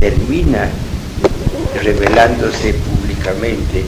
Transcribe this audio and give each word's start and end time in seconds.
termina 0.00 0.68
revelándose 1.82 2.74
públicamente. 2.74 3.84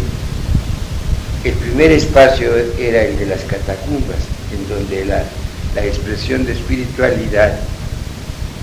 El 1.43 1.55
primer 1.55 1.91
espacio 1.91 2.55
era 2.79 3.03
el 3.03 3.19
de 3.19 3.27
las 3.27 3.41
catacumbas, 3.43 4.19
en 4.53 4.69
donde 4.69 5.05
la, 5.07 5.25
expresión 5.83 6.45
de 6.45 6.53
espiritualidad 6.53 7.59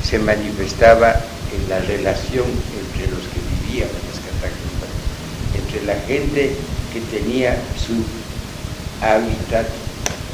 se 0.07 0.19
manifestaba 0.19 1.19
en 1.51 1.69
la 1.69 1.79
relación 1.79 2.45
entre 2.45 3.11
los 3.11 3.25
que 3.33 3.41
vivían 3.65 3.89
en 3.89 4.05
las 4.07 4.21
catacumbas, 4.29 4.93
entre 5.57 5.85
la 5.87 5.95
gente 6.05 6.55
que 6.93 7.01
tenía 7.17 7.57
su 7.75 7.97
hábitat, 9.03 9.65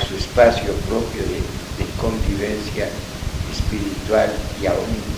su 0.07 0.17
espacio 0.17 0.73
propio 0.89 1.23
de, 1.23 1.39
de 1.79 1.89
convivencia 1.97 2.89
espiritual 3.53 4.29
y 4.61 4.65
aún 4.65 5.14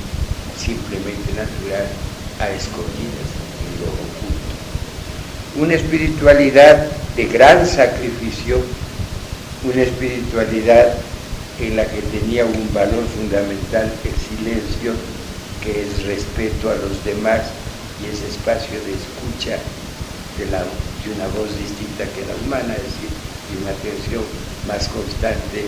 simplemente 0.67 1.31
natural 1.31 1.87
a 2.43 2.51
escondidas 2.51 3.29
en 3.63 3.71
lo 3.79 3.87
oculto. 3.87 4.51
Una 5.63 5.75
espiritualidad 5.75 6.91
de 7.15 7.25
gran 7.25 7.65
sacrificio, 7.65 8.59
una 9.63 9.81
espiritualidad 9.81 10.93
en 11.59 11.77
la 11.77 11.85
que 11.85 12.01
tenía 12.01 12.45
un 12.45 12.73
valor 12.73 13.05
fundamental 13.15 13.91
el 14.03 14.13
silencio, 14.13 14.93
que 15.63 15.81
es 15.81 16.05
respeto 16.05 16.69
a 16.69 16.75
los 16.75 17.03
demás 17.03 17.41
y 18.03 18.13
ese 18.13 18.27
espacio 18.27 18.77
de 18.85 18.93
escucha 18.93 19.57
de, 20.37 20.45
una 21.15 21.27
voz 21.39 21.49
distinta 21.57 22.03
que 22.13 22.21
la 22.27 22.35
humana, 22.45 22.75
es 22.75 22.83
decir, 22.83 23.09
y 23.49 23.63
una 23.63 23.71
atención 23.71 24.23
más 24.67 24.87
constante 24.89 25.65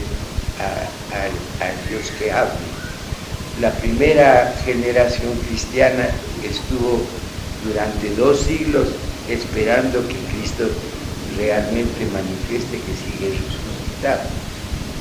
a, 0.60 1.64
a 1.64 1.90
Dios 1.90 2.12
que 2.20 2.32
hable. 2.32 2.79
La 3.62 3.72
primera 3.74 4.54
generación 4.64 5.34
cristiana 5.48 6.08
estuvo 6.44 7.02
durante 7.66 8.16
dos 8.16 8.40
siglos 8.40 8.88
esperando 9.28 10.00
que 10.08 10.16
Cristo 10.32 10.70
realmente 11.38 12.06
manifieste 12.14 12.78
que 12.78 12.96
sigue 12.96 13.36
resucitado. 13.36 14.22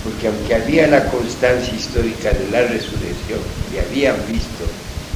Porque 0.03 0.27
aunque 0.27 0.55
había 0.56 0.89
la 0.89 1.05
constancia 1.11 1.73
histórica 1.73 2.33
de 2.33 2.50
la 2.50 2.62
resurrección 2.62 3.38
y 3.72 3.78
habían 3.78 4.16
visto, 4.27 4.65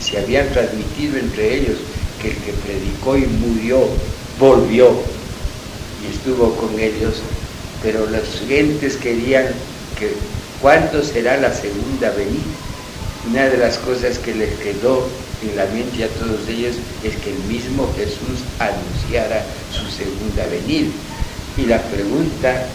se 0.00 0.18
habían 0.18 0.48
transmitido 0.50 1.18
entre 1.18 1.56
ellos 1.56 1.78
que 2.20 2.28
el 2.28 2.36
que 2.36 2.52
predicó 2.52 3.16
y 3.16 3.26
murió 3.26 3.88
volvió 4.38 4.90
y 6.02 6.14
estuvo 6.14 6.54
con 6.56 6.78
ellos, 6.78 7.22
pero 7.82 8.08
las 8.08 8.24
gentes 8.46 8.96
querían 8.96 9.46
que 9.98 10.12
cuándo 10.60 11.02
será 11.02 11.36
la 11.38 11.52
segunda 11.52 12.10
venida. 12.10 12.71
Una 13.30 13.48
de 13.48 13.58
las 13.58 13.78
cosas 13.78 14.18
que 14.18 14.34
les 14.34 14.50
quedó 14.58 15.06
en 15.42 15.56
la 15.56 15.66
mente 15.66 16.04
a 16.04 16.08
todos 16.08 16.48
ellos 16.48 16.76
es 17.04 17.16
que 17.16 17.30
el 17.30 17.38
mismo 17.44 17.92
Jesús 17.96 18.42
anunciara 18.58 19.44
su 19.70 19.86
segunda 19.90 20.44
venida. 20.46 20.90
Y 21.56 21.66
la 21.66 21.80
pregunta 21.82 22.66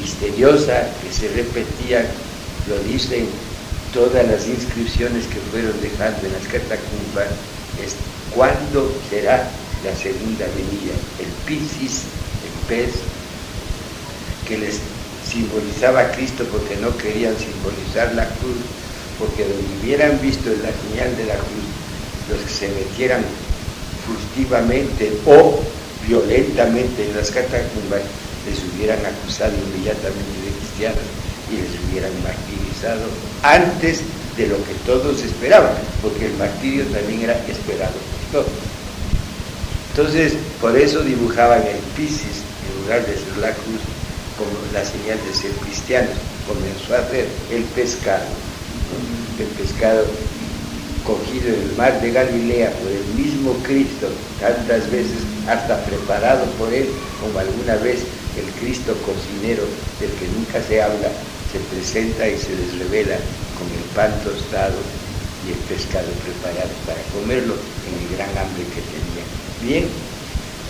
misteriosa 0.00 0.88
que 1.02 1.12
se 1.12 1.28
repetía, 1.34 2.04
lo 2.68 2.78
dicen 2.80 3.26
todas 3.92 4.26
las 4.28 4.46
inscripciones 4.46 5.26
que 5.26 5.40
fueron 5.50 5.80
dejando 5.80 6.26
en 6.26 6.32
las 6.34 6.44
catacumbas, 6.44 7.28
es 7.82 7.96
¿cuándo 8.34 8.92
será 9.08 9.48
la 9.84 9.94
segunda 9.96 10.46
venida? 10.54 10.94
El 11.18 11.28
Piscis, 11.46 12.02
el 12.44 12.68
pez, 12.68 12.92
que 14.46 14.58
les 14.58 14.80
simbolizaba 15.24 16.00
a 16.00 16.12
Cristo 16.12 16.44
porque 16.50 16.76
no 16.76 16.96
querían 16.96 17.34
simbolizar 17.36 18.14
la 18.14 18.26
cruz, 18.36 18.60
porque 19.18 19.44
donde 19.44 19.66
hubieran 19.80 20.20
visto 20.20 20.50
la 20.62 20.70
señal 20.70 21.16
de 21.16 21.26
la 21.26 21.34
cruz, 21.34 21.68
los 22.30 22.40
que 22.42 22.52
se 22.52 22.68
metieran 22.68 23.24
furtivamente 24.06 25.12
o 25.26 25.60
violentamente 26.06 27.04
en 27.08 27.16
las 27.16 27.30
catacumbas 27.30 28.02
les 28.48 28.58
hubieran 28.64 29.04
acusado 29.04 29.52
inmediatamente 29.52 30.36
de 30.44 30.52
cristianos 30.58 31.06
y 31.52 31.56
les 31.56 31.72
hubieran 31.84 32.12
martirizado 32.22 33.04
antes 33.42 34.00
de 34.36 34.46
lo 34.46 34.56
que 34.64 34.74
todos 34.86 35.22
esperaban, 35.22 35.74
porque 36.00 36.26
el 36.26 36.34
martirio 36.34 36.84
también 36.86 37.22
era 37.22 37.34
esperado 37.48 37.92
por 38.32 38.42
todos. 38.42 38.58
Entonces, 39.90 40.34
por 40.60 40.78
eso 40.78 41.02
dibujaban 41.02 41.60
el 41.66 41.78
Piscis 41.96 42.46
en 42.62 42.82
lugar 42.82 43.04
de 43.04 43.14
ser 43.14 43.36
la 43.40 43.52
cruz 43.52 43.82
como 44.38 44.54
la 44.72 44.84
señal 44.84 45.18
de 45.26 45.34
ser 45.34 45.50
cristianos. 45.66 46.14
Comenzó 46.46 46.94
a 46.94 47.00
hacer 47.00 47.26
el 47.50 47.64
pescado, 47.74 48.24
el 49.38 49.46
pescado 49.58 50.04
cogido 51.04 51.48
en 51.48 51.70
el 51.70 51.76
mar 51.76 52.00
de 52.00 52.12
Galilea 52.12 52.70
por 52.82 52.92
el 52.92 53.04
mismo 53.16 53.54
Cristo, 53.64 54.08
tantas 54.40 54.90
veces 54.90 55.24
hasta 55.48 55.82
preparado 55.84 56.44
por 56.60 56.72
él, 56.72 56.86
como 57.20 57.38
alguna 57.38 57.76
vez 57.76 58.04
el 58.36 58.44
Cristo 58.60 58.94
cocinero 59.06 59.64
del 60.00 60.10
que 60.20 60.28
nunca 60.36 60.60
se 60.68 60.82
habla, 60.82 61.08
se 61.50 61.58
presenta 61.72 62.28
y 62.28 62.36
se 62.36 62.54
les 62.54 62.78
revela 62.78 63.16
con 63.56 63.66
el 63.72 63.84
pan 63.96 64.12
tostado 64.22 64.76
y 65.46 65.52
el 65.56 65.60
pescado 65.64 66.08
preparado 66.22 66.70
para 66.84 67.00
comerlo 67.16 67.54
en 67.88 67.92
el 68.04 68.06
gran 68.16 68.28
hambre 68.36 68.64
que 68.68 68.84
tenía. 68.84 69.24
Bien, 69.64 69.88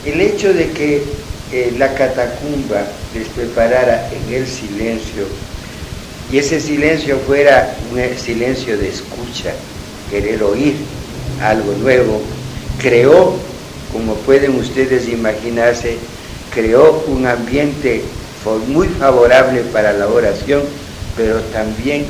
el 0.06 0.20
hecho 0.20 0.54
de 0.54 0.70
que 0.70 1.02
eh, 1.50 1.74
la 1.78 1.94
catacumba 1.94 2.86
les 3.12 3.26
preparara 3.28 4.08
en 4.12 4.34
el 4.34 4.46
silencio 4.46 5.26
y 6.30 6.38
ese 6.38 6.60
silencio 6.60 7.18
fuera 7.26 7.76
un 7.90 8.18
silencio 8.18 8.76
de 8.76 8.88
escucha, 8.88 9.54
querer 10.10 10.42
oír 10.42 10.74
algo 11.42 11.72
nuevo, 11.80 12.20
creó, 12.80 13.34
como 13.92 14.14
pueden 14.14 14.56
ustedes 14.56 15.08
imaginarse, 15.08 15.96
creó 16.54 17.04
un 17.06 17.26
ambiente 17.26 18.02
muy 18.68 18.88
favorable 18.88 19.60
para 19.72 19.92
la 19.92 20.08
oración, 20.08 20.62
pero 21.16 21.40
también 21.52 22.06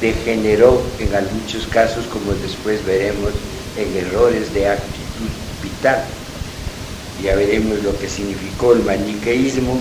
degeneró 0.00 0.80
en 0.98 1.10
muchos 1.40 1.66
casos, 1.66 2.04
como 2.06 2.32
después 2.34 2.84
veremos, 2.84 3.32
en 3.76 4.06
errores 4.06 4.52
de 4.52 4.68
actitud 4.68 5.28
vital. 5.62 6.04
Ya 7.22 7.34
veremos 7.34 7.82
lo 7.82 7.98
que 7.98 8.08
significó 8.08 8.72
el 8.74 8.82
maniqueísmo, 8.82 9.78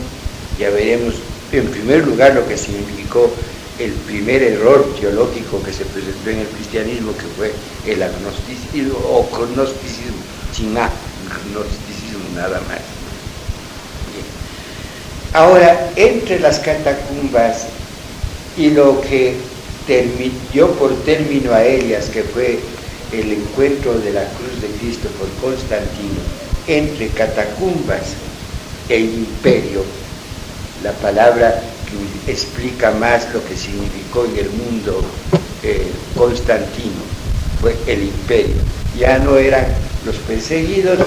ya 0.59 0.69
veremos 0.69 1.15
en 1.51 1.65
primer 1.67 2.05
lugar 2.05 2.35
lo 2.35 2.47
que 2.47 2.57
significó 2.57 3.31
el 3.79 3.91
primer 3.91 4.41
error 4.41 4.95
teológico 4.99 5.61
que 5.63 5.71
se 5.71 5.85
presentó 5.85 6.29
en 6.29 6.39
el 6.39 6.47
cristianismo, 6.47 7.13
que 7.13 7.27
fue 7.37 7.53
el 7.85 8.01
agnosticismo 8.01 8.97
o 9.05 9.29
gnosticismo, 9.31 10.17
sin 10.53 10.75
agnosticismo 10.77 12.35
nada 12.35 12.59
más. 12.67 12.81
Ahora, 15.33 15.91
entre 15.95 16.39
las 16.39 16.59
catacumbas 16.59 17.67
y 18.57 18.71
lo 18.71 18.99
que 19.01 19.35
dio 20.51 20.71
por 20.73 20.95
término 21.03 21.53
a 21.53 21.63
ellas, 21.63 22.05
que 22.07 22.23
fue 22.23 22.59
el 23.11 23.31
encuentro 23.31 23.93
de 23.99 24.13
la 24.13 24.23
cruz 24.23 24.61
de 24.61 24.67
Cristo 24.79 25.07
por 25.19 25.29
Constantino, 25.49 26.19
entre 26.65 27.07
catacumbas 27.09 28.15
e 28.89 28.99
imperio, 28.99 29.83
la 30.87 30.93
palabra 30.93 31.59
que 32.25 32.31
explica 32.31 32.91
más 32.91 33.27
lo 33.33 33.43
que 33.43 33.57
significó 33.57 34.23
en 34.23 34.37
el 34.37 34.49
mundo 34.51 35.03
eh, 35.63 35.85
Constantino, 36.15 37.03
fue 37.59 37.75
el 37.87 38.03
imperio. 38.03 38.55
Ya 38.97 39.19
no 39.19 39.35
eran 39.35 39.65
los 40.05 40.15
perseguidos, 40.15 40.99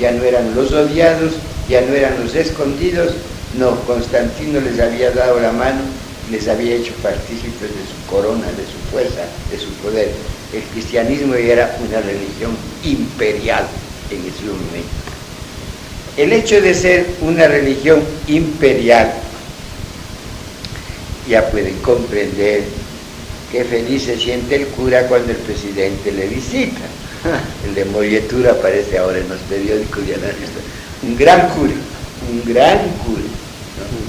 ya 0.00 0.12
no 0.12 0.24
eran 0.24 0.54
los 0.54 0.72
odiados, 0.72 1.32
ya 1.68 1.82
no 1.82 1.92
eran 1.94 2.18
los 2.22 2.34
escondidos, 2.34 3.12
no, 3.58 3.78
Constantino 3.80 4.58
les 4.60 4.80
había 4.80 5.10
dado 5.10 5.38
la 5.38 5.52
mano, 5.52 5.80
les 6.30 6.48
había 6.48 6.76
hecho 6.76 6.92
partícipes 7.02 7.60
de 7.60 7.84
su 7.84 8.10
corona, 8.10 8.46
de 8.46 8.64
su 8.64 8.78
fuerza, 8.90 9.22
de 9.50 9.58
su 9.58 9.68
poder. 9.82 10.12
El 10.54 10.62
cristianismo 10.72 11.34
era 11.34 11.76
una 11.86 12.00
religión 12.00 12.56
imperial 12.84 13.66
en 14.10 14.20
ese 14.20 14.44
momento. 14.44 14.88
El 16.16 16.32
hecho 16.32 16.58
de 16.62 16.72
ser 16.72 17.06
una 17.20 17.46
religión 17.46 18.02
imperial, 18.26 19.12
ya 21.28 21.50
pueden 21.50 21.76
comprender 21.78 22.64
qué 23.50 23.64
feliz 23.64 24.04
se 24.04 24.16
siente 24.16 24.56
el 24.56 24.66
cura 24.68 25.06
cuando 25.08 25.32
el 25.32 25.38
presidente 25.38 26.12
le 26.12 26.26
visita. 26.26 26.82
El 27.66 27.74
de 27.74 27.84
Molletura 27.86 28.52
aparece 28.52 28.98
ahora 28.98 29.18
en 29.18 29.28
los 29.28 29.40
periódicos 29.48 30.02
y 30.06 31.06
Un 31.06 31.16
gran 31.16 31.48
cura, 31.48 31.72
un 32.30 32.52
gran 32.52 32.78
cura 33.04 33.36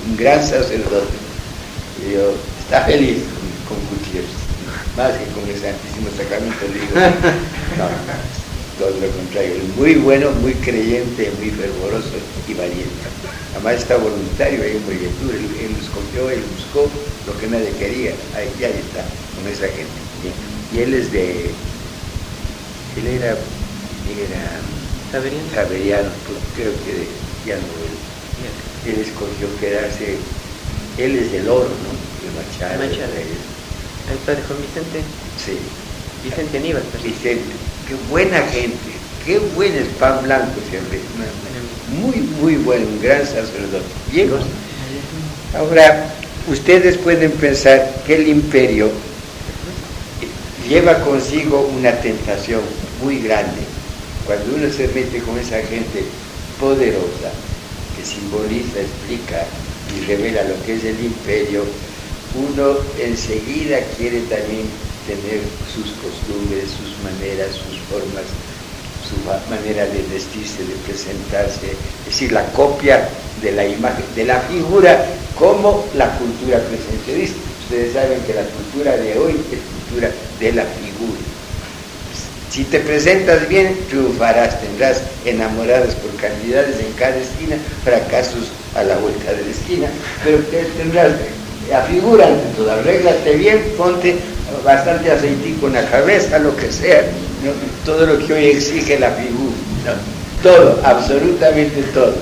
un 0.08 0.18
gran 0.18 0.42
sacerdote. 0.42 1.18
Y 2.06 2.14
yo, 2.14 2.34
está 2.62 2.86
feliz 2.86 3.24
con, 3.68 3.78
Gutiérrez, 3.90 4.30
más 4.96 5.12
que 5.12 5.26
con 5.34 5.48
el 5.50 5.60
Santísimo 5.60 6.10
Sacramento. 6.16 6.66
Le 6.68 6.80
digo, 6.80 6.96
no, 7.78 7.88
todo 8.80 8.92
lo 9.00 9.10
contrario, 9.10 9.56
muy 9.76 9.96
bueno, 9.96 10.32
muy 10.42 10.54
creyente, 10.54 11.32
muy 11.40 11.50
fervoroso 11.52 12.16
y 12.48 12.54
valiente. 12.54 13.08
Además 13.58 13.82
está 13.82 13.98
voluntario 13.98 14.62
ahí 14.62 14.78
en 14.78 14.86
Molletura, 14.86 15.34
él, 15.34 15.50
él 15.66 15.76
escogió, 15.82 16.30
él 16.30 16.44
buscó 16.54 16.88
lo 17.26 17.34
que 17.40 17.48
nadie 17.48 17.72
quería, 17.80 18.12
ahí, 18.36 18.54
ahí 18.62 18.78
está, 18.78 19.02
con 19.34 19.52
esa 19.52 19.66
gente. 19.66 19.98
Y 20.72 20.78
él 20.78 20.94
es 20.94 21.12
de, 21.12 21.50
Él 22.98 23.08
era, 23.08 23.32
era 23.34 24.62
Javeriano, 25.56 26.10
pues 26.28 26.38
creo 26.56 26.72
que 26.86 27.08
ya 27.50 27.56
no 27.56 27.66
él, 27.82 28.94
él 28.94 29.02
escogió 29.02 29.48
quedarse, 29.60 30.18
él 31.00 31.18
es 31.18 31.32
del 31.32 31.50
oro, 31.50 31.66
¿no? 31.66 31.92
De 32.22 32.30
Machado. 32.38 32.78
Machado. 32.78 33.12
El 33.18 34.18
padre 34.20 34.44
Juan 34.48 34.62
Vicente. 34.62 35.02
Sí. 35.44 35.58
Vicente 36.24 36.58
Aníbal. 36.60 36.84
Vicente, 37.04 37.54
qué 37.88 37.96
buena 38.08 38.40
gente, 38.54 38.92
qué 39.26 39.40
buen 39.40 39.74
spam 39.78 40.26
blanco 40.26 40.62
siempre. 40.70 41.02
Muy, 41.88 42.18
muy 42.42 42.56
buen, 42.58 43.02
gran 43.02 43.26
sacerdote. 43.26 43.86
Bien. 44.12 44.30
Ahora, 45.56 46.14
ustedes 46.50 46.98
pueden 46.98 47.32
pensar 47.32 48.04
que 48.06 48.16
el 48.16 48.28
imperio 48.28 48.90
lleva 50.68 51.00
consigo 51.02 51.62
una 51.78 51.92
tentación 51.94 52.62
muy 53.02 53.20
grande. 53.20 53.62
Cuando 54.26 54.56
uno 54.56 54.72
se 54.72 54.90
mete 54.90 55.20
con 55.20 55.40
esa 55.40 55.62
gente 55.62 56.04
poderosa, 56.60 57.32
que 57.96 58.04
simboliza, 58.06 58.82
explica 58.82 59.46
y 59.96 60.06
revela 60.06 60.44
lo 60.44 60.62
que 60.66 60.74
es 60.74 60.84
el 60.84 61.00
imperio, 61.04 61.64
uno 62.36 62.78
enseguida 63.00 63.80
quiere 63.98 64.20
también 64.22 64.68
tener 65.08 65.40
sus 65.74 65.96
costumbres, 66.04 66.66
sus 66.68 67.00
maneras, 67.02 67.56
sus 67.56 67.80
formas, 67.88 68.28
su 69.08 69.16
manera 69.50 69.86
de 69.86 70.04
vestirse, 70.12 70.64
de 70.64 70.76
presentarse, 70.86 71.72
es 71.72 72.06
decir, 72.06 72.32
la 72.32 72.44
copia 72.52 73.08
de 73.42 73.52
la 73.52 73.66
imagen, 73.66 74.04
de 74.16 74.26
la 74.26 74.40
figura, 74.42 75.06
como 75.38 75.86
la 75.96 76.18
cultura 76.18 76.60
presenterista. 76.60 77.38
Ustedes 77.64 77.94
saben 77.94 78.20
que 78.22 78.34
la 78.34 78.44
cultura 78.44 78.98
de 78.98 79.18
hoy 79.18 79.34
es 79.52 79.60
cultura 79.60 80.12
de 80.40 80.54
la 80.54 80.64
figura. 80.64 81.20
Si 82.50 82.64
te 82.64 82.80
presentas 82.80 83.48
bien, 83.48 83.78
triunfarás, 83.90 84.60
tendrás 84.62 85.02
enamoradas 85.26 85.94
por 85.96 86.16
cantidades 86.16 86.80
en 86.80 86.92
cada 86.94 87.18
esquina, 87.18 87.58
fracasos 87.84 88.48
a 88.76 88.84
la 88.84 88.98
vuelta 88.98 89.34
de 89.34 89.44
la 89.44 89.52
esquina, 89.52 89.88
pero 90.24 90.40
tendrás 90.78 91.12
afigura 91.74 92.28
ante 92.28 92.56
todo, 92.56 92.72
arréglate 92.72 93.36
bien, 93.36 93.74
ponte 93.78 94.16
bastante 94.64 95.12
aceitico 95.12 95.68
en 95.68 95.74
la 95.74 95.90
cabeza, 95.90 96.40
lo 96.40 96.56
que 96.56 96.72
sea, 96.72 97.04
todo 97.86 98.06
lo 98.06 98.26
que 98.26 98.34
hoy 98.34 98.46
exige 98.46 99.00
la 99.00 99.12
figura, 99.12 99.96
todo, 100.42 100.80
absolutamente 100.84 101.82
todo. 101.94 102.14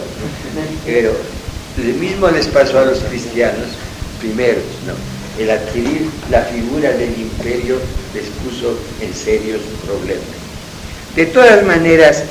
Pero 0.86 1.12
lo 1.78 1.94
mismo 1.96 2.30
les 2.30 2.48
pasó 2.48 2.80
a 2.80 2.86
los 2.86 3.00
cristianos 3.00 3.68
primeros, 4.20 4.64
¿no? 4.88 4.94
El 5.42 5.52
adquirir 5.52 6.10
la 6.32 6.42
figura 6.44 6.92
del 6.92 7.12
imperio 7.20 7.78
les 8.14 8.26
puso 8.44 8.78
en 9.02 9.14
serios 9.14 9.60
problemas. 9.86 10.24
De 11.16 11.26
todas 11.26 11.64
maneras, 11.66 12.24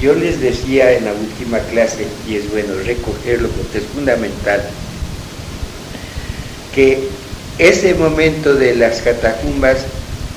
yo 0.00 0.14
les 0.14 0.40
decía 0.40 0.92
en 0.92 1.04
la 1.04 1.12
última 1.12 1.58
clase, 1.70 2.06
y 2.28 2.36
es 2.36 2.50
bueno 2.50 2.74
recogerlo 2.84 3.48
porque 3.50 3.78
es 3.78 3.84
fundamental, 3.94 4.62
que 6.74 7.08
ese 7.58 7.94
momento 7.94 8.54
de 8.54 8.74
las 8.74 9.00
catacumbas 9.00 9.84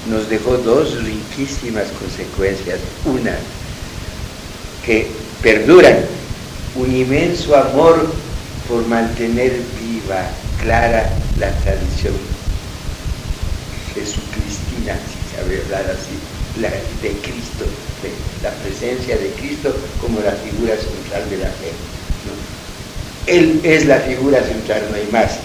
nos 0.09 0.29
dejó 0.29 0.57
dos 0.57 1.03
riquísimas 1.03 1.87
consecuencias. 1.99 2.79
Una, 3.05 3.35
que 4.85 5.07
perduran 5.41 5.97
un 6.75 6.95
inmenso 6.95 7.55
amor 7.55 8.07
por 8.67 8.85
mantener 8.87 9.51
viva, 9.81 10.29
clara 10.61 11.09
la 11.39 11.49
tradición 11.61 12.13
jesucristina, 13.93 14.93
si 14.93 15.35
sabe 15.35 15.61
hablar 15.63 15.85
así, 15.91 16.15
de 17.01 17.09
Cristo, 17.19 17.65
de 18.01 18.11
la 18.43 18.51
presencia 18.63 19.15
de 19.17 19.29
Cristo 19.31 19.75
como 20.01 20.19
la 20.21 20.31
figura 20.31 20.75
central 20.75 21.29
de 21.29 21.37
la 21.37 21.49
fe. 21.49 21.71
Él 23.27 23.59
es 23.63 23.85
la 23.85 23.99
figura 23.99 24.41
central, 24.41 24.83
no 24.89 24.95
hay 24.95 25.07
más. 25.11 25.39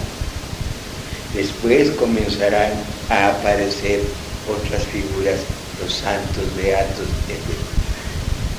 Después 1.33 1.91
comenzarán 1.91 2.71
a 3.09 3.29
aparecer 3.29 4.01
otras 4.47 4.83
figuras, 4.83 5.39
los 5.81 5.93
santos, 5.93 6.43
beatos, 6.55 7.07
etc. 7.27 7.57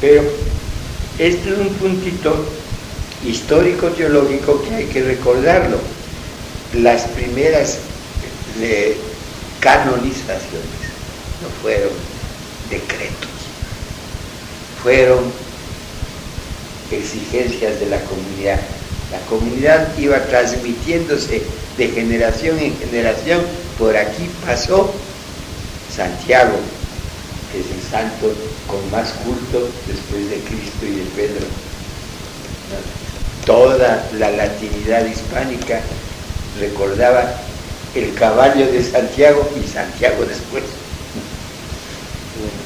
Pero 0.00 0.22
este 1.18 1.50
es 1.50 1.58
un 1.58 1.68
puntito 1.74 2.44
histórico-teológico 3.24 4.62
que 4.62 4.74
hay 4.74 4.84
que 4.86 5.02
recordarlo. 5.02 5.78
Las 6.74 7.02
primeras 7.02 7.78
eh, 8.60 8.96
canonizaciones 9.60 10.84
no 11.42 11.48
fueron 11.62 11.90
decretos, 12.68 13.30
fueron 14.82 15.32
exigencias 16.90 17.78
de 17.80 17.86
la 17.86 18.00
comunidad. 18.00 18.60
La 19.12 19.18
comunidad 19.28 19.96
iba 19.98 20.18
transmitiéndose 20.26 21.42
de 21.76 21.88
generación 21.88 22.58
en 22.58 22.76
generación. 22.78 23.42
Por 23.78 23.96
aquí 23.96 24.28
pasó 24.44 24.92
Santiago, 25.94 26.56
que 27.52 27.60
es 27.60 27.66
el 27.66 27.90
santo 27.90 28.32
con 28.66 28.90
más 28.90 29.12
culto 29.24 29.68
después 29.86 30.30
de 30.30 30.36
Cristo 30.40 30.86
y 30.86 30.96
de 30.96 31.04
Pedro. 31.16 31.46
Toda 33.46 34.08
la 34.18 34.30
latinidad 34.30 35.04
hispánica 35.06 35.80
recordaba 36.58 37.34
el 37.94 38.14
caballo 38.14 38.66
de 38.66 38.82
Santiago 38.82 39.48
y 39.62 39.68
Santiago 39.68 40.24
después. 40.24 40.64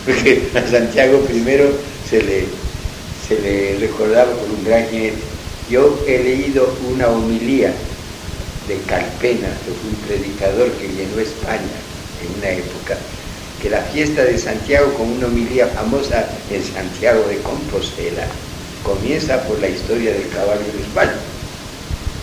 Porque 0.06 0.48
a 0.54 0.70
Santiago 0.70 1.20
primero 1.22 1.70
se 2.08 2.22
le, 2.22 2.44
se 3.26 3.38
le 3.40 3.78
recordaba 3.78 4.32
por 4.32 4.48
un 4.50 4.64
gran 4.64 4.88
jinete. 4.88 5.27
Yo 5.70 6.02
he 6.06 6.22
leído 6.22 6.66
una 6.90 7.08
homilía 7.08 7.72
de 8.66 8.78
Calpena, 8.86 9.48
que 9.48 9.72
fue 9.72 9.90
un 9.90 9.96
predicador 10.06 10.70
que 10.72 10.88
llenó 10.88 11.20
España 11.20 11.76
en 12.22 12.38
una 12.38 12.50
época, 12.50 12.96
que 13.60 13.68
la 13.68 13.82
fiesta 13.82 14.24
de 14.24 14.38
Santiago, 14.38 14.94
con 14.94 15.10
una 15.10 15.26
homilía 15.26 15.66
famosa 15.66 16.26
en 16.50 16.64
Santiago 16.64 17.22
de 17.28 17.38
Compostela, 17.38 18.26
comienza 18.82 19.42
por 19.42 19.58
la 19.58 19.68
historia 19.68 20.12
del 20.12 20.28
caballo 20.30 20.64
de 20.72 20.80
España. 20.80 21.16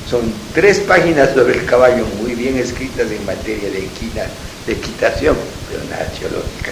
Son 0.09 0.21
tres 0.53 0.79
páginas 0.79 1.33
sobre 1.33 1.59
el 1.59 1.65
caballo 1.65 2.05
muy 2.21 2.33
bien 2.33 2.57
escritas 2.57 3.11
en 3.11 3.25
materia 3.25 3.69
de, 3.69 3.81
de 3.81 4.73
equitación, 4.73 5.35
pero 5.69 5.83
nada 5.89 6.07
teológica, 6.17 6.71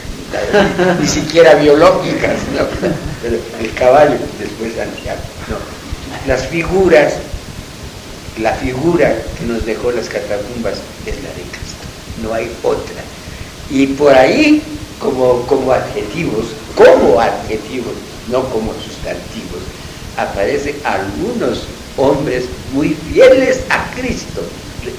ni, 0.99 1.07
siquiera 1.07 1.55
biológicas, 1.55 2.37
pero 3.21 3.37
el 3.59 3.73
caballo, 3.73 4.17
después 4.39 4.73
Santiago. 4.75 5.32
Las 6.27 6.47
figuras 6.47 7.13
la 8.41 8.53
figura 8.53 9.15
que 9.37 9.45
nos 9.45 9.65
dejó 9.65 9.91
las 9.91 10.09
catacumbas 10.09 10.75
es 11.05 11.15
la 11.17 11.29
de 11.29 11.43
Cristo, 11.51 11.85
no 12.23 12.33
hay 12.33 12.51
otra. 12.63 13.01
Y 13.69 13.87
por 13.87 14.13
ahí, 14.13 14.61
como, 14.99 15.45
como 15.45 15.71
adjetivos, 15.71 16.47
como 16.75 17.19
adjetivos, 17.19 17.93
no 18.29 18.43
como 18.49 18.73
sustantivos, 18.73 19.61
aparecen 20.17 20.75
algunos 20.83 21.63
hombres 21.97 22.45
muy 22.73 22.97
fieles 23.11 23.61
a 23.69 23.91
Cristo. 23.95 24.41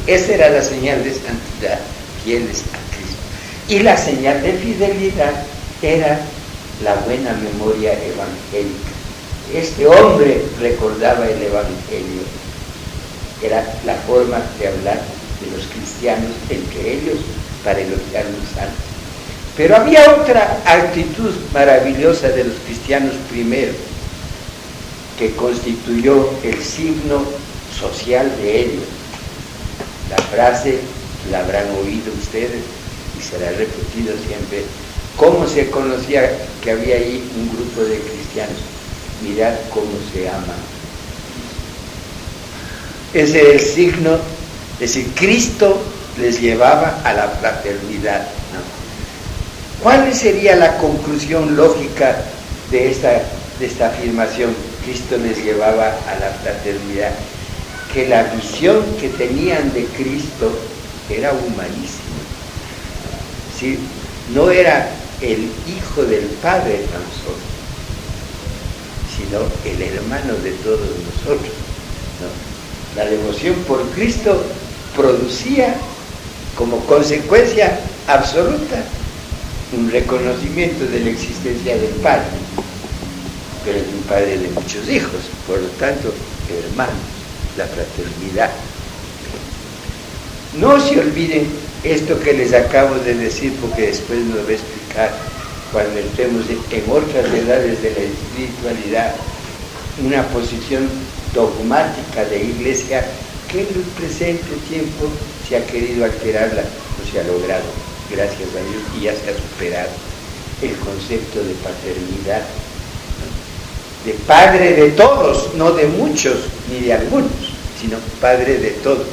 Esa 0.06 0.34
era 0.34 0.50
la 0.50 0.62
señal 0.62 1.02
de 1.02 1.12
santidad, 1.12 1.80
fieles 2.24 2.62
a 2.72 2.94
Cristo. 2.94 3.18
Y 3.68 3.80
la 3.80 3.96
señal 3.96 4.42
de 4.42 4.52
fidelidad 4.52 5.44
era 5.82 6.20
la 6.84 6.94
buena 7.06 7.32
memoria 7.32 7.92
evangélica. 7.92 8.93
Este 9.54 9.86
hombre 9.86 10.42
recordaba 10.60 11.28
el 11.28 11.40
Evangelio 11.40 12.22
era 13.40 13.62
la 13.84 13.94
forma 13.94 14.42
de 14.58 14.68
hablar 14.68 15.00
de 15.40 15.56
los 15.56 15.66
cristianos 15.66 16.32
entre 16.50 16.94
ellos 16.94 17.18
para 17.62 17.78
elogiar 17.80 18.24
los 18.24 18.48
santos. 18.54 18.84
Pero 19.56 19.76
había 19.76 20.10
otra 20.10 20.60
actitud 20.64 21.32
maravillosa 21.52 22.30
de 22.30 22.44
los 22.44 22.56
cristianos 22.66 23.14
primero, 23.30 23.72
que 25.18 25.36
constituyó 25.36 26.28
el 26.42 26.60
signo 26.60 27.22
social 27.78 28.28
de 28.38 28.60
ellos. 28.60 28.84
La 30.10 30.16
frase 30.16 30.80
la 31.30 31.40
habrán 31.40 31.70
oído 31.82 32.12
ustedes 32.20 32.62
y 33.16 33.22
será 33.22 33.50
repetido 33.50 34.14
siempre. 34.26 34.64
¿Cómo 35.16 35.46
se 35.46 35.70
conocía 35.70 36.28
que 36.60 36.72
había 36.72 36.96
ahí 36.96 37.22
un 37.36 37.48
grupo 37.56 37.82
de 37.82 38.00
cristianos? 38.00 38.73
Mirad 39.22 39.54
cómo 39.70 39.92
se 40.12 40.28
aman 40.28 40.74
ese 43.14 43.40
era 43.40 43.52
el 43.52 43.60
signo, 43.60 44.14
es 44.80 44.80
decir, 44.80 45.12
Cristo 45.14 45.80
les 46.18 46.40
llevaba 46.40 47.00
a 47.04 47.12
la 47.12 47.28
fraternidad. 47.28 48.26
¿Cuál 49.80 50.12
sería 50.12 50.56
la 50.56 50.76
conclusión 50.78 51.56
lógica 51.56 52.16
de 52.72 52.90
esta, 52.90 53.22
de 53.60 53.66
esta 53.66 53.86
afirmación? 53.86 54.52
Cristo 54.84 55.16
les 55.16 55.44
llevaba 55.44 55.86
a 55.86 56.18
la 56.18 56.30
fraternidad. 56.42 57.12
Que 57.92 58.08
la 58.08 58.24
visión 58.24 58.82
que 59.00 59.10
tenían 59.10 59.72
de 59.72 59.84
Cristo 59.96 60.50
era 61.08 61.32
humanísima. 61.32 62.18
¿sí? 63.60 63.78
No 64.34 64.50
era 64.50 64.88
el 65.20 65.48
hijo 65.68 66.02
del 66.02 66.24
Padre 66.42 66.78
tan 66.90 67.04
solo, 67.22 67.53
sino 69.16 69.40
el 69.64 69.82
hermano 69.82 70.34
de 70.42 70.52
todos 70.62 70.80
nosotros. 70.80 71.52
La 72.96 73.04
devoción 73.06 73.54
por 73.66 73.82
Cristo 73.90 74.42
producía 74.96 75.74
como 76.56 76.78
consecuencia 76.86 77.80
absoluta 78.06 78.84
un 79.76 79.90
reconocimiento 79.90 80.84
de 80.86 81.00
la 81.00 81.10
existencia 81.10 81.76
del 81.76 81.90
Padre, 81.94 82.26
pero 83.64 83.78
es 83.78 83.84
un 83.86 84.02
Padre 84.02 84.38
de 84.38 84.48
muchos 84.50 84.88
hijos, 84.88 85.20
por 85.46 85.58
lo 85.58 85.68
tanto, 85.70 86.12
hermanos, 86.68 86.94
la 87.56 87.66
fraternidad. 87.66 88.50
No 90.60 90.78
se 90.78 91.00
olviden 91.00 91.48
esto 91.82 92.20
que 92.20 92.32
les 92.32 92.52
acabo 92.52 92.94
de 92.96 93.14
decir, 93.14 93.52
porque 93.60 93.88
después 93.88 94.20
nos 94.20 94.44
voy 94.44 94.52
a 94.54 94.56
explicar 94.56 95.12
cuando 95.74 95.98
entremos 95.98 96.44
en 96.48 96.84
otras 96.88 97.26
edades 97.34 97.82
de 97.82 97.90
la 97.90 97.98
espiritualidad, 97.98 99.14
una 100.06 100.22
posición 100.28 100.88
dogmática 101.34 102.24
de 102.26 102.44
iglesia 102.44 103.04
que 103.50 103.62
en 103.62 103.66
el 103.66 103.82
presente 103.98 104.54
tiempo 104.68 105.08
se 105.48 105.56
ha 105.56 105.66
querido 105.66 106.04
alterarla, 106.04 106.62
no 106.62 107.10
se 107.10 107.18
ha 107.18 107.24
logrado, 107.24 107.64
gracias 108.08 108.48
a 108.50 108.70
Dios, 108.70 108.82
y 108.96 109.00
ya 109.02 109.12
se 109.14 109.30
ha 109.30 109.34
superado 109.34 109.90
el 110.62 110.76
concepto 110.76 111.42
de 111.42 111.54
paternidad, 111.54 112.42
de 114.06 114.12
padre 114.28 114.74
de 114.74 114.90
todos, 114.92 115.54
no 115.56 115.72
de 115.72 115.88
muchos 115.88 116.36
ni 116.70 116.86
de 116.86 116.92
algunos, 116.92 117.32
sino 117.80 117.96
padre 118.20 118.58
de 118.58 118.70
todos. 118.70 119.08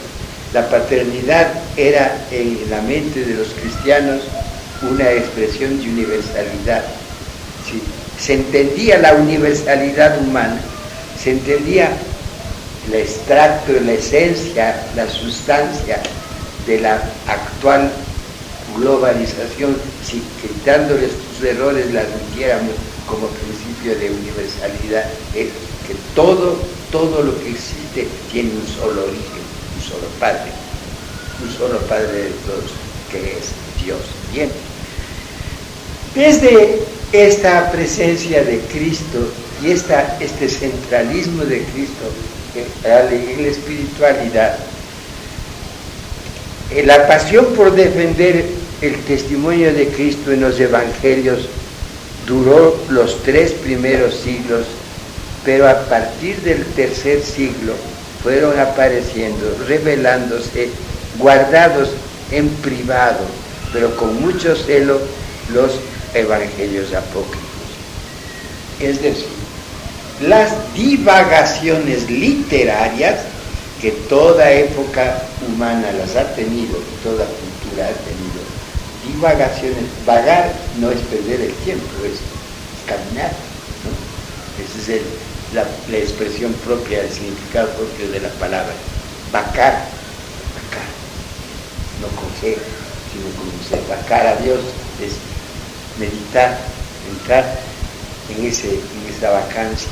La 0.53 0.69
paternidad 0.69 1.53
era 1.75 2.27
en 2.29 2.69
la 2.69 2.81
mente 2.81 3.25
de 3.25 3.33
los 3.33 3.47
cristianos 3.47 4.21
una 4.89 5.11
expresión 5.11 5.79
de 5.79 5.89
universalidad. 5.89 6.83
Se 8.19 8.33
entendía 8.33 8.97
la 8.99 9.13
universalidad 9.13 10.19
humana, 10.19 10.59
se 11.21 11.31
entendía 11.31 11.91
el 12.87 12.95
extracto, 12.95 13.73
la 13.85 13.93
esencia, 13.93 14.87
la 14.95 15.07
sustancia 15.07 16.01
de 16.65 16.79
la 16.79 17.01
actual 17.27 17.91
globalización, 18.77 19.77
si 20.03 20.21
quitándoles 20.41 21.11
sus 21.37 21.45
errores 21.47 21.91
las 21.93 22.05
metiéramos 22.09 22.73
como 23.07 23.27
principio 23.27 23.97
de 23.99 24.11
universalidad, 24.11 25.05
es 25.35 25.47
que 25.87 25.95
todo, 26.15 26.57
todo 26.91 27.23
lo 27.23 27.37
que 27.39 27.49
existe 27.49 28.07
tiene 28.31 28.51
un 28.51 28.67
solo 28.67 29.03
origen, 29.03 29.43
un 29.75 29.83
solo 29.83 30.07
Padre, 30.19 30.51
un 31.43 31.51
solo 31.57 31.79
Padre 31.87 32.23
de 32.23 32.29
todos, 32.45 32.71
que 33.11 33.37
es 33.37 33.51
Dios. 33.83 33.99
Bien, 34.31 34.49
desde 36.15 36.79
esta 37.11 37.71
presencia 37.71 38.43
de 38.43 38.59
Cristo 38.71 39.19
y 39.63 39.71
esta, 39.71 40.17
este 40.19 40.47
centralismo 40.49 41.43
de 41.43 41.63
Cristo 41.63 42.05
en 42.83 43.43
la 43.43 43.49
espiritualidad, 43.49 44.57
eh, 46.71 46.83
la 46.85 47.07
pasión 47.07 47.45
por 47.55 47.73
defender 47.73 48.45
el 48.81 48.95
testimonio 49.01 49.73
de 49.73 49.87
Cristo 49.87 50.31
en 50.31 50.41
los 50.41 50.59
evangelios 50.59 51.47
duró 52.25 52.77
los 52.89 53.21
tres 53.23 53.51
primeros 53.51 54.15
siglos, 54.15 54.65
pero 55.45 55.67
a 55.67 55.81
partir 55.85 56.37
del 56.41 56.63
tercer 56.65 57.21
siglo 57.21 57.73
fueron 58.23 58.59
apareciendo, 58.59 59.55
revelándose, 59.67 60.69
guardados 61.17 61.89
en 62.31 62.47
privado, 62.47 63.19
pero 63.73 63.95
con 63.95 64.21
mucho 64.21 64.55
celo, 64.55 64.99
los 65.53 65.73
evangelios 66.13 66.93
apócrifos. 66.93 67.47
Es 68.79 69.01
decir, 69.01 69.27
las 70.21 70.51
divagaciones 70.73 72.09
literarias 72.09 73.19
que 73.81 73.91
toda 73.91 74.51
época 74.51 75.23
humana 75.47 75.91
las 75.93 76.15
ha 76.15 76.35
tenido, 76.35 76.77
toda 77.03 77.25
cultura 77.25 77.87
ha 77.87 77.97
tenido, 78.05 78.41
divagaciones, 79.07 79.85
vagar 80.05 80.53
no 80.79 80.91
es 80.91 80.99
perder 80.99 81.41
el 81.41 81.53
tiempo, 81.65 81.85
es, 82.05 82.19
caminar, 82.85 83.31
Esa 84.61 84.93
es 84.93 85.01
la, 85.53 85.97
expresión 85.97 86.53
propia, 86.65 87.01
el 87.01 87.11
significado 87.11 87.69
propio 87.69 88.11
de 88.11 88.19
la 88.19 88.29
palabra, 88.29 88.73
vacar, 89.31 89.73
vacar, 90.53 90.89
no 92.01 92.07
coger, 92.21 92.57
sino 93.11 93.25
se 93.67 93.87
vacar 93.89 94.27
a 94.27 94.35
Dios, 94.37 94.59
es 95.01 95.13
meditar, 96.01 96.57
entrar 97.09 97.45
en, 98.35 98.45
ese, 98.45 98.69
en 98.69 99.15
esa 99.15 99.29
vacancia 99.29 99.89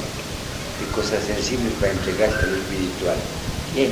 de 0.79 0.95
cosas 0.95 1.23
sensibles 1.25 1.71
para 1.79 1.93
entregarse 1.93 2.37
a 2.37 2.47
lo 2.47 2.57
espiritual. 2.57 3.15
Bien, 3.75 3.91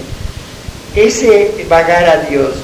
ese 0.96 1.66
vagar 1.70 2.06
a 2.06 2.18
Dios 2.30 2.56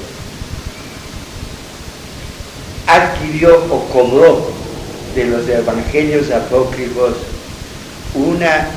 adquirió 2.87 3.63
o 3.69 3.85
cobró 3.89 4.51
de 5.15 5.25
los 5.25 5.47
evangelios 5.47 6.31
apócrifos 6.31 7.13
una, 8.15 8.67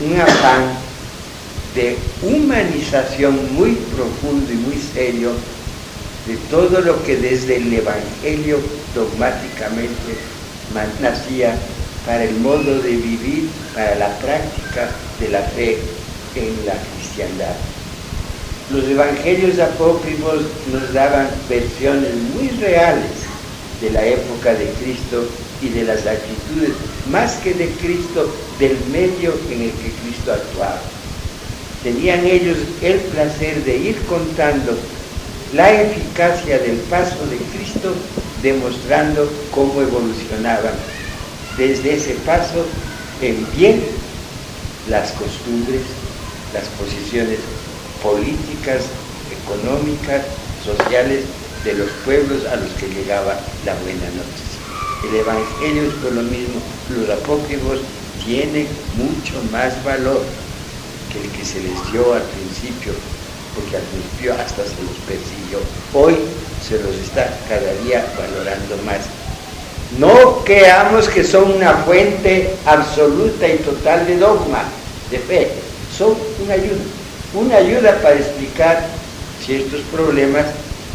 un 0.00 0.20
afán 0.20 0.86
de 1.74 1.96
humanización 2.22 3.54
muy 3.54 3.72
profundo 3.94 4.52
y 4.52 4.56
muy 4.56 4.76
serio 4.76 5.32
de 6.26 6.36
todo 6.50 6.80
lo 6.80 7.02
que 7.04 7.16
desde 7.16 7.56
el 7.56 7.72
Evangelio 7.72 8.58
dogmáticamente 8.96 10.16
nacía 11.00 11.54
para 12.04 12.24
el 12.24 12.34
modo 12.40 12.80
de 12.80 12.96
vivir, 12.96 13.48
para 13.74 13.94
la 13.96 14.08
práctica 14.18 14.90
de 15.20 15.28
la 15.28 15.42
fe 15.42 15.78
en 16.34 16.66
la 16.66 16.74
cristiandad. 16.94 17.54
Los 18.72 18.84
evangelios 18.84 19.58
apócrifos 19.60 20.42
nos 20.72 20.92
daban 20.92 21.28
versiones 21.48 22.14
muy 22.34 22.48
reales 22.58 23.12
de 23.80 23.90
la 23.90 24.04
época 24.04 24.54
de 24.54 24.66
Cristo 24.82 25.28
y 25.62 25.68
de 25.68 25.84
las 25.84 26.06
actitudes, 26.06 26.72
más 27.10 27.34
que 27.36 27.54
de 27.54 27.68
Cristo, 27.80 28.32
del 28.58 28.76
medio 28.90 29.34
en 29.50 29.62
el 29.62 29.70
que 29.70 29.92
Cristo 30.02 30.32
actuaba. 30.32 30.80
Tenían 31.82 32.26
ellos 32.26 32.56
el 32.82 32.98
placer 32.98 33.62
de 33.64 33.76
ir 33.76 33.96
contando 34.08 34.76
la 35.54 35.70
eficacia 35.70 36.58
del 36.58 36.76
paso 36.90 37.18
de 37.30 37.36
Cristo, 37.36 37.94
demostrando 38.42 39.28
cómo 39.50 39.80
evolucionaban 39.80 40.74
desde 41.56 41.94
ese 41.94 42.14
paso 42.26 42.64
en 43.22 43.46
bien 43.56 43.82
las 44.88 45.12
costumbres, 45.12 45.82
las 46.52 46.64
posiciones 46.80 47.38
políticas, 48.02 48.84
económicas, 49.42 50.22
sociales 50.64 51.24
de 51.64 51.74
los 51.74 51.90
pueblos 52.04 52.44
a 52.46 52.56
los 52.56 52.70
que 52.74 52.88
llegaba 52.88 53.38
la 53.64 53.74
buena 53.74 54.06
noticia. 54.14 54.60
El 55.08 55.16
Evangelio 55.16 55.82
es 55.84 55.94
por 55.94 56.12
lo 56.12 56.22
mismo, 56.22 56.60
los 56.90 57.08
apócrifos 57.10 57.80
tienen 58.24 58.66
mucho 58.96 59.40
más 59.52 59.72
valor 59.84 60.22
que 61.12 61.20
el 61.22 61.30
que 61.30 61.44
se 61.44 61.60
les 61.60 61.92
dio 61.92 62.14
al 62.14 62.22
principio 62.22 62.92
porque 63.56 63.76
principio 63.78 64.34
hasta 64.34 64.62
se 64.62 64.82
los 64.84 64.96
persiguió. 65.08 65.58
Hoy 65.94 66.16
se 66.66 66.78
los 66.78 66.94
está 66.96 67.36
cada 67.48 67.72
día 67.84 68.04
valorando 68.16 68.76
más. 68.84 69.00
No 69.98 70.44
creamos 70.44 71.08
que 71.08 71.24
son 71.24 71.52
una 71.52 71.72
fuente 71.78 72.54
absoluta 72.66 73.48
y 73.48 73.58
total 73.58 74.06
de 74.06 74.18
dogma, 74.18 74.64
de 75.10 75.18
fe. 75.18 75.50
Son 75.96 76.14
una 76.44 76.54
ayuda, 76.54 76.84
una 77.34 77.56
ayuda 77.56 77.98
para 78.02 78.16
explicar 78.16 78.86
ciertos 79.44 79.80
problemas 79.92 80.46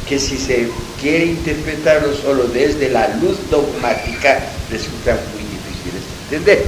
que 0.07 0.19
si 0.19 0.37
se 0.37 0.67
quiere 0.99 1.25
interpretarlos 1.25 2.17
solo 2.17 2.43
desde 2.45 2.89
la 2.89 3.07
luz 3.15 3.37
dogmática 3.49 4.39
resultan 4.69 5.17
muy 5.33 5.43
difíciles 5.43 6.03
de 6.29 6.37
entender. 6.37 6.65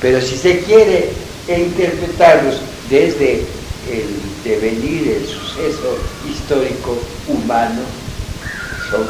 Pero 0.00 0.20
si 0.20 0.36
se 0.36 0.58
quiere 0.60 1.10
interpretarlos 1.48 2.56
desde 2.90 3.42
el 3.90 4.33
devenir, 4.44 5.08
el 5.08 5.26
suceso 5.26 5.96
histórico 6.30 6.98
humano, 7.26 7.82
son 8.90 9.06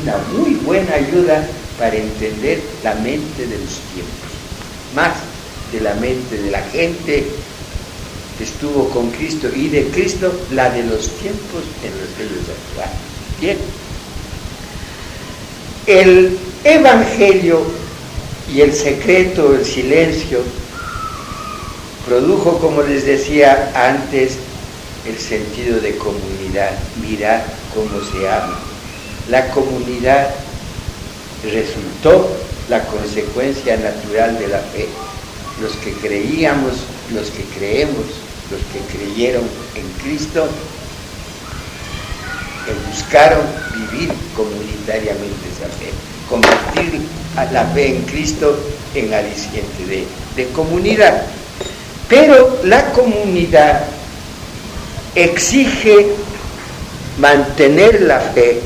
una 0.00 0.16
muy 0.32 0.54
buena 0.54 0.94
ayuda 0.94 1.46
para 1.78 1.96
entender 1.96 2.60
la 2.82 2.94
mente 2.94 3.46
de 3.46 3.58
los 3.58 3.78
tiempos, 3.94 4.30
más 4.94 5.12
de 5.72 5.80
la 5.80 5.94
mente 5.94 6.38
de 6.38 6.50
la 6.50 6.62
gente 6.62 7.26
que 8.36 8.44
estuvo 8.44 8.88
con 8.90 9.10
Cristo 9.10 9.48
y 9.54 9.68
de 9.68 9.88
Cristo, 9.88 10.32
la 10.52 10.70
de 10.70 10.84
los 10.84 11.08
tiempos 11.18 11.64
en 11.82 11.90
los 12.00 12.08
que 12.16 12.22
ellos 12.22 12.46
actuaron. 12.70 12.94
Bien, 13.40 13.58
el 15.86 16.38
Evangelio 16.64 17.62
y 18.52 18.60
el 18.60 18.72
secreto, 18.72 19.54
el 19.54 19.64
silencio, 19.64 20.42
Produjo, 22.08 22.58
como 22.58 22.82
les 22.82 23.04
decía 23.04 23.70
antes, 23.74 24.38
el 25.06 25.18
sentido 25.18 25.78
de 25.78 25.94
comunidad. 25.98 26.70
Mirad 27.02 27.42
cómo 27.74 28.02
se 28.10 28.26
ama. 28.26 28.58
La 29.28 29.50
comunidad 29.50 30.30
resultó 31.44 32.34
la 32.70 32.82
consecuencia 32.86 33.76
natural 33.76 34.38
de 34.38 34.48
la 34.48 34.60
fe. 34.60 34.88
Los 35.60 35.72
que 35.76 35.92
creíamos, 35.92 36.72
los 37.12 37.30
que 37.30 37.42
creemos, 37.58 38.06
los 38.50 38.62
que 38.72 38.96
creyeron 38.96 39.44
en 39.74 39.86
Cristo, 40.02 40.48
buscaron 42.90 43.44
vivir 43.74 44.12
comunitariamente 44.34 45.48
esa 45.54 45.68
fe, 45.76 45.90
convertir 46.28 47.02
a 47.36 47.44
la 47.52 47.66
fe 47.66 47.96
en 47.96 48.02
Cristo 48.04 48.58
en 48.94 49.12
aliciente 49.12 49.84
de, 49.86 50.06
de 50.36 50.48
comunidad. 50.52 51.22
Pero 52.08 52.60
la 52.64 52.92
comunidad 52.92 53.84
exige 55.14 56.06
mantener 57.18 58.02
la 58.02 58.20
fe, 58.20 58.60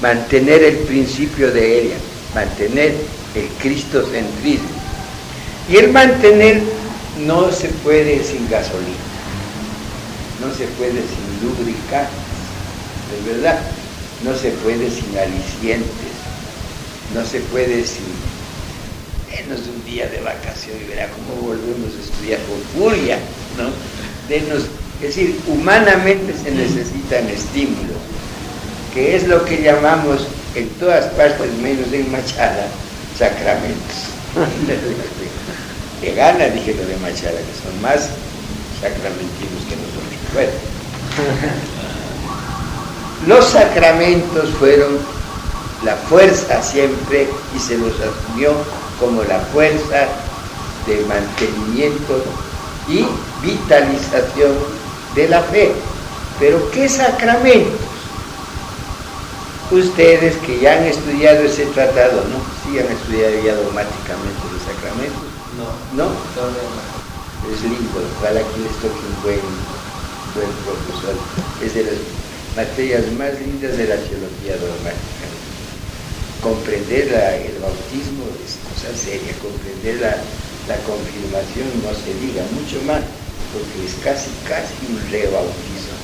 mantener 0.00 0.62
el 0.62 0.76
principio 0.78 1.50
de 1.50 1.82
ella, 1.82 1.96
mantener 2.34 2.94
el 3.34 3.48
cristocentrismo. 3.60 4.68
Y 5.68 5.76
el 5.76 5.92
mantener 5.92 6.62
no 7.26 7.50
se 7.50 7.68
puede 7.68 8.22
sin 8.22 8.48
gasolina, 8.48 9.08
no 10.40 10.54
se 10.54 10.66
puede 10.78 10.92
sin 10.92 11.48
lubricar, 11.48 12.08
de 13.10 13.32
verdad, 13.32 13.58
no 14.22 14.36
se 14.36 14.50
puede 14.50 14.90
sin 14.90 15.18
alicientes, 15.18 16.12
no 17.14 17.24
se 17.24 17.40
puede 17.40 17.84
sin 17.84 18.04
denos 19.30 19.60
un 19.68 19.84
día 19.84 20.06
de 20.08 20.20
vacación 20.20 20.76
y 20.82 20.88
verá 20.88 21.08
cómo 21.08 21.48
volvemos 21.48 21.94
a 21.94 22.00
estudiar 22.04 22.40
con 22.42 22.60
furia, 22.80 23.18
¿no? 23.56 23.70
Denos, 24.28 24.64
es 25.00 25.14
decir, 25.14 25.38
humanamente 25.46 26.34
se 26.34 26.50
necesitan 26.50 27.28
estímulos, 27.28 27.96
que 28.94 29.16
es 29.16 29.26
lo 29.28 29.44
que 29.44 29.62
llamamos 29.62 30.26
en 30.54 30.68
todas 30.80 31.06
partes, 31.14 31.52
menos 31.62 31.92
en 31.92 32.10
Machada, 32.10 32.68
sacramentos. 33.16 34.08
de 36.00 36.14
gana 36.14 36.46
dije 36.46 36.74
lo 36.74 36.86
de 36.86 36.96
Machada, 36.96 37.38
que 37.38 37.62
son 37.62 37.80
más 37.82 38.10
sacramentinos 38.80 39.64
que 39.68 39.76
nosotros. 39.76 40.08
Bueno, 40.34 40.52
los 43.26 43.44
sacramentos 43.46 44.50
fueron 44.58 44.98
la 45.84 45.96
fuerza 45.96 46.62
siempre 46.62 47.28
y 47.54 47.58
se 47.58 47.78
los 47.78 47.92
asumió 48.00 48.52
como 48.98 49.22
la 49.24 49.40
fuerza 49.40 50.08
de 50.86 51.04
mantenimiento 51.06 52.22
y 52.88 53.06
vitalización 53.42 54.52
de 55.14 55.28
la 55.28 55.42
fe. 55.42 55.72
Pero 56.38 56.70
¿qué 56.70 56.88
sacramentos? 56.88 57.80
Ustedes 59.70 60.36
que 60.36 60.60
ya 60.60 60.78
han 60.78 60.84
estudiado 60.84 61.44
ese 61.44 61.66
tratado, 61.66 62.24
¿no? 62.30 62.40
Sí 62.64 62.78
han 62.78 62.90
estudiado 62.90 63.34
ya 63.44 63.54
dogmáticamente 63.54 64.40
los 64.52 64.62
sacramentos. 64.62 65.28
No. 65.58 66.04
¿No? 66.04 66.10
Es 67.52 67.62
lindo, 67.62 68.00
ojalá 68.18 68.40
que 68.40 68.60
les 68.60 68.72
toque 68.80 69.02
un 69.04 69.22
buen, 69.22 69.40
buen 70.34 70.52
profesor. 70.64 71.14
Es 71.62 71.74
de 71.74 71.84
las 71.84 72.00
materias 72.56 73.04
más 73.18 73.32
lindas 73.40 73.76
de 73.76 73.86
la 73.88 73.96
teología 73.96 74.56
dogmática. 74.56 75.17
Comprender 76.42 77.08
el 77.08 77.58
bautismo 77.58 78.24
es 78.44 78.56
cosa 78.62 78.94
seria, 78.94 79.32
comprender 79.42 80.00
la, 80.00 80.76
confirmación 80.86 81.66
no 81.82 81.90
se 81.96 82.14
diga 82.20 82.44
mucho 82.52 82.80
más, 82.86 83.02
porque 83.52 83.84
es 83.84 83.94
casi, 84.04 84.30
casi 84.46 84.74
un 84.86 85.00
rebautizo. 85.10 85.94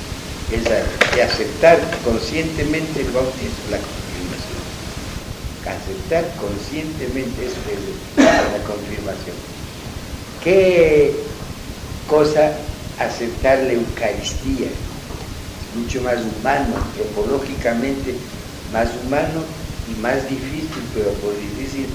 Es 0.51 0.63
de 0.65 1.23
aceptar 1.23 1.79
conscientemente 2.03 3.01
el 3.01 3.11
bautismo, 3.11 3.63
la 3.71 3.79
confirmación. 3.79 4.61
Aceptar 5.65 6.25
conscientemente 6.35 7.45
es 7.45 7.53
la 8.17 8.63
confirmación. 8.65 9.37
¿Qué 10.43 11.15
cosa 12.07 12.51
aceptar 12.99 13.59
la 13.59 13.73
Eucaristía? 13.73 14.69
mucho 15.75 16.01
más 16.01 16.15
humano, 16.15 16.73
antropológicamente 16.77 18.15
más 18.71 18.87
humano 19.05 19.43
y 19.89 20.01
más 20.01 20.27
difícil, 20.29 20.83
pero 20.93 21.11
por 21.13 21.33
difícil, 21.37 21.87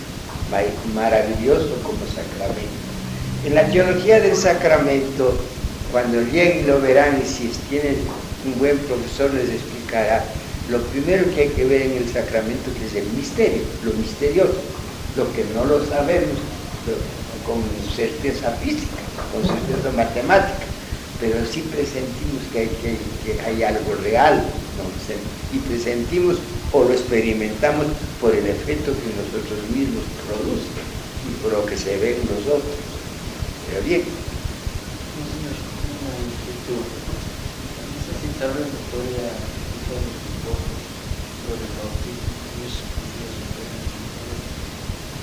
maravilloso 0.95 1.75
como 1.83 1.99
sacramento. 2.07 2.81
En 3.45 3.55
la 3.55 3.67
teología 3.69 4.21
del 4.21 4.37
sacramento, 4.37 5.35
cuando 5.93 6.21
lleguen 6.23 6.67
lo 6.67 6.81
verán 6.81 7.21
y 7.23 7.27
si 7.27 7.49
tienen 7.69 7.97
un 8.47 8.59
buen 8.59 8.79
profesor 8.79 9.33
les 9.35 9.51
explicará, 9.51 10.25
lo 10.71 10.81
primero 10.83 11.25
que 11.35 11.43
hay 11.43 11.49
que 11.49 11.65
ver 11.65 11.83
en 11.83 11.93
el 11.93 12.13
sacramento 12.13 12.71
que 12.79 12.87
es 12.87 12.95
el 13.05 13.11
misterio, 13.13 13.63
lo 13.85 13.93
misterioso, 13.95 14.61
lo 15.17 15.33
que 15.33 15.45
no 15.55 15.65
lo 15.65 15.85
sabemos 15.87 16.39
con 17.47 17.63
certeza 17.95 18.51
física, 18.63 19.03
con 19.33 19.43
certeza 19.43 19.91
matemática 19.97 20.67
pero 21.21 21.37
sí 21.45 21.61
presentimos 21.71 22.41
que 22.51 23.39
hay, 23.45 23.63
algo 23.63 23.95
real, 24.03 24.43
y 25.53 25.59
presentimos 25.59 26.39
o 26.73 26.85
lo 26.85 26.93
experimentamos 26.93 27.87
por 28.21 28.35
el 28.35 28.47
efecto 28.47 28.93
que 28.93 29.11
nosotros 29.17 29.59
mismos 29.75 30.05
producen 30.27 30.87
y 31.29 31.33
por 31.43 31.53
lo 31.53 31.67
que 31.67 31.77
se 31.77 31.99
ve 31.99 32.17
en 32.17 32.23
nosotros. 32.29 32.77
Pero 33.69 33.83
bien. 33.87 34.03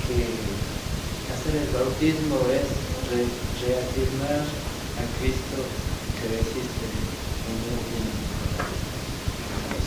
que 0.08 0.24
hacer 1.34 1.56
el 1.62 1.70
bautismo 1.74 2.38
es 2.52 2.64
reafirmar 3.64 4.44
a 4.44 5.04
Cristo 5.20 5.60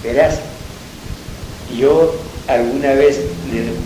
Verás, 0.03 0.41
yo 1.77 2.15
alguna 2.49 2.93
vez 2.95 3.21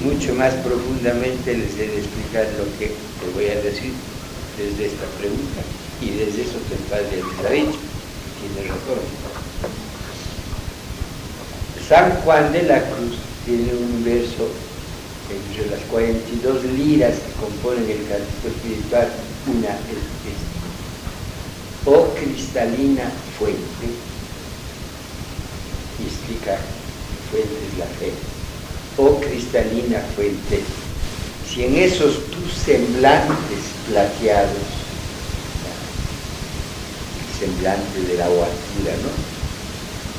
mucho 0.03 0.35
más 0.35 0.53
profundamente 0.55 1.57
les 1.57 1.75
he 1.75 1.89
de 1.89 1.99
explicar 1.99 2.47
lo 2.59 2.65
que 2.79 2.89
te 2.89 3.27
voy 3.35 3.47
a 3.47 3.61
decir 3.61 3.93
desde 4.57 4.87
esta 4.87 5.07
pregunta 5.19 5.61
y 6.01 6.11
desde 6.11 6.43
eso 6.43 6.59
que 6.69 6.75
el 6.75 6.81
Padre 6.91 7.17
les 7.17 7.47
ha 7.47 7.51
dicho. 7.51 7.79
Tiene 8.41 8.69
razón. 8.69 9.01
San 11.89 12.11
Juan 12.23 12.53
de 12.53 12.63
la 12.63 12.81
Cruz 12.81 13.19
tiene 13.45 13.73
un 13.75 14.05
verso 14.05 14.49
entre 15.31 15.71
las 15.71 15.81
42 15.91 16.65
liras 16.77 17.15
que 17.15 17.33
componen 17.41 17.91
el 17.91 18.07
canto 18.09 18.49
espiritual, 18.49 19.09
una 19.47 19.69
es 19.69 20.45
oh 21.87 22.09
cristalina 22.15 23.11
fuente, 23.39 23.87
y 25.99 26.05
explica 26.05 26.59
fuente 27.35 27.79
la 27.79 27.87
fe, 27.87 28.13
oh 28.99 29.21
cristalina 29.21 30.01
fuente, 30.15 30.63
si 31.49 31.65
en 31.65 31.77
esos 31.77 32.27
tus 32.31 32.53
semblantes 32.65 33.59
plateados, 33.89 34.51
el 37.21 37.47
semblante 37.47 38.01
de 38.03 38.19
la 38.19 38.27
altura, 38.27 38.95
¿no? 39.03 39.25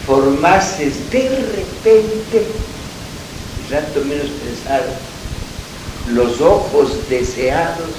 Formases 0.05 1.09
de 1.09 1.29
repente, 1.55 2.47
rato 3.71 4.01
menos 4.05 4.27
pensado, 4.27 4.91
los 6.09 6.41
ojos 6.41 6.91
deseados 7.09 7.89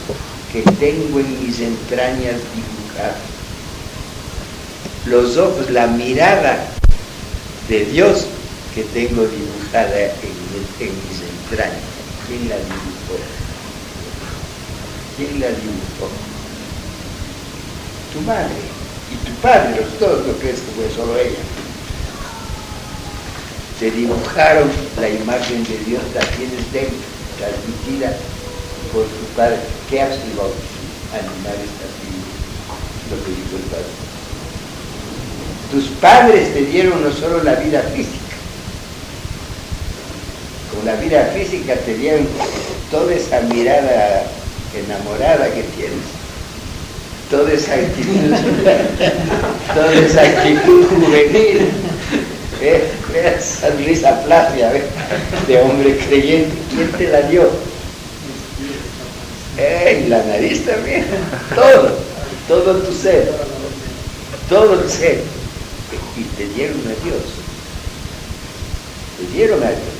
que 0.53 0.63
tengo 0.79 1.21
en 1.21 1.47
mis 1.47 1.59
entrañas 1.61 2.37
dibujados 2.55 3.37
los 5.07 5.37
ojos, 5.37 5.71
la 5.71 5.87
mirada 5.87 6.67
de 7.69 7.85
Dios 7.87 8.27
que 8.77 8.85
tengo 8.93 9.25
dibujada 9.25 9.99
en, 9.99 10.37
mis 10.53 11.19
entrañas. 11.25 11.81
¿Quién 12.29 12.47
la 12.47 12.57
dibujó? 12.57 13.17
¿Quién 15.17 15.41
la 15.41 15.49
dibujó? 15.49 16.13
Tu 18.13 18.21
madre 18.21 18.61
y 19.11 19.17
tu 19.25 19.33
padre, 19.41 19.81
los 19.81 19.99
dos, 19.99 20.27
¿no 20.27 20.33
crees 20.35 20.61
que 20.61 20.73
fue 20.77 20.95
solo 20.95 21.17
ella? 21.17 21.41
Se 23.81 23.91
dibujaron 23.93 24.69
la 25.01 25.09
imagen 25.09 25.65
de 25.65 25.79
Dios, 25.87 26.03
la 26.15 26.21
tienes 26.37 26.71
dentro, 26.71 27.09
transmitida 27.39 28.15
por 28.93 29.05
tu 29.05 29.25
padre. 29.35 29.57
¿Qué 29.89 30.03
el 30.03 30.37
bautismo? 30.37 30.85
Animar 31.17 31.57
esta 31.65 31.89
lo 33.09 33.25
que 33.25 33.31
dijo 33.31 33.57
el 33.57 33.71
padre. 33.73 33.97
Tus 35.73 35.85
padres 35.99 36.53
te 36.53 36.67
dieron 36.67 37.03
no 37.03 37.11
solo 37.11 37.43
la 37.43 37.55
vida 37.55 37.81
física, 37.95 38.26
la 40.85 40.95
vida 40.97 41.31
física 41.35 41.75
te 41.75 41.95
dieron 41.95 42.27
toda 42.91 43.15
esa 43.15 43.41
mirada 43.43 44.25
enamorada 44.75 45.47
que 45.47 45.63
tienes, 45.77 46.07
toda 47.31 47.53
esa 47.53 47.75
actitud, 47.75 48.35
toda 49.75 49.93
esa 49.95 50.23
actitud 50.23 50.87
juvenil. 50.87 51.69
¿eh? 52.61 52.91
Esa 53.15 53.71
risa 53.71 54.23
plácida 54.25 54.73
de 55.47 55.61
hombre 55.61 55.97
creyente. 55.97 56.55
¿Quién 56.71 56.93
te 56.93 57.09
la 57.09 57.23
dio? 57.23 57.49
¡Ey! 59.57 60.07
La 60.09 60.23
nariz 60.25 60.65
también. 60.67 61.07
Todo. 61.55 61.97
Todo 62.47 62.77
tu 62.83 62.93
ser. 62.93 63.33
Todo 64.49 64.81
el 64.81 64.91
ser. 64.91 65.23
Y 66.17 66.23
te 66.37 66.47
dieron 66.49 66.79
a 66.81 67.05
Dios. 67.05 67.23
Te 69.19 69.37
dieron 69.37 69.63
a 69.63 69.69
Dios. 69.69 69.96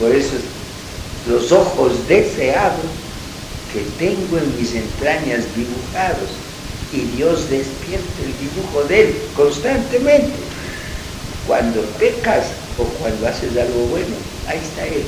Por 0.00 0.10
eso 0.12 0.32
los 1.28 1.52
ojos 1.52 1.92
deseados 2.08 2.86
que 3.70 3.80
tengo 3.98 4.38
en 4.38 4.58
mis 4.58 4.74
entrañas 4.74 5.44
dibujados 5.54 6.30
y 6.90 7.02
Dios 7.16 7.50
despierta 7.50 8.22
el 8.24 8.32
dibujo 8.38 8.82
de 8.88 9.02
él 9.02 9.14
constantemente. 9.36 10.32
Cuando 11.46 11.82
pecas 11.98 12.46
o 12.78 12.84
cuando 12.84 13.28
haces 13.28 13.54
algo 13.58 13.86
bueno, 13.90 14.16
ahí 14.48 14.58
está 14.58 14.86
él. 14.86 15.04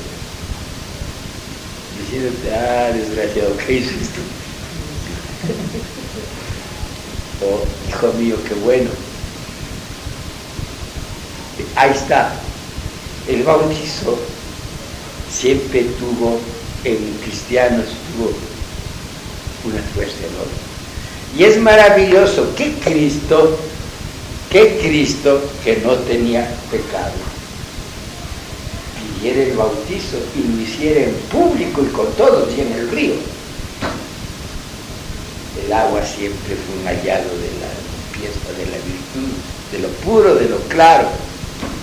Diciéndote, 1.99 2.53
ah, 2.53 2.91
desgraciado, 2.93 3.57
¿qué 3.65 3.73
hiciste? 3.73 4.19
oh, 7.41 7.65
hijo 7.89 8.13
mío, 8.13 8.37
qué 8.47 8.53
bueno. 8.55 8.91
Ahí 11.75 11.91
está. 11.91 12.33
El 13.27 13.43
bautizo 13.43 14.19
siempre 15.33 15.85
tuvo, 15.99 16.39
en 16.83 16.97
cristianos 17.23 17.85
tuvo 18.15 18.31
una 19.69 19.81
fuerza 19.93 20.17
enorme. 20.19 20.73
Y 21.37 21.43
es 21.43 21.59
maravilloso 21.59 22.53
que 22.55 22.73
Cristo, 22.73 23.57
que 24.51 24.77
Cristo 24.79 25.41
que 25.63 25.77
no 25.77 25.93
tenía 25.93 26.47
pecado, 26.69 27.13
pidiera 29.19 29.43
el 29.43 29.57
bautizo 29.57 30.17
y 30.35 30.55
lo 30.55 30.61
hiciera 30.61 31.01
en 31.01 31.13
público 31.31 31.81
y 31.81 31.87
con 31.87 32.11
todos 32.13 32.49
y 32.55 32.61
en 32.61 32.71
el 32.73 32.89
río. 32.91 33.13
El 35.65 35.73
agua 35.73 36.05
siempre 36.05 36.55
fue 36.55 36.79
un 36.79 36.87
hallado 36.87 37.29
de 37.29 37.49
la 37.61 37.71
limpieza, 38.21 38.51
de 38.57 38.65
la 38.65 38.77
virtud, 38.77 39.33
de 39.71 39.79
lo 39.79 39.87
puro, 40.03 40.35
de 40.35 40.49
lo 40.49 40.57
claro. 40.67 41.07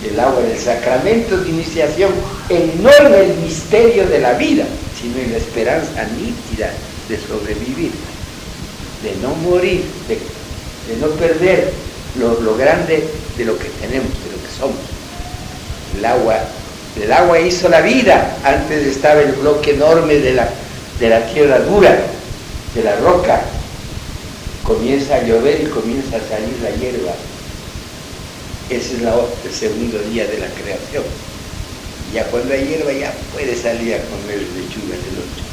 El 0.08 0.18
agua 0.18 0.42
del 0.42 0.58
sacramento 0.58 1.36
de 1.36 1.50
iniciación, 1.50 2.12
en 2.48 2.82
no 2.82 2.90
en 2.92 3.14
el 3.14 3.36
misterio 3.38 4.06
de 4.06 4.20
la 4.20 4.32
vida, 4.34 4.64
sino 5.00 5.18
en 5.18 5.32
la 5.32 5.38
esperanza 5.38 6.04
nítida 6.16 6.72
de 7.08 7.18
sobrevivir 7.18 7.90
de 9.02 9.16
no 9.22 9.34
morir, 9.36 9.82
de, 10.08 10.96
no 10.96 11.08
perder 11.14 11.72
lo, 12.18 12.56
grande 12.56 13.08
de 13.36 13.44
lo 13.44 13.58
que 13.58 13.68
tenemos, 13.80 14.08
de 14.08 14.32
lo 14.32 14.42
que 14.42 14.58
somos. 14.58 14.76
El 15.96 16.04
agua, 16.04 16.38
el 17.00 17.12
agua 17.12 17.40
hizo 17.40 17.68
la 17.68 17.80
vida, 17.80 18.36
antes 18.44 18.86
estaba 18.86 19.20
el 19.20 19.32
bloque 19.32 19.72
enorme 19.72 20.14
de 20.14 20.34
la, 20.34 20.48
de 20.98 21.08
la 21.08 21.26
tierra 21.26 21.60
dura, 21.60 21.96
de 22.74 22.82
la 22.82 22.96
roca. 22.96 23.40
Comienza 24.64 25.16
a 25.16 25.22
llover 25.22 25.62
y 25.62 25.66
comienza 25.66 26.16
a 26.16 26.20
salir 26.20 26.56
la 26.62 26.70
hierba. 26.70 27.12
Es 28.70 29.00
la, 29.02 29.14
el 29.44 29.52
segundo 29.52 29.98
día 30.11 30.26
de 30.26 30.38
la 30.38 30.46
creación. 30.46 31.04
Ya 32.14 32.24
cuando 32.26 32.54
hay 32.54 32.66
hierba 32.66 32.92
ya 32.92 33.12
puede 33.33 33.56
salir 33.56 33.94
a 33.94 34.04
comer 34.04 34.38
lechuga 34.38 34.96
de 34.96 35.11
noche. 35.12 35.50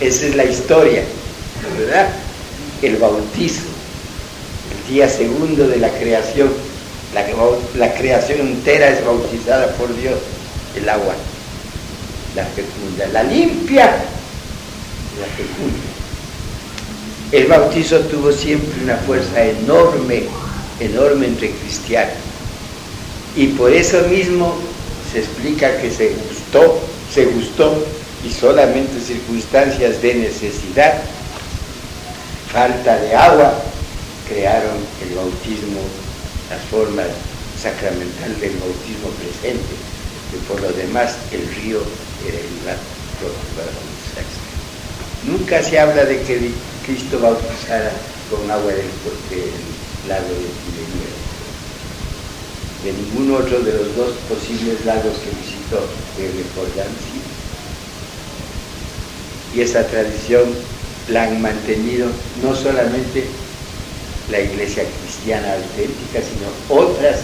Esa 0.00 0.26
es 0.26 0.34
la 0.34 0.44
historia, 0.44 1.02
¿verdad? 1.78 2.10
El 2.82 2.96
bautizo, 2.96 3.62
el 4.70 4.92
día 4.92 5.08
segundo 5.08 5.68
de 5.68 5.76
la 5.78 5.88
creación, 5.90 6.52
la, 7.74 7.94
creación 7.94 8.40
entera 8.40 8.88
es 8.88 9.04
bautizada 9.04 9.68
por 9.76 9.94
Dios, 9.96 10.18
el 10.76 10.88
agua, 10.88 11.14
la 12.34 12.44
fecunda, 12.44 13.06
la 13.12 13.22
limpia, 13.22 13.86
la 13.86 15.26
fecunda. 15.36 15.93
El 17.34 17.48
bautizo 17.48 17.98
tuvo 17.98 18.30
siempre 18.30 18.84
una 18.84 18.96
fuerza 18.96 19.44
enorme, 19.44 20.22
enorme 20.78 21.26
entre 21.26 21.50
cristianos. 21.50 22.14
Y 23.34 23.48
por 23.48 23.72
eso 23.72 24.02
mismo 24.02 24.54
se 25.10 25.18
explica 25.18 25.76
que 25.78 25.90
se 25.90 26.10
gustó, 26.10 26.78
se 27.12 27.24
gustó 27.24 27.84
y 28.24 28.30
solamente 28.30 29.00
circunstancias 29.00 30.00
de 30.00 30.14
necesidad, 30.14 31.02
falta 32.52 32.98
de 32.98 33.16
agua, 33.16 33.52
crearon 34.28 34.76
el 35.02 35.16
bautismo, 35.16 35.80
la 36.50 36.58
forma 36.70 37.02
sacramental 37.60 38.38
del 38.38 38.52
bautismo 38.58 39.08
presente, 39.18 39.74
y 40.32 40.36
por 40.46 40.60
lo 40.60 40.70
demás 40.70 41.16
el 41.32 41.52
río 41.56 41.80
era 42.28 42.38
el 42.38 42.58
lugar. 42.60 42.76
Nunca 45.26 45.62
se 45.62 45.78
habla 45.78 46.04
de 46.04 46.20
que 46.22 46.52
Cristo 46.84 47.18
bautizara 47.18 47.90
con 48.30 48.50
agua 48.50 48.72
del, 48.72 48.84
lago 50.08 50.28
de 50.28 50.50
Tiberias, 50.60 51.24
de 52.84 52.92
ningún 52.92 53.34
otro 53.34 53.60
de 53.60 53.72
los 53.72 53.96
dos 53.96 54.12
posibles 54.28 54.84
lagos 54.84 55.16
que 55.18 55.30
visitó 55.40 55.80
el 56.18 56.44
Jordán, 56.54 56.92
y 59.54 59.60
esa 59.60 59.86
tradición 59.86 60.42
la 61.10 61.24
han 61.24 61.40
mantenido 61.40 62.08
no 62.42 62.54
solamente 62.54 63.24
la 64.30 64.40
iglesia 64.40 64.84
cristiana 65.00 65.54
auténtica, 65.54 66.20
sino 66.20 66.80
otras 66.82 67.22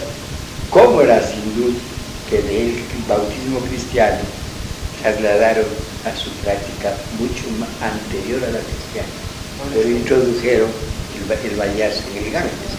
como 0.69 1.03
la 1.03 1.17
hindú 1.17 1.73
que 2.29 2.41
del 2.41 2.73
bautismo 3.07 3.59
cristiano 3.59 4.21
trasladaron 5.01 5.90
a 6.05 6.15
su 6.15 6.29
práctica 6.43 6.93
mucho 7.19 7.45
más 7.59 7.69
anterior 7.81 8.43
a 8.43 8.51
la 8.51 8.59
cristiana, 8.59 9.13
pero 9.73 9.89
introdujeron 9.89 10.69
el, 11.15 11.51
el 11.51 11.57
bañarse 11.57 12.03
en 12.11 12.25
el 12.25 12.31
Ganges. 12.31 12.71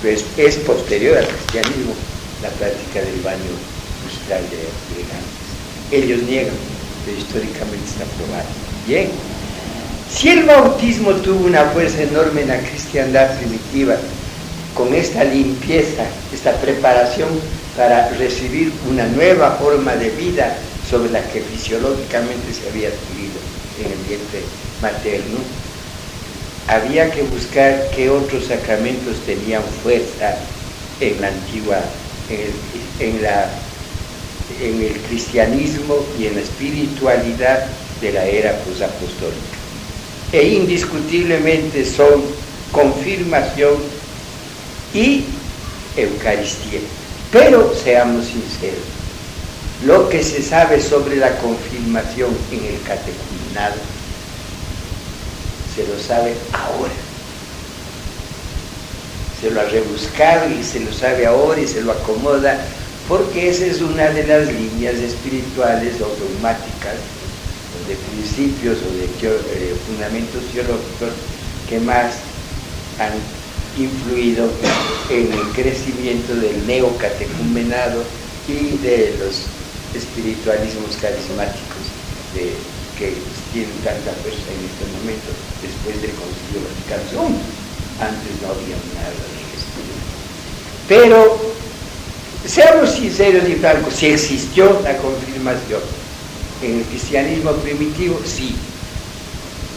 Pues 0.00 0.24
es 0.36 0.56
posterior 0.56 1.18
al 1.18 1.26
cristianismo 1.26 1.94
la 2.42 2.50
práctica 2.50 3.00
del 3.00 3.20
baño 3.20 3.52
lustral 4.04 4.42
de, 4.50 4.56
de 4.56 5.02
Ganges. 5.08 5.44
Ellos 5.90 6.22
niegan 6.22 6.54
históricamente 7.12 7.84
está 7.84 8.04
probado. 8.16 8.48
Bien, 8.86 9.08
si 10.10 10.30
el 10.30 10.44
bautismo 10.44 11.12
tuvo 11.16 11.46
una 11.46 11.64
fuerza 11.66 12.02
enorme 12.02 12.42
en 12.42 12.48
la 12.48 12.58
cristiandad 12.60 13.36
primitiva, 13.38 13.96
con 14.74 14.94
esta 14.94 15.24
limpieza, 15.24 16.04
esta 16.32 16.52
preparación 16.60 17.28
para 17.76 18.08
recibir 18.10 18.72
una 18.90 19.06
nueva 19.06 19.52
forma 19.52 19.94
de 19.96 20.10
vida 20.10 20.56
sobre 20.88 21.10
la 21.10 21.22
que 21.30 21.40
fisiológicamente 21.40 22.52
se 22.52 22.68
había 22.68 22.88
adquirido 22.88 23.40
en 23.80 23.92
el 23.92 23.98
vientre 24.06 24.42
materno, 24.82 25.38
había 26.68 27.10
que 27.10 27.22
buscar 27.22 27.90
qué 27.94 28.08
otros 28.08 28.46
sacramentos 28.46 29.16
tenían 29.26 29.62
fuerza 29.82 30.36
en 31.00 31.20
la 31.20 31.28
antigua, 31.28 31.80
en 32.28 33.18
el 34.82 34.96
cristianismo 35.08 35.96
y 36.18 36.26
en 36.26 36.36
la 36.36 36.40
espiritualidad 36.40 37.66
de 38.00 38.12
la 38.12 38.24
era 38.24 38.56
posapostólica. 38.60 39.58
E 40.32 40.48
indiscutiblemente 40.48 41.84
son 41.84 42.22
confirmación 42.72 43.74
y 44.92 45.24
Eucaristía. 45.96 46.80
Pero 47.30 47.72
seamos 47.74 48.26
sinceros, 48.26 48.84
lo 49.86 50.08
que 50.08 50.22
se 50.22 50.42
sabe 50.42 50.80
sobre 50.80 51.16
la 51.16 51.36
confirmación 51.38 52.30
en 52.50 52.64
el 52.64 52.80
catecumenado 52.82 53.76
se 55.74 55.86
lo 55.86 55.98
sabe 55.98 56.34
ahora. 56.52 56.92
Se 59.40 59.50
lo 59.50 59.60
ha 59.60 59.64
rebuscado 59.64 60.48
y 60.50 60.62
se 60.62 60.80
lo 60.80 60.92
sabe 60.92 61.26
ahora 61.26 61.60
y 61.60 61.66
se 61.66 61.82
lo 61.82 61.92
acomoda 61.92 62.58
porque 63.08 63.50
esa 63.50 63.66
es 63.66 63.82
una 63.82 64.08
de 64.10 64.26
las 64.26 64.46
líneas 64.46 64.94
espirituales 64.94 66.00
o 66.00 66.06
dogmáticas, 66.06 66.96
o 67.74 67.88
de 67.88 67.96
principios 67.96 68.78
o 68.78 68.96
de 68.96 69.04
eh, 69.04 69.76
fundamentos 69.86 70.42
teológicos 70.52 71.10
que 71.68 71.80
más 71.80 72.14
han 72.98 73.12
influido 73.76 74.48
en 75.10 75.30
el 75.32 75.46
crecimiento 75.52 76.34
del 76.36 76.66
neocatecumenado 76.66 78.02
y 78.48 78.78
de 78.78 79.14
los 79.18 79.42
espiritualismos 79.94 80.96
carismáticos 81.00 81.84
que 82.34 83.14
tienen 83.52 83.74
tanta 83.82 84.12
fuerza 84.22 84.46
en 84.50 84.60
este 84.66 84.84
momento 84.98 85.30
después 85.62 86.02
del 86.02 86.12
Concilio 86.18 86.66
Vaticano 86.66 87.30
II. 87.30 87.38
Antes 88.02 88.32
no 88.42 88.48
había 88.50 88.78
nada 88.98 89.14
de 89.14 89.38
esto. 89.54 89.80
Pero 90.88 91.54
Seamos 92.46 92.90
sinceros 92.90 93.48
y 93.48 93.54
francos, 93.54 93.94
si 93.94 94.06
existió 94.06 94.78
la 94.84 94.98
confirmación 94.98 95.80
en 96.62 96.78
el 96.78 96.84
cristianismo 96.84 97.52
primitivo, 97.52 98.20
sí. 98.22 98.54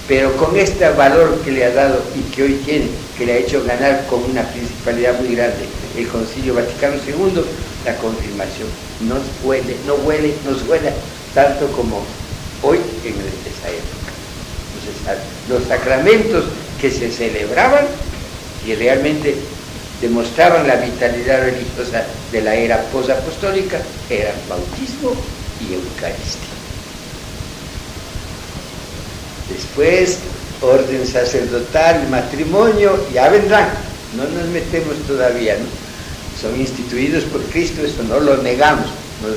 pero 0.05 0.35
con 0.35 0.57
este 0.57 0.89
valor 0.89 1.39
que 1.45 1.51
le 1.51 1.63
ha 1.63 1.73
dado 1.73 2.03
y 2.13 2.29
que 2.35 2.43
hoy 2.43 2.53
tiene, 2.65 2.87
que 3.17 3.25
le 3.25 3.33
ha 3.33 3.37
hecho 3.37 3.63
ganar 3.63 4.05
con 4.07 4.21
una 4.29 4.43
principalidad 4.51 5.17
muy 5.17 5.33
grande 5.33 5.65
el 5.95 6.07
Concilio 6.09 6.55
Vaticano 6.55 6.95
II, 7.07 7.41
la 7.87 7.95
confirmación 7.99 8.67
nos 9.07 9.21
huele, 9.43 9.77
no 9.85 9.95
huele, 9.95 10.33
nos 10.45 10.61
huele 10.67 10.91
tanto 11.33 11.67
como 11.71 12.03
hoy 12.61 12.79
en 13.05 13.13
esa 13.13 13.69
época. 13.69 14.11
Los 15.47 15.63
sacramentos 15.63 16.45
que 16.81 16.91
se 16.91 17.09
celebraban 17.09 17.85
y 18.65 18.75
realmente 18.75 19.35
demostraban 20.01 20.67
la 20.67 20.75
vitalidad 20.75 21.43
religiosa 21.43 22.05
de 22.31 22.41
la 22.41 22.55
era 22.55 22.81
posapostólica 22.91 23.79
eran 24.09 24.35
bautismo 24.49 25.13
y 25.61 25.73
Eucaristía. 25.73 26.57
Después, 29.49 30.19
orden 30.61 31.07
sacerdotal, 31.07 32.09
matrimonio, 32.09 32.99
ya 33.13 33.29
vendrán. 33.29 33.69
No 34.17 34.23
nos 34.23 34.49
metemos 34.49 34.95
todavía, 35.07 35.55
¿no? 35.55 35.86
Son 36.41 36.59
instituidos 36.59 37.23
por 37.25 37.41
Cristo, 37.45 37.81
eso 37.81 38.03
no 38.03 38.19
lo 38.19 38.37
negamos. 38.43 38.87
No 39.21 39.29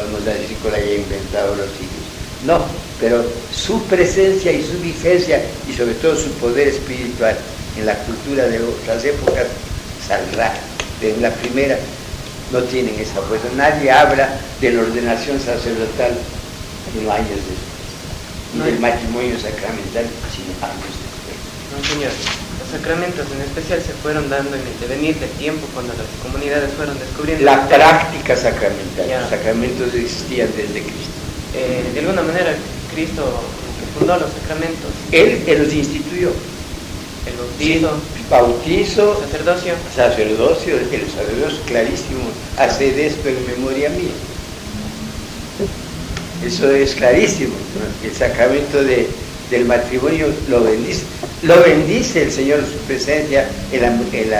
vamos 0.00 0.26
a 0.26 0.30
decir 0.30 0.56
que 0.56 0.70
lo 0.70 0.76
haya 0.76 0.94
inventado 0.94 1.56
los 1.56 1.66
siglos. 1.66 2.06
No, 2.44 2.60
pero 3.00 3.24
su 3.52 3.82
presencia 3.84 4.52
y 4.52 4.62
su 4.62 4.78
vigencia 4.80 5.42
y 5.68 5.72
sobre 5.72 5.94
todo 5.94 6.16
su 6.16 6.30
poder 6.32 6.68
espiritual 6.68 7.36
en 7.76 7.86
la 7.86 7.94
cultura 8.04 8.46
de 8.46 8.62
otras 8.62 9.04
épocas 9.04 9.46
saldrá. 10.06 10.54
En 11.02 11.20
la 11.20 11.30
primera 11.30 11.78
no 12.52 12.62
tienen 12.62 12.94
esa 13.00 13.20
fuerza. 13.22 13.48
Nadie 13.56 13.90
habla 13.90 14.38
de 14.60 14.72
la 14.72 14.82
ordenación 14.82 15.40
sacerdotal 15.40 16.12
en 16.98 17.10
años 17.10 17.28
después 17.28 17.76
no 18.56 18.64
del 18.64 18.80
matrimonio 18.80 19.38
sacramental, 19.38 20.06
sino 20.32 20.52
años 20.64 20.94
después. 21.02 21.36
No, 21.72 21.88
señor. 21.88 22.45
Los 22.58 22.68
sacramentos 22.70 23.26
en 23.30 23.42
especial 23.42 23.80
se 23.82 23.92
fueron 24.02 24.28
dando 24.28 24.56
en 24.56 24.62
el 24.62 24.80
devenir 24.80 25.16
del 25.16 25.30
tiempo 25.30 25.66
cuando 25.74 25.92
las 25.94 26.06
comunidades 26.22 26.72
fueron 26.74 26.98
descubriendo... 26.98 27.44
La 27.44 27.68
práctica 27.68 28.36
sacramental. 28.36 29.06
Los 29.20 29.30
sacramentos 29.30 29.94
existían 29.94 30.48
desde 30.56 30.82
Cristo. 30.82 31.16
Eh, 31.54 31.84
de 31.94 32.00
alguna 32.00 32.22
manera, 32.22 32.54
Cristo 32.94 33.22
fundó 33.98 34.16
los 34.18 34.30
sacramentos. 34.32 34.90
Él, 35.12 35.42
él 35.46 35.62
los 35.62 35.72
instituyó. 35.72 36.32
El 37.26 37.36
bautizo. 37.36 37.90
bautizo. 38.30 39.20
Sacerdocio. 39.20 39.74
Sacerdocio. 39.94 40.76
El 40.76 41.10
sacerdocio 41.10 41.60
clarísimo. 41.66 42.20
Haced 42.58 42.98
esto 42.98 43.28
en 43.28 43.46
memoria 43.46 43.90
mía. 43.90 44.14
Eso 46.44 46.70
es 46.70 46.94
clarísimo. 46.94 47.54
El 48.04 48.14
sacramento 48.14 48.82
del 49.50 49.64
matrimonio 49.64 50.32
lo 50.48 50.64
bendice. 50.64 51.04
Lo 51.42 51.62
bendice 51.62 52.24
el 52.24 52.32
Señor 52.32 52.60
su 52.60 52.78
presencia, 52.86 53.48
el, 53.72 53.84
el, 53.84 54.30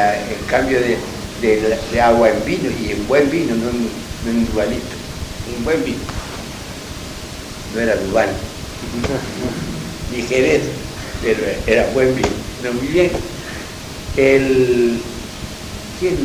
cambio 0.48 0.78
de, 0.80 2.00
agua 2.00 2.30
en 2.30 2.44
vino, 2.44 2.70
y 2.80 2.92
en 2.92 3.06
buen 3.06 3.30
vino, 3.30 3.54
no 3.54 3.68
en, 3.70 3.88
en 4.28 4.52
dualito, 4.52 4.96
en 5.56 5.64
buen 5.64 5.84
vino. 5.84 5.98
No 7.74 7.80
era 7.80 7.96
dual, 7.96 8.28
ni 10.12 10.22
jerez, 10.22 10.62
pero 11.22 11.40
era 11.66 11.86
buen 11.92 12.14
vino. 12.14 12.28
No, 12.64 12.72
muy 12.72 12.86
bien. 12.88 13.10
El, 14.16 14.98
¿quién, 16.00 16.16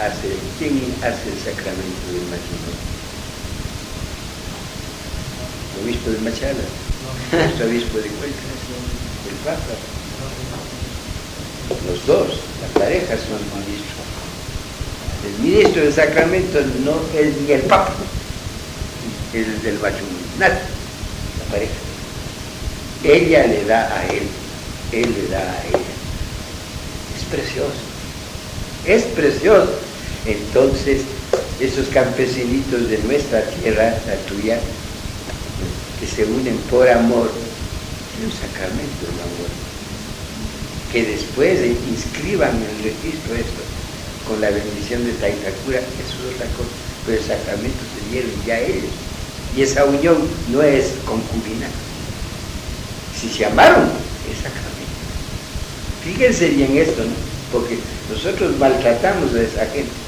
hace, 0.00 0.34
¿Quién 0.58 0.80
hace 1.02 1.28
el 1.28 1.38
sacramento 1.44 2.06
del 2.12 2.22
matrimonio? 2.22 2.96
obispo 5.82 6.10
de 6.10 6.18
Machala, 6.18 6.64
nuestro 7.32 7.66
obispo 7.66 7.98
de 7.98 8.08
Cuenca, 8.08 8.38
el 9.28 9.36
Papa. 9.44 9.74
Los 11.88 12.06
dos, 12.06 12.40
las 12.62 12.70
parejas 12.82 13.20
son 13.20 13.38
ministros. 13.58 13.96
El 15.24 15.42
ministro 15.42 15.82
del 15.82 15.92
sacramento 15.92 16.60
no 16.84 17.00
es 17.18 17.36
ni 17.40 17.52
el 17.52 17.62
Papa, 17.62 17.94
el 19.32 19.62
del 19.62 19.74
matrimonio, 19.80 20.16
nada, 20.38 20.60
la 21.38 21.52
pareja. 21.52 21.72
Ella 23.02 23.46
le 23.46 23.64
da 23.64 23.96
a 23.96 24.06
él, 24.06 24.22
él 24.92 25.14
le 25.14 25.28
da 25.28 25.40
a 25.40 25.66
ella. 25.68 25.78
Es 27.16 27.24
precioso, 27.30 27.72
es 28.86 29.02
precioso. 29.14 29.72
Entonces, 30.26 31.02
esos 31.60 31.86
campesinitos 31.88 32.88
de 32.90 32.98
nuestra 32.98 33.42
tierra, 33.42 33.94
la 34.06 34.16
tuya, 34.28 34.58
se 36.06 36.24
unen 36.24 36.56
por 36.70 36.88
amor, 36.88 37.30
es 37.30 38.24
un 38.24 38.32
sacramento 38.32 39.06
del 39.06 39.20
amor. 39.20 39.50
Que 40.92 41.04
después 41.04 41.60
inscriban 41.88 42.50
en 42.56 42.62
el 42.62 42.94
registro 42.94 43.34
esto 43.34 43.62
con 44.26 44.40
la 44.40 44.50
bendición 44.50 45.04
de 45.04 45.12
Taitacura, 45.12 45.78
eso 45.78 46.16
es 46.22 46.34
otra 46.34 46.46
cosa, 46.56 46.70
pero 47.04 47.18
el 47.18 47.24
sacramento 47.24 47.82
se 47.94 48.10
dieron 48.10 48.30
ya 48.46 48.58
ellos. 48.58 48.94
Y 49.56 49.62
esa 49.62 49.84
unión 49.84 50.16
no 50.52 50.62
es 50.62 50.92
concubina. 51.04 51.68
Si 53.18 53.28
se 53.28 53.46
amaron, 53.46 53.88
es 54.30 54.36
sacramento. 54.36 54.76
Fíjense 56.04 56.48
bien 56.50 56.76
esto, 56.76 57.02
¿no? 57.02 57.14
Porque 57.52 57.78
nosotros 58.12 58.56
maltratamos 58.58 59.34
a 59.34 59.42
esa 59.42 59.66
gente. 59.66 60.05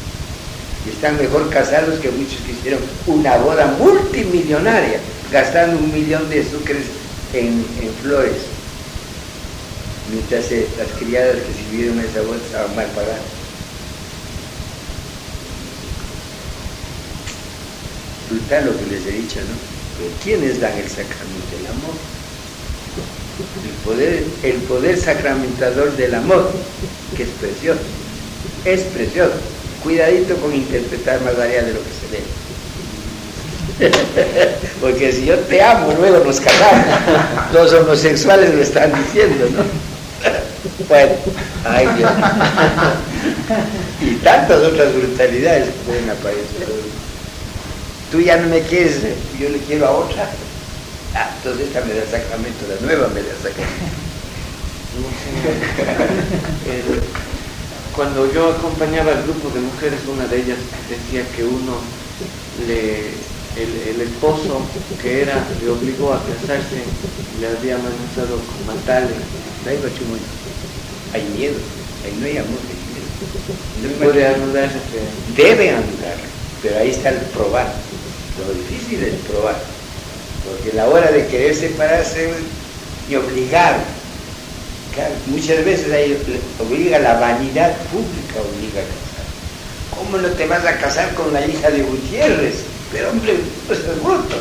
Y 0.87 0.91
están 0.91 1.19
mejor 1.19 1.51
casados 1.51 1.99
que 2.01 2.11
muchos 2.11 2.41
que 2.43 2.53
hicieron 2.53 2.81
una 3.07 3.37
boda 3.37 3.67
multimillonaria 3.79 5.01
gastando 5.31 5.79
un 5.79 5.93
millón 5.93 6.29
de 6.31 6.41
azúcares 6.41 6.85
en, 7.33 7.65
flores, 8.03 8.37
mientras 10.11 10.51
eh, 10.51 10.67
las 10.79 10.89
criadas 10.99 11.37
que 11.37 11.53
sirvieron 11.53 12.01
esa 12.01 12.23
bolsa 12.23 12.47
estaban 12.47 12.77
mal 12.77 12.87
pagadas. 12.87 13.21
Brutal 18.31 18.67
lo 18.67 18.79
que 18.79 18.87
les 18.87 19.07
he 19.07 19.13
dicho, 19.13 19.41
¿no? 19.41 19.57
Pero 19.99 20.11
¿quiénes 20.23 20.61
dan 20.61 20.77
el 20.79 20.89
sacramento 20.89 21.57
del 21.57 21.67
amor? 21.67 21.95
El 23.65 23.71
poder, 23.85 24.25
el 24.43 24.57
poder 24.63 24.99
sacramentador 24.99 25.97
del 25.97 26.15
amor, 26.15 26.51
que 27.17 27.23
es 27.23 27.29
precioso, 27.41 27.81
es 28.65 28.83
precioso. 28.83 29.35
Cuidadito 29.83 30.37
con 30.37 30.55
interpretar 30.55 31.21
más 31.23 31.35
allá 31.35 31.63
de 31.63 31.73
lo 31.73 31.81
que 31.81 31.91
se 32.01 32.09
lee. 32.13 32.25
Porque 34.81 35.13
si 35.13 35.27
yo 35.27 35.39
te 35.39 35.63
amo, 35.63 35.93
luego 35.99 36.25
nos 36.25 36.41
casamos. 36.41 36.87
Los 37.53 37.73
homosexuales 37.73 38.55
lo 38.55 38.63
están 38.63 38.93
diciendo, 39.05 39.49
¿no? 39.57 39.63
Bueno, 40.89 41.13
ay 41.65 41.87
Dios. 41.97 42.11
Y 44.01 44.15
tantas 44.17 44.63
otras 44.63 44.95
brutalidades 44.95 45.67
que 45.67 45.81
pueden 45.87 46.11
aparecer. 46.11 46.69
Tú 48.13 48.21
ya 48.21 48.37
no 48.37 48.49
me 48.49 48.61
quieres, 48.61 49.01
yo 49.39 49.49
le 49.49 49.59
quiero 49.59 49.87
a 49.87 49.91
otra. 49.91 50.29
Ah, 51.15 51.31
entonces 51.37 51.69
esta 51.69 51.81
me 51.83 51.95
da 51.95 52.05
sacramento, 52.05 52.65
la 52.69 52.87
nueva 52.87 53.09
me 53.09 53.23
da 53.23 53.35
sacramento. 53.43 53.99
Cuando 57.99 58.33
yo 58.33 58.53
acompañaba 58.53 59.11
al 59.11 59.25
grupo 59.25 59.51
de 59.51 59.59
mujeres, 59.59 59.99
una 60.07 60.25
de 60.29 60.37
ellas 60.37 60.59
decía 60.89 61.27
que 61.35 61.43
uno 61.43 61.83
le 62.69 63.11
el, 63.59 64.01
esposo 64.01 64.63
que 65.03 65.23
era, 65.23 65.35
le 65.61 65.69
obligó 65.69 66.15
a 66.15 66.23
casarse, 66.23 66.79
le 67.41 67.47
había 67.49 67.75
amenazado 67.75 68.39
con 68.39 68.67
matarle. 68.69 69.17
Hay 71.13 71.25
miedo, 71.37 71.57
ahí 72.05 72.17
no 72.21 72.27
hay 72.27 72.37
amor, 72.39 72.61
hay 72.71 72.79
miedo. 72.87 73.99
No 73.99 74.05
puede 74.05 74.27
anular 74.29 74.71
Debe 75.37 75.71
anular, 75.71 76.19
pero 76.63 76.79
ahí 76.79 76.91
está 76.91 77.09
el 77.09 77.19
probar. 77.35 77.67
Lo 78.39 78.55
difícil 78.55 79.03
es 79.03 79.15
probar, 79.29 79.57
porque 80.47 80.77
la 80.77 80.89
hora 80.89 81.11
de 81.11 81.27
querer 81.27 81.53
separarse 81.53 82.31
y 83.11 83.17
obligar, 83.17 83.83
muchas 85.27 85.65
veces 85.65 85.93
ahí 85.93 86.17
obliga 86.59 86.99
la 86.99 87.15
vanidad 87.15 87.75
pública, 87.91 88.41
obliga 88.41 88.81
a 88.81 88.85
casar. 88.85 89.27
¿Cómo 89.97 90.19
no 90.19 90.29
te 90.29 90.47
vas 90.47 90.65
a 90.65 90.79
casar 90.79 91.15
con 91.15 91.33
la 91.33 91.45
hija 91.47 91.71
de 91.71 91.83
Gutiérrez? 91.83 92.65
Pero 92.93 93.11
hombre, 93.11 93.35
pues 93.67 93.81
es 93.81 94.03
bruto. 94.03 94.37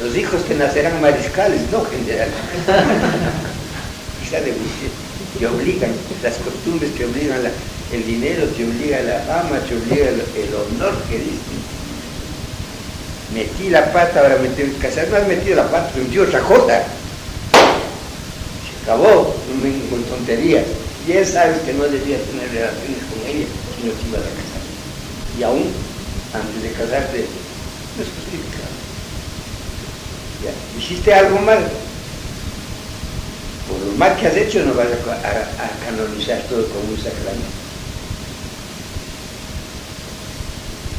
Los 0.00 0.16
hijos 0.16 0.42
que 0.42 0.54
nacerán 0.54 1.00
mariscales, 1.00 1.60
no 1.72 1.84
general. 1.84 2.28
Hija 4.24 4.40
de 4.40 4.52
te 5.38 5.46
obligan, 5.46 5.90
las 6.22 6.36
costumbres 6.36 6.94
te 6.94 7.04
obligan, 7.04 7.40
el 7.92 8.06
dinero 8.06 8.44
te 8.56 8.64
obliga 8.64 9.00
la 9.02 9.20
fama, 9.20 9.58
te 9.60 9.76
obliga 9.76 10.08
el, 10.08 10.54
honor 10.54 10.94
que 11.08 11.18
diste. 11.18 11.54
Metí 13.34 13.70
la 13.70 13.92
pata, 13.92 14.20
ahora 14.20 14.36
metí 14.40 14.70
casar, 14.80 15.08
no 15.08 15.16
has 15.16 15.28
metido 15.28 15.56
la 15.56 15.68
pata, 15.68 15.90
metí 15.96 16.18
otra 16.18 16.40
cosa. 16.40 16.82
Acabó, 18.88 19.36
con 19.90 20.02
tonterías. 20.04 20.64
Bien 21.06 21.26
sabes 21.26 21.60
que 21.60 21.74
no 21.74 21.84
debías 21.84 22.22
tener 22.22 22.48
relaciones 22.48 23.04
con 23.12 23.20
ella 23.28 23.44
si 23.76 23.86
no 23.86 23.92
te 23.92 24.08
ibas 24.08 24.24
a 24.24 24.32
casar. 24.32 24.64
Y 25.38 25.42
aún 25.42 25.68
antes 26.32 26.62
de 26.62 26.72
casarte, 26.72 27.18
no 27.20 28.02
es 28.02 28.08
justificado. 28.08 28.72
¿Ya? 30.40 30.80
¿Hiciste 30.80 31.12
algo 31.12 31.38
mal? 31.40 31.68
mal 33.98 34.16
que 34.16 34.26
has 34.26 34.36
hecho 34.36 34.64
no 34.64 34.72
vas 34.72 34.86
a, 34.88 35.84
canonizar 35.84 36.40
todo 36.48 36.64
como 36.68 36.88
un 36.88 36.96
sacramento. 36.96 37.44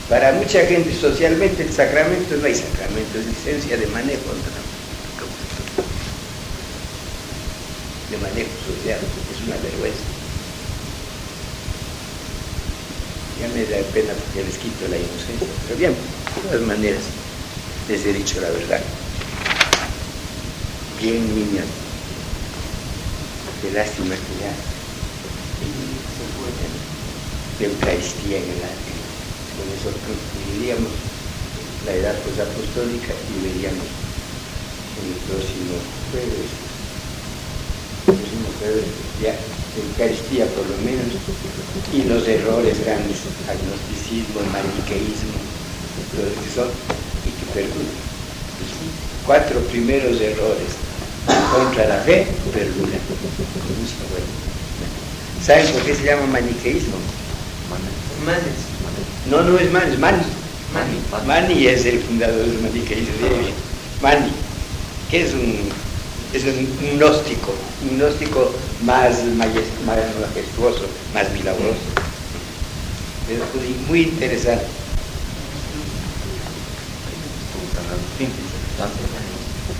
Para 0.10 0.34
mucha 0.34 0.64
gente 0.68 0.94
socialmente 0.94 1.64
el 1.64 1.74
sacramento 1.74 2.38
no 2.38 2.46
hay 2.46 2.54
sacramento, 2.54 3.18
es 3.18 3.26
licencia 3.26 3.78
de 3.78 3.88
manejo, 3.88 4.30
de 8.10 8.18
manejo 8.18 8.50
social, 8.66 9.00
es 9.00 9.40
una 9.46 9.56
vergüenza. 9.58 10.06
Ya 13.40 13.48
me 13.50 13.64
da 13.66 13.78
pena 13.94 14.14
porque 14.14 14.44
les 14.44 14.58
quito 14.58 14.88
la 14.90 14.98
inocencia, 14.98 15.48
pero 15.68 15.78
bien, 15.78 15.94
de 15.94 16.42
todas 16.50 16.68
maneras, 16.68 17.04
les 17.88 18.06
he 18.06 18.14
dicho 18.14 18.42
la 18.42 18.50
verdad. 18.50 18.82
Bien, 21.00 21.24
niñas, 21.34 21.70
qué 23.62 23.72
lástima 23.72 24.16
que 24.16 24.34
ya 24.44 24.52
se 25.62 26.26
fue 26.36 26.52
de 27.60 27.66
Eucaristía 27.74 28.38
en 28.38 28.44
el 28.44 28.64
arte. 28.64 28.92
Con 29.56 29.68
eso 29.72 29.92
concluiríamos 30.04 30.92
la 31.86 31.94
edad 31.94 32.16
posapostólica 32.24 33.14
y 33.16 33.48
veríamos 33.48 33.88
en 35.00 35.12
el 35.12 35.20
próximo 35.28 35.76
jueves, 36.12 36.69
próximo 38.14 38.48
jueves 38.60 38.86
ya 39.22 39.36
Eucaristía 39.78 40.46
por 40.48 40.66
lo 40.68 40.78
menos, 40.84 41.14
y 41.94 42.04
los 42.04 42.28
errores 42.28 42.84
grandes, 42.84 43.22
agnosticismo, 43.48 44.42
maniqueísmo, 44.52 45.38
todo 46.12 46.28
que 46.36 46.50
son 46.50 46.70
y 47.24 47.32
que 47.32 47.46
perduran. 47.54 48.10
cuatro 49.26 49.60
primeros 49.72 50.20
errores 50.20 50.74
contra 51.54 51.88
la 51.88 51.98
fe, 52.02 52.28
perduran. 52.52 53.00
¿Saben 55.46 55.68
por 55.68 55.82
qué 55.84 55.96
se 55.96 56.04
llama 56.04 56.26
maniqueísmo? 56.28 56.98
Manes. 58.26 58.70
No, 59.30 59.44
no 59.44 59.58
es 59.60 59.72
Manes, 59.72 60.00
Mani. 60.00 60.24
Mani 61.26 61.68
es 61.68 61.86
el 61.86 62.00
fundador 62.02 62.46
del 62.46 62.60
maniqueísmo. 62.60 63.14
Mani, 64.02 64.32
que 65.10 65.22
es 65.24 65.34
un, 65.34 65.70
es 66.34 66.44
un 66.44 66.98
gnóstico, 66.98 67.54
un 67.90 67.98
gnóstico 67.98 68.52
más, 68.84 69.24
majestuoso, 69.36 70.86
más 71.14 71.32
milagroso. 71.34 71.80
Es 73.30 73.88
muy 73.88 74.02
interesante. 74.04 74.66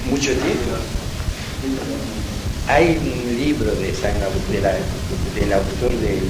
Mucho 0.10 0.32
tiempo. 0.32 0.72
Hay 2.68 2.98
un 2.98 3.38
libro 3.38 3.74
de 3.76 3.94
San 3.94 4.14
del 5.36 5.54
autor 5.54 5.92
del 5.92 6.22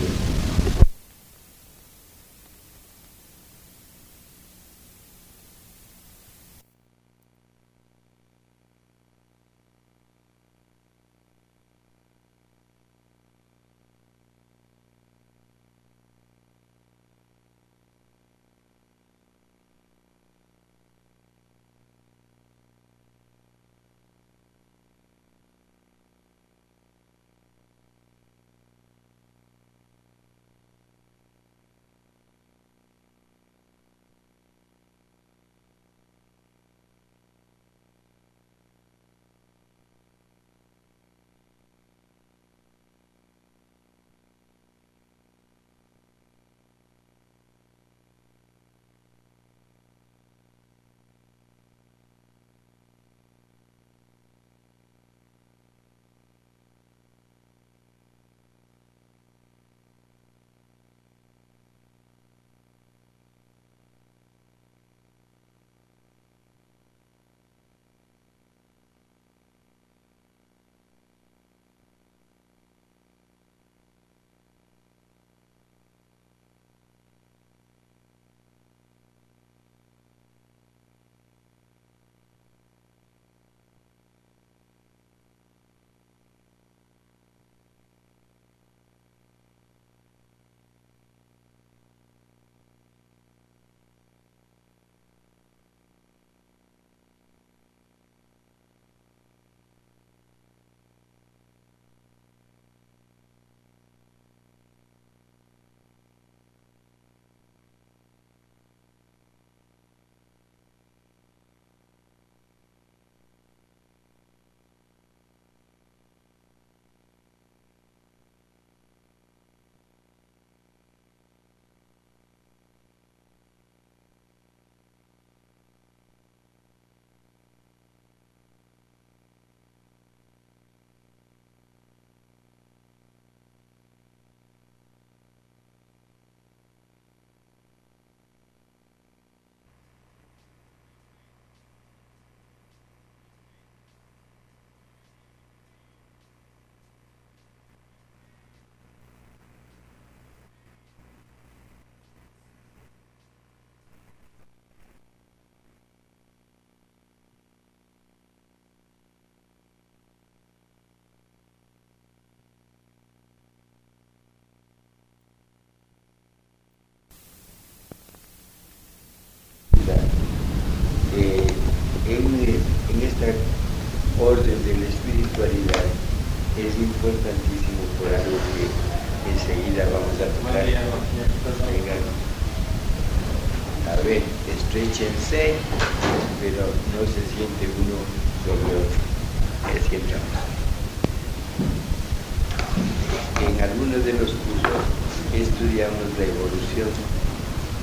estudiamos 195.80 196.20
la 196.20 196.26
evolución 196.28 196.92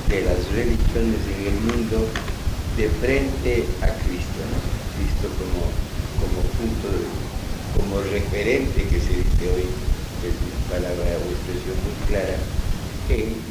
de 0.05 0.21
las 0.21 0.37
religiones 0.53 1.17
en 1.33 1.41
el 1.49 1.57
mundo 1.65 2.05
de 2.77 2.89
frente 3.01 3.65
a 3.81 3.89
Cristo, 4.05 4.37
Cristo 4.93 5.25
como 5.41 5.65
como 6.21 6.39
punto, 6.61 6.93
como 7.73 7.97
como 7.97 8.01
referente 8.13 8.85
que 8.85 9.01
se 9.01 9.17
dice 9.17 9.43
hoy, 9.49 9.65
es 10.21 10.35
una 10.45 10.61
palabra 10.77 11.09
o 11.09 11.25
expresión 11.25 11.73
muy 11.81 11.97
clara, 12.05 12.37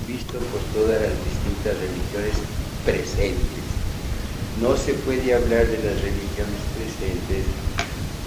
visto 0.06 0.38
por 0.38 0.62
todas 0.78 1.02
las 1.02 1.16
distintas 1.26 1.74
religiones 1.82 2.38
presentes. 2.86 3.66
No 4.62 4.76
se 4.78 4.94
puede 5.02 5.34
hablar 5.34 5.66
de 5.66 5.78
las 5.82 5.98
religiones 6.06 6.62
presentes 6.78 7.42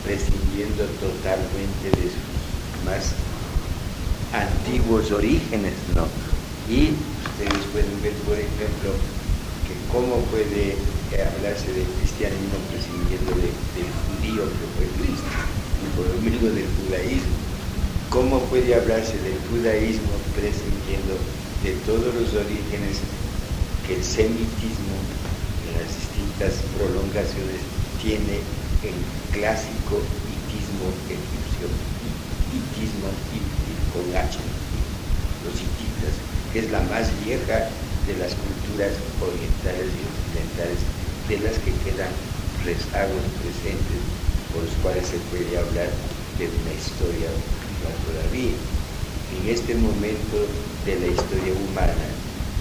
prescindiendo 0.04 0.84
totalmente 1.00 1.88
de 1.96 2.12
sus 2.12 2.84
más 2.84 3.08
antiguos 4.34 5.12
orígenes, 5.12 5.74
¿no? 5.96 6.06
Y 6.70 6.94
ustedes 7.18 7.66
pueden 7.72 8.02
ver, 8.02 8.14
por 8.28 8.38
ejemplo, 8.38 8.94
que 9.66 9.74
cómo 9.92 10.18
puede 10.30 10.76
hablarse 11.18 11.74
del 11.74 11.88
cristianismo 11.98 12.58
prescindiendo 12.70 13.34
del 13.42 13.90
judío 14.06 14.46
que 14.46 14.66
fue 14.78 14.86
Cristo, 15.02 15.34
y 15.82 15.86
por 15.98 16.06
lo 16.06 16.18
mismo 16.22 16.48
del 16.54 16.70
judaísmo. 16.78 17.34
¿Cómo 18.10 18.40
puede 18.50 18.74
hablarse 18.76 19.18
del 19.22 19.38
judaísmo 19.50 20.14
prescindiendo 20.38 21.18
de 21.64 21.72
todos 21.86 22.14
los 22.14 22.34
orígenes 22.34 23.02
que 23.86 23.96
el 23.96 24.04
semitismo 24.04 24.98
en 25.66 25.82
las 25.82 25.90
distintas 25.90 26.62
prolongaciones 26.78 27.62
tiene 28.02 28.42
el 28.86 28.98
clásico 29.34 30.02
hitismo 30.30 30.90
egipcio, 31.10 31.68
hitismo 32.54 33.10
con 33.10 33.59
H, 33.98 34.38
los 35.46 35.56
hititas, 35.56 36.14
que 36.54 36.60
es 36.60 36.72
la 36.72 36.82
más 36.94 37.10
vieja 37.26 37.70
de 38.06 38.14
las 38.22 38.36
culturas 38.36 38.94
orientales 39.22 39.90
y 39.90 40.02
occidentales, 40.06 40.82
de 41.28 41.38
las 41.42 41.58
que 41.60 41.74
quedan 41.86 42.14
rezagos 42.66 43.26
presentes 43.42 44.02
por 44.54 44.62
los 44.64 44.74
cuales 44.82 45.06
se 45.08 45.18
puede 45.34 45.58
hablar 45.58 45.90
de 46.38 46.46
una 46.46 46.74
historia 46.74 47.30
todavía. 48.06 48.54
En 49.34 49.50
este 49.50 49.74
momento 49.76 50.38
de 50.86 51.00
la 51.00 51.08
historia 51.08 51.54
humana, 51.54 52.08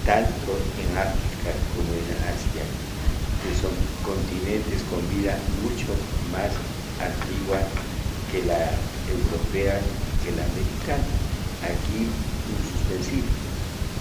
tanto 0.05 0.53
en 0.81 0.97
África 0.97 1.53
como 1.76 1.93
en 1.93 2.09
Asia, 2.24 2.64
que 3.45 3.53
son 3.61 3.72
continentes 4.05 4.81
con 4.89 5.01
vida 5.09 5.37
mucho 5.62 5.93
más 6.33 6.53
antigua 7.01 7.61
que 8.33 8.45
la 8.45 8.72
europea, 9.09 9.81
que 10.24 10.33
la 10.33 10.45
americana. 10.45 11.18
Aquí 11.59 12.06
insuspensible, 12.06 13.34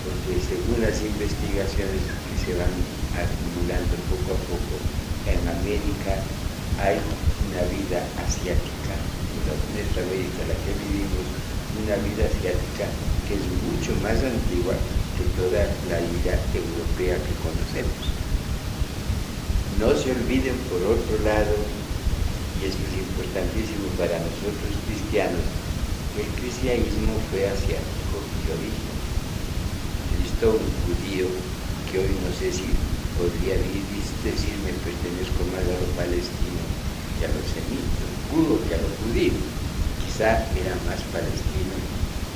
porque 0.05 0.37
según 0.45 0.77
las 0.81 0.97
investigaciones 1.01 2.01
que 2.05 2.35
se 2.37 2.53
van 2.53 2.69
acumulando 3.17 3.97
poco 4.13 4.37
a 4.37 4.39
poco, 4.45 4.75
en 5.25 5.41
América 5.41 6.21
hay 6.77 7.01
una 7.49 7.63
vida 7.73 7.99
asiática, 8.21 8.93
en 8.93 9.73
nuestra 9.73 10.05
América, 10.05 10.45
la 10.45 10.57
que 10.61 10.71
vivimos, 10.85 11.25
una 11.81 11.97
vida 12.05 12.29
asiática 12.29 12.85
que 13.25 13.33
es 13.35 13.45
mucho 13.65 13.91
más 14.05 14.17
antigua 14.21 14.73
que 15.17 15.25
toda 15.35 15.65
la 15.89 15.99
vida 16.13 16.33
europea 16.53 17.17
que 17.17 17.35
conocemos. 17.41 18.01
No 19.81 19.93
se 19.97 20.13
olviden, 20.13 20.57
por 20.69 20.81
otro 20.85 21.15
lado, 21.25 21.53
y 22.61 22.69
esto 22.69 22.81
es 22.85 22.95
importantísimo 22.97 23.89
para 23.97 24.17
nosotros 24.17 24.73
cristianos, 24.85 25.41
el 26.17 26.29
cristianismo 26.41 27.13
fue 27.29 27.45
asiático 27.45 28.17
de 28.17 28.49
origen. 28.57 28.97
Cristo, 30.17 30.57
un 30.57 30.73
judío 30.85 31.29
que 31.91 32.01
hoy 32.01 32.13
no 32.25 32.31
sé 32.33 32.49
si 32.49 32.65
podría 33.17 33.57
decirme 34.25 34.73
pertenezco 34.81 35.41
más 35.53 35.61
a 35.61 35.77
los 35.77 35.91
palestinos 35.93 36.69
que 37.17 37.25
a 37.25 37.33
los 37.33 37.45
semitas, 37.53 38.11
pudo 38.29 38.57
que 38.65 38.73
a 38.73 38.81
los 38.81 38.93
judíos. 39.05 39.45
Quizá 40.01 40.41
era 40.57 40.73
más 40.89 41.01
palestino 41.13 41.77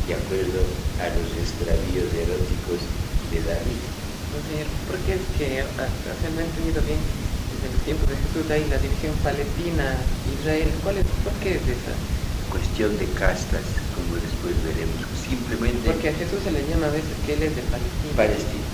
de 0.06 0.14
acuerdo 0.14 0.62
a 1.02 1.08
los 1.18 1.30
extravíos 1.42 2.10
eróticos 2.14 2.82
de 3.34 3.40
David. 3.46 3.82
¿Por 4.88 4.98
qué 5.06 5.18
es 5.18 5.26
que, 5.38 5.62
se 5.66 6.28
me 6.34 6.42
ha 6.42 6.46
entendido 6.46 6.82
bien, 6.86 7.02
en 7.02 7.62
el 7.70 7.78
tiempo 7.86 8.06
de 8.10 8.18
Jesús 8.18 8.50
hay 8.50 8.66
la 8.70 8.78
división 8.78 9.14
Palestina-Israel. 9.22 10.70
¿Cuál 10.84 10.98
es, 10.98 11.06
¿Por 11.24 11.34
qué 11.44 11.62
es 11.62 11.66
esa? 11.68 11.94
Cuestión 12.52 12.98
de 13.00 13.08
castas, 13.16 13.64
como 13.96 14.20
después 14.20 14.54
veremos. 14.68 15.00
Simplemente... 15.16 15.88
Porque 15.88 16.10
a 16.10 16.14
Jesús 16.14 16.44
se 16.44 16.52
le 16.52 16.68
llama 16.68 16.88
a 16.88 16.92
veces 16.92 17.16
que 17.26 17.34
él 17.34 17.44
es 17.44 17.56
de 17.56 17.64
Palestina. 17.64 18.14
Palestino. 18.16 18.68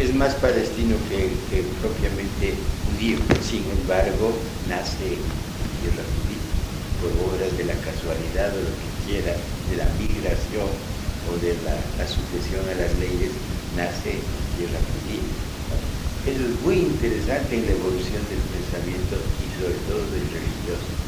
Es 0.00 0.14
más 0.14 0.34
palestino 0.36 0.96
que, 1.08 1.62
propiamente 1.80 2.56
judío. 2.88 3.18
Sin 3.44 3.64
embargo, 3.70 4.32
nace 4.68 5.20
en 5.20 5.68
tierra 5.76 6.02
judía 6.16 6.40
por 7.00 7.12
obras 7.28 7.52
de 7.56 7.64
la 7.64 7.76
casualidad 7.84 8.50
o 8.56 8.60
lo 8.64 8.72
que 8.80 8.88
quiera, 9.04 9.36
de 9.70 9.76
la 9.76 9.88
migración 10.00 10.72
o 11.28 11.36
de 11.36 11.52
la, 11.62 11.76
la 12.00 12.06
sucesión 12.08 12.64
a 12.68 12.74
las 12.74 12.96
leyes, 12.98 13.32
nace 13.76 14.24
en 14.24 14.48
tierra 14.56 14.80
judía 14.80 15.20
eso 16.26 16.42
es 16.42 16.60
muy 16.60 16.78
interesante 16.78 17.54
en 17.54 17.66
la 17.66 17.72
evolución 17.72 18.26
del 18.26 18.42
pensamiento 18.50 19.14
y 19.38 19.62
sobre 19.62 19.78
todo 19.86 20.10
del 20.10 20.26
religioso. 20.28 21.05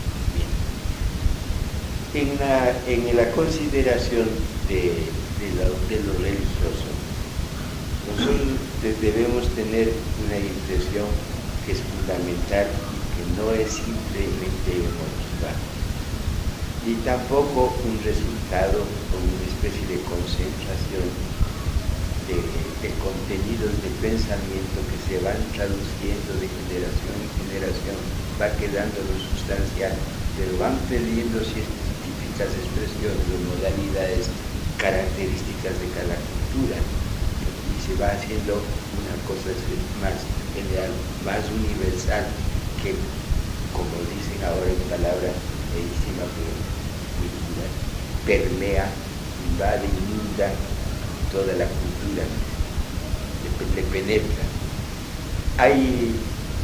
En, 2.14 2.38
la, 2.40 2.72
en 2.88 3.16
la 3.16 3.30
consideración 3.32 4.24
de, 4.66 4.96
lo, 5.60 6.12
religioso, 6.16 6.88
nosotros 8.08 8.56
debemos 9.02 9.44
tener 9.52 9.92
una 10.24 10.38
impresión 10.40 11.04
que 11.66 11.72
es 11.72 11.80
fundamental 11.84 12.64
y 12.64 12.98
que 13.12 13.24
no 13.36 13.52
es 13.52 13.76
simplemente 13.76 14.72
emotiva, 14.72 15.52
ni 16.86 16.94
tampoco 17.04 17.76
un 17.84 18.00
resultado 18.00 18.88
o 18.88 19.14
una 19.20 19.44
especie 19.44 19.84
de 19.92 20.00
concentración 20.08 21.04
de, 22.24 22.88
contenidos 23.04 23.72
de 23.84 23.90
pensamiento 24.00 24.80
que 24.88 24.98
se 25.04 25.16
van 25.20 25.36
traduciendo 25.52 26.30
de 26.40 26.48
generación 26.48 27.14
en 27.20 27.30
generación, 27.52 28.00
va 28.40 28.48
quedando 28.56 28.96
lo 28.96 29.16
sustancial, 29.28 29.92
pero 30.40 30.56
van 30.56 30.76
perdiendo 30.88 31.44
ciertas 31.44 31.97
típicas 32.38 32.54
expresiones 32.54 33.26
o 33.34 33.38
modalidades 33.50 34.30
características 34.78 35.74
de 35.82 35.88
cada 35.90 36.14
cultura 36.14 36.78
y 36.78 37.76
se 37.82 37.98
va 37.98 38.14
haciendo 38.14 38.54
una 38.54 39.14
cosa 39.26 39.50
más 39.98 40.22
general, 40.54 40.90
más 41.26 41.42
universal 41.50 42.22
que, 42.78 42.94
como 43.74 43.90
dicen 44.14 44.38
ahora 44.46 44.70
en 44.70 44.82
palabras 44.86 45.34
bellísimas, 45.74 46.30
permea, 48.22 48.86
invade, 49.50 49.90
inunda 49.98 50.54
toda 51.34 51.52
la 51.58 51.66
cultura, 51.66 52.22
le, 53.42 53.82
penetra. 53.82 54.44
Hay 55.58 56.14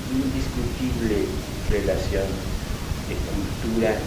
indiscutible 0.07 1.27
relación 1.69 2.31
de 3.11 3.15
cultura 3.27 3.99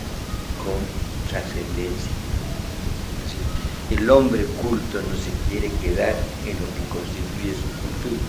con 0.64 1.07
trascendencia. 1.28 2.12
El 3.90 4.10
hombre 4.10 4.46
culto 4.62 5.02
no 5.02 5.16
se 5.16 5.32
quiere 5.48 5.72
quedar 5.80 6.16
en 6.44 6.60
lo 6.60 6.74
que 6.74 6.88
constituye 6.88 7.56
su 7.56 7.72
cultura. 7.76 8.28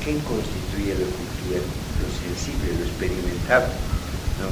¿Qué 0.00 0.22
constituye 0.22 0.94
la 0.94 1.06
cultura? 1.06 1.60
Lo 1.96 2.08
sensible, 2.10 2.74
lo 2.74 2.84
experimentable. 2.84 3.72
¿no? 4.36 4.48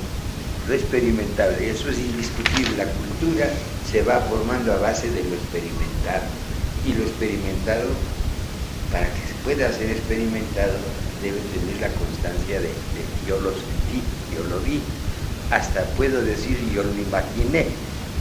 Lo 0.68 0.74
experimentable, 0.74 1.68
eso 1.70 1.91
es 1.91 1.99
indiscutible. 1.99 2.76
La 2.76 2.93
cultura 2.93 3.47
se 3.83 4.03
va 4.03 4.20
formando 4.20 4.72
a 4.72 4.78
base 4.78 5.11
de 5.11 5.24
lo 5.24 5.35
experimentado 5.35 6.28
y 6.83 6.95
lo 6.95 7.03
experimentado, 7.05 7.91
para 8.89 9.12
que 9.12 9.26
se 9.26 9.35
pueda 9.37 9.72
ser 9.72 9.91
experimentado, 9.91 10.72
debe 11.20 11.41
tener 11.43 11.81
la 11.81 11.95
constancia 11.95 12.61
de, 12.61 12.83
yo 13.26 13.41
lo 13.41 13.53
sentí, 13.53 14.16
yo 14.26 14.45
lo 14.45 14.61
vi, 14.61 14.97
hasta 15.51 15.85
puedo 15.97 16.23
decir 16.23 16.59
yo 16.75 16.83
lo 16.83 16.95
imaginé. 16.95 17.67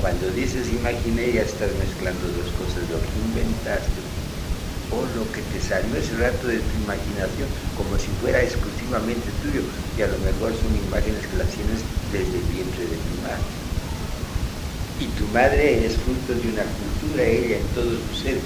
Cuando 0.01 0.29
dices 0.31 0.69
imaginé 0.69 1.33
ya 1.33 1.41
estás 1.41 1.69
mezclando 1.77 2.25
dos 2.39 2.49
cosas, 2.55 2.83
lo 2.89 2.99
que 3.01 3.15
inventaste 3.29 3.99
o 4.91 5.05
lo 5.13 5.23
que 5.31 5.41
te 5.53 5.59
salió 5.61 5.93
ese 5.95 6.17
rato 6.17 6.47
de 6.47 6.57
tu 6.57 6.73
imaginación, 6.83 7.49
como 7.77 7.93
si 7.99 8.09
fuera 8.21 8.41
exclusivamente 8.41 9.29
tuyo, 9.43 9.61
y 9.97 10.01
a 10.01 10.07
lo 10.07 10.17
mejor 10.25 10.49
son 10.57 10.73
imágenes 10.87 11.21
que 11.27 11.37
las 11.37 11.51
tienes 11.53 11.85
desde 12.11 12.37
el 12.41 12.47
vientre 12.49 12.83
de 12.89 12.97
tu 12.97 13.15
madre 13.21 13.69
y 14.99 15.05
tu 15.15 15.25
madre 15.27 15.85
es 15.85 15.95
fruto 15.95 16.35
de 16.35 16.51
una 16.51 16.63
cultura, 16.75 17.23
ella 17.23 17.57
en 17.57 17.67
todo 17.73 17.87
su 17.87 18.21
ser. 18.21 18.37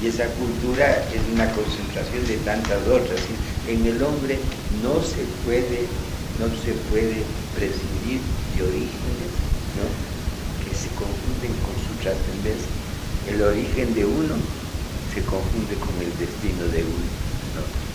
Y 0.00 0.06
esa 0.06 0.26
cultura 0.38 1.02
es 1.10 1.20
una 1.34 1.50
concentración 1.50 2.24
de 2.26 2.36
tantas 2.46 2.78
otras. 2.86 3.18
En 3.66 3.84
el 3.84 4.00
hombre 4.02 4.38
no 4.82 5.02
se 5.02 5.26
puede, 5.44 5.88
no 6.38 6.46
se 6.62 6.72
puede 6.90 7.22
prescindir 7.54 8.20
de 8.56 8.62
orígenes 8.62 9.32
que 10.62 10.74
se 10.74 10.88
confunden 10.94 11.52
con 11.64 11.74
su 11.80 11.92
trascendencia. 12.02 12.72
El 13.28 13.42
origen 13.42 13.94
de 13.94 14.04
uno 14.04 14.34
se 15.14 15.22
confunde 15.22 15.74
con 15.76 15.94
el 16.00 16.12
destino 16.18 16.64
de 16.72 16.82
uno. 16.84 17.08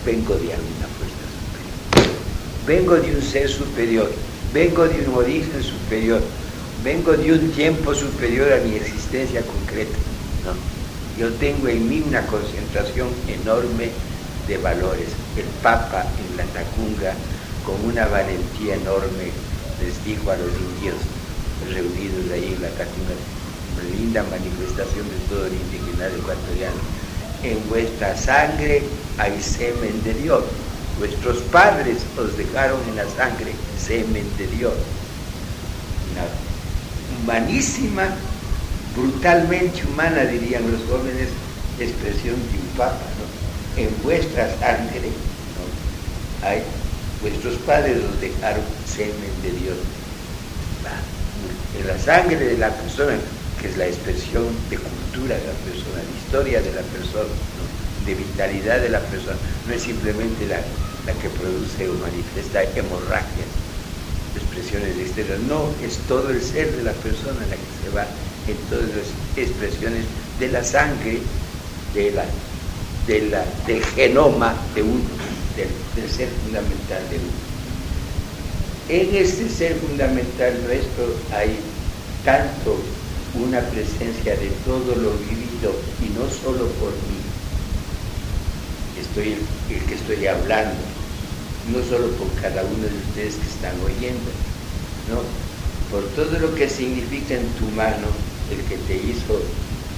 Vengo 0.04 0.34
de 0.34 0.52
alguna 0.54 0.88
fuerza 0.98 1.24
superior. 1.30 2.18
Vengo 2.66 2.96
de 2.96 3.16
un 3.16 3.22
ser 3.22 3.48
superior 3.48 4.10
vengo 4.52 4.86
de 4.86 5.06
un 5.06 5.14
origen 5.14 5.62
superior, 5.62 6.20
vengo 6.84 7.12
de 7.12 7.32
un 7.32 7.50
tiempo 7.52 7.94
superior 7.94 8.52
a 8.52 8.58
mi 8.58 8.76
existencia 8.76 9.42
concreta. 9.42 9.96
Yo 11.18 11.30
tengo 11.34 11.68
en 11.68 11.88
mí 11.88 12.02
una 12.06 12.26
concentración 12.26 13.08
enorme 13.28 13.90
de 14.48 14.58
valores. 14.58 15.08
El 15.36 15.44
Papa 15.62 16.04
en 16.18 16.36
la 16.36 16.44
Tacunga, 16.44 17.14
con 17.64 17.76
una 17.84 18.06
valentía 18.06 18.74
enorme, 18.74 19.30
les 19.80 20.04
dijo 20.04 20.30
a 20.30 20.36
los 20.36 20.48
indios 20.48 20.96
reunidos 21.70 22.30
ahí 22.32 22.54
en 22.54 22.62
la 22.62 22.68
Tacunga, 22.70 23.16
una 23.74 23.96
linda 23.96 24.22
manifestación 24.24 25.08
de 25.08 25.18
todo 25.28 25.46
el 25.46 25.54
indigenado 25.54 26.16
ecuatoriano, 26.16 26.80
en 27.42 27.68
vuestra 27.68 28.16
sangre 28.16 28.82
hay 29.18 29.42
semen 29.42 30.02
de 30.04 30.14
Dios. 30.14 30.44
Vuestros 30.98 31.38
padres 31.50 31.98
os 32.18 32.36
dejaron 32.36 32.78
en 32.88 32.96
la 32.96 33.08
sangre 33.08 33.52
semen 33.78 34.26
de 34.38 34.46
Dios. 34.46 34.74
Una 36.12 36.24
humanísima, 37.22 38.04
brutalmente 38.94 39.82
humana, 39.86 40.24
dirían 40.24 40.70
los 40.70 40.82
jóvenes, 40.82 41.28
expresión 41.80 42.36
de 42.36 42.58
un 42.58 42.76
papa. 42.76 42.98
En 43.76 43.90
vuestra 44.02 44.48
sangre 44.58 45.10
hay, 46.42 46.62
vuestros 47.22 47.54
padres 47.64 47.98
os 48.02 48.20
dejaron 48.20 48.64
semen 48.84 49.32
de 49.42 49.50
Dios. 49.62 49.78
En 51.78 51.86
la 51.86 51.98
sangre 51.98 52.36
de 52.36 52.58
la 52.58 52.70
persona, 52.70 53.16
que 53.60 53.68
es 53.68 53.76
la 53.76 53.86
expresión 53.86 54.44
de 54.68 54.76
cultura 54.76 55.38
de 55.38 55.46
la 55.46 55.58
persona, 55.64 56.02
de 56.02 56.18
historia 56.18 56.60
de 56.60 56.72
la 56.74 56.82
persona, 56.82 57.32
de 58.04 58.14
vitalidad 58.14 58.80
de 58.80 58.90
la 58.90 59.00
persona, 59.00 59.38
no 59.66 59.72
es 59.72 59.82
simplemente 59.82 60.46
la, 60.46 60.58
que 61.14 61.30
produce 61.30 61.88
o 61.88 61.94
manifiesta 61.94 62.62
hemorragias, 62.74 63.50
expresiones 64.36 64.98
externas, 64.98 65.40
no, 65.48 65.70
es 65.82 65.98
todo 66.08 66.30
el 66.30 66.42
ser 66.42 66.74
de 66.76 66.82
la 66.82 66.92
persona 66.92 67.40
la 67.48 67.56
que 67.56 67.72
se 67.82 67.90
va 67.94 68.06
en 68.48 68.56
todas 68.68 68.88
las 68.94 69.08
expresiones 69.36 70.04
de 70.38 70.48
la 70.48 70.64
sangre, 70.64 71.18
de 71.94 72.10
la, 72.10 72.24
de 73.06 73.20
del 73.66 73.84
genoma 73.94 74.54
de 74.74 74.82
uno, 74.82 75.31
del, 75.56 76.10
ser 76.10 76.28
fundamental 76.44 77.02
de 77.10 77.16
uno. 77.16 77.42
En 78.88 79.14
este 79.14 79.48
ser 79.48 79.76
fundamental 79.76 80.60
nuestro 80.66 81.14
hay 81.32 81.56
tanto 82.24 82.76
una 83.34 83.60
presencia 83.60 84.36
de 84.36 84.50
todo 84.64 84.94
lo 84.96 85.12
vivido 85.28 85.72
y 86.00 86.10
no 86.18 86.28
solo 86.28 86.66
por 86.78 86.90
mí, 86.90 87.20
estoy 89.00 89.36
el 89.70 89.84
que 89.86 89.94
estoy 89.94 90.26
hablando, 90.26 90.76
no 91.72 91.82
solo 91.88 92.08
por 92.16 92.28
cada 92.40 92.62
uno 92.62 92.84
de 92.84 92.98
ustedes 93.08 93.36
que 93.36 93.48
están 93.48 93.74
oyendo, 93.80 94.30
¿no? 95.08 95.22
por 95.92 96.02
todo 96.16 96.38
lo 96.38 96.54
que 96.54 96.68
significa 96.70 97.34
en 97.34 97.46
tu 97.60 97.66
mano 97.76 98.08
el 98.50 98.64
que 98.64 98.76
te 98.88 98.96
hizo 98.96 99.38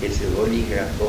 ese 0.02 0.26
bolígrafo, 0.36 1.04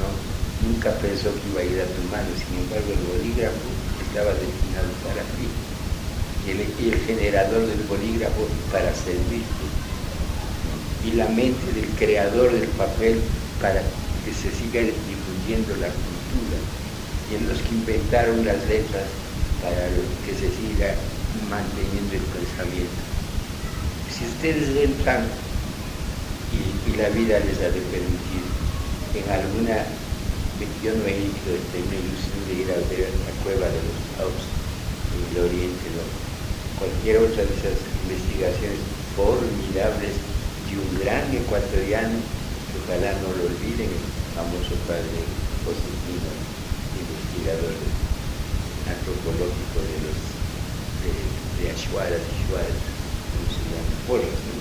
¿no? 0.00 0.29
Nunca 0.62 0.90
pensó 1.00 1.32
que 1.32 1.48
iba 1.50 1.60
a 1.60 1.64
ir 1.64 1.80
a 1.80 1.88
tu 1.88 2.02
mano, 2.10 2.28
sin 2.36 2.60
embargo 2.60 2.90
el 2.92 3.04
bolígrafo 3.08 3.68
estaba 4.08 4.32
destinado 4.34 4.90
para 5.06 5.22
ti. 5.36 5.46
El, 6.48 6.60
el 6.60 6.96
generador 7.06 7.66
del 7.66 7.82
bolígrafo 7.88 8.48
para 8.72 8.92
servirte. 8.94 9.66
Y 11.04 11.12
la 11.12 11.28
mente 11.28 11.72
del 11.72 11.88
creador 11.96 12.52
del 12.52 12.68
papel 12.76 13.20
para 13.60 13.80
que 14.24 14.32
se 14.32 14.52
siga 14.52 14.80
difundiendo 14.80 15.72
la 15.80 15.88
cultura. 15.88 16.58
Y 17.30 17.36
en 17.36 17.48
los 17.48 17.58
que 17.60 17.74
inventaron 17.74 18.44
las 18.44 18.60
letras 18.68 19.08
para 19.62 19.88
que 20.24 20.32
se 20.32 20.48
siga 20.48 20.92
manteniendo 21.48 22.16
el 22.16 22.26
pensamiento. 22.34 23.00
Si 24.10 24.24
ustedes 24.24 24.76
entran 24.76 25.24
y, 26.52 26.90
y 26.90 26.96
la 26.96 27.08
vida 27.10 27.38
les 27.40 27.58
ha 27.58 27.70
de 27.70 27.80
permitir 27.88 28.44
en 29.14 29.26
alguna, 29.30 29.84
yo 30.82 30.92
no 30.92 31.04
he 31.08 31.16
ido, 31.16 31.56
tengo 31.72 31.92
ilusión 31.92 32.40
de 32.48 32.54
ir 32.60 32.68
a 32.72 32.80
ver 32.92 33.08
la 33.08 33.32
cueva 33.44 33.66
de 33.68 33.80
los 33.80 34.00
Paus 34.16 34.44
en 35.16 35.20
el 35.32 35.44
Oriente, 35.48 35.88
¿no? 35.96 36.04
cualquier 36.80 37.18
otra 37.18 37.44
de 37.44 37.52
esas 37.52 37.76
investigaciones 38.08 38.80
formidables 39.16 40.16
de 40.64 40.72
un 40.80 40.88
gran 41.00 41.28
ecuatoriano, 41.28 42.16
que 42.72 42.76
ojalá 42.80 43.12
no 43.20 43.28
lo 43.36 43.52
olviden, 43.52 43.88
el 43.88 44.04
famoso 44.32 44.76
padre 44.88 45.20
José 45.64 45.92
Pino, 46.08 46.32
investigador 46.96 47.76
antropológico 48.88 49.78
de 49.80 49.96
los 50.08 50.18
de, 51.04 51.12
de 51.60 51.64
Ashuara, 51.72 52.16
de 52.16 52.28
Ashuara, 52.32 52.76
¿cómo 53.32 53.48
se 53.48 53.64
llama? 53.68 53.92
Porras, 54.08 54.40
¿no? 54.48 54.56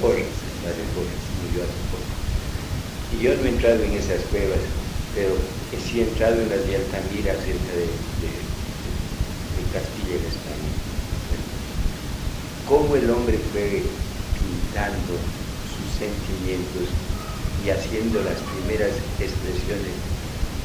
Porras, 0.00 0.36
el 0.44 0.56
padre 0.60 0.84
Porras, 0.92 1.24
murió 1.40 1.64
hace 1.64 1.80
poco. 1.88 2.07
Y 3.10 3.22
yo 3.24 3.34
no 3.36 3.44
he 3.44 3.48
entrado 3.48 3.82
en 3.82 3.92
esas 3.92 4.20
cuevas, 4.30 4.60
pero 5.14 5.32
sí 5.88 6.00
he 6.00 6.02
entrado 6.04 6.40
en 6.40 6.50
las 6.50 6.66
de 6.66 6.76
Altamira 6.76 7.32
cerca 7.32 7.72
de, 7.72 7.88
de, 8.20 8.30
de 9.56 9.62
Castilla 9.72 10.14
y 10.20 10.26
España. 10.28 10.72
Cómo 12.68 12.96
el 12.96 13.08
hombre 13.10 13.38
fue 13.52 13.82
pintando 14.36 15.16
sus 15.64 15.88
sentimientos 15.96 16.92
y 17.64 17.70
haciendo 17.70 18.22
las 18.22 18.38
primeras 18.52 18.92
expresiones 19.18 19.96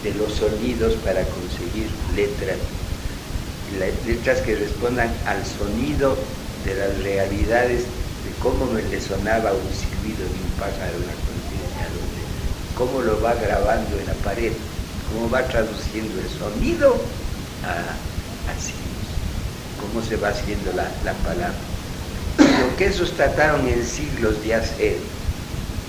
de 0.03 0.13
los 0.15 0.33
sonidos 0.33 0.95
para 1.05 1.23
conseguir 1.23 1.87
letras, 2.15 2.57
letras 4.05 4.41
que 4.41 4.55
respondan 4.55 5.09
al 5.25 5.45
sonido 5.45 6.17
de 6.65 6.75
las 6.75 6.97
realidades, 6.99 7.83
de 7.83 8.31
cómo 8.41 8.67
le 8.75 8.99
sonaba 8.99 9.53
un 9.53 9.71
silbido 9.71 10.23
de 10.27 10.39
un 10.43 10.51
pájaro 10.59 10.99
cómo 12.83 13.01
lo 13.01 13.21
va 13.21 13.33
grabando 13.35 13.97
en 13.97 14.07
la 14.07 14.13
pared, 14.25 14.51
cómo 15.07 15.29
va 15.29 15.41
traduciendo 15.47 16.19
el 16.19 16.27
sonido 16.27 16.95
a, 17.63 17.95
a 18.51 18.53
cómo 19.79 20.03
se 20.05 20.17
va 20.17 20.29
haciendo 20.29 20.73
la, 20.73 20.91
la 21.05 21.13
palabra. 21.23 21.53
Lo 22.37 22.75
que 22.75 22.87
esos 22.87 23.13
trataron 23.13 23.65
en 23.69 23.85
siglos 23.85 24.43
de 24.43 24.55
hacer, 24.55 24.97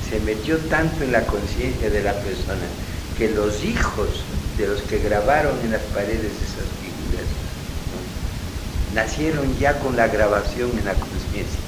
se 0.08 0.20
metió 0.20 0.56
tanto 0.70 1.02
en 1.02 1.10
la 1.10 1.26
conciencia 1.26 1.90
de 1.90 2.02
la 2.04 2.12
persona 2.12 2.66
que 3.18 3.28
los 3.30 3.64
hijos 3.64 4.08
de 4.56 4.68
los 4.68 4.80
que 4.82 4.98
grabaron 4.98 5.58
en 5.64 5.72
las 5.72 5.82
paredes 5.92 6.30
esas 6.30 6.70
figuras 6.78 7.26
nacieron 8.94 9.58
ya 9.58 9.80
con 9.80 9.96
la 9.96 10.06
grabación 10.06 10.70
en 10.78 10.84
la 10.84 10.94
conciencia. 10.94 11.63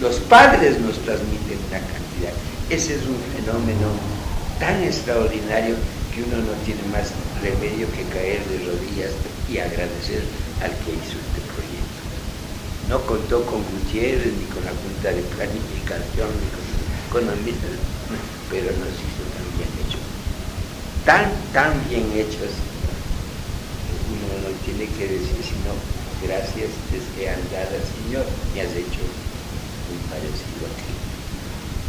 Los, 0.00 0.16
padres 0.28 0.80
nos 0.80 0.98
transmiten 1.02 1.58
una 1.68 1.80
cantidad. 1.80 2.34
Ese 2.70 2.94
es 2.96 3.02
un 3.06 3.18
fenómeno 3.34 3.88
tan 4.58 4.82
extraordinario 4.82 5.76
que 6.14 6.22
uno 6.22 6.38
no 6.38 6.52
tiene 6.64 6.82
más 6.92 7.10
remedio 7.42 7.90
que 7.90 8.04
caer 8.14 8.40
de 8.46 8.70
rodillas 8.70 9.12
y 9.50 9.58
agradecer 9.58 10.22
al 10.62 10.70
que 10.82 10.94
hizo 10.94 11.18
este 11.18 11.40
proyecto. 11.50 12.00
No 12.88 13.00
contó 13.06 13.44
con 13.46 13.62
Gutiérrez, 13.62 14.32
ni 14.32 14.46
con 14.46 14.64
la 14.64 14.72
Junta 14.72 15.10
de 15.10 15.22
Planificación, 15.34 16.30
ni 16.30 16.48
con 16.54 16.64
economistas, 17.10 17.78
pero 18.50 18.70
nos 18.78 18.94
hizo 18.94 19.22
tan 19.34 19.46
bien 19.58 19.70
hechos. 19.82 20.04
Tan, 21.04 21.24
tan 21.52 21.72
bien 21.88 22.06
hechos. 22.14 22.52
Uno 24.10 24.46
no 24.46 24.50
tiene 24.64 24.86
que 24.94 25.08
decir 25.08 25.40
sino 25.42 25.72
gracias 26.24 26.70
te 26.88 26.98
sean 27.16 27.40
dadas, 27.52 27.84
Señor, 28.04 28.24
me 28.54 28.60
has 28.62 28.72
hecho 28.72 29.04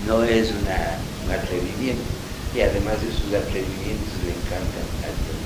No 0.07 0.23
es 0.23 0.53
una, 0.53 1.01
un 1.25 1.31
atrevimiento, 1.33 2.05
y 2.53 2.61
además 2.61 3.01
de 3.01 3.09
sus 3.09 3.33
atrevimientos 3.33 4.13
le 4.21 4.37
encantan 4.37 4.85
a 5.01 5.09
Dios. 5.09 5.41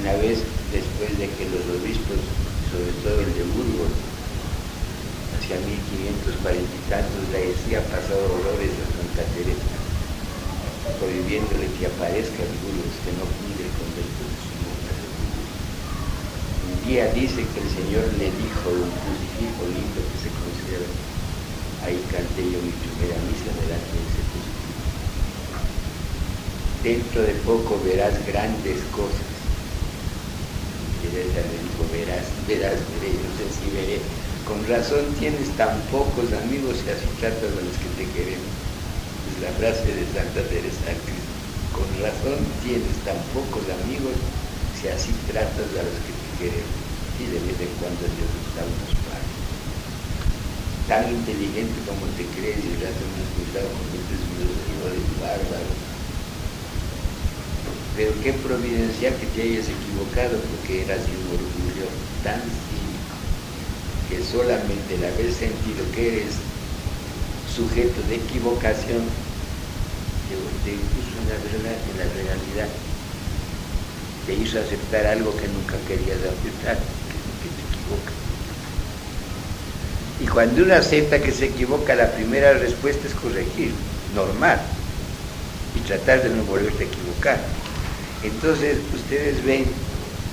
Una 0.00 0.16
vez 0.16 0.40
después 0.72 1.12
de 1.20 1.28
que 1.28 1.44
los 1.52 1.60
obispos, 1.76 2.16
sobre 2.72 2.88
todo 3.04 3.20
el 3.20 3.28
de 3.36 3.44
Burgos, 3.52 3.92
hacia 5.36 5.60
1540 5.60 6.56
y 6.56 6.82
tantos 6.88 7.24
le 7.36 7.52
decía 7.52 7.84
pasado 7.92 8.40
dolores 8.40 8.72
a 8.80 8.86
Santa 8.96 9.28
Teresa, 9.36 9.76
prohibiéndole 10.96 11.68
que 11.76 11.84
aparezca 11.84 12.40
en 12.40 12.56
Burgos, 12.64 12.96
que 13.04 13.12
no 13.20 13.28
funde 13.28 13.60
el 13.60 13.74
convento 13.76 14.24
de 14.24 14.36
su 14.40 14.52
monja 14.64 14.94
Un 16.64 16.76
día 16.88 17.12
dice 17.12 17.44
que 17.44 17.60
el 17.60 17.70
Señor 17.76 18.08
le 18.16 18.32
dijo 18.40 18.72
un 18.72 18.88
crucifijo 18.88 19.68
lindo 19.68 20.00
que 20.00 20.16
se 20.16 20.30
conserva. 20.70 21.86
Ahí 21.86 21.98
canté 22.10 22.42
yo 22.44 22.58
mi 22.62 22.70
primera 22.70 23.18
misa 23.26 23.50
delante 23.58 23.90
de 23.90 24.04
ese 24.06 24.22
crucifijo. 24.30 24.86
Dentro 26.82 27.22
de 27.22 27.34
poco 27.42 27.80
verás 27.84 28.14
grandes 28.26 28.78
cosas. 28.94 29.28
Dijo, 31.00 31.82
verás, 31.90 32.26
verás, 32.46 32.78
veré, 33.00 33.10
no 33.18 33.30
sé 33.34 33.46
si 33.50 33.70
veré 33.74 33.98
con 34.44 34.66
razón 34.66 35.04
tienes 35.18 35.48
tan 35.56 35.80
pocos 35.92 36.32
amigos 36.44 36.76
y 36.84 36.90
así 36.90 37.06
tratas 37.20 37.50
a 37.54 37.62
los 37.62 37.76
que 37.78 37.90
te 37.96 38.04
queremos. 38.12 38.50
Es 39.30 39.42
la 39.42 39.52
frase 39.58 39.86
de 39.86 40.04
Santa 40.12 40.42
Teresa 40.48 40.90
con 41.72 41.86
razón 42.02 42.40
tienes 42.62 42.96
tan 43.04 43.16
pocos 43.32 43.62
amigos 43.84 44.16
si 44.80 44.88
así 44.88 45.12
tratas 45.30 45.70
a 45.70 45.82
los 45.86 45.96
que 46.02 46.12
te 46.12 46.28
quieren 46.38 46.66
y 47.20 47.24
de 47.26 47.38
vez 47.46 47.60
en 47.60 47.72
cuando 47.78 48.00
Dios 48.00 48.32
da 48.56 48.64
unos. 48.64 48.99
Tan 50.90 51.08
inteligente 51.08 51.78
como 51.86 52.04
te 52.18 52.24
crees 52.34 52.64
y 52.64 52.74
rato 52.82 53.06
no 53.14 53.22
has 53.22 53.30
cuidado 53.38 53.70
cometes 53.78 54.26
unos 54.26 54.58
errores 54.74 55.06
bárbaros. 55.20 55.78
Pero 57.94 58.12
qué 58.24 58.32
providencial 58.32 59.14
que 59.18 59.26
te 59.26 59.42
hayas 59.42 59.68
equivocado 59.68 60.36
porque 60.50 60.82
eras 60.82 61.06
de 61.06 61.12
un 61.16 61.28
orgullo 61.30 61.86
tan 62.24 62.42
cínico 62.50 63.14
que 64.08 64.20
solamente 64.20 64.96
el 64.96 65.04
haber 65.04 65.30
sentido 65.30 65.84
que 65.94 66.08
eres 66.08 66.34
sujeto 67.46 68.02
de 68.08 68.16
equivocación 68.16 69.04
te 70.64 70.72
puso 70.74 71.20
en 71.20 71.28
la, 71.98 72.04
realidad, 72.16 72.68
te 74.26 74.34
hizo 74.34 74.58
aceptar 74.58 75.06
algo 75.06 75.36
que 75.36 75.46
nunca 75.46 75.76
querías 75.86 76.18
aceptar, 76.18 76.78
que, 77.08 77.48
te 77.48 77.62
equivoca. 77.62 78.19
Y 80.20 80.26
cuando 80.26 80.62
uno 80.62 80.74
acepta 80.74 81.18
que 81.20 81.32
se 81.32 81.46
equivoca, 81.46 81.94
la 81.94 82.12
primera 82.12 82.52
respuesta 82.52 83.06
es 83.08 83.14
corregir, 83.14 83.72
normal, 84.14 84.60
y 85.74 85.80
tratar 85.86 86.22
de 86.22 86.28
no 86.28 86.42
volverte 86.44 86.84
a 86.84 86.86
equivocar. 86.86 87.38
Entonces 88.22 88.76
ustedes 88.94 89.42
ven 89.44 89.64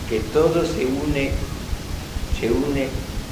que 0.09 0.19
todo 0.33 0.65
se 0.65 0.85
une, 0.85 1.31
se 2.39 2.51
une, 2.51 2.87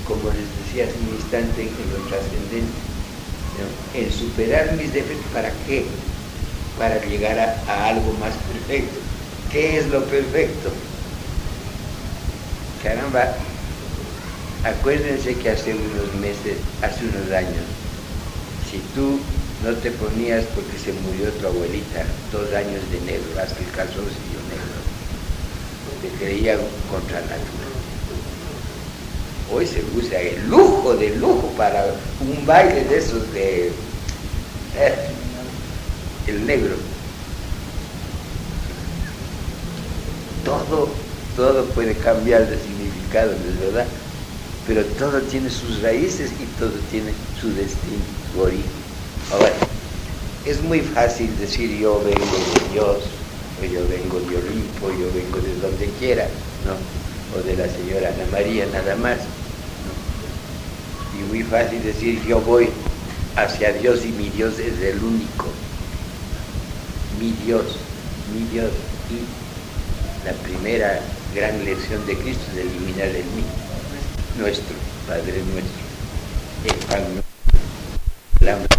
como 0.07 0.29
les 0.31 0.47
decía 0.63 0.85
hace 0.85 0.97
un 0.99 1.15
instante, 1.15 1.61
en 1.63 1.91
lo 1.91 1.97
trascendente, 2.07 2.85
en 3.93 4.11
superar 4.11 4.73
mis 4.73 4.93
defectos, 4.93 5.31
¿para 5.33 5.51
qué? 5.67 5.85
Para 6.77 7.03
llegar 7.05 7.37
a, 7.39 7.87
algo 7.87 8.13
más 8.13 8.33
perfecto. 8.33 8.99
¿Qué 9.51 9.77
es 9.77 9.87
lo 9.87 10.03
perfecto? 10.05 10.71
Caramba, 12.83 13.33
acuérdense 14.65 15.35
que 15.35 15.49
hace 15.51 15.73
unos 15.73 16.15
meses, 16.19 16.57
hace 16.81 17.05
unos 17.05 17.31
años, 17.31 17.65
si 18.71 18.79
tú 18.95 19.19
no 19.63 19.71
te 19.77 19.91
ponías 19.91 20.43
porque 20.55 20.77
se 20.79 20.91
murió 21.05 21.29
tu 21.39 21.47
abuelita, 21.47 22.01
dos 22.33 22.51
años 22.53 22.81
de 22.91 22.99
negro, 23.05 23.29
hasta 23.39 23.59
el 23.59 23.71
calzoncillo 23.77 24.41
negro, 24.49 24.81
te 26.01 26.09
creían 26.17 26.57
contra 26.89 27.21
natura. 27.21 27.69
Hoy 29.53 29.67
se 29.67 29.83
usa 29.95 30.19
el 30.19 30.49
lujo 30.49 30.95
de 30.95 31.15
lujo 31.17 31.47
para 31.55 31.85
un 32.19 32.45
baile 32.47 32.83
de 32.85 32.97
esos 32.97 33.21
de 33.33 33.67
eh, 34.77 34.95
el 36.27 36.47
negro. 36.47 36.73
Todo, 40.43 40.89
todo 41.37 41.65
puede 41.75 41.93
cambiar 41.93 42.49
de 42.49 42.57
significado, 42.57 43.31
es 43.31 43.59
verdad, 43.59 43.85
pero 44.67 44.83
todo 44.97 45.21
tiene 45.21 45.49
sus 45.49 45.81
raíces 45.81 46.31
y 46.39 46.45
todo 46.59 46.71
tiene 46.91 47.11
su 47.39 47.47
destino, 47.53 48.01
su 48.33 48.41
origen. 48.41 48.63
Ahora, 49.31 49.51
es 50.45 50.61
muy 50.63 50.79
fácil 50.81 51.29
decir 51.39 51.79
yo 51.79 51.99
vengo 52.03 52.37
de 52.37 52.73
Dios, 52.73 53.03
o 53.61 53.65
yo 53.65 53.81
vengo 53.87 54.19
de 54.19 54.37
Olimpo, 54.37 54.89
yo 54.91 55.11
vengo 55.13 55.39
de 55.39 55.55
donde 55.61 55.89
quiera, 55.99 56.27
¿no? 56.65 56.75
o 57.35 57.41
de 57.43 57.55
la 57.55 57.67
señora 57.67 58.09
Ana 58.09 58.25
María 58.31 58.65
nada 58.67 58.95
más. 58.95 59.17
Y 61.13 61.23
muy 61.31 61.43
fácil 61.43 61.83
decir 61.83 62.21
yo 62.27 62.41
voy 62.41 62.69
hacia 63.35 63.71
Dios 63.73 64.05
y 64.05 64.09
mi 64.09 64.29
Dios 64.29 64.59
es 64.59 64.79
el 64.81 65.03
único. 65.03 65.45
Mi 67.19 67.31
Dios, 67.45 67.77
mi 68.33 68.45
Dios. 68.51 68.71
Y 69.09 70.25
la 70.25 70.33
primera 70.33 70.99
gran 71.33 71.63
lección 71.63 72.05
de 72.05 72.17
Cristo 72.17 72.43
es 72.53 72.57
eliminar 72.59 73.07
el 73.07 73.25
mí, 73.35 73.43
nuestro, 74.37 74.75
Padre 75.07 75.43
nuestro, 75.43 75.85
el 76.65 76.75
pan 76.87 77.03
nuestro, 77.13 77.23
el 78.41 78.49
hambre 78.49 78.75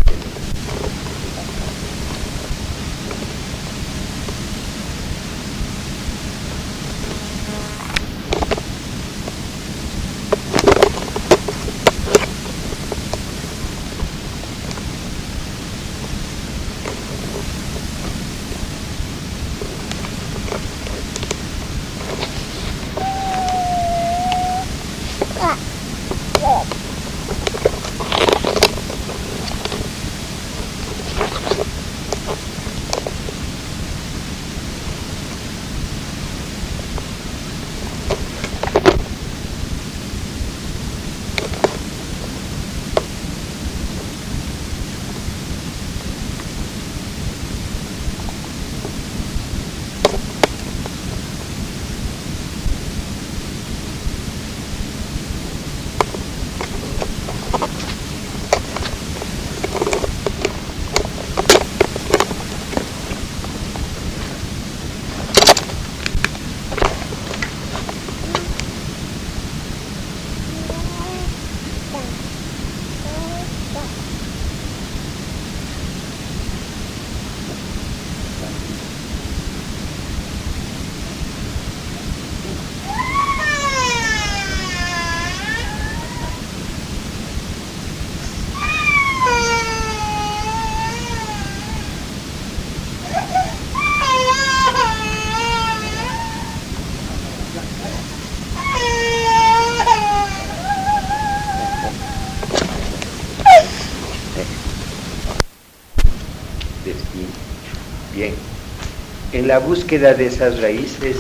la 109.47 109.61
búsqueda 109.61 110.13
de 110.13 110.27
esas 110.27 110.61
raíces 110.61 111.19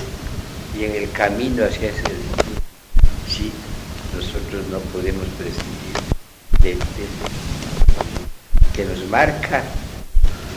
y 0.77 0.85
en 0.85 0.97
el 0.97 1.11
camino 1.13 1.65
hacia 1.65 1.91
ese 1.91 2.03
destino, 2.03 2.61
sí, 3.29 3.53
nosotros 4.17 4.67
no 4.69 4.79
podemos 4.91 5.25
prescindir 5.39 5.97
de, 6.61 6.77
que 8.75 8.85
nos 8.85 9.09
marca 9.09 9.63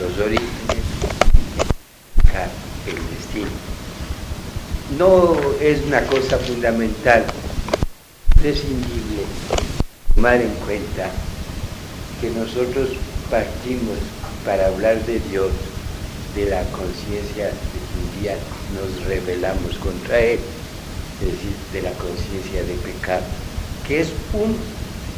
los 0.02 0.18
orígenes, 0.26 0.50
el 2.88 2.96
destino. 3.16 3.50
No 4.98 5.38
es 5.62 5.84
una 5.86 6.02
cosa 6.08 6.40
fundamental, 6.40 7.24
prescindible, 8.42 9.24
tomar 10.16 10.42
en 10.42 10.54
cuenta 10.66 11.12
que 12.20 12.32
nosotros 12.32 12.90
partimos 13.30 14.00
para 14.44 14.68
hablar 14.68 15.06
de 15.06 15.20
Dios 15.30 15.52
de 16.40 16.50
la 16.50 16.64
conciencia 16.72 17.48
de 17.48 17.80
un 18.00 18.22
día 18.22 18.36
nos 18.74 19.06
rebelamos 19.06 19.76
contra 19.80 20.20
Él, 20.20 20.40
es 21.20 21.26
decir, 21.26 21.54
de 21.74 21.82
la 21.82 21.92
conciencia 21.94 22.64
de 22.64 22.76
pecado, 22.76 23.24
que 23.86 24.02
es 24.02 24.08
un 24.32 24.56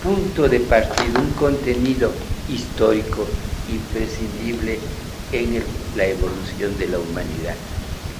punto 0.01 0.49
de 0.49 0.59
partida, 0.61 1.19
un 1.19 1.31
contenido 1.33 2.11
histórico 2.49 3.27
imprescindible 3.69 4.79
en 5.31 5.63
la 5.95 6.05
evolución 6.07 6.75
de 6.79 6.87
la 6.87 6.97
humanidad. 6.97 7.55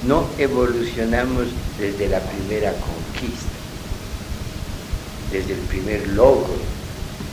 No 0.06 0.26
evolucionamos 0.38 1.48
desde 1.78 2.08
la 2.08 2.20
primera 2.20 2.72
conquista, 2.72 3.50
desde 5.32 5.54
el 5.54 5.60
primer 5.60 6.06
logro, 6.08 6.54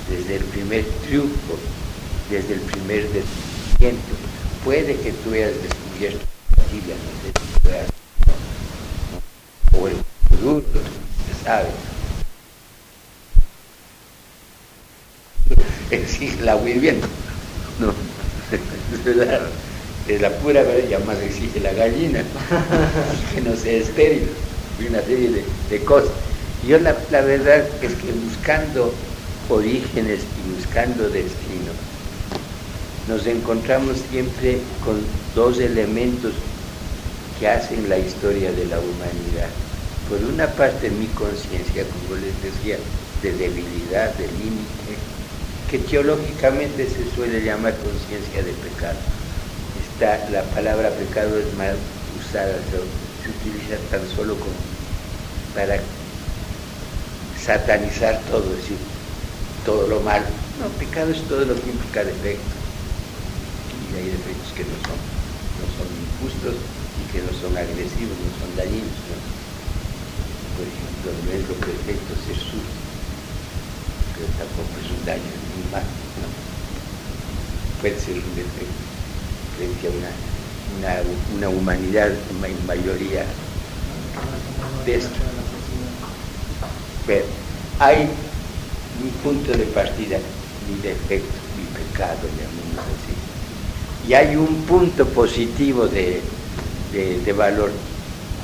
desde 0.09 0.38
el 0.38 0.43
primer 0.45 0.84
triunfo, 1.05 1.57
desde 2.32 2.55
el 2.55 2.61
primer 2.61 3.03
descubrimiento 3.03 4.39
puede 4.70 4.93
que 4.97 5.11
tú 5.11 5.34
hayas 5.34 5.55
descubierto 5.63 6.20
la 6.55 6.63
Biblia, 6.72 6.95
no 6.95 7.09
sé 7.24 7.30
si 7.34 7.57
o 9.76 9.89
minutos, 10.36 10.84
¿sabe? 11.43 11.70
Exige 15.89 16.43
la 16.43 16.55
viviendo. 16.57 17.07
No, 17.80 17.91
es 20.07 20.22
la 20.22 20.30
pura 20.38 20.61
verdad, 20.61 20.88
ya 20.88 20.99
más 20.99 21.17
exige 21.17 21.61
la 21.61 21.74
gallina, 21.74 22.22
que 23.34 23.41
no 23.41 23.55
sea 23.55 23.74
estéril, 23.74 24.30
una 24.88 25.01
serie 25.01 25.43
de, 25.72 25.84
cosas. 25.84 26.11
Yo 26.67 26.78
la, 26.78 26.93
verdad 27.09 27.67
es 27.82 27.93
que 27.93 28.11
buscando 28.11 28.93
orígenes 29.49 30.20
y 30.38 30.55
buscando 30.55 31.09
destino, 31.09 31.72
nos 33.10 33.26
encontramos 33.26 33.97
siempre 34.12 34.60
con 34.86 35.01
dos 35.34 35.57
elementos 35.57 36.32
que 37.39 37.47
hacen 37.47 37.89
la 37.89 37.97
historia 37.97 38.51
de 38.51 38.66
la 38.68 38.78
humanidad. 38.78 39.49
Por 40.07 40.20
una 40.32 40.45
parte 40.45 40.91
mi 40.91 41.07
conciencia, 41.07 41.84
como 42.05 42.22
les 42.22 42.38
decía, 42.43 42.78
de 43.24 43.32
debilidad, 43.34 44.14
de 44.14 44.28
límite, 44.28 44.93
que 45.72 45.80
teológicamente 45.80 46.86
se 46.86 47.10
suele 47.16 47.41
llamar 47.41 47.74
conciencia 47.78 48.43
de 48.43 48.53
pecado. 48.53 48.99
Está, 49.82 50.30
la 50.30 50.43
palabra 50.53 50.91
pecado 50.91 51.39
es 51.39 51.51
mal 51.57 51.76
usada, 52.22 52.53
se 52.70 53.30
utiliza 53.30 53.76
tan 53.89 54.07
solo 54.16 54.36
como 54.36 54.53
para 55.55 55.82
satanizar 57.43 58.22
todo, 58.30 58.45
es 58.53 58.62
decir, 58.62 58.78
todo 59.66 59.88
lo 59.88 59.99
malo. 60.01 60.26
No, 60.62 60.68
pecado 60.78 61.12
es 61.12 61.28
todo 61.28 61.43
lo 61.45 61.55
que 61.55 61.70
implica 61.72 62.03
defecto. 62.03 62.59
Y 63.90 63.96
hay 63.96 64.10
defectos 64.10 64.54
que 64.54 64.66
no 64.66 64.80
son, 64.80 65.00
no 65.54 65.68
son 65.68 65.94
injustos 65.94 66.70
y 66.96 67.06
que 67.08 67.22
no 67.22 67.34
son 67.34 67.58
agresivos, 67.58 68.20
no 68.20 68.32
son 68.32 68.56
dañinos. 68.56 69.06
Por 70.54 70.68
ejemplo, 70.68 71.12
no 71.24 71.32
es 71.32 71.48
lo 71.48 71.60
perfecto 71.64 72.16
ser 72.16 72.38
sucio, 72.38 72.86
pero 74.12 74.32
tampoco 74.34 74.80
es 74.80 74.92
un 74.92 75.04
daño 75.04 75.38
muy 75.42 75.64
mal. 75.64 76.06
¿no? 76.16 76.46
Puede 77.78 77.98
ser 78.00 78.24
un 78.24 78.36
defecto 78.36 78.86
frente 79.50 79.88
a 79.88 79.92
una, 79.92 80.24
una, 80.66 81.02
una 81.28 81.50
humanidad 81.50 82.30
en 82.30 82.66
mayoría 82.66 83.44
de 84.84 84.96
esto. 84.96 85.20
Pero 87.04 87.28
hay 87.78 88.34
mi 88.92 89.12
punto 89.12 89.58
de 89.58 89.68
partida, 89.68 90.20
mi 90.60 90.80
defecto, 90.80 91.42
mi 91.54 91.68
pecado, 91.68 92.30
llamemos 92.30 92.88
así. 92.88 93.28
Y 94.10 94.16
hay 94.16 94.36
un 94.36 94.64
punto 94.64 95.05
positivo 95.05 95.86
de, 95.88 96.20
de, 96.91 97.34
valor, 97.34 97.70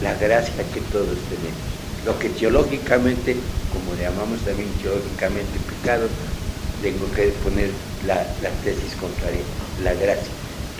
la 0.03 0.13
gracia 0.13 0.63
que 0.71 0.79
todos 0.91 1.17
tenemos. 1.27 2.05
Lo 2.05 2.19
que 2.19 2.29
teológicamente, 2.29 3.35
como 3.73 3.95
le 3.95 4.03
llamamos 4.03 4.37
también 4.41 4.69
teológicamente 4.79 5.57
pecado, 5.67 6.07
tengo 6.83 7.11
que 7.15 7.33
poner 7.43 7.71
la, 8.05 8.17
la 8.43 8.51
tesis 8.63 8.93
contraria, 9.01 9.41
la 9.83 9.95
gracia. 9.95 10.31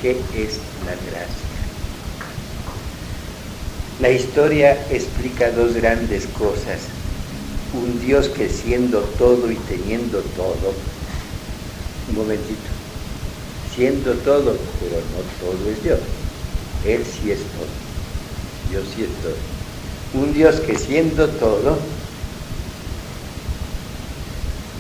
¿Qué 0.04 0.12
es 0.12 0.60
la 0.86 0.94
gracia? 1.10 1.46
La 4.02 4.12
historia 4.12 4.78
explica 4.92 5.50
dos 5.50 5.74
grandes 5.74 6.28
cosas 6.38 6.82
un 7.74 8.00
Dios 8.06 8.30
que 8.30 8.50
siendo 8.50 9.00
todo 9.18 9.52
y 9.52 9.56
teniendo 9.56 10.20
todo, 10.38 10.74
un 12.10 12.16
momentito, 12.16 12.70
siendo 13.76 14.14
todo, 14.14 14.56
pero 14.80 14.96
no 15.12 15.22
todo 15.42 15.70
es 15.70 15.84
Dios, 15.84 16.00
Él 16.86 17.04
sí 17.04 17.32
es 17.32 17.40
todo, 17.40 17.68
Dios 18.70 18.84
sí 18.96 19.04
es 19.04 19.10
todo. 19.22 20.22
Un 20.22 20.34
Dios 20.34 20.56
que 20.62 20.78
siendo 20.78 21.28
todo, 21.28 21.78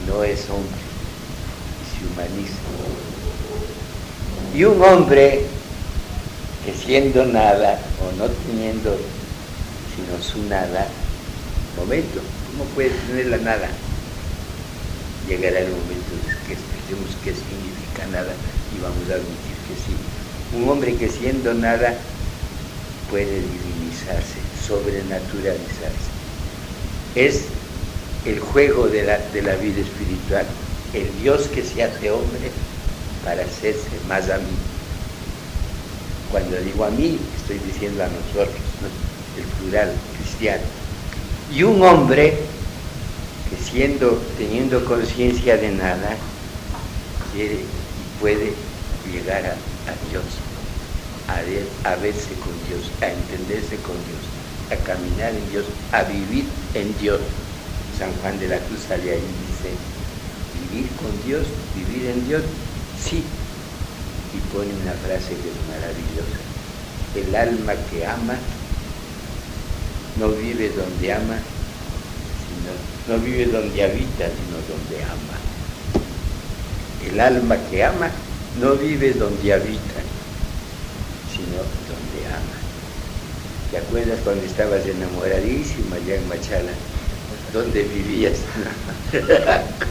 no 0.08 0.24
es 0.24 0.50
hombre, 0.50 0.82
se 1.92 2.06
humaniza. 2.14 2.54
Y 4.56 4.64
un 4.64 4.82
hombre 4.82 5.46
que 6.64 6.74
siendo 6.74 7.26
nada 7.26 7.80
o 8.02 8.16
no 8.18 8.30
teniendo 8.48 8.96
sino 9.96 10.24
su 10.24 10.42
nada, 10.50 10.88
momento, 11.78 12.22
no 12.58 12.64
puede 12.76 12.90
tener 13.08 13.28
la 13.28 13.38
nada. 13.38 13.68
Llegará 15.28 15.60
el 15.60 15.70
momento 15.70 16.12
que 16.48 16.54
expliquemos 16.54 17.16
qué 17.24 17.32
significa 17.32 18.08
nada 18.12 18.34
y 18.76 18.82
vamos 18.82 19.10
a 19.10 19.16
admitir 19.16 19.58
que 19.68 19.76
sí. 19.76 19.96
Un 20.58 20.70
hombre 20.70 20.96
que 20.96 21.10
siendo 21.10 21.54
nada 21.54 21.94
puede 23.10 23.42
divinizarse, 23.42 24.40
sobrenaturalizarse. 24.68 26.12
Es 27.16 27.46
el 28.26 28.40
juego 28.40 28.88
de 28.88 29.04
la, 29.04 29.18
de 29.18 29.42
la 29.42 29.56
vida 29.56 29.82
espiritual, 29.82 30.46
el 30.94 31.08
Dios 31.22 31.44
que 31.54 31.64
se 31.64 31.84
hace 31.84 32.12
hombre 32.12 32.52
para 33.24 33.44
hacerse 33.44 33.90
más 34.08 34.30
a 34.30 34.38
mí. 34.38 34.56
Cuando 36.32 36.58
digo 36.58 36.86
a 36.86 36.90
mí, 36.90 37.20
estoy 37.38 37.60
diciendo 37.60 38.04
a 38.04 38.08
nosotros, 38.08 38.56
el 39.38 39.44
plural 39.44 39.92
cristiano 40.18 40.64
y 41.54 41.64
un 41.64 41.82
hombre 41.84 42.34
que 43.50 43.72
siendo, 43.72 44.20
teniendo 44.38 44.84
conciencia 44.86 45.58
de 45.58 45.72
nada, 45.72 46.16
quiere 47.34 47.60
puede 48.26 48.54
llegar 49.14 49.46
a, 49.46 49.94
Dios, 50.10 50.26
a, 51.30 51.96
verse 51.98 52.34
con 52.42 52.58
Dios, 52.68 52.90
a 53.00 53.12
entenderse 53.12 53.76
con 53.86 53.94
Dios, 54.02 54.24
a 54.74 54.84
caminar 54.84 55.30
en 55.30 55.48
Dios, 55.52 55.66
a 55.92 56.02
vivir 56.02 56.46
en 56.74 56.98
Dios. 56.98 57.20
San 58.00 58.12
Juan 58.24 58.40
de 58.40 58.48
la 58.48 58.58
Cruz 58.58 58.80
sale 58.88 59.12
ahí 59.12 59.22
y 59.22 59.46
dice, 59.46 59.70
vivir 60.58 60.90
con 60.98 61.14
Dios, 61.28 61.46
vivir 61.76 62.10
en 62.10 62.28
Dios, 62.28 62.42
sí. 63.00 63.22
Y 64.34 64.40
pone 64.52 64.74
una 64.74 64.94
frase 65.06 65.30
que 65.30 65.50
es 65.54 65.62
maravillosa. 65.70 66.42
El 67.14 67.36
alma 67.36 67.74
que 67.92 68.08
ama 68.08 68.38
no 70.20 70.30
vive 70.30 70.70
donde 70.70 71.14
ama, 71.14 71.38
no 73.08 73.20
vive 73.20 73.46
donde 73.46 73.84
habita, 73.84 74.26
sino 74.26 74.58
donde 74.66 75.04
ama. 75.04 75.45
El 77.12 77.20
alma 77.20 77.58
que 77.70 77.84
ama 77.84 78.10
no 78.60 78.76
vive 78.76 79.14
donde 79.14 79.54
habita, 79.54 80.02
sino 81.32 81.58
donde 81.58 82.26
ama. 82.28 82.56
¿Te 83.72 83.78
acuerdas 83.78 84.20
cuando 84.24 84.46
estabas 84.46 84.86
enamoradísima 84.86 85.98
allá 85.98 86.16
en 86.16 86.28
Machala? 86.30 86.72
¿Dónde 87.54 87.84
vivías? 87.84 88.38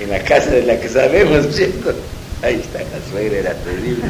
en 0.00 0.10
la 0.10 0.22
casa 0.24 0.50
de 0.50 0.62
la 0.62 0.78
que 0.78 0.88
sabemos, 0.88 1.46
¿cierto? 1.54 1.94
Ahí 2.42 2.60
está, 2.60 2.80
la 2.80 3.10
suegra 3.10 3.38
era 3.38 3.54
terrible, 3.54 4.04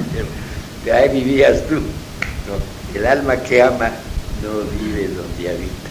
De 0.85 0.93
ahí 0.93 1.09
vivías 1.11 1.67
tú. 1.69 1.81
El 2.95 3.07
alma 3.07 3.37
que 3.37 3.63
ama 3.63 3.91
no 4.43 4.61
vive 4.81 5.09
donde 5.09 5.49
habita, 5.51 5.91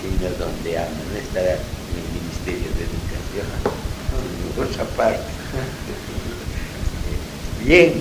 sino 0.00 0.28
donde 0.38 0.78
ama, 0.78 0.88
no 1.12 1.18
estará 1.18 1.52
en 1.52 1.96
el 1.96 2.08
Ministerio 2.20 2.68
de 2.76 2.84
Educación, 2.84 3.79
otra 4.58 4.84
parte. 4.96 5.22
Bien, 7.64 7.92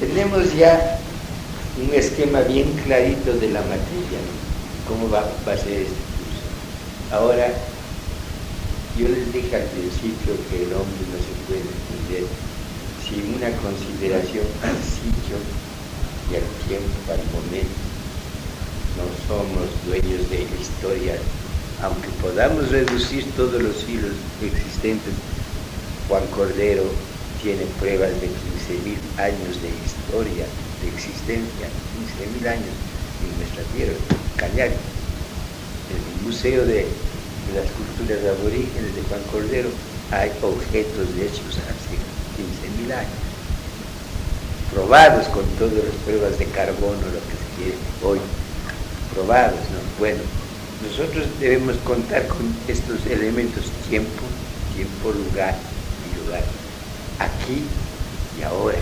tenemos 0.00 0.54
ya 0.54 0.98
un 1.80 1.94
esquema 1.94 2.40
bien 2.40 2.72
clarito 2.84 3.32
de 3.34 3.48
la 3.50 3.60
materia, 3.60 4.20
cómo 4.88 5.08
va, 5.10 5.20
va 5.46 5.52
a 5.52 5.56
ser 5.56 5.82
este 5.82 6.02
curso. 6.16 6.46
Ahora, 7.12 7.52
yo 8.98 9.08
les 9.08 9.32
dije 9.32 9.54
al 9.54 9.68
principio 9.68 10.34
que 10.50 10.64
el 10.64 10.72
hombre 10.72 11.04
no 11.12 11.18
se 11.20 11.34
puede 11.46 11.60
entender 11.60 12.24
sin 13.04 13.34
una 13.36 13.50
consideración 13.62 14.44
al 14.64 14.76
sitio 14.82 15.36
y 16.32 16.36
al 16.36 16.48
tiempo, 16.66 17.12
al 17.12 17.22
momento. 17.30 17.86
No 18.96 19.04
somos 19.28 19.68
dueños 19.86 20.28
de 20.30 20.38
la 20.38 20.60
historia, 20.60 21.14
aunque 21.82 22.08
podamos 22.22 22.70
reducir 22.70 23.30
todos 23.36 23.62
los 23.62 23.76
hilos 23.86 24.16
existentes. 24.42 25.12
Juan 26.08 26.26
Cordero 26.28 26.84
tiene 27.42 27.66
pruebas 27.80 28.10
de 28.20 28.28
15.000 28.28 29.18
años 29.18 29.60
de 29.62 29.70
historia, 29.82 30.46
de 30.82 30.88
existencia, 30.88 31.66
15.000 32.42 32.48
años 32.48 32.74
en 33.22 33.30
nuestra 33.38 33.62
tierra, 33.74 33.94
Cañari. 34.36 34.74
En 35.90 35.98
el 35.98 36.26
Museo 36.26 36.64
de, 36.64 36.86
de 36.86 37.50
las 37.54 37.70
Culturas 37.74 38.22
Aborígenes 38.38 38.94
de 38.94 39.02
Juan 39.08 39.22
Cordero 39.32 39.68
hay 40.12 40.30
objetos 40.42 41.14
de 41.16 41.26
hechos 41.26 41.58
hace 41.58 41.98
15.000 42.38 42.92
años 42.94 43.26
probados 44.72 45.26
con 45.28 45.44
todas 45.58 45.74
las 45.74 45.94
pruebas 46.04 46.38
de 46.38 46.46
carbono, 46.46 47.00
lo 47.00 47.22
que 47.24 47.36
se 47.38 47.48
quiere 47.56 47.78
hoy, 48.02 48.18
probados, 49.14 49.58
¿no? 49.72 49.78
Bueno, 49.98 50.20
nosotros 50.82 51.26
debemos 51.40 51.76
contar 51.78 52.26
con 52.28 52.44
estos 52.68 53.06
elementos, 53.06 53.64
tiempo, 53.88 54.22
tiempo, 54.74 55.12
lugar 55.12 55.54
aquí 57.18 57.62
y 58.38 58.42
ahora. 58.42 58.78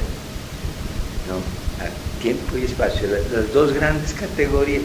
Tiempo 2.23 2.57
y 2.57 2.65
espacio, 2.65 3.09
las, 3.09 3.53
dos 3.53 3.75
grandes 3.75 4.15
categorías 4.15 4.83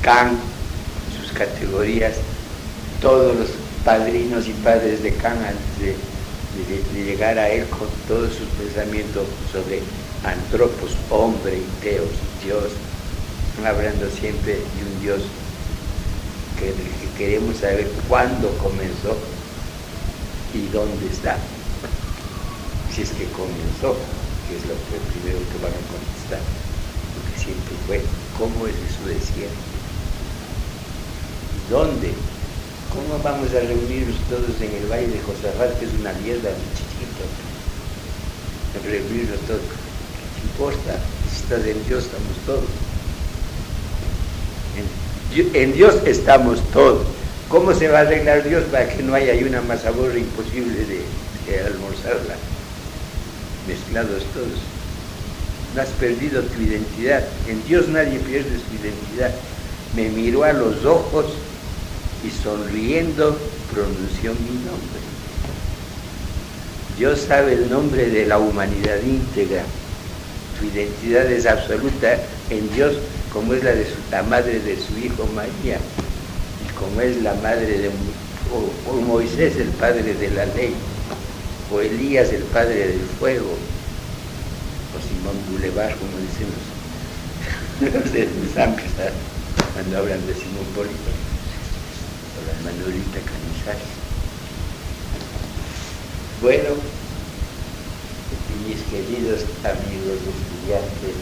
Can, 0.00 0.38
sus 1.20 1.32
categorías, 1.32 2.14
todos 3.02 3.36
los 3.36 3.48
padrinos 3.84 4.46
y 4.46 4.52
padres 4.52 5.02
de 5.02 5.12
Can 5.14 5.36
antes 5.36 5.96
de, 6.66 7.04
llegar 7.04 7.38
a 7.38 7.50
él 7.50 7.66
con 7.68 7.88
todos 8.06 8.32
sus 8.32 8.48
pensamientos 8.58 9.26
sobre 9.52 9.82
antropos, 10.24 10.96
hombre 11.10 11.58
y 11.58 11.82
teos, 11.84 12.08
Dios, 12.42 12.72
hablando 13.66 14.08
siempre 14.10 14.54
de 14.54 14.60
un 14.60 15.02
Dios 15.02 15.22
que 16.58 16.72
queremos 17.18 17.56
saber 17.58 17.88
cuándo 18.08 18.48
comenzó 18.58 19.16
y 20.54 20.66
dónde 20.72 21.06
está. 21.12 21.36
Si 22.98 23.04
es 23.04 23.10
que 23.10 23.30
comenzó, 23.30 23.94
que 24.50 24.58
es 24.58 24.66
lo 24.66 24.74
primero 24.82 25.38
que 25.38 25.62
van 25.62 25.70
a 25.70 25.86
contestar, 25.86 26.42
porque 27.14 27.38
siempre 27.38 27.74
fue, 27.86 28.02
¿cómo 28.34 28.66
es 28.66 28.74
su 28.74 29.06
desierto? 29.06 29.54
¿Dónde? 31.70 32.10
¿Cómo 32.90 33.22
vamos 33.22 33.54
a 33.54 33.60
reunirnos 33.62 34.18
todos 34.26 34.50
en 34.58 34.74
el 34.82 34.90
Valle 34.90 35.14
de 35.14 35.22
Josafat, 35.22 35.78
que 35.78 35.84
es 35.86 35.94
una 35.94 36.10
mierda 36.14 36.50
muy 36.50 36.70
chiquito? 36.74 37.22
Reunirnos 38.82 39.46
todos. 39.46 39.62
¿Qué 39.62 40.42
importa? 40.42 40.98
Si 41.30 41.36
estás 41.38 41.62
en 41.70 41.78
Dios, 41.86 42.02
estamos 42.02 42.34
todos. 42.46 42.66
En, 45.54 45.72
Dios 45.72 45.94
estamos 46.04 46.58
todos. 46.72 47.06
¿Cómo 47.48 47.72
se 47.74 47.86
va 47.86 47.98
a 47.98 48.02
arreglar 48.02 48.42
Dios 48.42 48.64
para 48.72 48.88
que 48.88 49.04
no 49.04 49.14
haya 49.14 49.38
una 49.46 49.62
mazamorra 49.62 50.18
imposible 50.18 50.84
de 50.84 51.60
almorzarla? 51.64 52.34
Mezclados 53.68 54.24
todos. 54.32 54.58
No 55.74 55.82
has 55.82 55.90
perdido 55.90 56.42
tu 56.42 56.62
identidad. 56.62 57.22
En 57.46 57.62
Dios 57.66 57.86
nadie 57.88 58.18
pierde 58.18 58.48
su 58.48 58.82
identidad. 58.82 59.30
Me 59.94 60.08
miró 60.08 60.44
a 60.44 60.54
los 60.54 60.86
ojos 60.86 61.26
y 62.24 62.30
sonriendo 62.30 63.38
pronunció 63.70 64.32
mi 64.32 64.56
nombre. 64.64 65.00
Dios 66.96 67.20
sabe 67.28 67.52
el 67.52 67.70
nombre 67.70 68.08
de 68.08 68.26
la 68.26 68.38
humanidad 68.38 68.96
íntegra. 69.06 69.62
Tu 70.58 70.66
identidad 70.66 71.30
es 71.30 71.44
absoluta 71.44 72.18
en 72.48 72.72
Dios 72.74 72.94
como 73.32 73.52
es 73.52 73.62
la 73.62 73.72
de 73.72 73.86
la 74.10 74.22
madre 74.22 74.60
de 74.60 74.76
su 74.76 74.98
hijo 74.98 75.28
María 75.34 75.78
y 76.64 76.72
como 76.74 77.00
es 77.02 77.22
la 77.22 77.34
madre 77.34 77.78
de 77.78 77.90
Moisés 79.06 79.56
el 79.56 79.68
padre 79.68 80.14
de 80.14 80.30
la 80.30 80.46
ley 80.46 80.74
o 81.70 81.80
Elías 81.80 82.32
el 82.32 82.42
padre 82.44 82.88
del 82.88 83.00
fuego 83.18 83.54
o 84.94 84.96
Simón 85.00 85.36
Boulevard 85.50 85.96
como 85.98 86.16
dicen 86.18 86.48
los, 86.52 88.12
de 88.12 88.28
cuando 89.74 89.98
hablan 89.98 90.26
de 90.26 90.34
Simón 90.34 90.66
Bolívar 90.74 91.28
la 92.46 92.70
Manolita 92.70 93.18
Canizales. 93.20 93.92
Bueno, 96.40 96.76
mis 98.66 98.80
queridos 98.90 99.42
amigos 99.64 100.18
estudiantes, 100.22 101.16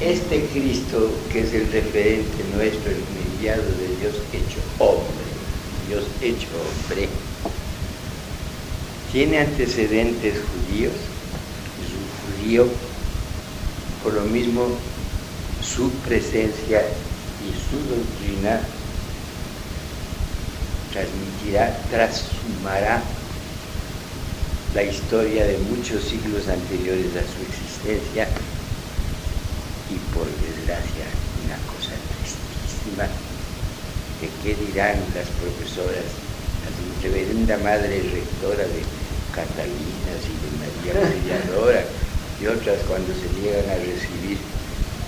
este 0.00 0.46
Cristo 0.52 1.10
que 1.32 1.40
es 1.40 1.54
el 1.54 1.72
referente 1.72 2.44
nuestro, 2.54 2.90
el 2.90 3.02
enviado 3.32 3.62
de 3.62 3.88
Dios 4.00 4.16
hecho 4.32 4.60
hombre, 4.78 5.24
Dios 5.88 6.04
hecho 6.20 6.48
hombre, 6.60 7.08
tiene 9.12 9.40
antecedentes 9.40 10.32
judíos, 10.32 10.94
es 11.84 11.92
un 11.92 12.40
judío, 12.40 12.66
por 14.02 14.14
lo 14.14 14.22
mismo 14.22 14.66
su 15.60 15.90
presencia 16.06 16.80
y 16.80 17.52
su 17.52 17.76
doctrina 17.94 18.58
transmitirá, 20.92 21.76
transhumará 21.90 23.02
la 24.74 24.82
historia 24.82 25.44
de 25.44 25.58
muchos 25.58 26.02
siglos 26.04 26.48
anteriores 26.48 27.12
a 27.12 27.20
su 27.20 27.42
existencia 27.44 28.26
y 29.90 29.96
por 30.14 30.24
desgracia 30.24 31.04
una 31.44 31.56
cosa 31.68 31.92
tristísima 32.16 33.04
de 34.22 34.28
qué 34.42 34.56
dirán 34.64 34.96
las 35.14 35.28
profesoras, 35.36 36.08
la 36.64 37.02
reverenda 37.02 37.58
madre 37.58 38.00
rectora 38.10 38.64
de 38.64 39.01
Catalinas 39.32 40.22
y 40.28 40.36
de 40.36 40.50
María 40.60 40.92
Mediadora 41.08 41.84
y 42.40 42.46
otras 42.46 42.78
cuando 42.84 43.08
se 43.16 43.28
llegan 43.40 43.64
a 43.70 43.80
recibir 43.80 44.36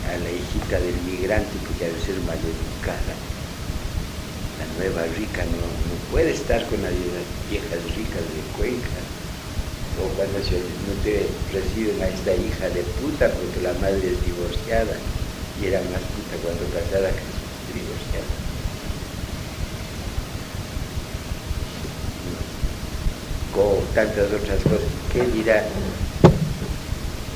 a 0.09 0.17
la 0.17 0.31
hijita 0.33 0.81
del 0.81 0.97
migrante 1.05 1.53
que 1.61 1.85
debe 1.85 2.01
ser 2.01 2.17
más 2.25 2.41
educada. 2.41 3.13
La 4.57 4.67
nueva 4.81 5.05
rica 5.19 5.45
no, 5.45 5.61
puede 6.11 6.33
estar 6.33 6.65
con 6.67 6.81
las 6.81 6.93
viejas 7.51 7.85
ricas 7.97 8.25
de 8.33 8.41
Cuenca. 8.57 9.01
O 10.01 10.09
cuando 10.17 10.39
no 10.41 10.95
te 11.05 11.27
reciben 11.53 12.03
a 12.03 12.09
esta 12.09 12.35
hija 12.35 12.69
de 12.71 12.83
puta 12.99 13.29
porque 13.29 13.61
la 13.63 13.75
madre 13.75 14.09
es 14.09 14.19
divorciada 14.25 14.97
y 15.61 15.67
era 15.67 15.81
más 15.93 16.03
puta 16.17 16.35
cuando 16.43 16.65
casada 16.73 17.11
que 17.11 17.79
divorciada. 17.79 18.44
Como 23.55 23.83
tantas 23.95 24.27
otras 24.33 24.61
cosas. 24.65 24.91
¿Qué 25.13 25.23
dirá 25.33 25.65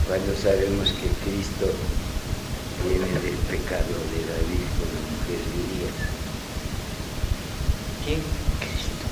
cuando 0.09 0.35
sabemos 0.43 0.89
que 0.89 1.09
Cristo 1.23 1.69
viene 2.83 3.07
del 3.21 3.37
pecado 3.51 3.93
de 4.09 4.21
David 4.25 4.65
con 4.81 4.89
la 4.89 5.03
mujer 5.05 5.37
de 5.37 5.57
Urias. 5.69 5.97
¿Quién? 8.05 8.21
Cristo. 8.65 9.07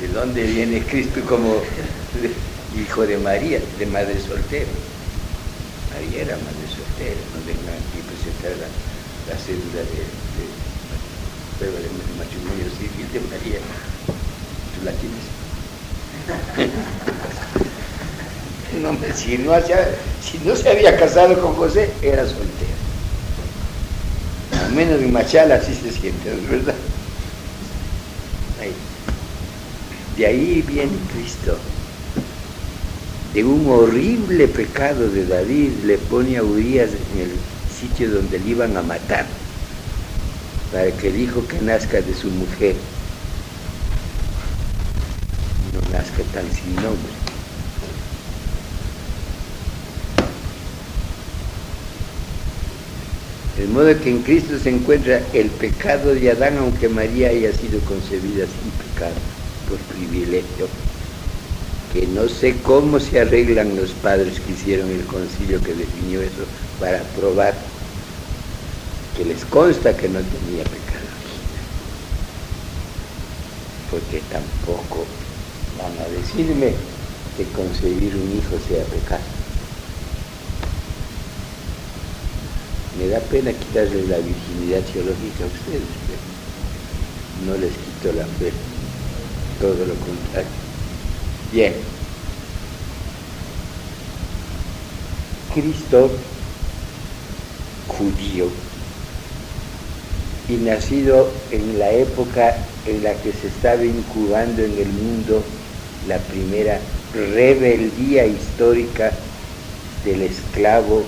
¿De 0.00 0.08
dónde 0.08 0.42
viene 0.42 0.82
Cristo 0.84 1.20
como 1.26 1.62
hijo 2.76 3.06
de 3.06 3.18
María, 3.18 3.60
de 3.78 3.86
madre 3.86 4.20
soltera? 4.20 4.68
María 5.94 6.22
era 6.22 6.36
madre 6.36 6.66
soltera, 6.68 7.20
no 7.32 7.40
vengan 7.46 7.78
aquí 7.78 8.02
presentar 8.04 8.52
la, 8.60 8.68
la 9.32 9.36
cédula 9.38 9.80
de, 9.80 10.02
de 10.36 10.44
prueba 11.56 11.78
de 11.78 11.88
matrimonio 12.18 12.68
civil 12.76 13.06
de 13.12 13.20
María. 13.32 13.60
¿Tú 14.84 14.90
la 14.90 14.96
tienes? 14.96 15.24
no, 18.82 18.92
si, 19.14 19.38
no 19.38 19.54
si 20.20 20.38
no 20.46 20.54
se 20.54 20.68
había 20.68 20.94
casado 20.98 21.40
con 21.40 21.54
José, 21.54 21.88
era 22.02 22.22
soltero. 22.26 22.74
Al 24.62 24.72
menos 24.72 25.00
en 25.00 25.10
Machala 25.10 25.54
así 25.54 25.72
se 25.74 25.90
siente, 25.90 26.30
¿es 26.30 26.50
verdad? 26.50 26.74
De 30.18 30.26
ahí 30.26 30.62
viene 30.68 30.92
Cristo. 31.14 31.56
De 33.32 33.42
un 33.42 33.66
horrible 33.66 34.48
pecado 34.48 35.08
de 35.08 35.24
David 35.24 35.70
le 35.86 35.96
pone 35.96 36.36
a 36.36 36.42
Urias 36.42 36.90
en 37.14 37.22
el 37.22 37.30
sitio 37.80 38.10
donde 38.10 38.38
le 38.38 38.50
iban 38.50 38.76
a 38.76 38.82
matar, 38.82 39.24
para 40.70 40.90
que 40.92 41.08
el 41.08 41.20
hijo 41.20 41.46
que 41.48 41.58
nazca 41.62 42.02
de 42.02 42.14
su 42.14 42.28
mujer 42.28 42.74
no 45.74 45.80
nazca 45.92 46.22
tan 46.32 46.44
sin 46.52 46.74
nombre. 46.76 47.12
De 53.58 53.66
modo 53.68 53.98
que 54.00 54.10
en 54.10 54.22
Cristo 54.22 54.58
se 54.58 54.70
encuentra 54.70 55.22
el 55.32 55.48
pecado 55.48 56.14
de 56.14 56.30
Adán, 56.30 56.58
aunque 56.58 56.88
María 56.88 57.28
haya 57.28 57.52
sido 57.52 57.80
concebida 57.80 58.46
sin 58.46 58.70
pecado, 58.72 59.14
por 59.68 59.78
privilegio. 59.94 60.66
Que 61.92 62.06
no 62.08 62.28
sé 62.28 62.56
cómo 62.62 62.98
se 62.98 63.20
arreglan 63.20 63.76
los 63.76 63.90
padres 63.90 64.40
que 64.40 64.52
hicieron 64.52 64.90
el 64.90 65.04
concilio 65.04 65.62
que 65.62 65.74
definió 65.74 66.20
eso 66.20 66.44
para 66.80 66.98
probar 67.16 67.54
que 69.16 69.24
les 69.24 69.44
consta 69.44 69.96
que 69.96 70.08
no 70.08 70.18
tenía 70.18 70.64
pecado. 70.64 71.06
Porque 73.92 74.20
tampoco 74.32 75.06
van 75.84 75.92
a 76.00 76.08
decirme 76.08 76.72
que 77.36 77.44
concebir 77.52 78.14
un 78.16 78.38
hijo 78.38 78.56
sea 78.68 78.84
pecado. 78.84 79.22
Me 82.98 83.08
da 83.08 83.20
pena 83.20 83.52
quitarles 83.52 84.08
la 84.08 84.16
virginidad 84.18 84.80
teológica 84.92 85.44
a 85.44 85.52
ustedes, 85.52 85.92
pero 86.06 86.24
no 87.46 87.60
les 87.60 87.72
quito 87.72 88.12
la 88.16 88.24
fe, 88.38 88.52
todo 89.60 89.84
lo 89.84 89.94
contrario. 89.94 90.48
Bien. 91.52 91.74
Cristo 95.52 96.10
judío 97.88 98.48
y 100.48 100.54
nacido 100.54 101.28
en 101.50 101.78
la 101.78 101.90
época 101.92 102.54
en 102.86 103.02
la 103.02 103.14
que 103.14 103.32
se 103.32 103.48
estaba 103.48 103.84
incubando 103.84 104.62
en 104.62 104.72
el 104.78 104.88
mundo 104.88 105.42
la 106.08 106.18
primera 106.18 106.78
rebeldía 107.14 108.26
histórica 108.26 109.12
del 110.04 110.22
esclavo 110.22 111.04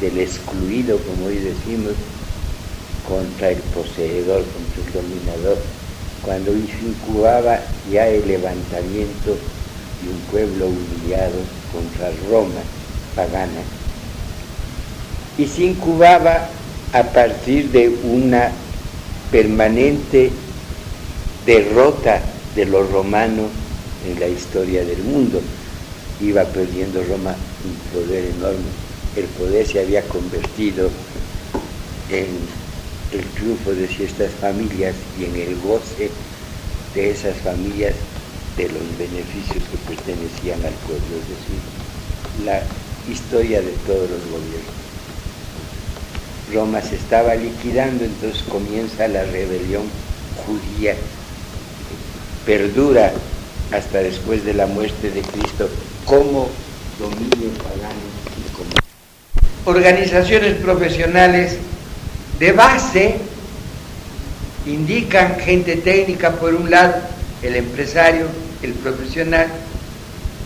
del 0.00 0.18
excluido, 0.18 0.98
como 0.98 1.26
hoy 1.26 1.36
decimos, 1.36 1.94
contra 3.08 3.50
el 3.50 3.58
poseedor, 3.58 4.44
contra 4.44 5.00
el 5.00 5.08
dominador, 5.08 5.58
cuando 6.22 6.52
incubaba 6.54 7.60
ya 7.90 8.06
el 8.08 8.26
levantamiento 8.26 9.36
de 10.02 10.08
un 10.08 10.20
pueblo 10.30 10.66
humillado 10.66 11.36
contra 11.72 12.10
Roma 12.30 12.60
pagana, 13.14 13.60
y 15.36 15.46
se 15.46 15.64
incubaba 15.64 16.48
a 16.92 17.02
partir 17.02 17.70
de 17.70 17.88
una 18.04 18.50
permanente 19.30 20.30
derrota 21.46 22.20
de 22.54 22.66
los 22.66 22.90
romanos 22.90 23.50
en 24.06 24.20
la 24.20 24.28
historia 24.28 24.84
del 24.84 25.02
mundo. 25.02 25.40
Iba 26.20 26.44
perdiendo 26.44 27.02
Roma 27.04 27.34
un 27.64 28.00
poder 28.00 28.24
enorme. 28.36 28.70
El 29.16 29.24
poder 29.24 29.66
se 29.66 29.80
había 29.80 30.02
convertido 30.02 30.90
en 32.10 32.26
el 33.12 33.24
triunfo 33.34 33.72
de 33.72 33.88
ciertas 33.88 34.30
familias 34.40 34.94
y 35.18 35.24
en 35.24 35.36
el 35.36 35.56
goce 35.60 36.10
de 36.94 37.10
esas 37.10 37.36
familias 37.38 37.94
de 38.56 38.68
los 38.68 38.98
beneficios 38.98 39.62
que 39.70 39.94
pertenecían 39.94 40.58
al 40.64 40.74
pueblo, 40.86 41.16
es 41.16 41.28
decir, 41.28 41.60
la 42.44 42.62
historia 43.10 43.60
de 43.60 43.72
todos 43.86 44.10
los 44.10 44.20
gobiernos. 44.30 44.80
Roma 46.52 46.82
se 46.82 46.96
estaba 46.96 47.34
liquidando, 47.34 48.04
entonces 48.04 48.42
comienza 48.42 49.06
la 49.08 49.24
rebelión 49.24 49.84
judía, 50.46 50.96
perdura 52.44 53.12
hasta 53.72 53.98
después 53.98 54.44
de 54.44 54.54
la 54.54 54.66
muerte 54.66 55.10
de 55.10 55.22
Cristo 55.22 55.68
como 56.04 56.48
dominio 56.98 57.50
pagano 57.58 58.00
y 58.38 58.52
como 58.52 58.70
organizaciones 59.64 60.54
profesionales 60.56 61.56
de 62.38 62.52
base 62.52 63.16
indican 64.66 65.36
gente 65.36 65.76
técnica 65.76 66.32
por 66.32 66.54
un 66.54 66.70
lado, 66.70 66.94
el 67.42 67.56
empresario, 67.56 68.26
el 68.62 68.72
profesional, 68.72 69.46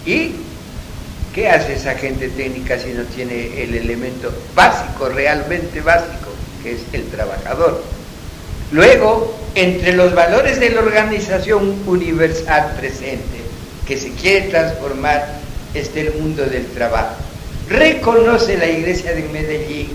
y 0.07 0.33
¿qué 1.35 1.49
hace 1.49 1.75
esa 1.75 1.95
gente 1.95 2.29
técnica 2.29 2.79
si 2.79 2.93
no 2.93 3.03
tiene 3.05 3.62
el 3.62 3.75
elemento 3.75 4.33
básico, 4.55 5.09
realmente 5.09 5.81
básico, 5.81 6.31
que 6.62 6.72
es 6.72 6.81
el 6.93 7.05
trabajador? 7.07 7.83
Luego, 8.75 9.33
entre 9.55 9.93
los 9.93 10.16
valores 10.16 10.59
de 10.59 10.70
la 10.70 10.81
organización 10.81 11.77
universal 11.87 12.75
presente, 12.77 13.39
que 13.87 13.97
se 13.97 14.11
quiere 14.14 14.49
transformar, 14.49 15.29
está 15.75 16.01
el 16.01 16.14
mundo 16.14 16.45
del 16.45 16.66
trabajo. 16.66 17.14
Reconoce 17.68 18.59
la 18.59 18.66
iglesia 18.66 19.12
de 19.12 19.29
Medellín 19.29 19.91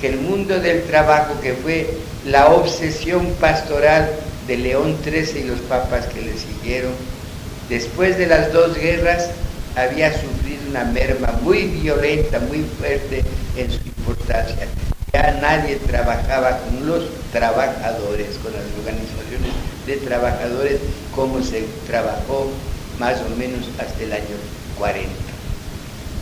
que 0.00 0.10
el 0.10 0.20
mundo 0.20 0.60
del 0.60 0.84
trabajo, 0.84 1.40
que 1.40 1.54
fue 1.54 1.90
la 2.24 2.46
obsesión 2.46 3.32
pastoral 3.40 4.08
de 4.46 4.58
León 4.58 4.96
XIII 5.02 5.40
y 5.40 5.48
los 5.48 5.58
papas 5.62 6.06
que 6.06 6.22
le 6.22 6.34
siguieron, 6.38 6.92
después 7.68 8.16
de 8.16 8.28
las 8.28 8.52
dos 8.52 8.78
guerras 8.78 9.30
había 9.74 10.12
sufrido 10.12 10.62
una 10.70 10.84
merma 10.84 11.32
muy 11.42 11.64
violenta, 11.64 12.38
muy 12.38 12.64
fuerte 12.78 13.24
en 13.56 13.72
su 13.72 13.80
importancia. 13.88 14.68
Ya 15.12 15.38
nadie 15.40 15.76
trabajaba 15.76 16.58
con 16.58 16.86
los 16.86 17.04
trabajadores, 17.32 18.36
con 18.42 18.52
las 18.52 18.64
organizaciones 18.78 19.52
de 19.86 19.96
trabajadores, 19.96 20.80
como 21.14 21.42
se 21.42 21.64
trabajó 21.86 22.50
más 22.98 23.16
o 23.20 23.36
menos 23.36 23.68
hasta 23.78 24.02
el 24.02 24.12
año 24.12 24.36
40. 24.78 25.08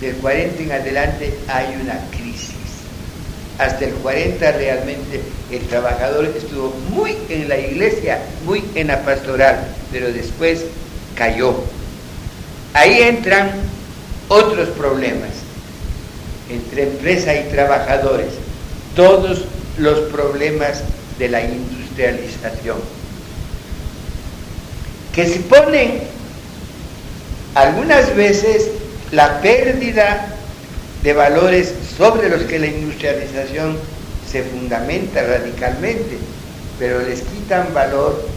Del 0.01 0.16
40 0.16 0.62
en 0.62 0.72
adelante 0.72 1.39
hay 1.49 1.78
una 1.82 1.99
crisis 2.11 2.57
hasta 3.59 3.87
el 3.87 3.95
40 3.95 4.53
realmente 4.53 5.22
el 5.51 5.61
trabajador 5.66 6.26
estuvo 6.37 6.74
muy 6.91 7.16
en 7.28 7.49
la 7.49 7.59
iglesia, 7.59 8.20
muy 8.45 8.62
en 8.74 8.89
la 8.89 9.03
pastoral, 9.03 9.57
pero 9.91 10.12
después 10.12 10.64
cayó. 11.14 11.55
Ahí 12.74 13.01
entran 13.01 13.51
otros 14.28 14.68
problemas 14.70 15.30
entre 16.51 16.82
empresa 16.82 17.34
y 17.34 17.45
trabajadores, 17.45 18.28
todos 18.97 19.45
los 19.79 19.99
problemas 20.11 20.83
de 21.19 21.29
la 21.29 21.43
industrialización, 21.43 22.79
que 25.15 25.27
se 25.27 25.39
ponen 25.41 26.01
algunas 27.55 28.15
veces 28.17 28.69
la 29.13 29.41
pérdida 29.41 30.35
de 31.03 31.13
valores 31.13 31.73
sobre 31.97 32.29
los 32.29 32.43
que 32.43 32.59
la 32.59 32.67
industrialización 32.67 33.79
se 34.31 34.43
fundamenta 34.43 35.23
radicalmente, 35.23 36.19
pero 36.79 37.01
les 37.01 37.21
quitan 37.21 37.73
valor 37.73 38.29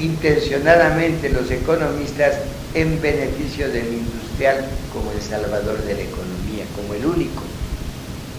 intencionadamente 0.00 1.28
los 1.28 1.50
economistas 1.50 2.36
en 2.74 3.00
beneficio 3.00 3.68
del 3.68 3.86
industrial 3.86 4.64
como 4.92 5.12
el 5.12 5.22
salvador 5.22 5.80
de 5.82 5.94
la 5.94 6.00
economía, 6.00 6.64
como 6.74 6.94
el 6.94 7.06
único. 7.06 7.42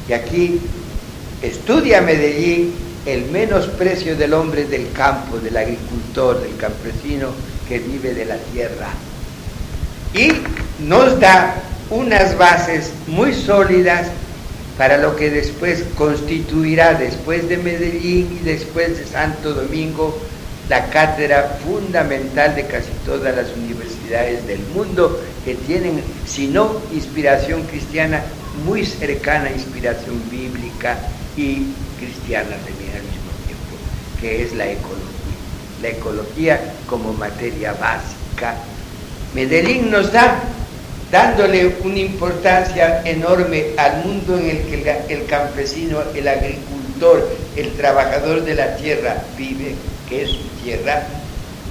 Y 0.08 0.14
aquí 0.14 0.60
estudia 1.42 2.02
Medellín 2.02 2.74
el 3.06 3.26
menosprecio 3.26 4.16
del 4.16 4.34
hombre 4.34 4.66
del 4.66 4.92
campo, 4.92 5.38
del 5.38 5.58
agricultor, 5.58 6.42
del 6.42 6.56
campesino 6.58 7.30
que 7.68 7.80
vive 7.80 8.14
de 8.14 8.26
la 8.26 8.38
tierra. 8.38 8.88
Y 10.14 10.32
nos 10.84 11.20
da 11.20 11.56
unas 11.90 12.38
bases 12.38 12.92
muy 13.08 13.34
sólidas 13.34 14.08
para 14.78 14.98
lo 14.98 15.16
que 15.16 15.30
después 15.30 15.84
constituirá, 15.96 16.96
después 16.96 17.48
de 17.48 17.58
Medellín 17.58 18.40
y 18.42 18.44
después 18.44 18.98
de 18.98 19.06
Santo 19.06 19.54
Domingo, 19.54 20.18
la 20.68 20.90
cátedra 20.90 21.60
fundamental 21.64 22.56
de 22.56 22.66
casi 22.66 22.90
todas 23.06 23.36
las 23.36 23.56
universidades 23.56 24.46
del 24.48 24.60
mundo 24.74 25.22
que 25.46 25.54
tienen, 25.54 26.02
si 26.26 26.48
no 26.48 26.82
inspiración 26.92 27.64
cristiana, 27.64 28.24
muy 28.64 28.86
cercana 28.86 29.52
inspiración 29.52 30.22
bíblica 30.30 30.98
y 31.36 31.68
cristiana 32.00 32.56
también 32.58 32.92
al 32.96 33.04
mismo 33.04 33.32
tiempo, 33.46 33.76
que 34.20 34.44
es 34.44 34.54
la 34.54 34.72
ecología. 34.72 35.06
La 35.82 35.90
ecología 35.90 36.74
como 36.88 37.14
materia 37.14 37.74
básica. 37.74 38.56
Medellín 39.34 39.92
nos 39.92 40.12
da 40.12 40.40
dándole 41.12 41.76
una 41.84 42.00
importancia 42.00 43.02
enorme 43.04 43.66
al 43.78 44.06
mundo 44.06 44.38
en 44.38 44.50
el 44.50 44.58
que 44.64 45.04
el, 45.10 45.26
campesino, 45.26 46.00
el 46.16 46.28
agricultor, 46.28 47.30
el 47.56 47.72
trabajador 47.74 48.44
de 48.44 48.56
la 48.56 48.76
tierra 48.78 49.24
vive, 49.38 49.76
que 50.10 50.24
es 50.24 50.30
su 50.30 50.44
tierra, 50.64 51.04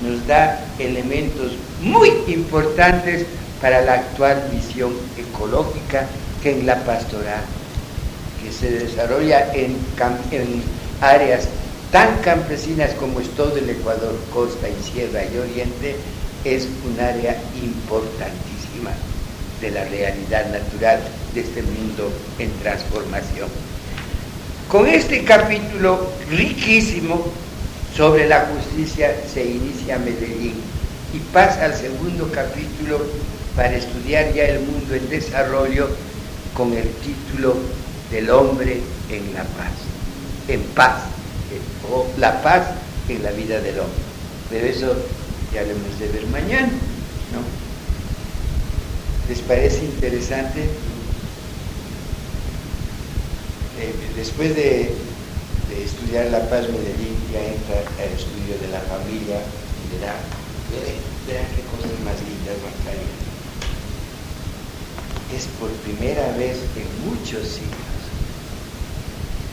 nos 0.03 0.26
da 0.26 0.61
elementos 0.78 1.53
muy 1.80 2.12
importantes 2.28 3.26
para 3.61 3.80
la 3.80 3.95
actual 3.95 4.43
visión 4.53 4.93
ecológica 5.16 6.07
que 6.45 6.51
en 6.51 6.67
la 6.67 6.77
pastoral, 6.85 7.43
que 8.43 8.53
se 8.53 8.71
desarrolla 8.71 9.51
en, 9.55 9.79
en 10.31 10.63
áreas 11.01 11.49
tan 11.91 12.19
campesinas 12.19 12.91
como 13.01 13.19
es 13.21 13.29
todo 13.31 13.57
el 13.57 13.71
Ecuador, 13.71 14.15
costa 14.31 14.69
y 14.69 14.93
sierra 14.93 15.23
y 15.25 15.39
oriente, 15.39 15.97
es 16.45 16.69
un 16.85 17.01
área 17.01 17.41
importantísima 17.55 18.91
de 19.63 19.71
la 19.71 19.85
realidad 19.85 20.53
natural 20.53 21.01
de 21.33 21.41
este 21.41 21.63
mundo 21.63 22.13
en 22.39 22.53
transformación. 22.61 23.49
Con 24.69 24.87
este 24.87 25.25
capítulo 25.25 26.11
riquísimo 26.31 27.25
sobre 27.97 28.29
la 28.29 28.41
justicia 28.53 29.17
se 29.33 29.47
inicia 29.47 29.99
Medellín 29.99 30.57
y 31.15 31.19
pasa 31.33 31.65
al 31.65 31.75
segundo 31.75 32.31
capítulo 32.31 33.01
para 33.57 33.77
estudiar 33.77 34.35
ya 34.35 34.45
el 34.45 34.61
mundo 34.61 34.95
en 34.95 35.09
desarrollo 35.09 35.89
con 36.55 36.73
el 36.73 36.89
título 36.89 37.57
del 38.11 38.31
hombre 38.31 38.81
en 39.11 39.35
la 39.35 39.43
paz, 39.43 39.73
en 40.49 40.63
paz, 40.75 41.03
eh, 41.53 41.91
o 41.91 42.07
la 42.19 42.43
paz 42.43 42.63
en 43.09 43.23
la 43.23 43.31
vida 43.33 43.61
del 43.61 43.79
hombre. 43.81 44.03
Pero 44.51 44.67
eso 44.67 44.95
ya 45.53 45.63
lo 45.63 45.71
hemos 45.71 45.99
de 45.99 46.09
ver 46.09 46.27
mañana, 46.29 46.69
¿no? 47.33 47.65
¿Les 49.29 49.41
parece 49.41 49.85
interesante? 49.85 50.63
Eh, 53.81 53.95
después 54.17 54.55
de, 54.55 54.95
estudiar 55.83 56.27
La 56.27 56.49
Paz 56.49 56.69
Medellín, 56.69 57.19
ya 57.33 57.41
entra 57.41 57.83
al 57.99 58.13
estudio 58.15 58.55
de 58.61 58.69
la 58.69 58.81
familia 58.81 59.43
y 59.43 59.99
verán, 59.99 60.23
verán 61.27 61.47
qué 61.57 61.63
cosas 61.75 61.99
más 62.05 62.15
lindas 62.23 62.55
van 62.63 62.95
a. 62.95 63.24
Es 65.37 65.47
por 65.59 65.70
primera 65.82 66.30
vez 66.37 66.59
en 66.76 67.11
muchos 67.11 67.43
siglos 67.49 67.95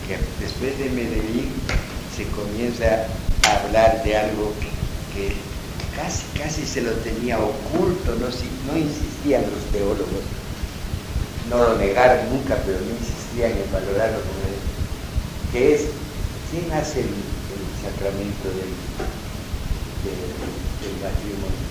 que 0.07 0.17
después 0.43 0.77
de 0.77 0.89
Medellín 0.89 1.51
se 2.15 2.25
comienza 2.27 3.07
a 3.47 3.63
hablar 3.63 4.03
de 4.03 4.15
algo 4.15 4.53
que 5.15 5.34
casi, 5.95 6.23
casi 6.38 6.65
se 6.65 6.82
lo 6.82 6.91
tenía 7.03 7.39
oculto, 7.39 8.15
no, 8.15 8.27
no 8.27 8.77
insistían 8.77 9.43
los 9.43 9.63
teólogos. 9.71 10.23
no 11.49 11.57
lo 11.57 11.77
negaron 11.77 12.29
nunca, 12.32 12.57
pero 12.65 12.79
no 12.79 12.91
insistían 12.91 13.51
en 13.51 13.71
valorarlo 13.71 14.19
como 14.21 14.41
él, 14.47 14.59
que 15.51 15.75
es, 15.75 15.82
¿quién 16.51 16.71
hace 16.71 17.01
el, 17.01 17.09
sacramento 17.82 18.47
del, 18.49 18.69
del, 20.05 20.93
matrimonio? 21.01 21.70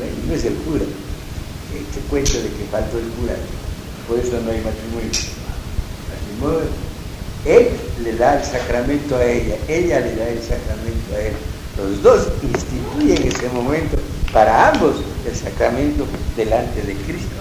No, 0.00 0.26
no 0.28 0.34
es 0.34 0.44
el 0.44 0.54
cura. 0.54 0.84
Este 1.76 2.00
cuento 2.08 2.32
de 2.32 2.48
que 2.48 2.64
faltó 2.70 2.98
el 2.98 3.04
cura, 3.10 3.34
por 4.08 4.18
eso 4.18 4.40
no 4.44 4.50
hay 4.50 4.58
matrimonio. 4.58 5.10
Él 7.44 7.68
le 8.02 8.16
da 8.16 8.38
el 8.38 8.44
sacramento 8.44 9.16
a 9.16 9.24
ella, 9.24 9.56
ella 9.68 10.00
le 10.00 10.16
da 10.16 10.28
el 10.28 10.40
sacramento 10.40 11.14
a 11.14 11.20
él. 11.20 11.32
Los 11.76 12.02
dos 12.02 12.28
instituyen 12.42 13.28
ese 13.28 13.48
momento 13.50 13.96
para 14.32 14.70
ambos 14.70 14.96
el 15.26 15.36
sacramento 15.36 16.06
delante 16.36 16.82
de 16.82 16.94
Cristo. 16.94 17.36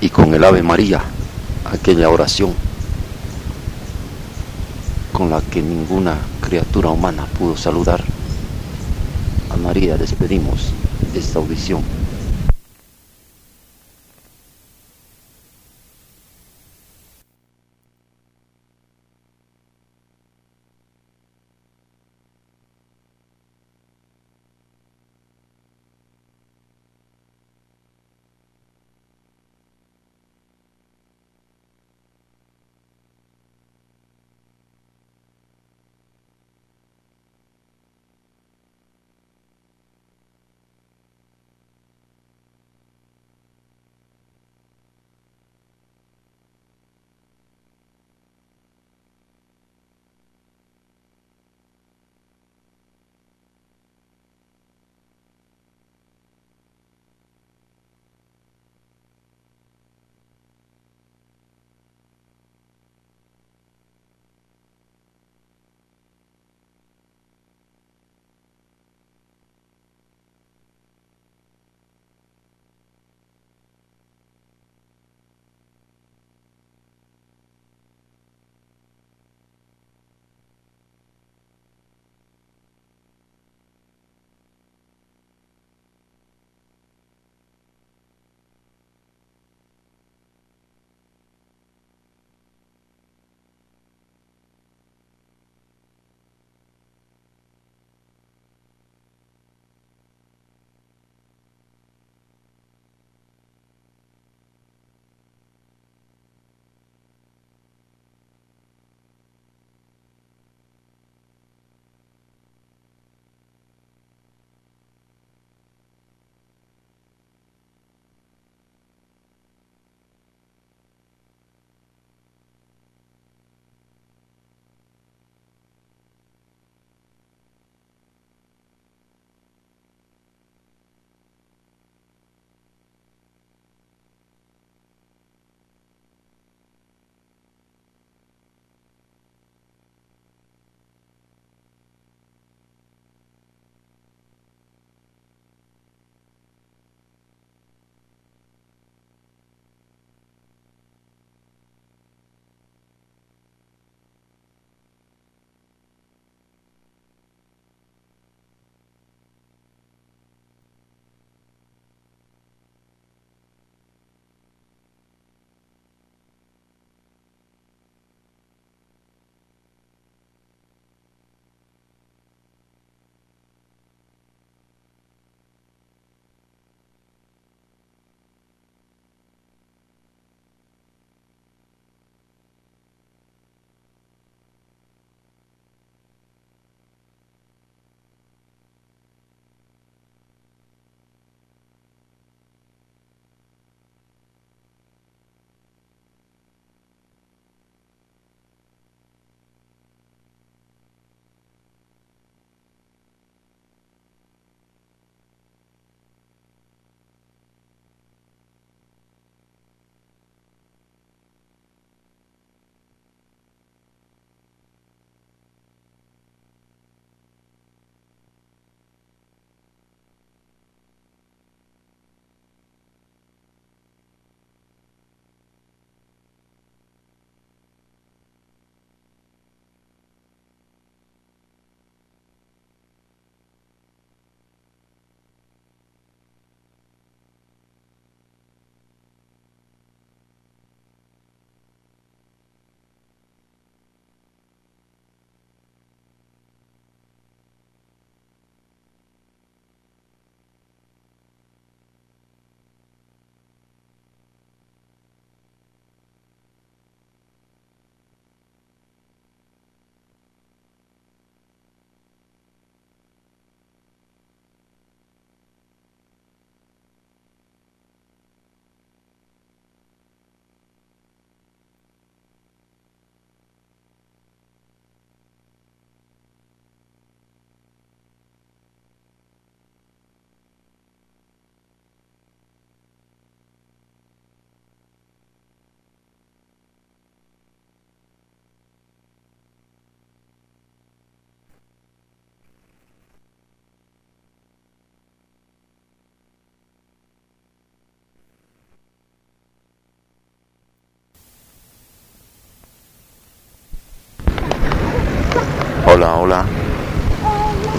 Y 0.00 0.08
con 0.08 0.34
el 0.34 0.44
Ave 0.44 0.62
María, 0.62 1.02
aquella 1.64 2.08
oración 2.08 2.54
con 5.12 5.30
la 5.30 5.40
que 5.42 5.62
ninguna 5.62 6.16
criatura 6.40 6.90
humana 6.90 7.26
pudo 7.38 7.56
saludar, 7.56 8.02
a 9.50 9.56
María 9.56 9.96
despedimos 9.96 10.72
esta 11.10 11.38
audición. 11.38 11.88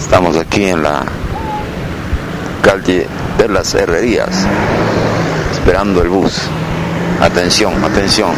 Estamos 0.04 0.36
aquí 0.36 0.66
en 0.66 0.82
la 0.82 1.02
calle 2.62 3.06
de 3.38 3.48
las 3.48 3.74
Herrerías, 3.74 4.46
esperando 5.50 6.02
el 6.02 6.08
bus. 6.08 6.42
Atención, 7.20 7.82
atención. 7.82 8.30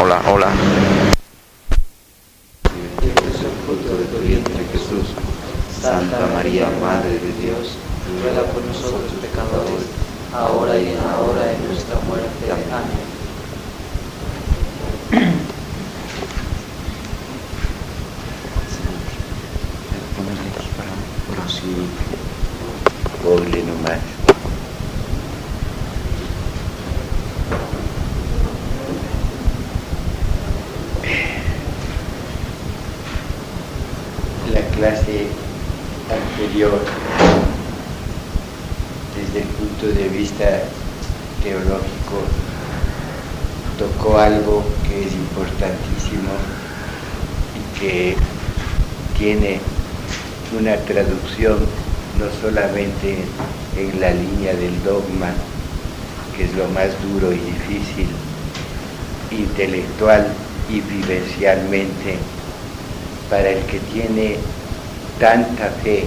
Hola, 0.00 0.22
hola. 0.32 0.46
Santa 5.82 6.28
María, 6.32 6.68
Madre 6.80 7.10
de 7.10 7.32
Dios, 7.42 7.76
ruega 8.22 8.42
por 8.52 8.62
nosotros 8.64 9.12
pecadores, 9.20 9.86
ahora 10.32 10.78
y 10.78 10.90
en 10.90 10.96
la 10.96 11.18
hora 11.18 11.44
de 11.44 11.58
nuestra 11.66 11.96
muerte. 12.06 12.52
Amén. 12.72 13.12
Pobre 23.22 23.62
nomás. 23.62 23.98
La 34.52 34.60
clase 34.76 35.28
anterior, 36.10 36.80
desde 39.16 39.42
el 39.42 39.48
punto 39.54 39.86
de 39.86 40.08
vista 40.08 40.64
teológico, 41.44 42.18
tocó 43.78 44.18
algo 44.18 44.64
que 44.88 45.06
es 45.06 45.12
importantísimo 45.12 46.32
y 47.54 47.62
que 47.82 48.14
tiene 49.18 49.58
una 50.56 50.76
traducción 50.76 51.58
no 52.16 52.26
solamente 52.40 53.16
en 53.76 54.00
la 54.00 54.12
línea 54.12 54.54
del 54.54 54.80
dogma, 54.84 55.32
que 56.36 56.44
es 56.44 56.54
lo 56.54 56.68
más 56.68 56.90
duro 57.02 57.32
y 57.32 57.38
difícil, 57.38 58.06
intelectual 59.32 60.28
y 60.70 60.80
vivencialmente, 60.80 62.18
para 63.28 63.50
el 63.50 63.64
que 63.64 63.80
tiene 63.92 64.36
tanta 65.18 65.68
fe 65.82 66.04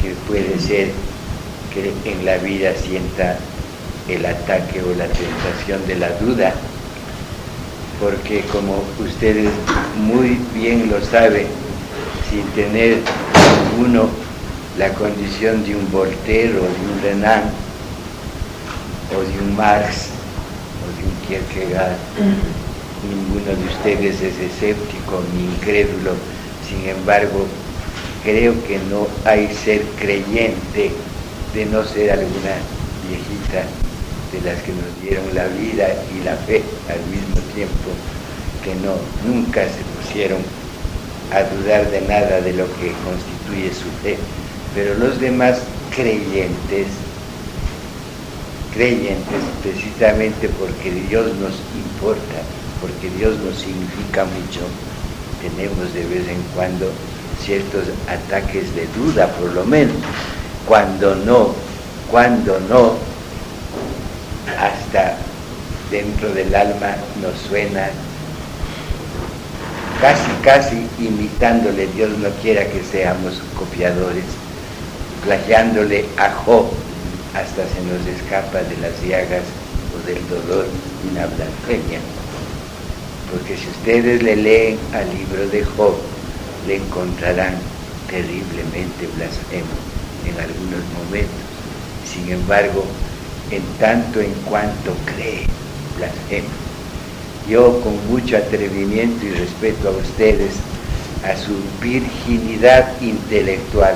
que 0.00 0.14
puede 0.28 0.56
ser 0.60 0.92
que 1.74 1.92
en 2.08 2.24
la 2.24 2.36
vida 2.38 2.72
sienta 2.76 3.36
el 4.08 4.24
ataque 4.24 4.82
o 4.82 4.94
la 4.94 5.06
tentación 5.06 5.84
de 5.88 5.96
la 5.96 6.10
duda, 6.20 6.54
porque 8.00 8.42
como 8.52 8.82
ustedes 9.00 9.50
muy 9.96 10.38
bien 10.54 10.90
lo 10.90 11.04
saben, 11.04 11.46
sin 12.30 12.42
tener 12.52 12.98
uno 13.80 14.08
la 14.78 14.90
condición 14.90 15.64
de 15.64 15.74
un 15.74 15.90
Voltaire 15.90 16.56
o 16.56 16.62
de 16.62 16.92
un 16.92 17.02
Renan 17.02 17.42
o 19.16 19.20
de 19.20 19.38
un 19.44 19.56
Marx 19.56 20.10
o 20.84 20.86
de 20.96 21.04
un 21.08 21.14
Kierkegaard. 21.26 21.96
Ninguno 23.08 23.56
de 23.56 23.66
ustedes 23.66 24.20
es 24.20 24.38
escéptico 24.38 25.22
ni 25.34 25.44
incrédulo, 25.44 26.14
sin 26.68 26.88
embargo, 26.88 27.46
creo 28.24 28.54
que 28.66 28.78
no 28.90 29.06
hay 29.24 29.48
ser 29.64 29.82
creyente 29.98 30.92
de 31.54 31.66
no 31.66 31.84
ser 31.84 32.10
alguna 32.10 32.56
viejita 33.08 33.64
de 34.32 34.40
las 34.42 34.62
que 34.62 34.72
nos 34.72 35.02
dieron 35.02 35.34
la 35.34 35.46
vida 35.48 35.88
y 36.14 36.24
la 36.24 36.36
fe 36.36 36.62
al 36.88 37.00
mismo 37.10 37.40
tiempo, 37.54 37.90
que 38.62 38.74
no, 38.76 38.94
nunca 39.26 39.62
se 39.64 39.82
pusieron 39.96 40.38
a 41.32 41.42
dudar 41.42 41.90
de 41.90 42.00
nada 42.02 42.40
de 42.40 42.52
lo 42.52 42.66
que 42.78 42.92
constituye 43.04 43.72
su 43.72 43.88
fe, 44.02 44.16
pero 44.74 44.94
los 44.94 45.20
demás 45.20 45.58
creyentes, 45.94 46.86
creyentes 48.74 49.42
precisamente 49.62 50.48
porque 50.48 50.90
Dios 51.08 51.26
nos 51.36 51.54
importa, 51.74 52.40
porque 52.80 53.10
Dios 53.16 53.38
nos 53.40 53.58
significa 53.58 54.24
mucho, 54.24 54.60
tenemos 55.42 55.92
de 55.94 56.04
vez 56.06 56.28
en 56.28 56.42
cuando 56.54 56.90
ciertos 57.44 57.86
ataques 58.08 58.74
de 58.74 58.86
duda, 58.96 59.28
por 59.38 59.52
lo 59.52 59.64
menos, 59.64 59.96
cuando 60.66 61.14
no, 61.14 61.54
cuando 62.10 62.60
no, 62.68 62.94
hasta 64.58 65.16
dentro 65.90 66.28
del 66.30 66.54
alma 66.54 66.94
nos 67.20 67.38
suena 67.48 67.88
casi, 70.00 70.30
casi 70.42 70.86
imitándole, 70.98 71.86
Dios 71.88 72.10
no 72.18 72.28
quiera 72.42 72.64
que 72.64 72.82
seamos 72.82 73.40
copiadores, 73.58 74.24
plagiándole 75.24 76.04
a 76.16 76.30
Job, 76.30 76.66
hasta 77.34 77.62
se 77.68 77.80
nos 77.82 78.06
escapa 78.06 78.58
de 78.62 78.76
las 78.78 79.00
llagas 79.02 79.42
o 79.94 80.06
del 80.06 80.20
dolor 80.28 80.66
una 81.10 81.26
blasfemia. 81.26 82.00
Porque 83.30 83.56
si 83.56 83.68
ustedes 83.68 84.22
le 84.22 84.36
leen 84.36 84.78
al 84.94 85.08
libro 85.16 85.46
de 85.48 85.64
Job, 85.64 85.94
le 86.66 86.76
encontrarán 86.76 87.54
terriblemente 88.08 89.06
blasfemo 89.16 89.74
en 90.24 90.34
algunos 90.40 90.82
momentos. 90.96 91.48
Sin 92.10 92.32
embargo, 92.32 92.84
en 93.50 93.62
tanto 93.78 94.20
en 94.20 94.32
cuanto 94.44 94.94
cree, 95.06 95.46
blasfemo 95.96 96.68
yo 97.48 97.80
con 97.80 97.94
mucho 98.08 98.36
atrevimiento 98.36 99.24
y 99.24 99.30
respeto 99.30 99.88
a 99.88 99.92
ustedes, 99.92 100.52
a 101.24 101.34
su 101.34 101.56
virginidad 101.82 103.00
intelectual 103.00 103.94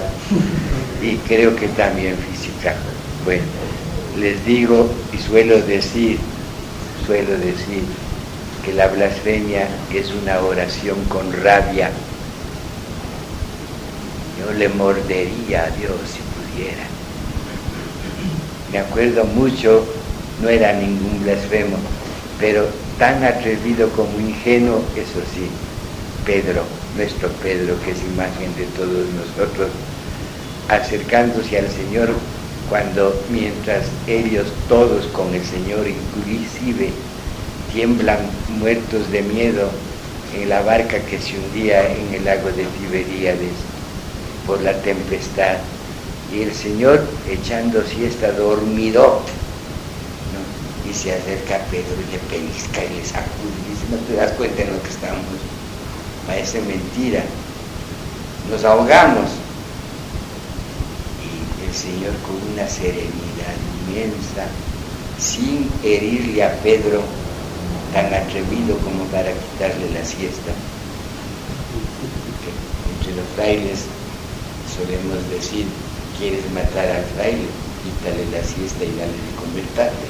y 1.02 1.16
creo 1.28 1.54
que 1.54 1.68
también 1.68 2.16
física. 2.16 2.74
Bueno, 3.24 3.42
les 4.18 4.44
digo 4.46 4.88
y 5.12 5.18
suelo 5.18 5.60
decir, 5.60 6.18
suelo 7.06 7.36
decir 7.38 7.84
que 8.64 8.72
la 8.72 8.88
blasfemia 8.88 9.68
es 9.92 10.10
una 10.22 10.40
oración 10.40 10.96
con 11.08 11.30
rabia. 11.42 11.90
Yo 14.38 14.52
le 14.54 14.68
mordería 14.70 15.64
a 15.64 15.70
Dios 15.70 15.92
si 16.06 16.20
pudiera. 16.20 16.91
Me 18.72 18.78
acuerdo 18.78 19.24
mucho, 19.24 19.84
no 20.40 20.48
era 20.48 20.72
ningún 20.72 21.22
blasfemo, 21.22 21.76
pero 22.40 22.66
tan 22.98 23.22
atrevido 23.22 23.90
como 23.90 24.18
ingenuo, 24.18 24.82
eso 24.96 25.20
sí, 25.34 25.46
Pedro, 26.24 26.62
nuestro 26.96 27.28
Pedro, 27.42 27.74
que 27.84 27.90
es 27.90 28.02
imagen 28.02 28.56
de 28.56 28.64
todos 28.74 29.06
nosotros, 29.12 29.68
acercándose 30.70 31.58
al 31.58 31.68
Señor 31.68 32.08
cuando 32.70 33.14
mientras 33.28 33.84
ellos 34.06 34.46
todos 34.70 35.04
con 35.08 35.34
el 35.34 35.44
Señor 35.44 35.86
inclusive 35.86 36.88
tiemblan 37.74 38.30
muertos 38.58 39.12
de 39.12 39.20
miedo 39.20 39.68
en 40.34 40.48
la 40.48 40.62
barca 40.62 40.96
que 41.10 41.18
se 41.18 41.36
hundía 41.36 41.92
en 41.92 42.14
el 42.14 42.24
lago 42.24 42.48
de 42.48 42.64
Tiberíades 42.64 43.52
por 44.46 44.62
la 44.62 44.72
tempestad 44.80 45.58
y 46.32 46.42
el 46.42 46.54
Señor 46.54 47.06
echando 47.28 47.82
siesta 47.84 48.32
dormido 48.32 49.20
y 50.88 50.94
se 50.94 51.12
acerca 51.12 51.56
a 51.56 51.64
Pedro 51.66 51.94
y 52.08 52.12
le 52.12 52.18
pellizca 52.18 52.84
y 52.84 52.96
le 52.96 53.04
sacude 53.04 53.52
y 53.66 53.70
dice, 53.70 53.84
no 53.90 53.98
te 53.98 54.14
das 54.14 54.32
cuenta 54.32 54.64
de 54.64 54.72
lo 54.72 54.82
que 54.82 54.88
estamos, 54.88 55.24
parece 56.26 56.60
mentira, 56.62 57.22
nos 58.50 58.64
ahogamos. 58.64 59.30
Y 61.22 61.68
el 61.68 61.74
Señor 61.74 62.12
con 62.26 62.36
una 62.52 62.68
serenidad 62.68 63.56
inmensa, 63.88 64.46
sin 65.18 65.70
herirle 65.84 66.44
a 66.44 66.54
Pedro, 66.62 67.02
tan 67.92 68.06
atrevido 68.06 68.76
como 68.78 69.04
para 69.04 69.30
quitarle 69.32 69.90
la 69.92 70.04
siesta. 70.04 70.52
Entre 72.98 73.14
los 73.14 73.26
frailes 73.36 73.84
solemos 74.74 75.28
decir, 75.30 75.66
quieres 76.22 76.46
matar 76.54 76.86
al 76.86 77.02
fraile, 77.18 77.50
quítale 77.82 78.22
la 78.30 78.46
siesta 78.46 78.86
y 78.86 78.94
dale 78.94 79.10
de 79.10 79.34
comer 79.42 79.66
tarde. 79.74 80.06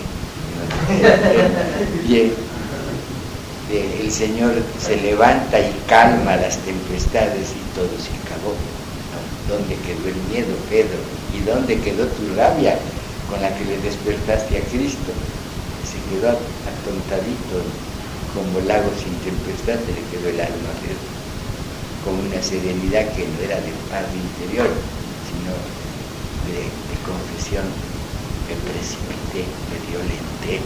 Bien, 2.07 2.29
el 3.73 4.13
Señor 4.13 4.53
se 4.77 5.01
levanta 5.01 5.59
y 5.59 5.73
calma 5.89 6.37
las 6.37 6.59
tempestades 6.69 7.57
y 7.57 7.65
todo 7.73 7.89
se 7.97 8.13
acabó. 8.21 8.53
¿Dónde 9.49 9.75
quedó 9.89 10.05
el 10.13 10.21
miedo, 10.29 10.53
Pedro? 10.69 11.01
¿Y 11.33 11.41
dónde 11.49 11.81
quedó 11.81 12.05
tu 12.05 12.29
rabia 12.37 12.77
con 13.31 13.41
la 13.41 13.49
que 13.57 13.65
le 13.65 13.81
despertaste 13.81 14.59
a 14.59 14.65
Cristo? 14.69 15.17
Se 15.89 15.97
quedó 16.13 16.29
atontadito 16.29 17.57
como 18.37 18.61
lago 18.69 18.93
sin 19.01 19.17
tempestad, 19.25 19.81
se 19.81 19.97
le 19.97 20.05
quedó 20.13 20.29
el 20.29 20.41
alma 20.45 20.69
a 20.69 20.81
Pedro, 20.85 21.09
con 22.05 22.21
una 22.21 22.41
serenidad 22.45 23.09
que 23.17 23.25
no 23.25 23.39
era 23.41 23.57
de 23.57 23.73
paz 23.89 24.05
interior, 24.13 24.69
sino 25.29 25.53
de, 26.51 26.65
confesión 27.07 27.65
me 28.49 28.55
precipité, 28.67 29.43
me 29.71 29.79
violenté, 29.91 30.61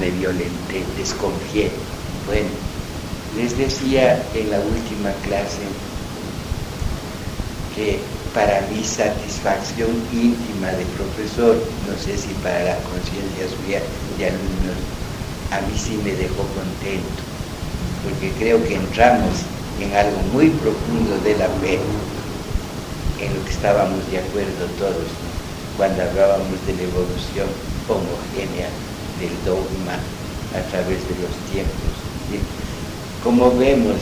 me 0.00 0.10
violenté, 0.10 0.84
desconfié. 0.96 1.70
Bueno, 2.26 2.48
les 3.36 3.56
decía 3.56 4.22
en 4.34 4.50
la 4.50 4.58
última 4.60 5.12
clase 5.24 5.64
que 7.74 7.98
para 8.34 8.60
mi 8.72 8.82
satisfacción 8.84 9.90
íntima 10.12 10.68
de 10.68 10.84
profesor, 10.96 11.56
no 11.88 11.94
sé 11.98 12.16
si 12.16 12.32
para 12.42 12.62
la 12.64 12.76
conciencia 12.90 13.48
suya 13.48 13.80
de 14.18 14.26
alumnos, 14.26 14.78
a 15.52 15.60
mí 15.62 15.78
sí 15.78 15.96
me 16.04 16.12
dejó 16.12 16.44
contento, 16.54 17.22
porque 18.04 18.30
creo 18.38 18.62
que 18.64 18.74
entramos 18.76 19.32
en 19.80 19.94
algo 19.94 20.20
muy 20.32 20.50
profundo 20.50 21.18
de 21.24 21.36
la 21.38 21.48
fe, 21.60 21.78
en 23.20 23.34
lo 23.34 23.44
que 23.44 23.50
estábamos 23.50 24.10
de 24.10 24.18
acuerdo 24.18 24.66
todos, 24.78 25.08
cuando 25.76 26.02
hablábamos 26.02 26.58
de 26.66 26.74
la 26.74 26.82
evolución 26.82 27.48
homogénea 27.88 28.68
del 29.18 29.34
dogma 29.44 29.98
a 30.54 30.60
través 30.70 31.02
de 31.08 31.14
los 31.22 31.34
tiempos. 31.50 31.94
Como 33.22 33.50
vemos 33.56 33.96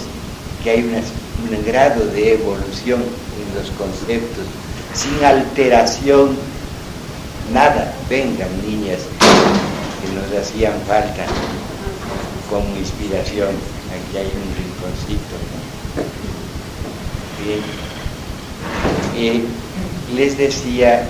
que 0.62 0.70
hay 0.70 0.82
un 0.82 1.64
grado 1.64 2.04
de 2.06 2.34
evolución 2.34 3.00
en 3.02 3.58
los 3.58 3.70
conceptos, 3.72 4.44
sin 4.94 5.24
alteración, 5.24 6.36
nada, 7.52 7.94
vengan 8.08 8.50
niñas 8.66 9.00
que 10.00 10.12
nos 10.14 10.42
hacían 10.42 10.74
falta 10.86 11.24
como 12.50 12.76
inspiración, 12.76 13.50
aquí 13.90 14.18
hay 14.18 14.26
un 14.26 14.48
rinconcito. 14.56 15.36
Bien. 17.44 18.95
Les 20.14 20.36
decía 20.36 21.08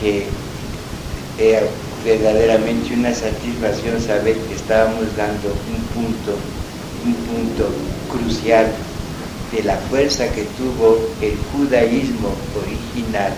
que 0.00 0.26
era 1.38 1.62
verdaderamente 2.04 2.94
una 2.94 3.12
satisfacción 3.12 4.00
saber 4.00 4.36
que 4.36 4.54
estábamos 4.54 5.04
dando 5.16 5.48
un 5.48 5.82
punto, 5.94 6.36
un 7.04 7.14
punto 7.14 7.68
crucial 8.10 8.66
de 9.52 9.62
la 9.62 9.76
fuerza 9.88 10.28
que 10.28 10.44
tuvo 10.58 10.98
el 11.22 11.36
judaísmo 11.52 12.30
original 12.62 13.32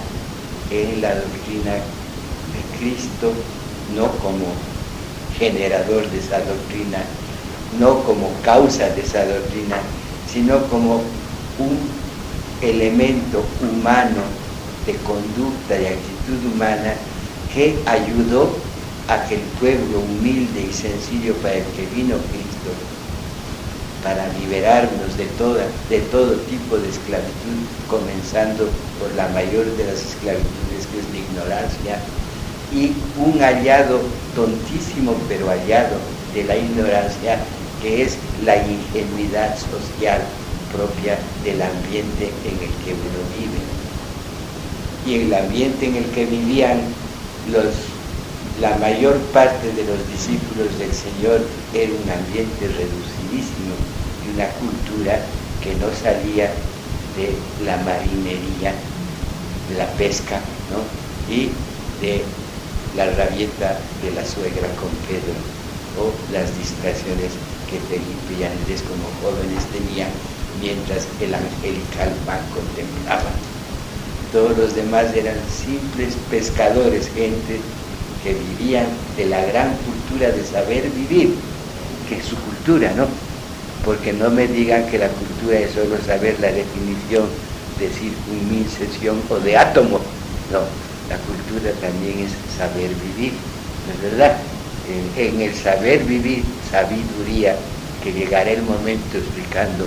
en 0.71 1.01
la 1.01 1.15
doctrina 1.15 1.75
de 1.75 2.79
Cristo, 2.79 3.33
no 3.95 4.11
como 4.19 4.47
generador 5.39 6.11
de 6.11 6.19
esa 6.19 6.39
doctrina, 6.41 6.99
no 7.79 8.03
como 8.03 8.31
causa 8.43 8.89
de 8.91 9.03
esa 9.03 9.25
doctrina, 9.25 9.77
sino 10.31 10.63
como 10.69 10.97
un 11.59 11.79
elemento 12.63 13.45
humano 13.61 14.23
de 14.87 14.95
conducta 15.05 15.81
y 15.81 15.87
actitud 15.87 16.55
humana 16.55 16.95
que 17.53 17.79
ayudó 17.87 18.51
a 19.09 19.25
que 19.27 19.37
el 19.37 19.41
pueblo 19.61 20.01
humilde 20.01 20.67
y 20.69 20.73
sencillo 20.73 21.35
para 21.37 21.55
el 21.55 21.65
que 21.77 21.87
vino 21.95 22.17
Cristo, 22.29 22.71
para 24.05 24.29
liberarnos 24.41 25.17
de, 25.17 25.25
toda, 25.39 25.65
de 25.89 26.01
todo 26.13 26.35
tipo 26.49 26.77
de 26.77 26.89
esclavitud, 26.89 27.59
comenzando 27.89 28.69
por 29.01 29.15
la 29.17 29.29
mayor 29.29 29.65
de 29.77 29.85
las 29.85 30.05
esclavitudes 30.05 30.87
que 30.93 31.01
es 31.01 31.09
la 31.11 31.19
ignorancia, 31.19 31.99
y 32.73 32.93
un 33.19 33.41
hallado 33.41 34.01
tontísimo 34.35 35.15
pero 35.27 35.49
hallado 35.49 35.97
de 36.35 36.45
la 36.45 36.57
ignorancia 36.57 37.39
que 37.83 38.03
es 38.03 38.19
la 38.45 38.57
ingenuidad 38.57 39.57
social 39.57 40.21
propia 40.73 41.19
del 41.45 41.63
ambiente 41.63 42.33
en 42.45 42.57
el 42.59 42.73
que 42.85 42.93
uno 42.93 43.21
vive. 43.37 43.61
Y 45.07 45.27
el 45.27 45.35
ambiente 45.35 45.87
en 45.87 45.97
el 45.97 46.05
que 46.07 46.27
vivían 46.27 46.81
la 48.61 48.77
mayor 48.77 49.17
parte 49.33 49.73
de 49.73 49.85
los 49.85 49.99
discípulos 50.13 50.69
del 50.79 50.93
Señor 50.93 51.41
era 51.73 51.93
un 51.93 52.11
ambiente 52.11 52.67
reducidísimo 52.67 53.73
y 54.27 54.35
una 54.35 54.49
cultura 54.61 55.21
que 55.63 55.75
no 55.77 55.89
salía 56.03 56.51
de 57.17 57.33
la 57.65 57.77
marinería, 57.79 58.75
de 59.71 59.79
la 59.79 59.87
pesca, 59.93 60.41
y 61.31 61.51
de 62.01 62.23
la 62.97 63.07
rabieta 63.13 63.79
de 64.03 64.11
la 64.13 64.25
suegra 64.25 64.69
con 64.81 64.91
Pedro, 65.09 65.37
o 66.01 66.13
las 66.33 66.57
distracciones 66.57 67.33
que 67.69 67.79
Felipe 67.89 68.33
y 68.39 68.45
Andrés 68.45 68.83
como 68.83 69.09
jóvenes 69.21 69.65
tenían 69.67 70.09
mientras 70.61 71.07
el 71.21 71.35
angelical 71.35 72.11
pan 72.27 72.41
contemplaba. 72.55 73.31
Todos 74.33 74.57
los 74.59 74.75
demás 74.75 75.07
eran 75.15 75.37
simples 75.51 76.15
pescadores, 76.31 77.09
gente 77.15 77.61
que 78.23 78.35
vivían 78.35 78.87
de 79.17 79.27
la 79.27 79.45
gran 79.47 79.75
cultura 79.79 80.31
de 80.31 80.45
saber 80.45 80.91
vivir, 80.91 81.35
que 82.09 82.17
es 82.17 82.25
su 82.25 82.37
cultura, 82.37 82.93
¿no? 82.97 83.07
Porque 83.85 84.13
no 84.13 84.31
me 84.31 84.47
digan 84.47 84.87
que 84.91 84.99
la 84.99 85.09
cultura 85.09 85.61
es 85.61 85.73
solo 85.73 85.97
saber 86.05 86.39
la 86.41 86.49
definición 86.49 87.27
de 87.79 87.89
circunmincesión 87.89 89.23
o 89.31 89.39
de 89.39 89.57
átomo. 89.57 90.01
No, 90.53 90.61
la 91.09 91.17
cultura 91.25 91.73
también 91.81 92.27
es 92.27 92.33
saber 92.57 92.91
vivir, 93.17 93.33
¿no 93.87 93.95
es 93.95 94.13
verdad? 94.13 94.37
En, 95.17 95.41
el 95.41 95.55
saber 95.55 96.05
vivir, 96.05 96.43
sabiduría, 96.71 97.57
que 98.03 98.13
llegará 98.13 98.51
el 98.51 98.63
momento 98.63 99.19
explicando 99.19 99.85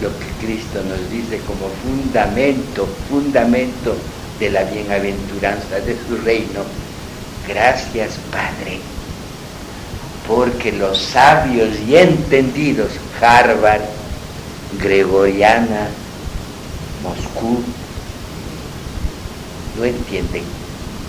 lo 0.00 0.08
que 0.18 0.46
Cristo 0.46 0.82
nos 0.82 1.10
dice 1.10 1.38
como 1.46 1.68
fundamento, 1.82 2.88
fundamento 3.08 3.94
de 4.38 4.50
la 4.50 4.64
bienaventuranza 4.64 5.80
de 5.80 5.96
su 6.06 6.16
reino. 6.24 6.62
Gracias, 7.46 8.12
Padre, 8.30 8.80
porque 10.26 10.72
los 10.72 10.98
sabios 10.98 11.68
y 11.86 11.96
entendidos, 11.96 12.92
Harvard, 13.20 13.82
Gregoriana, 14.80 15.88
Moscú, 17.02 17.62
no 19.76 19.84
entienden 19.84 20.44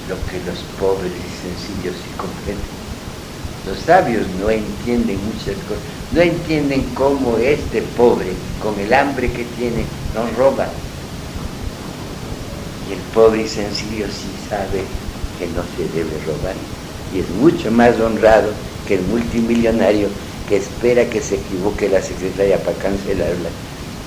lo 0.10 0.16
que 0.26 0.44
los 0.46 0.60
pobres 0.80 1.12
y 1.12 1.48
sencillos 1.48 1.96
sí 1.96 2.10
comprenden. 2.18 2.82
Los 3.66 3.80
sabios 3.80 4.26
no 4.40 4.50
entienden 4.50 5.20
muchas 5.26 5.56
cosas, 5.68 6.01
no 6.14 6.22
entienden 6.22 6.84
cómo 6.94 7.38
este 7.38 7.82
pobre, 7.82 8.34
con 8.62 8.78
el 8.80 8.94
hambre 8.94 9.32
que 9.32 9.46
tiene, 9.58 9.86
no 10.14 10.28
roba. 10.38 10.68
Y 12.90 12.94
el 12.94 13.00
pobre 13.14 13.44
y 13.44 13.48
sencillo 13.48 14.08
sí 14.08 14.28
sabe 14.50 14.84
que 15.40 15.48
no 15.48 15.64
se 15.76 15.88
debe 15.98 16.12
robar. 16.26 16.56
Y 17.16 17.20
es 17.20 17.30
mucho 17.30 17.72
más 17.72 18.00
honrado 18.00 18.52
que 18.88 18.96
el 18.96 19.02
multimillonario 19.04 20.08
que 20.50 20.58
espera 20.58 21.06
que 21.06 21.22
se 21.22 21.36
equivoque 21.36 21.88
la 21.88 22.02
secretaria 22.02 22.58
para 22.58 22.78
cancelarla 22.78 23.50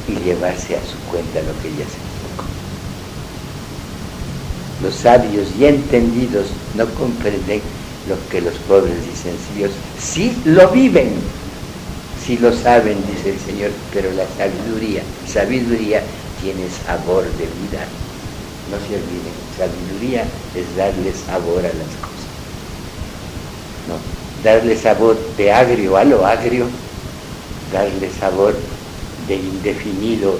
y 0.06 0.16
llevarse 0.16 0.76
a 0.76 0.84
su 0.84 0.98
cuenta 1.10 1.40
lo 1.40 1.58
que 1.62 1.68
ella 1.68 1.86
se 1.88 1.96
equivocó. 2.04 2.44
Los 4.82 4.94
sabios 4.96 5.48
y 5.58 5.64
entendidos 5.64 6.48
no 6.74 6.84
comprenden 6.94 7.62
lo 8.06 8.16
que 8.28 8.42
los 8.42 8.54
pobres 8.68 8.98
y 9.10 9.16
sencillos 9.16 9.70
sí 9.98 10.36
lo 10.44 10.68
viven, 10.68 11.14
sí 12.26 12.38
lo 12.38 12.52
saben, 12.52 12.98
dice 13.06 13.30
el 13.30 13.40
Señor, 13.40 13.70
pero 13.92 14.10
la 14.12 14.24
sabiduría, 14.38 15.02
sabiduría 15.26 16.02
tiene 16.40 16.64
sabor 16.86 17.24
de 17.24 17.44
vida. 17.44 17.84
No 18.70 18.78
se 18.78 18.96
olviden, 18.96 19.34
sabiduría 19.58 20.24
es 20.54 20.76
darle 20.76 21.12
sabor 21.26 21.60
a 21.60 21.68
las 21.68 21.92
cosas. 22.00 22.24
No, 23.88 23.96
darle 24.42 24.76
sabor 24.76 25.16
de 25.36 25.52
agrio 25.52 25.96
a 25.96 26.04
lo 26.04 26.24
agrio, 26.24 26.66
darle 27.72 28.10
sabor 28.18 28.54
de 29.28 29.34
indefinido 29.34 30.38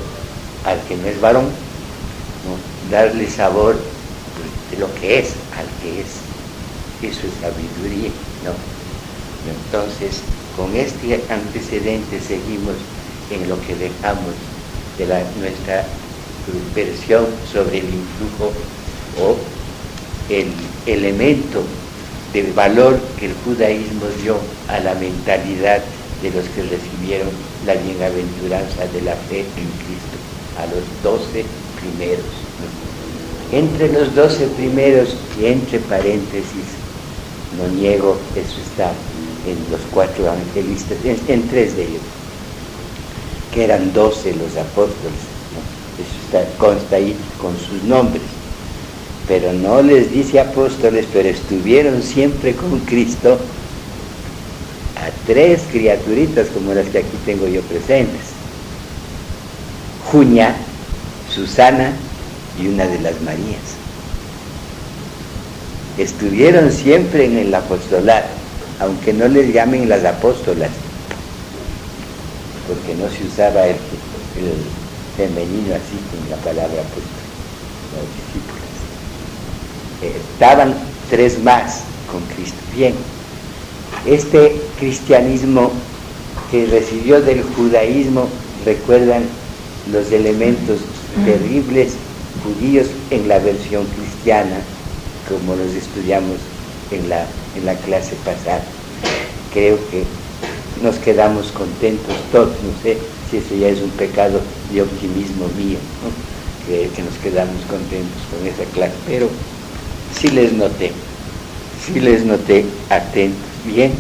al 0.65 0.81
que 0.89 0.97
no 0.97 1.09
es 1.09 1.21
varón, 1.21 1.47
darle 2.91 3.29
sabor 3.29 3.77
de 4.71 4.79
lo 4.79 4.93
que 4.95 5.19
es 5.19 5.35
al 5.57 5.67
que 5.83 6.01
es 6.01 6.07
eso 7.03 7.27
es 7.27 7.35
sabiduría, 7.41 8.11
¿no? 8.45 8.53
Entonces, 9.51 10.23
con 10.57 10.75
este 10.77 11.21
antecedente 11.31 12.21
seguimos 12.21 12.75
en 13.31 13.49
lo 13.49 13.61
que 13.67 13.75
dejamos 13.75 14.35
de 14.99 15.07
la, 15.07 15.23
nuestra 15.41 15.85
versión 16.75 17.27
sobre 17.51 17.79
el 17.79 17.85
influjo 17.85 18.53
o 19.21 19.37
el 20.29 20.47
elemento 20.87 21.63
de 22.33 22.53
valor 22.53 22.99
que 23.19 23.27
el 23.27 23.35
judaísmo 23.45 24.07
dio 24.23 24.37
a 24.69 24.81
la 24.81 24.95
mentalidad 24.95 25.83
de 26.23 26.31
los 26.31 26.45
que 26.51 26.63
recibieron 26.63 27.29
la 27.67 27.75
bienaventuranza 27.75 28.87
de 28.93 29.03
la 29.03 29.15
fe 29.29 29.41
en 29.41 29.71
Cristo, 29.85 30.17
a 30.59 30.67
los 30.67 30.85
doce 31.03 31.45
primeros. 31.81 32.25
Entre 33.53 33.93
los 33.93 34.15
doce 34.15 34.47
primeros 34.57 35.17
y 35.41 35.47
entre 35.47 35.79
paréntesis 35.81 36.65
no 37.59 37.69
niego, 37.69 38.17
eso 38.35 38.61
está 38.61 38.91
en 39.47 39.59
los 39.71 39.81
cuatro 39.93 40.25
evangelistas, 40.25 40.99
en, 41.05 41.49
tres 41.49 41.77
de 41.77 41.83
ellos, 41.83 42.03
que 43.53 43.65
eran 43.65 43.93
doce 43.93 44.35
los 44.35 44.57
apóstoles, 44.57 45.21
eso 45.99 46.25
está, 46.25 46.59
consta 46.59 46.97
ahí 46.97 47.17
con 47.41 47.57
sus 47.59 47.83
nombres, 47.85 48.23
pero 49.29 49.53
no 49.53 49.83
les 49.83 50.11
dice 50.13 50.41
apóstoles, 50.41 51.07
pero 51.13 51.29
estuvieron 51.29 52.03
siempre 52.03 52.55
con 52.55 52.79
Cristo 52.81 53.39
a 54.97 55.11
tres 55.27 55.63
criaturitas 55.71 56.49
como 56.49 56.75
las 56.75 56.87
que 56.89 56.99
aquí 56.99 57.17
tengo 57.25 57.47
yo 57.47 57.61
presentes. 57.63 58.21
Juña, 60.11 60.55
Susana 61.35 61.93
y 62.61 62.69
una 62.69 62.87
de 62.87 63.01
las 63.01 63.21
Marías. 63.23 63.75
Estuvieron 65.99 66.71
siempre 66.71 67.25
en 67.25 67.39
el 67.39 67.55
apostolado, 67.55 68.27
aunque 68.85 69.13
no 69.13 69.27
les 69.29 69.53
llamen 69.53 69.89
las 69.89 70.05
apóstolas, 70.05 70.71
porque 72.69 72.95
no 72.95 73.09
se 73.09 73.25
usaba 73.25 73.67
el, 73.67 73.77
femenino 75.17 75.75
así 75.75 75.97
con 76.11 76.29
la 76.29 76.37
palabra 76.39 76.81
apóstol, 76.81 77.25
los 77.95 78.07
discípulos. 78.17 78.65
Eh, 80.03 80.17
estaban 80.33 80.75
tres 81.09 81.41
más 81.43 81.83
con 82.11 82.21
Cristo. 82.35 82.59
Bien, 82.75 82.95
este 84.07 84.61
cristianismo 84.79 85.71
que 86.51 86.67
recibió 86.67 87.21
del 87.23 87.43
judaísmo, 87.43 88.29
recuerdan 88.65 89.23
los 89.93 90.11
elementos 90.11 90.81
terribles 91.25 91.93
judíos 92.43 92.89
en 93.11 93.29
la 93.29 93.39
versión 93.39 93.87
cristiana, 93.87 94.57
como 95.29 95.55
los 95.55 95.73
estudiamos 95.75 96.39
en 96.91 97.09
la, 97.09 97.25
en 97.57 97.67
la 97.67 97.75
clase 97.77 98.17
pasada. 98.25 98.65
Creo 99.55 99.79
que 99.91 100.05
nos 100.83 100.97
quedamos 100.97 101.53
contentos 101.53 102.15
todos, 102.31 102.49
no 102.49 102.83
sé 102.83 102.99
si 103.31 103.39
eso 103.39 103.55
ya 103.55 103.69
es 103.69 103.81
un 103.81 103.91
pecado 103.91 104.41
de 104.73 104.83
optimismo 104.83 105.47
mío, 105.57 105.79
que, 106.67 106.91
que 106.95 107.03
nos 107.03 107.15
quedamos 107.23 107.63
contentos 107.71 108.21
con 108.31 108.47
esa 108.47 108.65
clase, 108.75 108.95
pero 109.07 109.31
sí 110.15 110.29
les 110.29 110.53
noté, 110.53 110.93
sí 111.87 112.01
les 112.01 112.25
noté 112.25 112.67
atentos, 112.91 113.41
bien, 113.65 113.93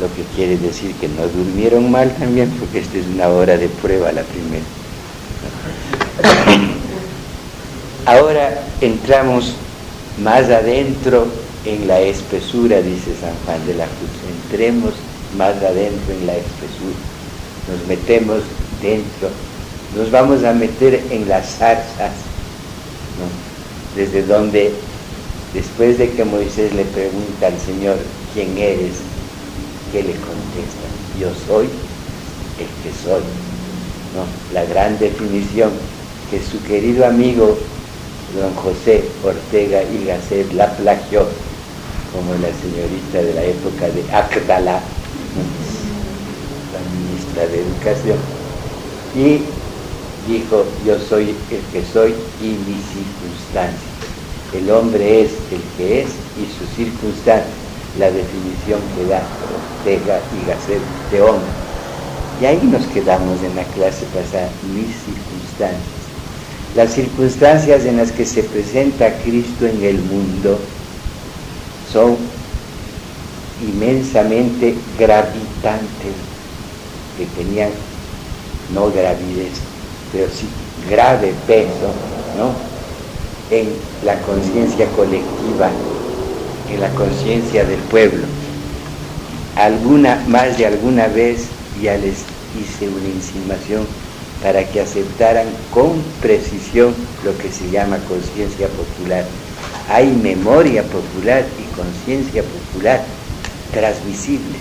lo 0.00 0.06
que 0.14 0.22
quiere 0.34 0.56
decir 0.56 0.94
que 0.94 1.08
no 1.08 1.28
durmieron 1.28 1.90
mal 1.90 2.10
también, 2.16 2.50
porque 2.58 2.78
esta 2.80 2.98
es 2.98 3.06
una 3.06 3.28
hora 3.28 3.56
de 3.56 3.68
prueba 3.68 4.10
la 4.12 4.22
primera. 4.22 4.64
Ahora 8.06 8.62
entramos 8.80 9.54
más 10.22 10.48
adentro 10.50 11.26
en 11.64 11.86
la 11.86 12.00
espesura, 12.00 12.80
dice 12.82 13.12
San 13.20 13.34
Juan 13.44 13.64
de 13.66 13.74
la 13.74 13.86
Cruz. 13.86 14.10
Entremos 14.44 14.94
más 15.36 15.56
adentro 15.56 16.12
en 16.12 16.26
la 16.26 16.36
espesura. 16.36 16.98
Nos 17.70 17.86
metemos 17.86 18.42
dentro. 18.82 19.28
Nos 19.96 20.10
vamos 20.10 20.42
a 20.44 20.52
meter 20.52 21.02
en 21.10 21.28
las 21.28 21.56
zarzas, 21.56 22.12
desde 23.94 24.22
donde, 24.22 24.72
después 25.52 25.98
de 25.98 26.10
que 26.10 26.24
Moisés 26.24 26.72
le 26.74 26.84
pregunta 26.84 27.46
al 27.46 27.58
Señor, 27.60 27.96
¿quién 28.34 28.56
eres? 28.56 28.94
¿Qué 29.92 30.02
le 30.02 30.12
contesta? 30.12 30.88
Yo 31.20 31.28
soy 31.46 31.66
el 32.58 32.66
que 32.82 32.98
soy. 33.04 33.22
La 34.52 34.64
gran 34.64 34.98
definición 34.98 35.70
que 36.30 36.40
su 36.42 36.62
querido 36.64 37.06
amigo 37.06 37.58
don 38.34 38.54
José 38.54 39.04
Ortega 39.22 39.82
y 39.82 40.06
Gasset 40.06 40.52
la 40.52 40.74
plagió 40.76 41.26
como 42.12 42.32
la 42.34 42.48
señorita 42.60 43.22
de 43.22 43.34
la 43.34 43.44
época 43.44 43.88
de 43.88 44.02
Acdala, 44.12 44.80
la 46.72 46.80
ministra 46.92 47.46
de 47.46 47.60
Educación, 47.60 48.18
y 49.16 49.42
dijo, 50.30 50.64
yo 50.86 50.98
soy 50.98 51.34
el 51.50 51.62
que 51.72 51.82
soy 51.92 52.14
y 52.40 52.48
mi 52.68 52.78
circunstancia. 52.92 53.90
El 54.54 54.70
hombre 54.70 55.22
es 55.22 55.30
el 55.50 55.62
que 55.76 56.02
es 56.02 56.08
y 56.36 56.46
su 56.58 56.66
circunstancia, 56.76 57.52
la 57.98 58.10
definición 58.10 58.80
que 58.96 59.06
da 59.06 59.22
Ortega 59.80 60.20
y 60.36 60.46
Gasset 60.46 60.82
de 61.10 61.22
hombre. 61.22 61.50
Y 62.40 62.44
ahí 62.46 62.60
nos 62.64 62.84
quedamos 62.86 63.42
en 63.42 63.56
la 63.56 63.64
clase 63.64 64.04
pasada, 64.14 64.48
mis 64.74 64.94
circunstancias 65.04 66.02
las 66.74 66.94
circunstancias 66.94 67.84
en 67.84 67.98
las 67.98 68.12
que 68.12 68.24
se 68.24 68.42
presenta 68.44 69.12
Cristo 69.22 69.66
en 69.66 69.82
el 69.84 69.98
mundo 69.98 70.58
son 71.92 72.16
inmensamente 73.62 74.74
gravitantes, 74.98 76.14
que 77.16 77.26
tenían 77.36 77.70
no 78.74 78.90
gravidez, 78.90 79.52
pero 80.12 80.26
sí 80.28 80.46
grave 80.88 81.34
peso 81.46 81.92
¿no? 82.36 82.52
en 83.56 83.68
la 84.04 84.18
conciencia 84.22 84.86
colectiva, 84.96 85.70
en 86.72 86.80
la 86.80 86.88
conciencia 86.90 87.64
del 87.64 87.78
pueblo. 87.80 88.24
Alguna, 89.56 90.24
más 90.26 90.56
de 90.56 90.66
alguna 90.66 91.08
vez 91.08 91.44
ya 91.82 91.96
les 91.98 92.24
hice 92.58 92.88
una 92.88 93.08
insinuación 93.08 93.86
para 94.42 94.64
que 94.64 94.80
aceptaran 94.80 95.46
con 95.72 96.02
precisión 96.20 96.94
lo 97.24 97.36
que 97.38 97.52
se 97.52 97.70
llama 97.70 97.98
conciencia 98.08 98.66
popular. 98.68 99.24
Hay 99.88 100.08
memoria 100.10 100.82
popular 100.84 101.44
conciencia 101.72 102.42
popular 102.42 103.02
transmisibles. 103.72 104.60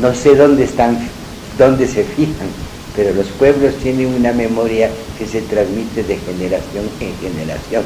No 0.00 0.14
sé 0.14 0.34
dónde 0.34 0.64
están, 0.64 0.98
dónde 1.58 1.86
se 1.86 2.04
fijan, 2.04 2.48
pero 2.94 3.14
los 3.14 3.26
pueblos 3.38 3.74
tienen 3.82 4.14
una 4.14 4.32
memoria 4.32 4.90
que 5.18 5.26
se 5.26 5.42
transmite 5.42 6.02
de 6.02 6.16
generación 6.18 6.88
en 7.00 7.16
generación. 7.18 7.82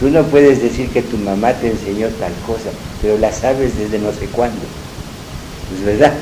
Tú 0.00 0.10
no 0.10 0.22
puedes 0.24 0.62
decir 0.62 0.88
que 0.88 1.02
tu 1.02 1.16
mamá 1.18 1.52
te 1.52 1.70
enseñó 1.70 2.08
tal 2.20 2.32
cosa, 2.46 2.70
pero 3.00 3.16
la 3.18 3.32
sabes 3.32 3.78
desde 3.78 3.98
no 3.98 4.12
sé 4.12 4.26
cuándo. 4.26 4.60
¿Es 5.78 5.84
verdad? 5.84 6.12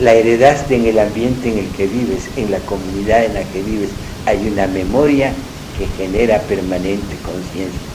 la, 0.00 0.12
heredaste 0.12 0.76
en 0.76 0.86
el 0.86 0.98
ambiente 0.98 1.50
en 1.50 1.58
el 1.58 1.68
que 1.70 1.86
vives, 1.86 2.28
en 2.36 2.50
la 2.50 2.58
comunidad 2.60 3.24
en 3.24 3.34
la 3.34 3.44
que 3.44 3.62
vives. 3.62 3.90
Hay 4.26 4.46
una 4.46 4.66
memoria 4.66 5.32
que 5.78 5.86
genera 5.96 6.38
permanente 6.40 7.16
conciencia. 7.24 7.89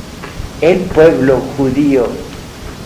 El 0.65 0.79
pueblo 0.79 1.39
judío 1.55 2.07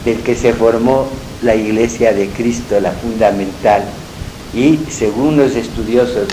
del 0.04 0.18
que 0.18 0.36
se 0.36 0.52
formó 0.52 1.08
la 1.42 1.56
iglesia 1.56 2.12
de 2.12 2.28
Cristo, 2.28 2.78
la 2.82 2.92
fundamental, 2.92 3.84
y 4.54 4.78
según 4.92 5.38
los 5.38 5.56
estudiosos, 5.56 6.28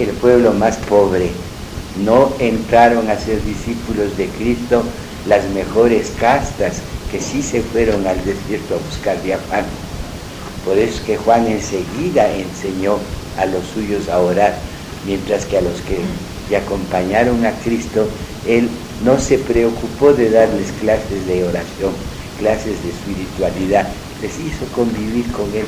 el 0.00 0.08
pueblo 0.08 0.52
más 0.52 0.76
pobre, 0.76 1.30
no 2.04 2.32
entraron 2.40 3.08
a 3.08 3.16
ser 3.16 3.40
discípulos 3.44 4.16
de 4.18 4.26
Cristo 4.26 4.82
las 5.28 5.44
mejores 5.50 6.10
castas 6.18 6.78
que 7.12 7.20
sí 7.20 7.42
se 7.42 7.62
fueron 7.62 8.04
al 8.04 8.16
desierto 8.24 8.74
a 8.74 8.78
buscar 8.88 9.22
diafán 9.22 9.66
por 10.68 10.76
eso 10.76 10.96
es 10.96 11.00
que 11.00 11.16
Juan 11.16 11.46
enseguida 11.46 12.30
enseñó 12.30 12.98
a 13.38 13.46
los 13.46 13.64
suyos 13.72 14.08
a 14.10 14.18
orar, 14.18 14.54
mientras 15.06 15.46
que 15.46 15.56
a 15.56 15.62
los 15.62 15.80
que 15.80 15.98
le 16.50 16.56
acompañaron 16.58 17.46
a 17.46 17.52
Cristo, 17.64 18.06
él 18.46 18.68
no 19.04 19.18
se 19.18 19.38
preocupó 19.38 20.12
de 20.12 20.30
darles 20.30 20.72
clases 20.80 21.26
de 21.26 21.44
oración, 21.44 21.92
clases 22.38 22.82
de 22.82 22.90
espiritualidad, 22.90 23.88
les 24.20 24.38
hizo 24.38 24.64
convivir 24.74 25.30
con 25.32 25.46
él. 25.54 25.66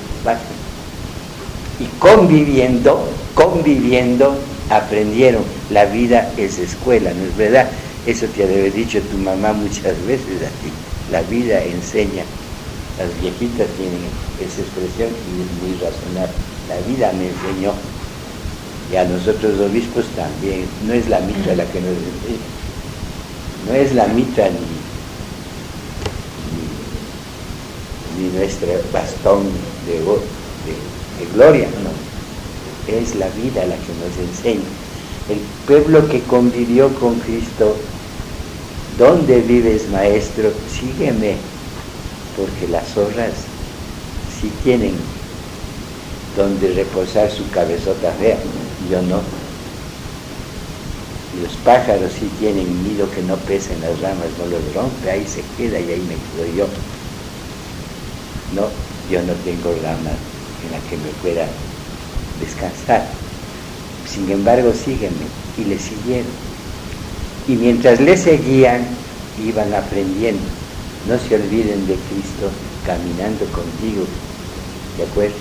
Y 1.79 1.87
conviviendo, 1.99 3.09
conviviendo, 3.35 4.35
aprendieron. 4.69 5.43
La 5.71 5.87
vida 5.87 6.31
es 6.37 6.59
escuela, 6.59 7.13
¿no 7.15 7.25
es 7.25 7.37
verdad? 7.37 7.69
Eso 8.07 8.27
te 8.27 8.47
debe 8.47 8.71
dicho 8.71 9.01
tu 9.03 9.19
mamá 9.19 9.53
muchas 9.53 9.95
veces 10.07 10.43
a 10.43 10.51
ti. 10.63 10.71
La 11.11 11.23
vida 11.23 11.63
enseña 11.63 12.25
las 13.01 13.09
viejitas 13.23 13.67
tienen 13.81 14.05
esa 14.45 14.61
expresión 14.61 15.09
y 15.09 15.41
es 15.41 15.51
muy 15.57 15.73
razonable. 15.81 16.37
La 16.69 16.77
vida 16.85 17.11
me 17.17 17.33
enseñó, 17.33 17.73
y 18.93 18.97
a 18.97 19.05
nosotros 19.05 19.59
obispos 19.59 20.05
también, 20.15 20.67
no 20.85 20.93
es 20.93 21.09
la 21.09 21.21
mitra 21.21 21.57
la 21.57 21.65
que 21.65 21.81
nos 21.81 21.97
enseña, 21.97 22.45
no 23.67 23.75
es 23.75 23.95
la 23.95 24.07
mitra 24.09 24.49
ni, 24.49 24.59
ni, 28.23 28.39
nuestro 28.39 28.69
bastón 28.93 29.45
de, 29.87 29.99
de 29.99 31.33
gloria, 31.35 31.69
no, 31.83 31.91
es 32.95 33.15
la 33.17 33.29
vida 33.29 33.65
la 33.67 33.77
que 33.77 33.93
nos 34.01 34.17
enseña. 34.29 34.69
El 35.29 35.39
pueblo 35.67 36.09
que 36.09 36.21
convivió 36.23 36.89
con 36.97 37.15
Cristo, 37.21 37.77
¿dónde 38.99 39.41
vives, 39.43 39.89
maestro? 39.91 40.51
Sígueme 40.69 41.37
porque 42.37 42.73
las 42.73 42.89
zorras 42.89 43.33
sí 44.41 44.51
tienen 44.65 44.95
donde 46.37 46.73
reposar 46.73 47.31
su 47.31 47.49
cabezota 47.51 48.13
fea, 48.13 48.39
yo 48.91 49.03
no. 49.03 49.40
Los 51.43 51.53
pájaros 51.65 52.13
sí 52.13 52.29
tienen 52.39 52.67
nido 52.85 53.11
que 53.11 53.23
no 53.23 53.37
pesa 53.37 53.73
en 53.73 53.81
las 53.81 54.01
ramas, 54.01 54.27
no 54.39 54.47
los 54.47 54.75
rompe, 54.75 55.11
ahí 55.11 55.27
se 55.27 55.43
queda 55.57 55.79
y 55.81 55.91
ahí 55.91 56.03
me 56.03 56.17
quedo 56.17 56.57
yo. 56.57 56.67
No, 58.55 58.67
yo 59.11 59.23
no 59.23 59.33
tengo 59.45 59.73
rama 59.83 60.11
en 60.65 60.73
la 60.73 60.79
que 60.89 60.97
me 60.97 61.11
pueda 61.23 61.47
descansar. 62.41 63.07
Sin 64.07 64.31
embargo, 64.31 64.73
sígueme. 64.73 65.27
Y 65.59 65.65
le 65.65 65.79
siguieron. 65.79 66.33
Y 67.49 67.53
mientras 67.53 68.01
le 68.01 68.17
seguían, 68.17 68.87
iban 69.45 69.73
aprendiendo 69.75 70.61
no 71.09 71.19
se 71.19 71.35
olviden 71.35 71.87
de 71.87 71.95
Cristo 71.95 72.51
caminando 72.85 73.45
contigo. 73.57 74.05
¿Te 74.97 75.05
acuerdas? 75.05 75.41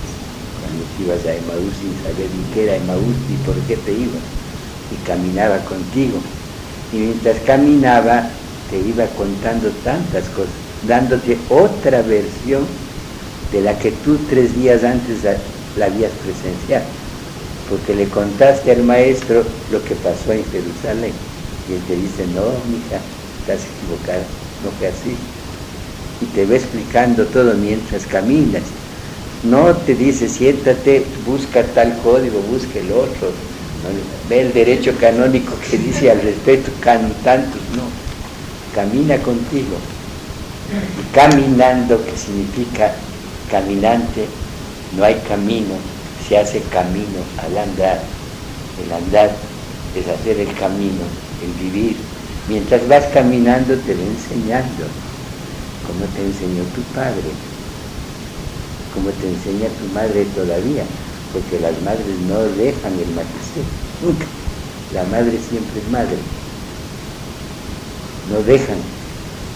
Cuando 0.62 0.84
ibas 1.04 1.26
a 1.26 1.36
Emaús 1.36 1.74
sin 1.76 1.94
saber 2.04 2.30
ni 2.32 2.54
qué 2.54 2.64
era 2.64 2.76
Emaús 2.78 3.16
ni 3.30 3.36
por 3.46 3.56
qué 3.68 3.76
te 3.76 3.92
ibas. 3.92 4.39
Y 4.92 4.96
caminaba 5.08 5.58
contigo. 5.66 6.20
Y 6.92 6.98
mientras 6.98 7.40
caminaba 7.42 8.30
te 8.70 8.78
iba 8.78 9.06
contando 9.08 9.70
tantas 9.84 10.30
cosas, 10.30 10.54
dándote 10.88 11.38
otra 11.50 12.02
versión 12.02 12.66
de 13.52 13.62
la 13.62 13.78
que 13.78 13.92
tú 13.92 14.18
tres 14.30 14.56
días 14.56 14.84
antes 14.84 15.24
la 15.76 15.86
habías 15.86 16.12
presenciado. 16.14 16.86
Porque 17.70 17.94
le 17.94 18.10
contaste 18.10 18.72
al 18.72 18.84
maestro 18.84 19.44
lo 19.72 19.84
que 19.84 19.96
pasó 19.96 20.32
en 20.34 20.44
Jerusalén. 20.46 21.14
Y 21.68 21.74
él 21.74 21.82
te 21.88 21.96
dice, 21.96 22.26
no, 22.28 22.42
mija, 22.66 23.00
estás 23.42 23.66
equivocada, 23.66 24.26
no 24.64 24.72
fue 24.72 24.88
así. 24.88 25.16
Y 26.22 26.26
te 26.26 26.46
va 26.46 26.56
explicando 26.56 27.26
todo 27.28 27.54
mientras 27.54 28.06
caminas. 28.06 28.64
No 29.44 29.76
te 29.78 29.96
dice, 29.96 30.28
siéntate, 30.28 31.06
busca 31.24 31.64
tal 31.64 31.98
código, 32.04 32.40
busca 32.42 32.80
el 32.80 32.92
otro. 32.92 33.49
Ve 34.28 34.42
el 34.42 34.54
derecho 34.54 34.94
canónico 35.00 35.54
que 35.70 35.78
dice 35.78 36.12
al 36.12 36.22
respecto, 36.22 36.72
tantos, 36.82 37.62
no. 37.76 37.84
Camina 38.76 39.18
contigo. 39.18 39.78
Y 40.72 41.16
caminando, 41.16 42.04
que 42.06 42.16
significa 42.16 42.94
caminante, 43.50 44.28
no 44.96 45.04
hay 45.04 45.16
camino, 45.28 45.76
se 46.28 46.38
hace 46.38 46.62
camino 46.72 47.20
al 47.38 47.58
andar. 47.58 48.02
El 48.84 48.92
andar 48.92 49.32
es 49.96 50.08
hacer 50.08 50.40
el 50.40 50.54
camino, 50.54 51.04
el 51.44 51.54
vivir. 51.64 51.96
Mientras 52.48 52.88
vas 52.88 53.06
caminando 53.14 53.76
te 53.76 53.96
va 53.96 54.02
enseñando, 54.02 54.86
como 55.88 56.06
te 56.16 56.22
enseñó 56.22 56.64
tu 56.76 56.82
padre, 56.94 57.30
como 58.94 59.10
te 59.10 59.28
enseña 59.28 59.70
tu 59.70 59.86
madre 59.94 60.26
todavía, 60.36 60.84
porque 61.34 61.60
las 61.60 61.74
madres 61.82 62.20
no 62.28 62.40
dejan 62.58 62.94
el 62.94 63.14
magisterio, 63.14 63.70
nunca. 64.04 64.26
La 64.94 65.04
madre 65.06 65.38
siempre 65.38 65.80
es 65.80 65.92
madre. 65.92 66.18
No 68.32 68.42
dejan. 68.42 68.78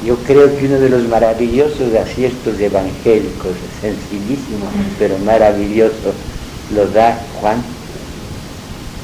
Yo 0.06 0.16
creo 0.28 0.56
que 0.58 0.66
uno 0.66 0.80
de 0.80 0.90
los 0.90 1.08
maravillosos 1.08 1.96
aciertos 1.96 2.60
evangélicos, 2.60 3.56
sencillísimo, 3.82 4.68
pero 5.00 5.18
maravilloso, 5.20 6.14
lo 6.76 6.86
da 6.88 7.18
Juan 7.40 7.64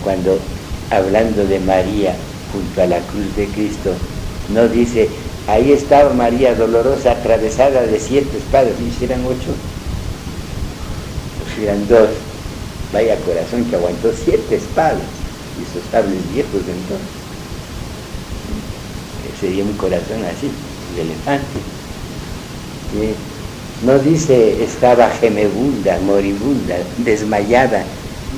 cuando 0.03 0.37
hablando 0.91 1.45
de 1.45 1.59
María 1.59 2.15
junto 2.51 2.81
a 2.81 2.87
la 2.87 2.99
cruz 2.99 3.35
de 3.35 3.45
Cristo, 3.47 3.91
no 4.53 4.67
dice, 4.67 5.07
ahí 5.47 5.71
estaba 5.71 6.13
María 6.13 6.55
dolorosa 6.55 7.11
atravesada 7.11 7.81
de 7.83 7.99
siete 7.99 8.37
espadas, 8.37 8.73
y 8.79 9.03
eran 9.03 9.23
ocho, 9.25 9.53
pues 11.43 11.67
eran 11.67 11.87
dos, 11.87 12.09
vaya 12.93 13.15
corazón 13.17 13.65
que 13.65 13.75
aguantó 13.75 14.11
siete 14.13 14.55
espadas, 14.55 15.01
y 15.57 15.63
esos 15.63 15.83
sables 15.91 16.21
viejos 16.33 16.65
de 16.65 16.71
entonces. 16.71 17.19
Sería 19.39 19.63
un 19.63 19.73
corazón 19.73 20.23
así, 20.25 20.51
de 20.95 21.01
elefante. 21.01 21.59
No 23.85 23.97
dice 23.99 24.61
estaba 24.61 25.09
gemebunda, 25.09 25.97
moribunda, 26.05 26.75
desmayada. 26.97 27.83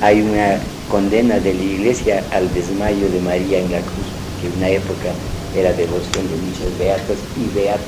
Hay 0.02 0.22
una 0.22 0.60
condena 0.92 1.40
de 1.40 1.54
la 1.54 1.64
iglesia 1.64 2.24
al 2.32 2.54
desmayo 2.54 3.10
de 3.10 3.20
María 3.22 3.60
en 3.60 3.72
la 3.72 3.80
cruz, 3.80 4.06
que 4.40 4.48
en 4.48 4.54
una 4.58 4.70
época 4.70 5.10
era 5.58 5.74
devoción 5.74 6.28
de 6.30 6.36
muchos 6.36 6.78
beatos 6.78 7.18
y 7.36 7.56
beatos. 7.58 7.82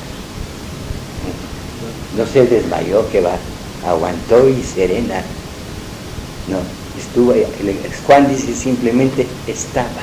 No 2.16 2.26
se 2.26 2.46
desmayó, 2.46 3.08
que 3.10 3.20
va, 3.20 3.36
aguantó 3.86 4.48
y 4.48 4.60
serena. 4.62 5.22
No, 6.48 6.58
estuvo, 6.98 7.32
Juan 8.06 8.28
dice 8.28 8.54
simplemente 8.54 9.26
estaba. 9.46 10.02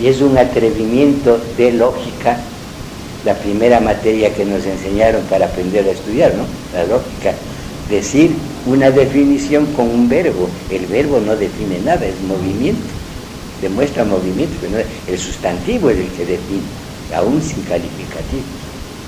Y 0.00 0.06
es 0.06 0.20
un 0.20 0.36
atrevimiento 0.38 1.40
de 1.56 1.72
lógica, 1.72 2.38
la 3.24 3.34
primera 3.34 3.80
materia 3.80 4.34
que 4.34 4.44
nos 4.44 4.64
enseñaron 4.64 5.22
para 5.24 5.46
aprender 5.46 5.86
a 5.86 5.92
estudiar, 5.92 6.34
¿no? 6.34 6.44
La 6.72 6.84
lógica. 6.84 7.34
Decir 7.90 8.32
una 8.66 8.90
definición 8.90 9.66
con 9.74 9.88
un 9.88 10.08
verbo. 10.08 10.48
El 10.70 10.86
verbo 10.86 11.20
no 11.20 11.34
define 11.34 11.80
nada, 11.80 12.06
es 12.06 12.20
movimiento. 12.26 12.86
Demuestra 13.60 14.04
movimiento, 14.04 14.54
pero 14.60 14.84
el 15.06 15.18
sustantivo 15.18 15.90
es 15.90 15.98
el 15.98 16.08
que 16.08 16.26
define, 16.26 16.62
aún 17.14 17.42
sin 17.42 17.62
calificativo. 17.62 18.44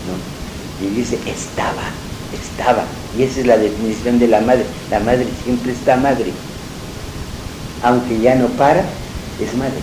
¿no? 0.08 0.86
Y 0.86 0.90
dice, 0.94 1.18
estaba, 1.26 1.92
estaba. 2.32 2.84
Y 3.18 3.22
esa 3.22 3.40
es 3.40 3.46
la 3.46 3.56
definición 3.58 4.18
de 4.18 4.28
la 4.28 4.40
madre. 4.40 4.64
La 4.90 5.00
madre 5.00 5.26
siempre 5.44 5.72
está 5.72 5.96
madre. 5.96 6.32
Aunque 7.82 8.20
ya 8.20 8.34
no 8.34 8.46
para, 8.48 8.84
es 9.40 9.54
madre. 9.56 9.80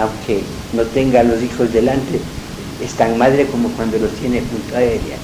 Aunque 0.00 0.42
no 0.72 0.82
tenga 0.82 1.20
a 1.20 1.24
los 1.24 1.42
hijos 1.42 1.72
delante, 1.72 2.20
es 2.82 2.92
tan 2.94 3.16
madre 3.16 3.46
como 3.46 3.68
cuando 3.70 3.98
los 3.98 4.10
tiene 4.12 4.40
junto 4.40 4.76
a 4.76 4.82
ella. 4.82 5.16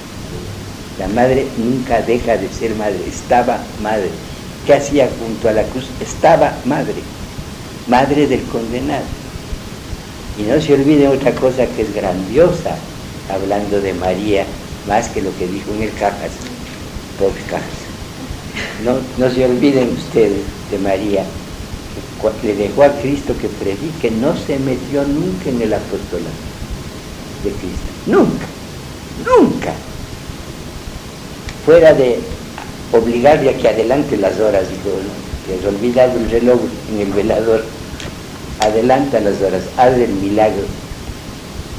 La 0.99 1.07
madre 1.07 1.47
nunca 1.57 2.01
deja 2.01 2.37
de 2.37 2.47
ser 2.49 2.75
madre, 2.75 2.99
estaba 3.07 3.59
madre. 3.81 4.09
¿Qué 4.65 4.73
hacía 4.75 5.09
junto 5.19 5.49
a 5.49 5.53
la 5.53 5.63
cruz? 5.63 5.85
Estaba 5.99 6.53
madre, 6.65 7.01
madre 7.87 8.27
del 8.27 8.43
condenado. 8.43 9.03
Y 10.37 10.43
no 10.43 10.61
se 10.61 10.73
olvide 10.73 11.07
otra 11.07 11.31
cosa 11.33 11.65
que 11.65 11.81
es 11.81 11.93
grandiosa, 11.93 12.75
hablando 13.33 13.81
de 13.81 13.93
María, 13.93 14.45
más 14.87 15.09
que 15.09 15.21
lo 15.21 15.35
que 15.37 15.47
dijo 15.47 15.71
en 15.73 15.83
el 15.83 15.93
Cajas, 15.93 16.31
podcast. 17.19 17.65
No, 18.83 18.97
no 19.17 19.33
se 19.33 19.45
olviden 19.45 19.93
ustedes 19.93 20.41
de 20.71 20.77
María, 20.79 21.23
que 22.41 22.47
le 22.47 22.55
dejó 22.55 22.83
a 22.83 22.89
Cristo 22.99 23.33
que 23.39 23.47
predique, 23.47 24.11
no 24.11 24.35
se 24.35 24.59
metió 24.59 25.03
nunca 25.03 25.49
en 25.49 25.61
el 25.61 25.73
apostolado 25.73 26.51
de 27.43 27.49
Cristo, 27.51 27.91
nunca, 28.05 28.45
nunca. 29.25 29.73
Fuera 31.65 31.93
de 31.93 32.19
obligarle 32.91 33.49
a 33.49 33.57
que 33.57 33.67
adelante 33.67 34.17
las 34.17 34.39
horas, 34.39 34.69
dijo, 34.69 34.97
que 35.45 35.55
has 35.55 35.73
olvidado 35.73 36.19
el 36.19 36.29
reloj 36.29 36.59
en 36.91 37.01
el 37.01 37.13
velador, 37.13 37.63
adelanta 38.59 39.19
las 39.19 39.41
horas, 39.41 39.63
haz 39.77 39.93
el 39.93 40.11
milagro, 40.13 40.63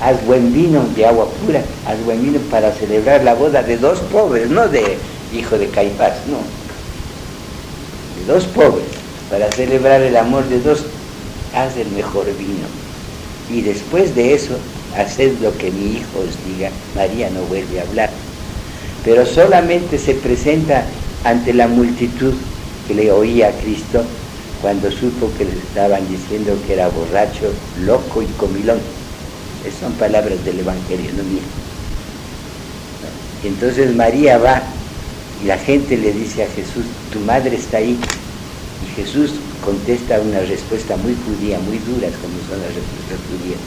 haz 0.03 0.25
buen 0.27 0.53
vino 0.53 0.85
de 0.97 1.07
agua 1.07 1.29
pura, 1.45 1.63
haz 1.87 2.05
buen 2.05 2.23
vino 2.23 2.39
para 2.51 2.73
celebrar 2.73 3.23
la 3.25 3.35
boda 3.35 3.63
de 3.63 3.77
dos 3.77 4.01
pobres, 4.13 4.51
no 4.51 4.69
de 4.69 4.99
hijo 5.33 5.59
de 5.59 5.69
Caifás, 5.69 6.15
no, 6.27 6.39
de 8.19 8.33
dos 8.33 8.45
pobres, 8.45 8.85
para 9.31 9.51
celebrar 9.53 10.03
el 10.03 10.17
amor 10.17 10.45
de 10.49 10.61
dos, 10.61 10.85
haz 11.55 11.77
el 11.77 11.91
mejor 11.93 12.27
vino. 12.37 12.67
Y 13.51 13.63
después 13.63 14.15
de 14.15 14.35
eso, 14.35 14.57
haced 14.97 15.39
lo 15.41 15.57
que 15.57 15.71
mi 15.71 15.97
hijo 15.97 16.19
os 16.19 16.57
diga, 16.57 16.71
María 16.95 17.31
no 17.31 17.41
vuelve 17.43 17.81
a 17.81 17.83
hablar 17.85 18.11
pero 19.05 19.27
solamente 19.27 19.99
se 19.99 20.15
presenta 20.15 20.85
ante 21.25 21.53
la 21.53 21.67
multitud 21.67 22.35
que 22.87 22.95
le 22.95 23.11
oía 23.11 23.49
a 23.49 23.53
Cristo 23.53 24.05
cuando 24.61 24.91
supo 24.91 25.31
que 25.37 25.45
le 25.45 25.53
estaban 25.53 26.07
diciendo 26.09 26.57
que 26.67 26.75
era 26.75 26.89
borracho, 26.89 27.53
loco 27.85 28.23
y 28.23 28.27
comilón. 28.39 28.79
Esas 29.65 29.81
son 29.81 29.93
palabras 29.93 30.45
del 30.45 30.59
Evangelio, 30.61 31.13
no 31.17 31.23
mío. 31.25 31.43
Entonces 33.45 33.95
María 33.95 34.39
va 34.39 34.63
y 35.43 35.47
la 35.47 35.59
gente 35.59 35.97
le 35.97 36.13
dice 36.13 36.45
a 36.45 36.49
Jesús, 36.49 36.85
tu 37.13 37.19
madre 37.21 37.57
está 37.57 37.79
ahí. 37.79 37.99
Y 38.83 38.87
Jesús 38.97 39.35
contesta 39.65 40.21
una 40.21 40.41
respuesta 40.41 40.97
muy 40.97 41.15
judía, 41.15 41.59
muy 41.61 41.79
dura, 41.79 42.09
como 42.21 42.35
son 42.49 42.61
las 42.61 42.75
respuestas 42.75 43.19
judías. 43.31 43.59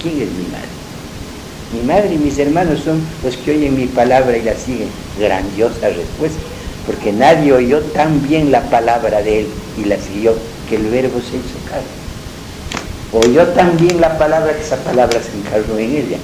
¿Quién 0.00 0.20
es 0.22 0.30
mi 0.32 0.46
madre? 0.50 0.68
Mi 1.72 1.82
madre 1.82 2.14
y 2.14 2.18
mis 2.18 2.38
hermanos 2.38 2.80
son 2.80 3.00
los 3.24 3.36
que 3.36 3.52
oyen 3.52 3.76
mi 3.76 3.86
palabra 3.86 4.36
y 4.36 4.42
la 4.42 4.54
siguen. 4.54 4.88
Grandiosa 5.18 5.88
respuesta, 5.88 6.38
porque 6.86 7.12
nadie 7.12 7.52
oyó 7.52 7.80
tan 7.94 8.22
bien 8.28 8.50
la 8.50 8.68
palabra 8.68 9.22
de 9.22 9.40
él 9.40 9.46
y 9.76 9.84
la 9.84 9.98
siguió 9.98 10.34
que 10.68 10.76
el 10.76 10.90
verbo 10.90 11.20
se 11.20 11.36
hizo 11.36 11.58
carne. 11.68 12.01
Oyó 13.12 13.46
tan 13.48 13.76
bien 13.76 14.00
la 14.00 14.18
palabra 14.18 14.54
que 14.54 14.62
esa 14.62 14.76
palabra 14.76 15.20
se 15.22 15.36
encarnó 15.36 15.78
en 15.78 15.90
ella. 15.90 16.18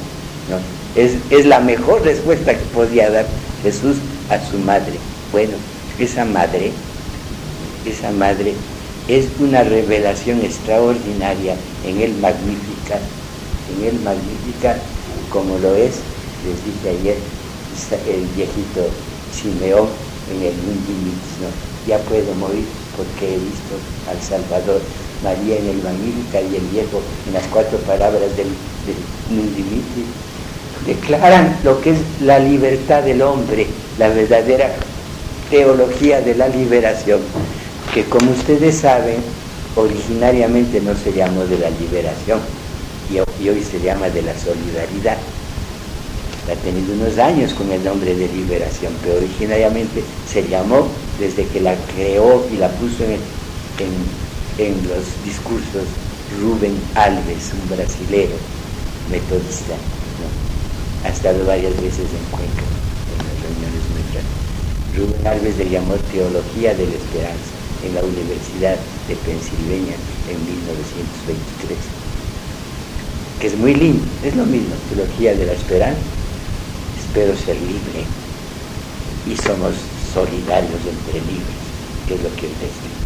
Es, 0.96 1.12
es 1.30 1.46
la 1.46 1.60
mejor 1.60 2.02
respuesta 2.02 2.54
que 2.54 2.64
podía 2.74 3.10
dar 3.10 3.26
Jesús 3.62 3.96
a 4.30 4.38
su 4.50 4.58
madre. 4.58 4.94
Bueno, 5.30 5.52
esa 5.98 6.24
madre, 6.24 6.72
esa 7.84 8.10
madre 8.12 8.54
es 9.08 9.26
una 9.38 9.62
revelación 9.62 10.40
extraordinaria 10.40 11.56
en 11.84 12.00
el 12.00 12.14
Magnificat, 12.14 13.00
en 13.76 13.88
el 13.88 14.00
Magnificat 14.00 14.78
como 15.30 15.58
lo 15.58 15.74
es, 15.74 15.96
les 16.44 16.64
dije 16.64 16.98
ayer, 17.00 17.16
el 18.06 18.26
viejito 18.34 18.88
Simeón 19.32 19.88
en 20.32 20.42
el 20.42 20.54
Mundimitis, 20.54 21.36
¿no? 21.40 21.48
Ya 21.86 21.98
puedo 21.98 22.34
morir 22.34 22.64
porque 22.96 23.34
he 23.34 23.38
visto 23.38 23.74
al 24.10 24.20
Salvador, 24.20 24.80
María 25.22 25.58
en 25.58 25.68
el 25.68 25.82
Magnífica 25.82 26.40
y 26.40 26.56
el 26.56 26.66
viejo 26.72 27.00
en 27.26 27.34
las 27.34 27.44
cuatro 27.48 27.78
palabras 27.78 28.36
del, 28.36 28.48
del 28.86 28.96
declaran 30.86 31.58
lo 31.64 31.80
que 31.80 31.90
es 31.90 31.98
la 32.22 32.38
libertad 32.38 33.02
del 33.02 33.22
hombre, 33.22 33.66
la 33.98 34.08
verdadera 34.08 34.70
teología 35.50 36.20
de 36.20 36.34
la 36.34 36.48
liberación, 36.48 37.20
que 37.92 38.04
como 38.04 38.30
ustedes 38.30 38.76
saben, 38.76 39.16
originariamente 39.76 40.80
no 40.80 40.94
se 40.94 41.12
llamó 41.12 41.44
de 41.44 41.58
la 41.58 41.70
liberación 41.70 42.40
y, 43.10 43.48
hoy 43.48 43.62
se 43.62 43.80
llama 43.80 44.08
de 44.08 44.22
la 44.22 44.32
solidaridad. 44.38 45.18
Ha 46.50 46.54
tenido 46.64 46.94
unos 46.94 47.18
años 47.18 47.52
con 47.52 47.70
el 47.70 47.84
nombre 47.84 48.14
de 48.14 48.26
liberación, 48.28 48.92
pero 49.02 49.16
originariamente 49.16 50.02
se 50.26 50.48
llamó 50.48 50.88
desde 51.18 51.44
que 51.44 51.60
la 51.60 51.74
creó 51.94 52.46
y 52.50 52.56
la 52.56 52.68
puso 52.70 53.04
en, 53.04 53.12
en 53.12 54.27
los 54.58 55.06
discursos 55.24 55.86
Rubén 56.42 56.74
Alves, 56.96 57.54
un 57.54 57.76
brasilero 57.76 58.34
metodista. 59.08 59.78
Ha 61.04 61.10
estado 61.10 61.46
varias 61.46 61.74
veces 61.80 62.10
en 62.10 62.24
Cuenca, 62.34 62.66
en 62.66 63.22
las 63.22 63.38
reuniones 63.38 63.86
nuestras. 63.94 64.26
Rubén 64.98 65.26
Alves 65.26 65.56
le 65.58 65.70
llamó 65.70 65.94
Teología 66.10 66.74
de 66.74 66.86
la 66.86 66.96
Esperanza 66.98 67.54
en 67.86 67.94
la 67.94 68.02
Universidad 68.02 68.76
de 69.06 69.14
Pensilvania 69.14 69.94
en 70.26 70.38
1923. 70.42 71.78
Que 73.38 73.46
es 73.46 73.56
muy 73.56 73.74
lindo, 73.74 74.04
es 74.24 74.34
lo 74.34 74.44
mismo, 74.44 74.74
Teología 74.90 75.36
de 75.36 75.46
la 75.46 75.52
Esperanza. 75.52 76.02
Espero 76.98 77.36
ser 77.36 77.54
libre 77.62 78.02
y 79.24 79.36
somos 79.36 79.74
solidarios 80.12 80.82
entre 80.82 81.20
libres, 81.30 81.62
que 82.08 82.14
es 82.14 82.22
lo 82.24 82.34
que 82.34 82.46
él 82.46 82.52
dice. 82.58 82.97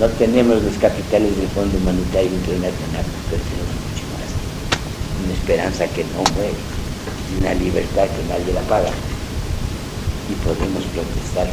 No 0.00 0.08
tenemos 0.08 0.62
los 0.62 0.78
capitales 0.80 1.36
del 1.36 1.46
Fondo 1.48 1.76
Humanitario 1.76 2.30
Internacional, 2.30 3.04
pero 3.28 3.42
tenemos 3.44 3.76
mucho 3.84 4.08
más. 4.16 4.32
Una 5.22 5.34
esperanza 5.34 5.86
que 5.88 6.04
no 6.04 6.24
muere, 6.34 6.56
una 7.38 7.52
libertad 7.52 8.08
que 8.08 8.24
nadie 8.32 8.54
la 8.54 8.62
paga. 8.62 8.88
Y 8.88 10.34
podemos 10.42 10.84
protestar 10.94 11.48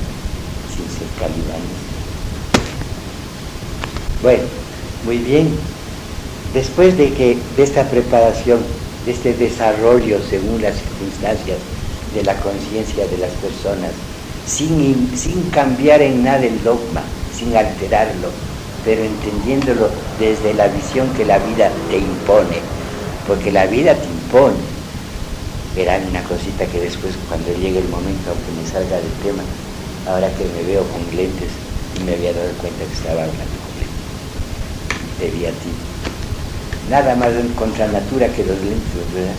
sin 0.72 0.88
ser 0.96 1.10
calibanes. 1.20 1.76
Bueno, 4.24 4.44
muy 5.04 5.18
bien. 5.18 5.50
Después 6.54 6.98
de 6.98 7.12
que 7.12 7.38
de 7.58 7.64
esta 7.64 7.84
preparación, 7.90 8.60
de 9.06 9.12
este 9.12 9.34
desarrollo 9.34 10.22
según 10.30 10.62
las 10.62 10.76
circunstancias 10.76 11.58
de 12.16 12.24
la 12.24 12.36
conciencia 12.36 13.08
de 13.08 13.18
las 13.18 13.32
personas, 13.44 13.92
sin, 14.46 15.12
sin 15.18 15.50
cambiar 15.50 16.02
en 16.02 16.24
nada 16.24 16.46
el 16.46 16.64
dogma, 16.64 17.04
sin 17.38 17.56
alterarlo, 17.56 18.30
pero 18.84 19.04
entendiéndolo 19.04 19.90
desde 20.20 20.54
la 20.54 20.68
visión 20.68 21.08
que 21.14 21.26
la 21.26 21.38
vida 21.38 21.70
te 21.90 21.98
impone, 21.98 22.58
porque 23.28 23.52
la 23.52 23.66
vida 23.68 23.94
te 23.94 24.08
impone. 24.08 24.58
Era 25.78 26.02
una 26.10 26.24
cosita 26.24 26.66
que 26.66 26.82
después, 26.82 27.14
cuando 27.30 27.54
llegue 27.54 27.78
el 27.78 27.90
momento, 27.90 28.34
aunque 28.34 28.52
me 28.58 28.66
salga 28.66 28.98
del 28.98 29.14
tema, 29.22 29.44
ahora 30.10 30.34
que 30.34 30.46
me 30.50 30.64
veo 30.66 30.82
con 30.90 31.06
lentes, 31.16 31.54
y 32.00 32.04
me 32.04 32.14
había 32.14 32.34
dado 32.34 32.50
cuenta 32.58 32.82
que 32.82 32.94
estaba 32.94 33.22
hablando 33.22 33.58
con 33.62 33.74
lentes, 33.78 34.10
te 35.20 35.30
vi 35.30 35.46
a 35.46 35.54
ti. 35.54 35.72
Nada 36.90 37.16
más 37.16 37.30
contra 37.54 37.86
natura 37.88 38.28
que 38.34 38.46
los 38.46 38.58
lentes, 38.58 38.98
¿verdad? 39.14 39.38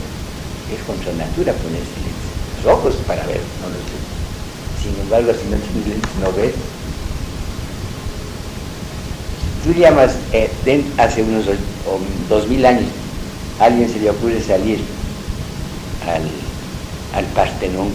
Es 0.70 0.80
contra 0.86 1.10
natura 1.18 1.50
ponerse 1.58 1.98
lentes. 1.98 2.30
Los 2.62 2.78
ojos 2.78 2.94
para 3.06 3.26
ver, 3.26 3.42
no 3.58 3.66
los 3.66 3.82
lentes. 3.82 4.14
Sin 4.78 4.94
embargo, 5.02 5.32
si 5.34 5.48
no 5.50 5.56
tienes 5.58 5.98
lentes, 5.98 6.14
no 6.22 6.30
ves 6.38 6.54
tú 9.64 9.72
llamas, 9.72 10.12
eh, 10.32 10.50
hace 10.96 11.22
unos 11.22 11.46
dos 12.28 12.48
mil 12.48 12.64
años, 12.64 12.88
a 13.60 13.64
alguien 13.64 13.88
se 13.88 14.00
le 14.00 14.10
ocurre 14.10 14.40
salir 14.40 14.78
al, 16.06 16.22
al 17.18 17.24
Partenón 17.32 17.88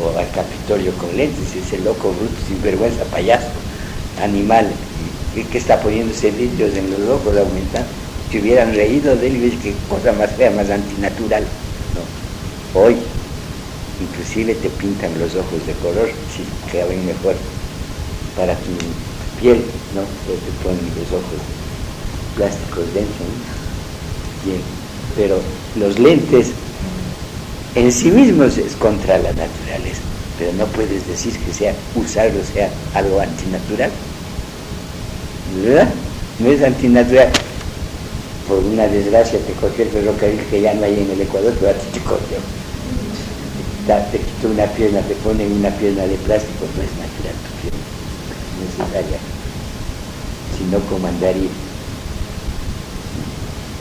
o 0.00 0.18
al 0.18 0.30
Capitolio 0.30 0.92
con 0.94 1.14
lentes, 1.16 1.54
ese 1.54 1.78
loco 1.78 2.12
bruto, 2.12 2.36
sinvergüenza, 2.48 3.04
payaso, 3.04 3.48
animal, 4.22 4.70
que, 5.34 5.58
está 5.58 5.80
poniéndose 5.80 6.30
vidrios 6.30 6.76
en 6.76 6.90
los 6.90 7.00
ojos 7.00 7.36
aumentando. 7.36 7.88
Si 8.30 8.38
hubieran 8.38 8.74
reído 8.74 9.16
de 9.16 9.26
él, 9.26 9.58
qué 9.62 9.74
cosa 9.88 10.12
más 10.12 10.30
fea, 10.32 10.50
más 10.50 10.70
antinatural. 10.70 11.44
Hoy, 12.74 12.96
inclusive 14.00 14.54
te 14.54 14.68
pintan 14.70 15.18
los 15.18 15.34
ojos 15.34 15.66
de 15.66 15.72
color, 15.74 16.08
si 16.34 16.44
quedan 16.70 17.04
mejor 17.04 17.34
para 18.36 18.54
tu 18.54 18.70
piel, 19.40 19.64
¿no? 19.94 20.02
Te 20.28 20.36
ponen 20.62 20.84
los 20.96 21.08
ojos 21.08 21.40
plásticos 22.36 22.84
dentro, 22.94 23.24
Bien, 24.44 24.60
pero 25.16 25.38
los 25.76 25.98
lentes 25.98 26.48
en 27.74 27.92
sí 27.92 28.10
mismos 28.10 28.56
es 28.56 28.74
contra 28.76 29.18
la 29.18 29.30
naturaleza, 29.30 30.00
pero 30.38 30.52
no 30.54 30.64
puedes 30.66 31.06
decir 31.06 31.36
que 31.38 31.52
sea 31.52 31.74
usarlo 31.94 32.40
sea 32.54 32.70
algo 32.94 33.20
antinatural, 33.20 33.90
¿verdad? 35.62 35.88
No 36.38 36.50
es 36.50 36.62
antinatural. 36.62 37.28
Por 38.48 38.58
una 38.64 38.86
desgracia 38.88 39.38
te 39.38 39.52
cogió 39.52 39.84
el 39.84 39.90
ferrocarril 39.90 40.40
que 40.50 40.62
ya 40.62 40.74
no 40.74 40.84
hay 40.84 40.94
en 40.94 41.10
el 41.10 41.20
Ecuador, 41.20 41.54
pero 41.60 41.70
a 41.70 41.74
ti 41.74 41.86
te 41.92 42.00
cogió. 42.00 42.38
Te 44.10 44.18
quitó 44.18 44.48
una 44.48 44.66
pierna, 44.72 45.00
te 45.02 45.14
ponen 45.16 45.52
una 45.52 45.70
pierna 45.70 46.04
de 46.04 46.16
plástico, 46.16 46.64
no 46.76 46.82
es 46.82 46.90
natural 46.96 47.36
tu 47.44 47.52
pierna, 47.60 47.84
necesaria 48.88 49.29
sino 50.60 50.78
comandaría. 50.80 51.48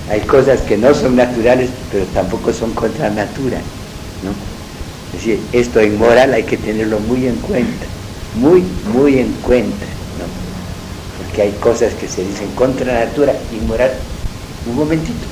Hay 0.09 0.21
cosas 0.21 0.61
que 0.61 0.77
no 0.77 0.93
son 0.93 1.15
naturales, 1.15 1.69
pero 1.91 2.05
tampoco 2.13 2.53
son 2.53 2.71
contra 2.73 3.09
natura. 3.09 3.57
¿no? 4.23 4.31
Es 5.13 5.25
decir, 5.25 5.39
esto 5.53 5.79
en 5.79 5.97
moral 5.97 6.33
hay 6.33 6.43
que 6.43 6.57
tenerlo 6.57 6.99
muy 7.01 7.27
en 7.27 7.35
cuenta, 7.35 7.85
muy, 8.35 8.63
muy 8.93 9.19
en 9.19 9.31
cuenta. 9.43 9.85
¿no? 10.17 10.25
Porque 11.23 11.43
hay 11.43 11.51
cosas 11.59 11.93
que 11.93 12.07
se 12.07 12.23
dicen 12.23 12.49
contra 12.55 13.05
natura 13.05 13.33
y 13.51 13.65
moral. 13.67 13.91
Un 14.67 14.75
momentito. 14.75 15.27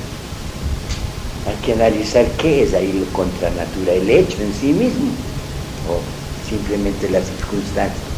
Hay 1.48 1.56
que 1.64 1.72
analizar 1.72 2.26
qué 2.32 2.62
es 2.62 2.74
ahí 2.74 2.92
lo 2.92 3.06
contra 3.12 3.50
natura, 3.50 3.92
el 3.94 4.08
hecho 4.10 4.36
en 4.42 4.52
sí 4.52 4.66
mismo 4.66 5.10
o 5.88 5.98
simplemente 6.48 7.08
las 7.08 7.24
circunstancias 7.24 8.08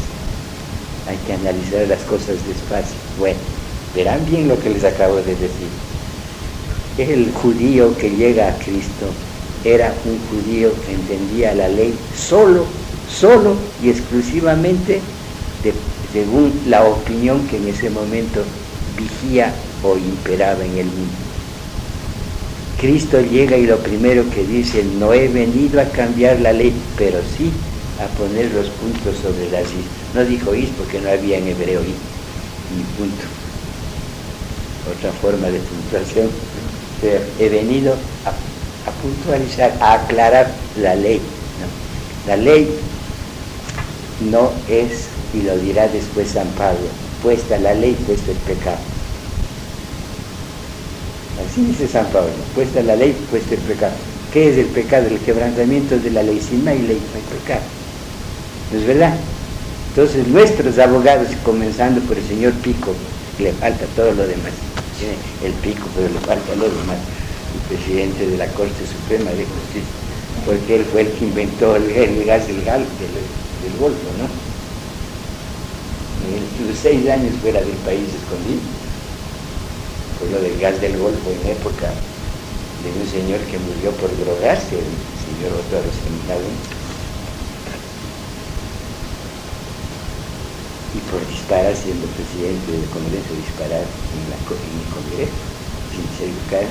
hay 1.07 1.17
que 1.25 1.33
analizar 1.33 1.87
las 1.87 2.01
cosas 2.03 2.37
despacio. 2.47 2.95
Bueno, 3.21 3.37
verán 3.95 4.25
bien 4.25 4.47
lo 4.47 4.59
que 4.59 4.71
les 4.71 4.83
acabo 4.83 5.17
de 5.17 5.35
decir. 5.35 5.69
El 6.97 7.31
judío 7.31 7.95
que 7.95 8.09
llega 8.09 8.47
a 8.47 8.57
Cristo 8.57 9.05
era 9.63 9.93
un 10.05 10.17
judío 10.27 10.71
que 10.83 10.93
entendía 10.93 11.53
la 11.53 11.67
ley 11.67 11.93
solo, 12.17 12.65
solo 13.07 13.53
y 13.83 13.91
exclusivamente 13.91 14.99
según 16.11 16.51
la 16.67 16.83
opinión 16.83 17.47
que 17.47 17.57
en 17.57 17.67
ese 17.67 17.91
momento 17.91 18.41
vigía 18.97 19.53
o 19.83 19.95
imperaba 19.95 20.65
en 20.65 20.79
el 20.79 20.85
mundo. 20.85 21.21
Cristo 22.79 23.21
llega 23.21 23.55
y 23.55 23.67
lo 23.67 23.77
primero 23.77 24.27
que 24.31 24.43
dice, 24.45 24.83
no 24.97 25.13
he 25.13 25.27
venido 25.27 25.79
a 25.79 25.85
cambiar 25.85 26.39
la 26.39 26.53
ley, 26.53 26.73
pero 26.97 27.19
sí 27.37 27.51
a 28.03 28.07
poner 28.17 28.51
los 28.55 28.67
puntos 28.81 29.15
sobre 29.21 29.51
las 29.51 29.65
is. 29.65 29.85
No 30.15 30.25
dijo 30.25 30.55
is 30.55 30.69
porque 30.75 30.99
no 30.99 31.11
había 31.11 31.37
en 31.37 31.49
hebreo 31.49 31.81
is, 31.81 32.10
ni 32.75 32.83
punto. 32.97 33.23
Otra 34.95 35.11
forma 35.21 35.47
de 35.47 35.59
puntuación. 35.59 36.29
He 37.39 37.49
venido 37.49 37.95
a, 38.25 38.91
puntualizar, 39.01 39.73
a 39.79 39.93
aclarar 39.93 40.51
la 40.77 40.95
ley. 40.95 41.21
La 42.27 42.35
ley 42.35 42.69
no 44.29 44.51
es, 44.69 45.07
y 45.33 45.41
lo 45.41 45.57
dirá 45.57 45.87
después 45.87 46.29
San 46.29 46.47
Pablo, 46.49 46.87
puesta 47.23 47.57
la 47.57 47.73
ley, 47.73 47.95
puesta 48.05 48.31
el 48.31 48.37
pecado. 48.37 48.77
Así 51.49 51.65
dice 51.65 51.87
San 51.87 52.05
Pablo, 52.07 52.29
puesta 52.53 52.83
la 52.83 52.95
ley, 52.95 53.15
puesta 53.29 53.55
el 53.55 53.61
pecado. 53.61 53.93
¿Qué 54.31 54.49
es 54.49 54.57
el 54.57 54.67
pecado? 54.67 55.07
El 55.07 55.19
quebrantamiento 55.19 55.97
de 55.97 56.09
la 56.11 56.23
ley. 56.23 56.39
Si 56.39 56.55
no 56.55 56.71
hay 56.71 56.79
ley, 56.79 57.01
no 57.11 57.17
hay 57.17 57.39
pecado. 57.39 57.61
¿No 58.71 58.79
es 58.79 58.87
verdad? 58.87 59.15
Entonces 59.91 60.25
nuestros 60.29 60.79
abogados, 60.79 61.27
comenzando 61.43 61.99
por 62.07 62.17
el 62.17 62.25
señor 62.25 62.53
Pico, 62.63 62.95
le 63.39 63.51
falta 63.51 63.83
todo 63.93 64.13
lo 64.13 64.25
demás, 64.25 64.55
tiene 64.97 65.15
el 65.43 65.51
Pico, 65.59 65.83
pero 65.93 66.07
le 66.07 66.19
falta 66.23 66.55
lo 66.55 66.63
demás, 66.63 66.95
el 66.95 67.75
presidente 67.75 68.25
de 68.25 68.37
la 68.37 68.47
Corte 68.55 68.87
Suprema 68.87 69.31
de 69.31 69.43
Justicia, 69.43 69.91
porque 70.45 70.79
él 70.79 70.85
fue 70.89 71.01
el 71.01 71.11
que 71.11 71.25
inventó 71.25 71.75
el, 71.75 72.23
gas 72.23 72.47
del, 72.47 72.63
gal, 72.63 72.87
del, 73.03 73.75
Golfo, 73.83 74.07
¿no? 74.15 74.31
Él 76.23 76.39
estuvo 76.39 76.71
seis 76.71 77.09
años 77.11 77.35
fuera 77.41 77.59
del 77.59 77.75
país 77.83 78.07
escondido, 78.15 78.63
por 80.23 80.31
lo 80.31 80.39
del 80.39 80.55
gas 80.57 80.79
del 80.79 80.95
Golfo 80.95 81.35
en 81.35 81.51
época 81.51 81.91
de 81.91 82.89
un 82.95 83.07
señor 83.11 83.43
que 83.51 83.59
murió 83.59 83.91
por 83.99 84.07
drogarse, 84.23 84.71
el 84.71 84.87
señor 85.19 85.51
Otto 85.59 85.83
Seminario 85.83 86.80
y 90.93 90.99
por 91.11 91.25
disparar 91.27 91.75
siendo 91.75 92.05
presidente 92.07 92.71
del 92.71 92.89
Congreso, 92.89 93.31
disparar 93.35 93.83
en, 93.83 94.23
la, 94.29 94.35
el 94.35 94.87
Congreso 94.91 95.39
sin 95.91 96.05
ser 96.17 96.27
educado. 96.27 96.67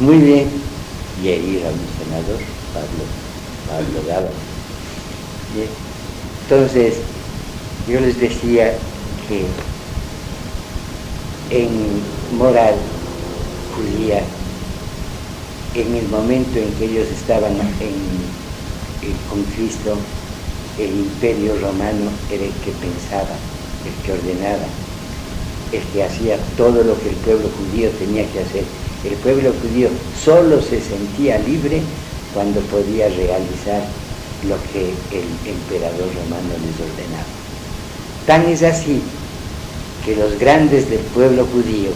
Muy 0.00 0.18
bien, 0.18 0.48
y 1.22 1.28
ahí 1.28 1.62
a 1.64 1.70
un 1.70 1.80
senador, 1.98 2.40
Pablo, 2.72 3.04
Pablo 3.66 3.98
Gaba. 4.06 4.30
Bien. 5.54 5.68
Entonces, 6.44 6.94
yo 7.88 8.00
les 8.00 8.20
decía 8.20 8.72
que 9.28 9.44
en 11.50 11.68
moral 12.38 12.74
judía, 13.74 14.22
en 15.74 15.94
el 15.96 16.08
momento 16.08 16.58
en 16.58 16.72
que 16.74 16.84
ellos 16.84 17.08
estaban 17.08 17.54
con 19.30 19.42
Cristo, 19.56 19.96
el 20.78 20.90
imperio 20.90 21.58
romano 21.60 22.10
era 22.30 22.44
el 22.44 22.52
que 22.64 22.70
pensaba, 22.72 23.34
el 23.84 23.94
que 24.04 24.12
ordenaba, 24.12 24.66
el 25.72 25.82
que 25.92 26.04
hacía 26.04 26.38
todo 26.56 26.82
lo 26.84 26.98
que 27.00 27.10
el 27.10 27.16
pueblo 27.16 27.48
judío 27.58 27.90
tenía 27.98 28.24
que 28.32 28.40
hacer. 28.40 28.64
El 29.04 29.14
pueblo 29.16 29.52
judío 29.60 29.88
solo 30.22 30.60
se 30.62 30.80
sentía 30.80 31.38
libre 31.38 31.82
cuando 32.32 32.60
podía 32.62 33.08
realizar 33.08 33.82
lo 34.46 34.56
que 34.72 34.94
el 35.16 35.28
emperador 35.46 36.06
romano 36.14 36.54
les 36.62 36.78
ordenaba. 36.78 37.26
Tan 38.26 38.46
es 38.46 38.62
así 38.62 39.00
que 40.04 40.14
los 40.14 40.38
grandes 40.38 40.88
del 40.90 41.00
pueblo 41.00 41.44
judío, 41.46 41.90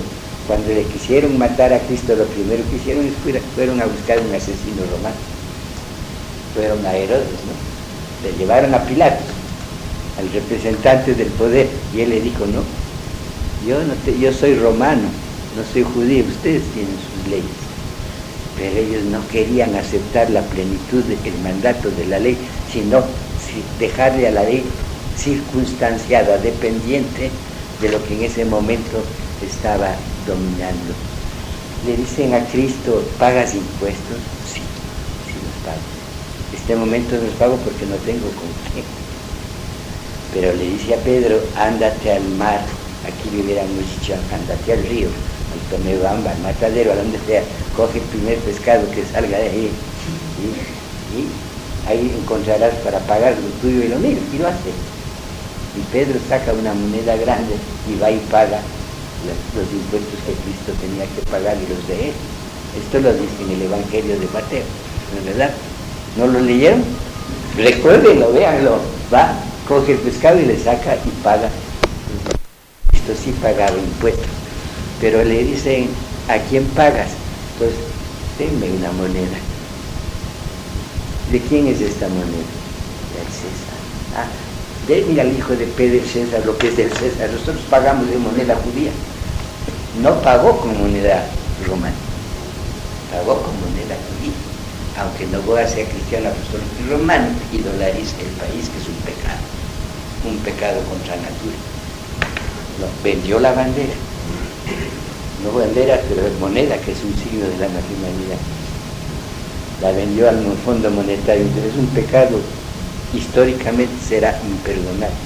cuando 0.47 0.69
le 0.69 0.85
quisieron 0.85 1.39
matar 1.39 1.73
a 1.73 1.79
Cristo, 1.81 2.17
lo 2.17 2.25
primero 2.25 2.63
que 2.69 2.77
hicieron 2.77 3.09
fueron 3.55 3.81
a 3.81 3.87
buscar 3.87 4.19
un 4.19 4.35
asesino 4.35 4.83
romano. 4.91 5.17
Fueron 6.55 6.85
a 6.85 6.97
Herodes, 6.97 7.41
¿no? 7.47 7.72
Le 8.23 8.33
llevaron 8.39 8.75
a 8.75 8.85
Pilato, 8.85 9.23
al 10.19 10.31
representante 10.33 11.15
del 11.15 11.29
poder, 11.29 11.67
y 11.97 12.01
él 12.01 12.11
le 12.11 12.21
dijo, 12.21 12.47
no, 12.47 12.63
yo, 13.67 13.79
no 13.85 13.95
yo 14.21 14.33
soy 14.33 14.55
romano, 14.55 15.09
no 15.57 15.65
soy 15.73 15.83
judío, 15.83 16.25
ustedes 16.25 16.63
tienen 16.73 16.97
sus 16.99 17.31
leyes. 17.31 17.51
Pero 18.59 18.77
ellos 18.77 19.05
no 19.05 19.27
querían 19.29 19.75
aceptar 19.75 20.31
la 20.31 20.43
plenitud 20.43 21.03
del 21.05 21.39
mandato 21.43 21.91
de 21.91 22.07
la 22.07 22.19
ley, 22.19 22.37
sino 22.71 23.03
dejarle 23.79 24.29
a 24.29 24.31
la 24.31 24.45
ley 24.45 24.65
circunstanciada, 25.17 26.39
dependiente 26.39 27.31
de 27.81 27.89
lo 27.89 28.03
que 28.05 28.15
en 28.15 28.23
ese 28.23 28.45
momento 28.45 28.99
estaba 29.41 29.95
dominando. 30.27 30.93
Le 31.87 31.97
dicen 31.97 32.35
a 32.35 32.47
Cristo, 32.47 33.03
¿pagas 33.19 33.55
impuestos? 33.55 34.19
Sí, 34.45 34.61
sí 35.27 35.35
los 35.43 35.57
pago. 35.65 35.83
Este 36.63 36.77
momento 36.77 37.17
no 37.17 37.27
los 37.27 37.35
pago 37.35 37.57
porque 37.67 37.87
no 37.87 37.97
tengo 38.07 38.31
con 38.39 38.47
qué. 38.71 38.87
Pero 40.33 40.55
le 40.55 40.63
dice 40.63 40.95
a 40.95 40.99
Pedro, 40.99 41.43
ándate 41.59 42.13
al 42.13 42.23
mar, 42.39 42.63
aquí 43.03 43.35
hubieran 43.35 43.67
dicho, 43.67 44.15
ándate 44.31 44.73
al 44.73 44.87
río, 44.87 45.09
al 45.11 45.61
Tomebamba, 45.75 46.31
al 46.31 46.39
matadero, 46.39 46.93
a 46.93 47.03
donde 47.03 47.19
sea, 47.27 47.43
coge 47.75 47.99
el 47.99 48.05
primer 48.15 48.39
pescado 48.47 48.89
que 48.93 49.03
salga 49.03 49.39
de 49.39 49.51
ahí 49.51 49.71
y, 50.39 51.91
ahí 51.91 52.15
encontrarás 52.23 52.75
para 52.85 53.01
pagar 53.11 53.35
lo 53.43 53.51
tuyo 53.59 53.83
y 53.83 53.89
lo 53.89 53.99
mío, 53.99 54.19
y 54.33 54.39
lo 54.39 54.47
hace. 54.47 54.71
Y 55.75 55.83
Pedro 55.91 56.21
saca 56.29 56.53
una 56.53 56.75
moneda 56.75 57.17
grande 57.17 57.57
y 57.91 57.99
va 57.99 58.09
y 58.09 58.23
paga 58.31 58.63
los, 59.27 59.67
impuestos 59.67 60.15
que 60.23 60.39
Cristo 60.47 60.71
tenía 60.81 61.11
que 61.11 61.27
pagar 61.29 61.57
y 61.59 61.67
los 61.67 61.83
de 61.89 62.11
él. 62.11 62.15
Esto 62.79 63.01
lo 63.01 63.13
dice 63.15 63.43
en 63.43 63.51
el 63.51 63.63
Evangelio 63.63 64.15
de 64.15 64.29
Mateo, 64.29 64.63
¿no 65.11 65.19
es 65.19 65.27
verdad? 65.27 65.51
¿No 66.17 66.27
lo 66.27 66.41
leyeron? 66.41 66.83
Recuérdenlo, 67.57 68.33
véanlo. 68.33 68.79
Va, 69.13 69.35
coge 69.69 69.93
el 69.93 69.99
pescado 69.99 70.39
y 70.41 70.47
le 70.47 70.59
saca 70.59 70.97
y 70.97 71.23
paga. 71.23 71.49
Cristo 72.91 73.13
sí 73.23 73.33
pagaba 73.43 73.77
impuestos. 73.77 74.27
Pero 75.01 75.25
le 75.25 75.45
dicen, 75.45 75.89
¿a 76.29 76.39
quién 76.49 76.65
pagas? 76.69 77.09
Pues 77.59 77.73
denme 78.39 78.71
una 78.77 78.93
moneda. 78.93 79.39
¿De 81.31 81.41
quién 81.41 81.67
es 81.67 81.81
esta 81.81 82.09
moneda? 82.09 82.53
Del 83.15 83.29
César. 83.33 83.79
Ah, 84.17 84.27
denle 84.87 85.21
al 85.21 85.37
hijo 85.37 85.55
de 85.55 85.67
Pedro 85.67 86.05
César 86.07 86.45
lo 86.45 86.57
que 86.59 86.69
es 86.69 86.77
del 86.77 86.93
César. 86.93 87.31
Nosotros 87.31 87.65
pagamos 87.71 88.09
de 88.11 88.19
moneda 88.19 88.57
judía. 88.57 88.91
No 90.03 90.21
pagó 90.23 90.59
con 90.59 90.79
moneda 90.79 91.25
romana, 91.67 91.95
pagó 93.11 93.43
con 93.43 93.55
moneda 93.61 93.95
judía. 94.09 94.42
Aunque 95.03 95.27
no 95.27 95.43
voy 95.43 95.61
a 95.61 95.67
ser 95.67 95.87
cristiano 95.87 96.29
apostólico 96.29 96.71
y 96.79 96.91
romano, 96.91 97.27
el 97.53 97.65
país, 97.65 98.69
que 98.71 98.79
es 98.79 98.87
un 98.87 99.01
pecado, 99.03 99.43
un 100.25 100.39
pecado 100.39 100.81
contra 100.89 101.17
natura. 101.17 101.59
Vendió 103.03 103.41
la 103.41 103.53
bandera, 103.53 103.95
no 105.43 105.59
bandera, 105.59 106.01
pero 106.09 106.23
moneda, 106.39 106.77
que 106.79 106.93
es 106.93 106.99
un 107.03 107.15
signo 107.19 107.47
de 107.47 107.59
la 107.59 107.67
nacionalidad. 107.67 108.39
La 109.83 109.91
vendió 109.91 110.29
al 110.29 110.39
fondo 110.65 110.89
monetario, 110.91 111.43
entonces 111.43 111.73
es 111.73 111.79
un 111.79 111.87
pecado 111.89 112.39
históricamente 113.13 113.93
será 114.09 114.39
imperdonable. 114.49 115.17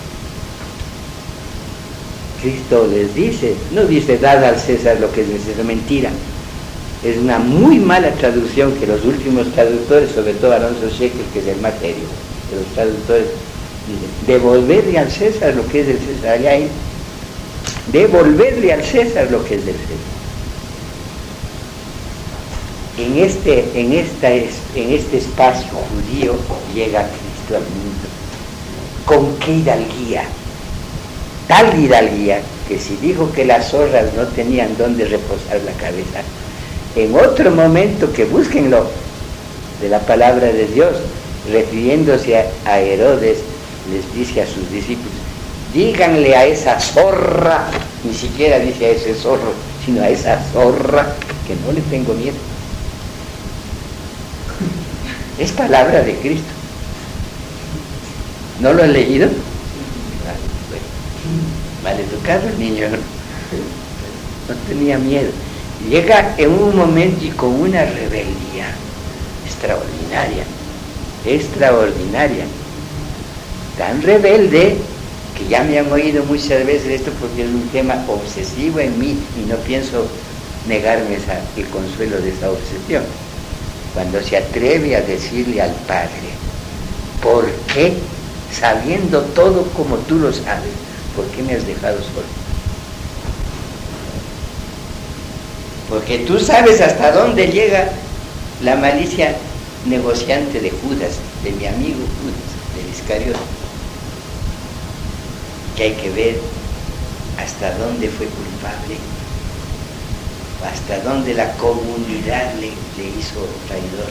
Cristo 2.41 2.87
les 2.87 3.15
dice, 3.15 3.55
no 3.73 3.85
dice 3.85 4.19
dad 4.19 4.43
al 4.43 4.59
César 4.59 4.99
lo 5.01 5.13
que 5.13 5.23
es 5.23 5.29
necesario, 5.29 5.65
mentira. 5.65 6.11
Es 7.05 7.19
una 7.19 7.39
muy 7.39 7.79
mala 7.79 8.11
traducción 8.13 8.73
que 8.75 8.87
los 8.87 9.05
últimos 9.05 9.53
traductores, 9.53 10.11
sobre 10.11 10.35
todo 10.35 10.53
Alonso 10.53 10.89
Shekel, 10.89 11.25
que 11.33 11.41
es 11.41 11.47
el 11.47 11.61
más 11.61 11.81
de 11.81 11.95
los 12.55 12.67
traductores, 12.75 13.27
devolverle 14.27 14.99
al 14.99 15.11
César 15.11 15.55
lo 15.55 15.67
que 15.69 15.81
es 15.81 15.87
del 15.87 15.99
César. 15.99 16.39
Devolverle 17.93 18.73
al 18.73 18.83
César 18.83 19.31
lo 19.31 19.45
que 19.45 19.57
es 19.57 19.67
del 19.67 19.75
César. 19.75 20.17
En 22.99 23.19
este, 23.19 23.79
en, 23.79 23.93
esta, 23.93 24.33
en 24.33 24.91
este 24.91 25.19
espacio 25.19 25.69
judío 25.69 26.35
llega 26.75 27.01
al 27.01 27.61
mundo. 27.61 28.07
¿Con 29.05 29.37
qué 29.37 29.53
hidalguía? 29.53 30.25
Tal 31.47 31.79
hidalguía 31.79 32.41
que 32.67 32.79
si 32.79 32.97
dijo 32.97 33.31
que 33.33 33.45
las 33.45 33.71
zorras 33.71 34.13
no 34.15 34.27
tenían 34.29 34.77
dónde 34.77 35.05
reposar 35.05 35.61
la 35.65 35.73
cabeza, 35.73 36.23
en 36.97 37.15
otro 37.15 37.51
momento 37.51 38.11
que 38.13 38.25
búsquenlo 38.25 38.87
de 39.81 39.89
la 39.91 40.01
palabra 40.01 40.47
de 40.47 40.67
Dios, 40.67 40.97
refiriéndose 41.53 42.45
a, 42.65 42.81
Herodes, 42.81 43.39
les 43.93 44.15
dice 44.15 44.43
a 44.43 44.47
sus 44.47 44.71
discípulos, 44.71 45.13
díganle 45.75 46.35
a 46.35 46.47
esa 46.47 46.81
zorra, 46.81 47.67
ni 48.03 48.15
siquiera 48.15 48.59
dice 48.59 48.87
a 48.87 48.91
ese 48.91 49.15
zorro, 49.15 49.53
sino 49.85 50.03
a 50.03 50.09
esa 50.09 50.43
zorra, 50.53 51.15
que 51.47 51.55
no 51.67 51.73
le 51.73 51.83
tengo 51.83 52.15
miedo. 52.15 52.37
Es 55.39 55.53
palabra 55.53 56.03
de 56.03 56.15
Cristo. 56.17 56.49
¿No 58.61 58.73
lo 58.73 58.83
han 58.83 58.95
leído? 58.95 59.29
Mal 61.85 62.01
educado 62.01 62.49
el 62.49 62.59
niño. 62.59 62.87
No 64.49 64.55
tenía 64.69 64.97
miedo. 64.97 65.29
Llega 65.89 66.35
en 66.37 66.51
un 66.51 66.77
momento 66.77 67.25
y 67.25 67.29
con 67.31 67.61
una 67.61 67.85
rebeldía 67.85 68.67
extraordinaria, 69.47 70.43
extraordinaria, 71.25 72.45
tan 73.79 74.03
rebelde 74.03 74.77
que 75.39 75.47
ya 75.49 75.63
me 75.63 75.79
han 75.79 75.93
oído 75.93 76.25
muchas 76.25 76.67
veces 76.67 77.01
esto 77.01 77.13
porque 77.21 77.43
es 77.43 77.49
un 77.49 77.69
tema 77.69 78.05
obsesivo 78.09 78.81
en 78.81 78.99
mí 78.99 79.17
y 79.37 79.49
no 79.49 79.57
pienso 79.59 80.07
negarme 80.69 81.19
el 81.57 81.67
consuelo 81.67 82.21
de 82.21 82.31
esa 82.31 82.51
obsesión. 82.51 83.05
Cuando 83.95 84.21
se 84.23 84.39
atreve 84.39 84.97
a 84.97 85.03
decirle 85.03 85.63
al 85.63 85.73
Padre, 85.87 86.35
¿por 87.23 87.49
qué 87.73 87.95
sabiendo 88.53 89.21
todo 89.37 89.63
como 89.77 89.97
tú 89.99 90.17
lo 90.17 90.33
sabes, 90.33 90.75
¿por 91.15 91.25
qué 91.27 91.43
me 91.43 91.55
has 91.55 91.67
dejado 91.67 91.99
solo? 91.99 92.46
Porque 95.89 96.19
tú 96.19 96.39
sabes 96.39 96.81
hasta 96.81 97.13
dónde 97.13 97.49
llega 97.49 97.91
la 98.63 98.77
malicia 98.77 99.37
negociante 99.87 100.61
de 100.61 100.71
Judas, 100.71 101.17
de 101.45 101.53
mi 101.53 101.67
amigo 101.67 102.01
Judas, 102.21 102.51
de 102.75 102.91
Iscariote. 102.91 103.39
Que 105.77 105.83
hay 105.85 105.93
que 105.93 106.11
ver 106.11 106.41
hasta 107.39 107.77
dónde 107.79 108.09
fue 108.09 108.27
culpable, 108.27 108.97
hasta 110.65 111.01
dónde 111.09 111.35
la 111.35 111.53
comunidad 111.53 112.55
le, 112.55 112.69
le 112.97 113.19
hizo 113.19 113.47
traidor. 113.69 114.11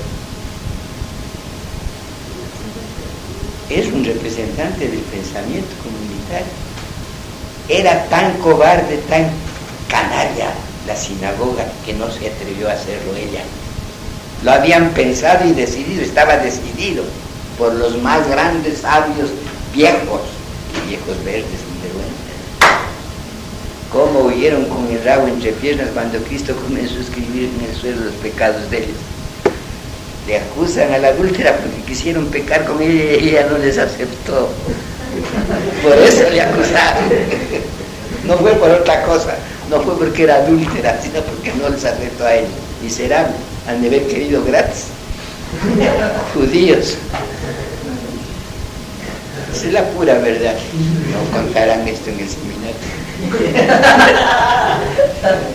es 3.69 3.88
un 3.88 4.03
representante 4.06 4.88
del 4.88 4.99
pensamiento 4.99 5.73
comunitario. 5.84 6.53
Era 7.68 8.06
tan 8.10 8.38
cobarde, 8.38 8.97
tan 9.10 9.27
canalla 9.89 10.52
la 10.88 10.95
sinagoga 10.95 11.66
que 11.86 11.94
no 11.94 12.10
se 12.12 12.28
atrevió 12.28 12.70
a 12.70 12.74
hacerlo 12.74 13.16
ella. 13.16 13.41
Lo 14.44 14.52
habían 14.52 14.90
pensado 14.91 15.48
y 15.48 15.53
decidido, 15.53 16.03
estaba 16.03 16.38
decidido 16.38 17.03
por 17.57 17.74
los 17.74 17.98
más 18.02 18.28
grandes 18.30 18.80
sabios 18.80 19.30
viejos, 19.74 20.22
viejos 20.88 21.24
verdes 21.24 21.45
sin 21.45 21.82
vergüenza. 21.82 22.16
Cómo 23.91 24.28
huyeron 24.28 24.66
con 24.66 24.88
el 24.88 25.03
rabo 25.03 25.28
entre 25.28 25.52
piernas 25.53 25.90
cuando 25.94 26.20
Cristo 26.20 26.56
comenzó 26.56 26.98
a 26.98 27.02
escribir 27.02 27.49
en 27.57 27.70
el 27.70 27.76
suelo 27.76 28.06
los 28.06 28.16
pecados 28.16 28.70
de 28.70 28.78
ellos 28.80 28.98
le 30.28 30.40
acusan 30.40 30.91
a 30.91 30.98
la 30.98 31.10
adúltera 31.10 31.56
porque 31.57 31.82
quisieron 31.86 32.26
pecar 32.28 32.66
con 32.66 32.82
ella 32.82 33.18
y 33.20 33.30
ella 33.30 33.48
no 33.49 33.57
les 33.57 33.78
aceptó. 33.78 34.49
Por 35.84 35.98
eso 35.98 36.30
le 36.32 36.41
acusaron. 36.41 37.03
No 38.26 38.38
fue 38.38 38.53
por 38.53 38.72
otra 38.72 39.03
cosa, 39.03 39.36
no 39.70 39.82
fue 39.82 39.98
porque 39.98 40.24
era 40.24 40.36
adúltera, 40.36 41.00
sino 41.02 41.22
porque 41.22 41.52
no 41.54 41.70
les 41.70 41.86
afectó 41.86 42.26
a 42.26 42.36
ellos. 42.36 42.52
Miserable, 42.82 43.34
han 43.68 43.82
de 43.82 43.88
haber 43.88 44.08
querido 44.08 44.44
gratis. 44.44 44.86
Judíos. 46.34 46.98
Esa 49.54 49.68
es 49.68 49.74
la 49.74 49.84
pura 49.92 50.16
verdad. 50.20 50.56
No 51.12 51.38
contarán 51.38 51.88
esto 51.88 52.10
en 52.10 52.20
el 52.20 52.30
seminario. 52.30 52.76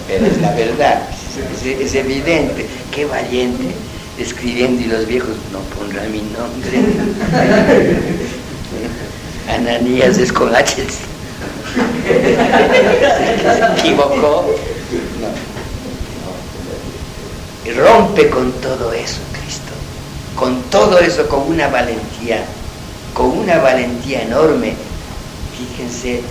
Pero 0.09 0.27
es 0.27 0.41
la 0.41 0.53
verdad, 0.55 1.03
es, 1.65 1.95
evidente. 1.95 2.67
Qué 2.93 3.05
valiente 3.05 3.75
escribiendo 4.19 4.83
y 4.83 4.87
los 4.87 5.07
viejos 5.07 5.37
no 5.53 5.61
pondrán 5.77 6.11
mi 6.11 6.23
nombre. 6.23 6.71
Ananías 9.49 10.19
es. 10.19 10.33
Equivocó. 13.79 14.55
Y 17.65 17.71
rompe 17.73 18.31
con 18.31 18.53
todo 18.53 18.93
eso, 18.93 19.21
Cristo. 19.33 19.73
Con 20.37 20.63
todo 20.65 20.99
eso, 20.99 21.29
con 21.29 21.43
una 21.49 21.69
valentía, 21.69 22.45
con 23.15 23.39
una 23.39 23.59
valentía 23.59 24.23
enorme. 24.23 24.75
Fíjense 25.57 26.23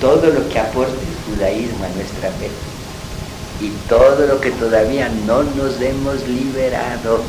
todo 0.00 0.28
lo 0.28 0.48
que 0.48 0.58
aporta 0.58 0.92
el 0.92 1.34
judaísmo 1.34 1.84
a 1.84 1.88
nuestra 1.90 2.30
fe 2.30 2.50
y 3.62 3.70
todo 3.88 4.26
lo 4.26 4.40
que 4.40 4.50
todavía 4.50 5.08
no 5.26 5.44
nos 5.44 5.80
hemos 5.80 6.26
liberado. 6.26 7.22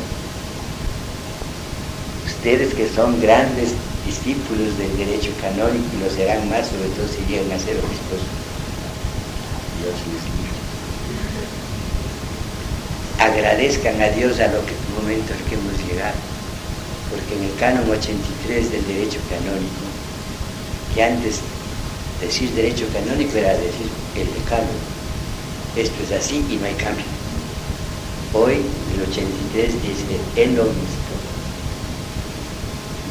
Ustedes 2.26 2.74
que 2.74 2.88
son 2.88 3.20
grandes 3.20 3.74
discípulos 4.06 4.76
del 4.78 4.96
derecho 4.96 5.30
canónico 5.40 5.88
y 5.96 6.04
lo 6.04 6.10
serán 6.10 6.48
más, 6.48 6.68
sobre 6.68 6.88
todo 6.96 7.08
si 7.08 7.24
llegan 7.26 7.52
a 7.52 7.58
ser 7.58 7.76
obispos, 7.76 8.22
Dios 9.80 9.96
les 10.12 10.24
libre. 10.34 10.60
Agradezcan 13.18 14.00
a 14.00 14.08
Dios 14.08 14.40
a 14.40 14.48
lo 14.48 14.64
que 14.66 14.74
momento 14.94 15.32
al 15.34 15.42
que 15.48 15.54
hemos 15.54 15.76
llegado, 15.86 16.16
porque 17.10 17.34
en 17.36 17.44
el 17.44 17.54
canon 17.56 17.90
83 17.90 18.70
del 18.70 18.86
derecho 18.86 19.18
canónico, 19.28 19.84
que 20.94 21.02
antes 21.02 21.40
decir 22.20 22.50
derecho 22.52 22.86
canónico 22.92 23.36
era 23.36 23.52
decir 23.54 23.90
el 24.16 24.26
decano, 24.34 24.70
esto 25.76 25.96
es 26.04 26.12
así 26.12 26.44
y 26.48 26.56
no 26.56 26.66
hay 26.66 26.74
cambio. 26.74 27.04
Hoy, 28.32 28.54
el 28.94 29.02
83 29.10 29.82
dice 29.82 30.16
el 30.36 30.58
obispo. 30.58 31.03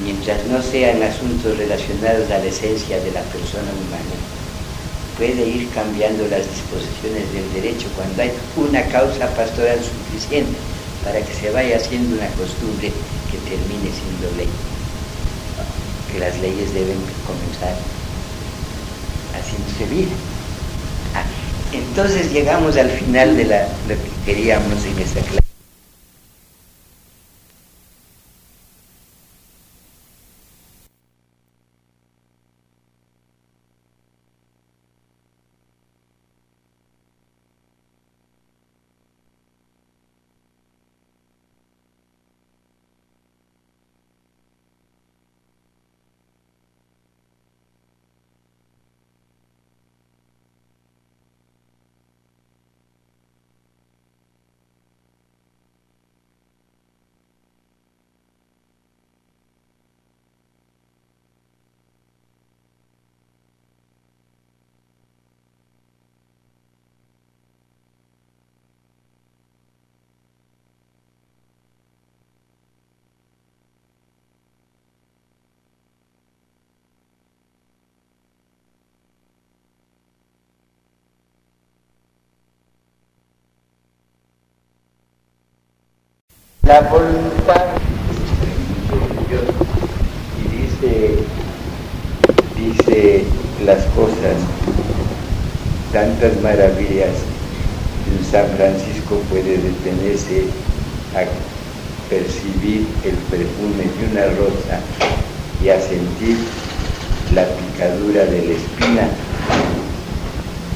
Mientras 0.03 0.45
no 0.47 0.61
sean 0.61 1.01
asuntos 1.01 1.57
relacionados 1.57 2.29
a 2.29 2.39
la 2.39 2.45
esencia 2.45 2.99
de 2.99 3.11
la 3.11 3.21
persona 3.21 3.71
humana, 3.71 4.15
puede 5.17 5.47
ir 5.47 5.69
cambiando 5.69 6.27
las 6.27 6.43
disposiciones 6.49 7.31
del 7.31 7.53
derecho 7.53 7.87
cuando 7.95 8.21
hay 8.21 8.31
una 8.57 8.83
causa 8.87 9.27
pastoral 9.35 9.79
suficiente 9.79 10.57
para 11.05 11.21
que 11.21 11.33
se 11.33 11.51
vaya 11.51 11.77
haciendo 11.77 12.15
una 12.17 12.27
costumbre 12.35 12.91
que 13.31 13.37
termine 13.47 13.89
siendo 13.95 14.35
ley. 14.37 14.49
Que 16.11 16.19
las 16.19 16.37
leyes 16.39 16.73
deben 16.73 16.99
comenzar 17.25 17.75
haciéndose 19.33 19.85
vida. 19.85 20.15
Entonces 21.71 22.31
llegamos 22.31 22.77
al 22.77 22.89
final 22.89 23.35
de 23.35 23.45
lo 23.45 23.95
que 23.95 24.11
queríamos 24.25 24.83
en 24.85 24.99
esta 24.99 25.21
clase. 25.21 25.42
La 86.73 86.81
voluntad 86.89 87.67
y 90.39 90.43
dice 90.57 91.17
dice 92.57 93.23
las 93.63 93.83
cosas 93.93 94.37
tantas 95.91 96.41
maravillas 96.41 97.13
en 98.09 98.25
San 98.25 98.47
Francisco 98.57 99.21
puede 99.29 99.59
detenerse 99.59 100.45
a 101.13 102.09
percibir 102.09 102.87
el 103.05 103.17
perfume 103.29 103.83
de 103.93 104.11
una 104.11 104.25
rosa 104.39 104.79
y 105.63 105.69
a 105.69 105.79
sentir 105.79 106.37
la 107.35 107.45
picadura 107.49 108.25
de 108.25 108.47
la 108.47 108.53
espina 108.55 109.09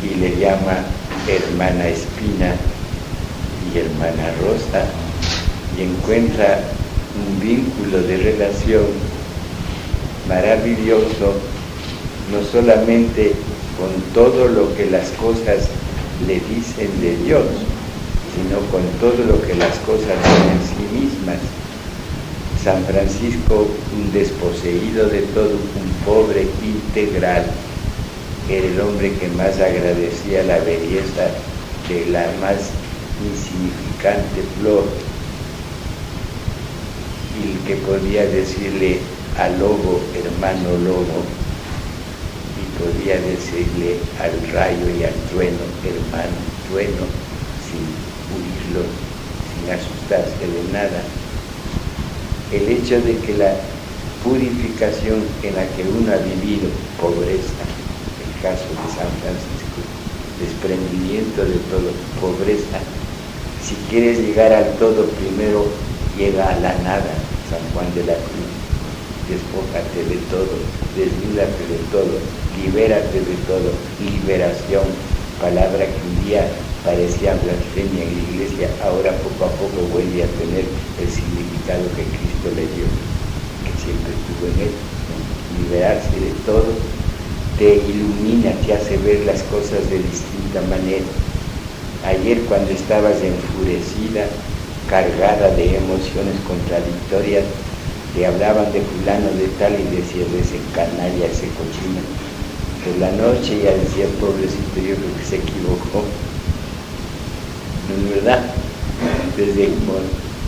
y 0.03 0.13
le 0.13 0.37
llama 0.37 0.77
hermana 1.27 1.87
espina 1.87 2.53
y 3.73 3.79
hermana 3.79 4.31
rosa 4.43 4.85
y 5.77 5.83
encuentra 5.83 6.59
un 7.17 7.39
vínculo 7.39 8.01
de 8.01 8.17
relación 8.17 8.85
maravilloso, 10.27 11.33
no 12.31 12.43
solamente 12.51 13.33
con 13.77 13.89
todo 14.13 14.47
lo 14.47 14.75
que 14.75 14.87
las 14.87 15.09
cosas 15.11 15.69
le 16.25 16.35
dicen 16.35 16.89
de 16.99 17.15
Dios, 17.25 17.45
sino 18.35 18.59
con 18.71 18.81
todo 18.99 19.23
lo 19.25 19.41
que 19.45 19.53
las 19.55 19.77
cosas 19.79 20.17
son 20.23 20.49
en 20.51 20.61
sí 20.67 20.99
mismas. 20.99 21.37
San 22.63 22.83
Francisco, 22.85 23.67
un 23.95 24.11
desposeído 24.11 25.07
de 25.07 25.21
todo, 25.33 25.51
un 25.51 26.05
pobre 26.05 26.47
integral, 26.63 27.45
era 28.49 28.65
el 28.65 28.79
hombre 28.81 29.13
que 29.13 29.27
más 29.29 29.55
agradecía 29.59 30.43
la 30.43 30.57
belleza 30.59 31.27
de 31.87 32.05
la 32.11 32.25
más 32.41 32.71
insignificante 33.23 34.41
flor 34.59 34.83
y 37.43 37.67
que 37.67 37.75
podía 37.77 38.25
decirle 38.25 38.99
al 39.37 39.59
lobo, 39.59 40.01
hermano 40.15 40.69
lobo, 40.83 41.21
y 42.57 42.63
podía 42.81 43.15
decirle 43.21 43.97
al 44.19 44.33
rayo 44.51 44.89
y 44.99 45.03
al 45.03 45.13
trueno, 45.29 45.61
hermano 45.85 46.37
trueno, 46.69 47.05
sin 47.61 47.85
huirlo, 48.33 48.85
sin 49.53 49.69
asustarse 49.69 50.41
de 50.41 50.73
nada. 50.73 51.01
El 52.51 52.67
hecho 52.69 52.99
de 53.01 53.17
que 53.19 53.37
la 53.37 53.53
purificación 54.23 55.23
en 55.43 55.55
la 55.55 55.65
que 55.75 55.83
uno 55.83 56.11
ha 56.11 56.17
vivido, 56.17 56.69
pobreza, 56.99 57.63
el 58.23 58.41
caso 58.41 58.65
de 58.65 58.87
San 58.89 59.11
Francisco, 59.21 59.79
desprendimiento 60.39 61.45
de 61.45 61.59
todo, 61.69 61.91
pobreza, 62.19 62.79
si 63.61 63.75
quieres 63.89 64.19
llegar 64.19 64.53
al 64.53 64.73
todo, 64.77 65.05
primero 65.05 65.65
llega 66.17 66.49
a 66.49 66.59
la 66.59 66.73
nada, 66.83 67.13
San 67.49 67.63
Juan 67.71 67.87
de 67.95 68.03
la 68.03 68.15
Cruz. 68.15 68.51
Despójate 69.31 70.03
de 70.03 70.19
todo, 70.31 70.55
desnúdate 70.95 71.63
de 71.67 71.79
todo, 71.91 72.15
libérate 72.59 73.19
de 73.23 73.35
todo, 73.47 73.71
liberación, 73.99 74.87
palabra 75.39 75.83
que 75.83 76.01
un 76.03 76.15
día 76.27 76.47
parecía 76.83 77.35
blasfemia 77.35 78.03
en 78.03 78.15
la 78.15 78.23
iglesia, 78.31 78.67
ahora 78.83 79.11
poco 79.19 79.45
a 79.45 79.51
poco 79.59 79.79
vuelve 79.91 80.23
a 80.23 80.31
tener 80.39 80.63
el 80.99 81.09
significado 81.11 81.83
que 81.95 82.07
Cristo 82.07 82.47
le 82.55 82.67
dio, 82.71 82.87
que 83.63 83.73
siempre 83.75 84.11
estuvo 84.15 84.47
en 84.47 84.57
él. 84.67 84.73
Liberarse 85.59 86.15
de 86.19 86.31
todo 86.47 86.71
te 87.59 87.75
ilumina, 87.75 88.51
te 88.63 88.73
hace 88.75 88.95
ver 88.97 89.25
las 89.25 89.43
cosas 89.43 89.83
de 89.89 89.99
distinta 89.99 90.61
manera. 90.69 91.07
Ayer 92.07 92.39
cuando 92.47 92.71
estabas 92.71 93.17
enfurecida, 93.23 94.27
cargada 94.89 95.49
de 95.55 95.77
emociones 95.77 96.35
contradictorias, 96.47 97.43
le 98.15 98.25
hablaban 98.25 98.71
de 98.73 98.81
fulano 98.81 99.29
de 99.37 99.47
tal 99.59 99.73
y 99.73 99.83
decía 99.95 100.25
de 100.25 100.39
ese 100.39 100.59
canalla, 100.73 101.25
ese 101.27 101.47
cochino. 101.53 102.01
En 102.87 103.01
la 103.01 103.11
noche 103.11 103.61
ya 103.63 103.71
decía, 103.71 104.07
pobrecito, 104.19 104.79
yo 104.79 104.95
creo 104.95 105.13
que 105.19 105.25
se 105.27 105.35
equivocó. 105.37 106.03
¿No 107.87 107.91
es 107.95 108.15
verdad? 108.15 108.41
Desde 109.35 109.69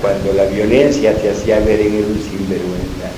cuando 0.01 0.33
la 0.33 0.45
violencia 0.45 1.13
te 1.15 1.29
hacía 1.29 1.59
ver 1.59 1.81
en 1.81 1.93
él 1.95 2.05
un 2.07 2.21
sinvergüenza, 2.23 3.11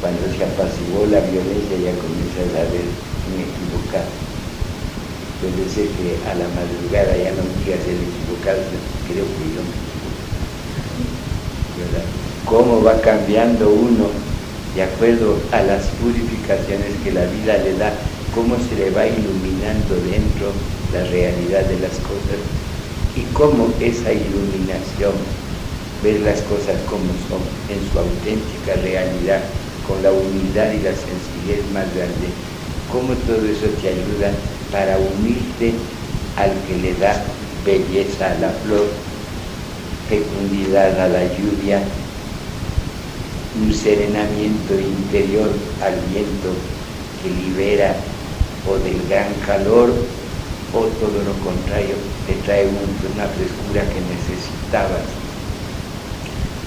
cuando 0.00 0.22
se 0.30 0.44
apaciguó 0.44 1.04
la 1.10 1.20
violencia 1.20 1.76
ya 1.76 1.92
comienzas 1.98 2.54
a 2.54 2.64
ver 2.70 2.86
un 3.26 3.42
equivocado. 3.42 4.29
Puede 5.40 5.68
ser 5.70 5.88
que 5.96 6.20
a 6.28 6.34
la 6.34 6.48
madrugada 6.48 7.16
ya 7.16 7.32
no 7.32 7.42
digas 7.64 7.80
el 7.88 7.96
equivocado, 7.96 8.60
creo 9.08 9.24
que 9.24 9.54
yo 9.56 9.62
me 9.64 9.90
¿verdad? 11.80 12.04
Cómo 12.44 12.82
va 12.82 13.00
cambiando 13.00 13.70
uno 13.70 14.10
de 14.74 14.82
acuerdo 14.82 15.36
a 15.52 15.62
las 15.62 15.86
purificaciones 15.96 16.92
que 17.02 17.12
la 17.12 17.24
vida 17.26 17.56
le 17.58 17.72
da, 17.74 17.92
cómo 18.34 18.58
se 18.58 18.76
le 18.76 18.90
va 18.90 19.06
iluminando 19.06 19.96
dentro 19.96 20.52
la 20.92 21.04
realidad 21.04 21.64
de 21.64 21.78
las 21.80 21.98
cosas 22.00 22.38
y 23.16 23.24
cómo 23.32 23.74
esa 23.80 24.12
iluminación, 24.12 25.12
ver 26.02 26.20
las 26.20 26.42
cosas 26.42 26.76
como 26.82 27.16
son 27.28 27.40
en 27.68 27.82
su 27.82 27.98
auténtica 27.98 28.74
realidad, 28.76 29.42
con 29.82 30.02
la 30.02 30.12
humildad 30.12 30.72
y 30.72 30.80
la 30.82 30.94
sencillez 30.94 31.64
más 31.72 31.94
grande, 31.94 32.28
cómo 32.92 33.14
todo 33.26 33.44
eso 33.46 33.66
te 33.80 33.88
ayuda 33.88 34.59
para 34.70 34.96
unirte 34.98 35.72
al 36.36 36.52
que 36.66 36.76
le 36.78 36.94
da 36.94 37.22
belleza 37.64 38.30
a 38.30 38.38
la 38.38 38.50
flor, 38.64 38.86
fecundidad 40.08 40.98
a 41.00 41.08
la 41.08 41.24
lluvia, 41.24 41.80
un 43.62 43.74
serenamiento 43.74 44.74
interior 44.74 45.50
al 45.82 45.94
viento 46.12 46.50
que 47.22 47.30
libera 47.30 47.94
o 48.68 48.74
del 48.78 49.00
gran 49.08 49.32
calor 49.46 49.92
o 50.72 50.78
todo 50.78 51.18
lo 51.24 51.34
contrario, 51.44 51.96
te 52.26 52.34
trae 52.46 52.64
una 52.64 53.26
frescura 53.26 53.82
que 53.92 54.00
necesitabas. 54.06 55.02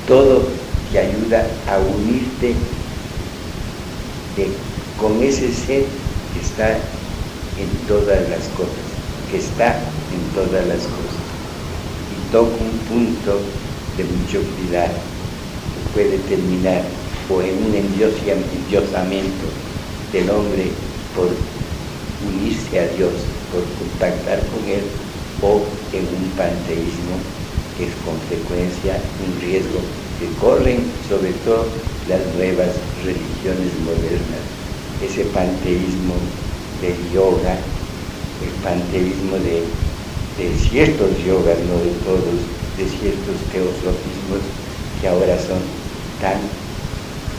Todo 0.07 0.43
te 0.91 0.99
ayuda 0.99 1.47
a 1.69 1.79
unirte 1.79 2.53
con 4.99 5.23
ese 5.23 5.53
ser 5.53 5.85
que 6.33 6.39
está 6.41 6.77
en 7.59 7.69
todas 7.87 8.29
las 8.29 8.45
cosas, 8.57 8.87
que 9.31 9.37
está 9.37 9.77
en 10.11 10.23
todas 10.35 10.65
las 10.67 10.83
cosas. 10.83 11.23
Y 12.11 12.31
toca 12.31 12.55
un 12.55 12.77
punto 12.89 13.39
de 13.97 14.03
mucho 14.03 14.41
cuidado 14.55 15.13
puede 15.93 16.17
terminar 16.29 16.81
o 17.29 17.41
en 17.41 17.53
un 17.65 17.73
endiosamiento 17.75 19.45
del 20.11 20.29
hombre 20.29 20.65
por 21.15 21.29
unirse 22.27 22.79
a 22.79 22.87
Dios, 22.97 23.13
por 23.51 23.61
contactar 23.77 24.39
con 24.49 24.61
Él, 24.69 24.83
o 25.41 25.61
en 25.93 26.03
un 26.03 26.29
panteísmo 26.35 27.15
que 27.77 27.85
es 27.85 27.93
consecuencia, 28.05 28.97
un 29.21 29.41
riesgo 29.41 29.79
que 30.19 30.27
corren 30.41 30.81
sobre 31.09 31.31
todo 31.45 31.65
las 32.09 32.21
nuevas 32.35 32.73
religiones 33.03 33.71
modernas. 33.85 34.43
Ese 35.01 35.25
panteísmo 35.25 36.15
del 36.83 36.99
yoga, 37.15 37.55
el 38.43 38.51
panteísmo 38.59 39.39
de, 39.39 39.63
ciertos 40.67 41.15
yogas, 41.23 41.55
no 41.71 41.79
de 41.79 41.95
todos, 42.03 42.37
de 42.75 42.83
ciertos 42.83 43.39
teosofismos 43.55 44.43
que 44.99 45.07
ahora 45.07 45.39
son 45.39 45.63
tan 46.19 46.35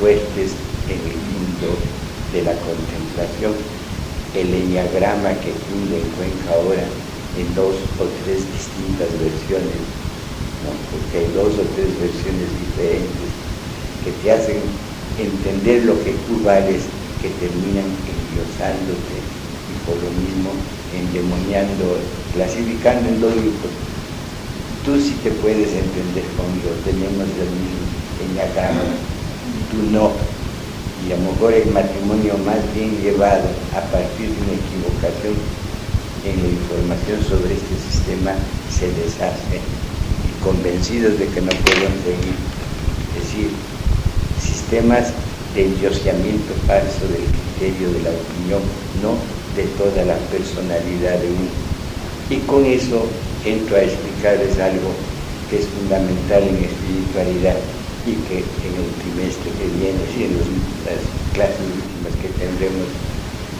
fuertes 0.01 0.57
en 0.89 0.97
el 0.97 1.21
mundo 1.29 1.77
de 2.33 2.41
la 2.41 2.57
contemplación. 2.57 3.53
El 4.33 4.49
enneagrama 4.49 5.37
que 5.45 5.53
Jung 5.53 5.93
encuentra 5.93 6.57
ahora 6.57 6.89
en 7.37 7.47
dos 7.55 7.77
o 8.01 8.05
tres 8.25 8.49
distintas 8.49 9.13
versiones, 9.21 9.85
porque 10.89 11.21
hay 11.21 11.29
dos 11.37 11.53
o 11.53 11.65
tres 11.77 11.93
versiones 12.01 12.49
diferentes 12.65 13.29
que 14.09 14.11
te 14.25 14.33
hacen 14.33 14.61
entender 15.21 15.85
lo 15.85 16.01
que 16.03 16.17
tú 16.25 16.41
vales, 16.43 16.89
que 17.21 17.29
terminan 17.41 17.89
endiosándote 18.09 19.24
por 19.87 19.97
lo 19.97 20.11
mismo 20.21 20.51
endemoniando, 20.93 21.99
clasificando 22.35 23.09
en 23.09 23.21
grupos. 23.21 23.73
Tú 24.85 25.01
sí 25.01 25.17
te 25.23 25.31
puedes 25.41 25.69
entender 25.73 26.25
conmigo, 26.37 26.73
tenemos 26.85 27.25
el 27.41 27.51
mismo 27.57 27.85
tú 29.71 29.91
no. 29.91 30.11
Y 31.07 31.13
a 31.13 31.17
lo 31.17 31.33
mejor 31.33 31.53
el 31.53 31.71
matrimonio 31.71 32.35
más 32.47 32.61
bien 32.75 32.97
llevado 33.03 33.45
a 33.77 33.81
partir 33.93 34.29
de 34.31 34.41
una 34.41 34.57
equivocación 34.57 35.37
en 36.25 36.43
la 36.43 36.49
información 36.49 37.21
sobre 37.29 37.53
este 37.53 37.77
sistema 37.93 38.33
se 38.73 38.89
deshace 38.89 39.61
y 39.61 40.43
convencidos 40.43 41.19
de 41.19 41.29
que 41.29 41.41
no 41.43 41.53
pueden 41.53 41.93
seguir. 42.01 42.37
Es 43.13 43.25
decir, 43.25 43.51
sistemas 44.41 45.13
de 45.55 45.67
endiosamiento 45.67 46.55
falso 46.67 47.05
del 47.13 47.29
criterio 47.29 47.93
de 47.93 48.03
la 48.03 48.11
opinión, 48.11 48.63
no 49.03 49.44
de 49.57 49.65
toda 49.79 50.05
la 50.05 50.17
personalidad 50.31 51.19
de 51.19 51.29
uno. 51.29 51.53
Y 52.31 52.37
con 52.47 52.65
eso 52.65 53.07
entro 53.45 53.77
a 53.77 53.83
explicarles 53.83 54.59
algo 54.59 54.91
que 55.51 55.59
es 55.61 55.67
fundamental 55.67 56.43
en 56.43 56.65
espiritualidad 56.65 57.59
y 58.05 58.13
que 58.29 58.41
en 58.41 58.73
el 58.77 58.91
trimestre 59.01 59.49
que 59.57 59.67
viene, 59.81 60.01
y 60.17 60.25
en 60.29 60.37
las 60.85 61.01
clases 61.33 61.65
últimas 61.65 62.15
que 62.21 62.29
tendremos, 62.37 62.89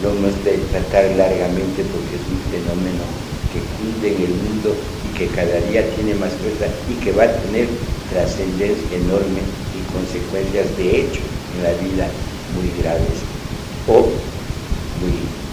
lo 0.03 0.11
hemos 0.11 0.35
de 0.43 0.57
tratar 0.69 1.05
largamente 1.15 1.81
porque 1.87 2.13
es 2.19 2.25
un 2.27 2.41
fenómeno 2.51 3.05
que 3.53 3.63
cunde 3.79 4.07
en 4.11 4.21
el 4.21 4.35
mundo 4.43 4.75
y 4.75 5.17
que 5.17 5.27
cada 5.27 5.57
día 5.71 5.87
tiene 5.95 6.13
más 6.15 6.33
fuerza 6.33 6.67
y 6.91 6.93
que 6.99 7.11
va 7.13 7.23
a 7.23 7.33
tener 7.47 7.67
trascendencia 8.11 8.97
enorme 8.97 9.41
y 9.73 9.79
consecuencias 9.93 10.67
de 10.77 11.01
hecho 11.01 11.21
en 11.55 11.63
la 11.63 11.73
vida 11.79 12.07
muy 12.53 12.69
graves 12.81 13.23
o 13.87 14.01
muy. 14.99 15.44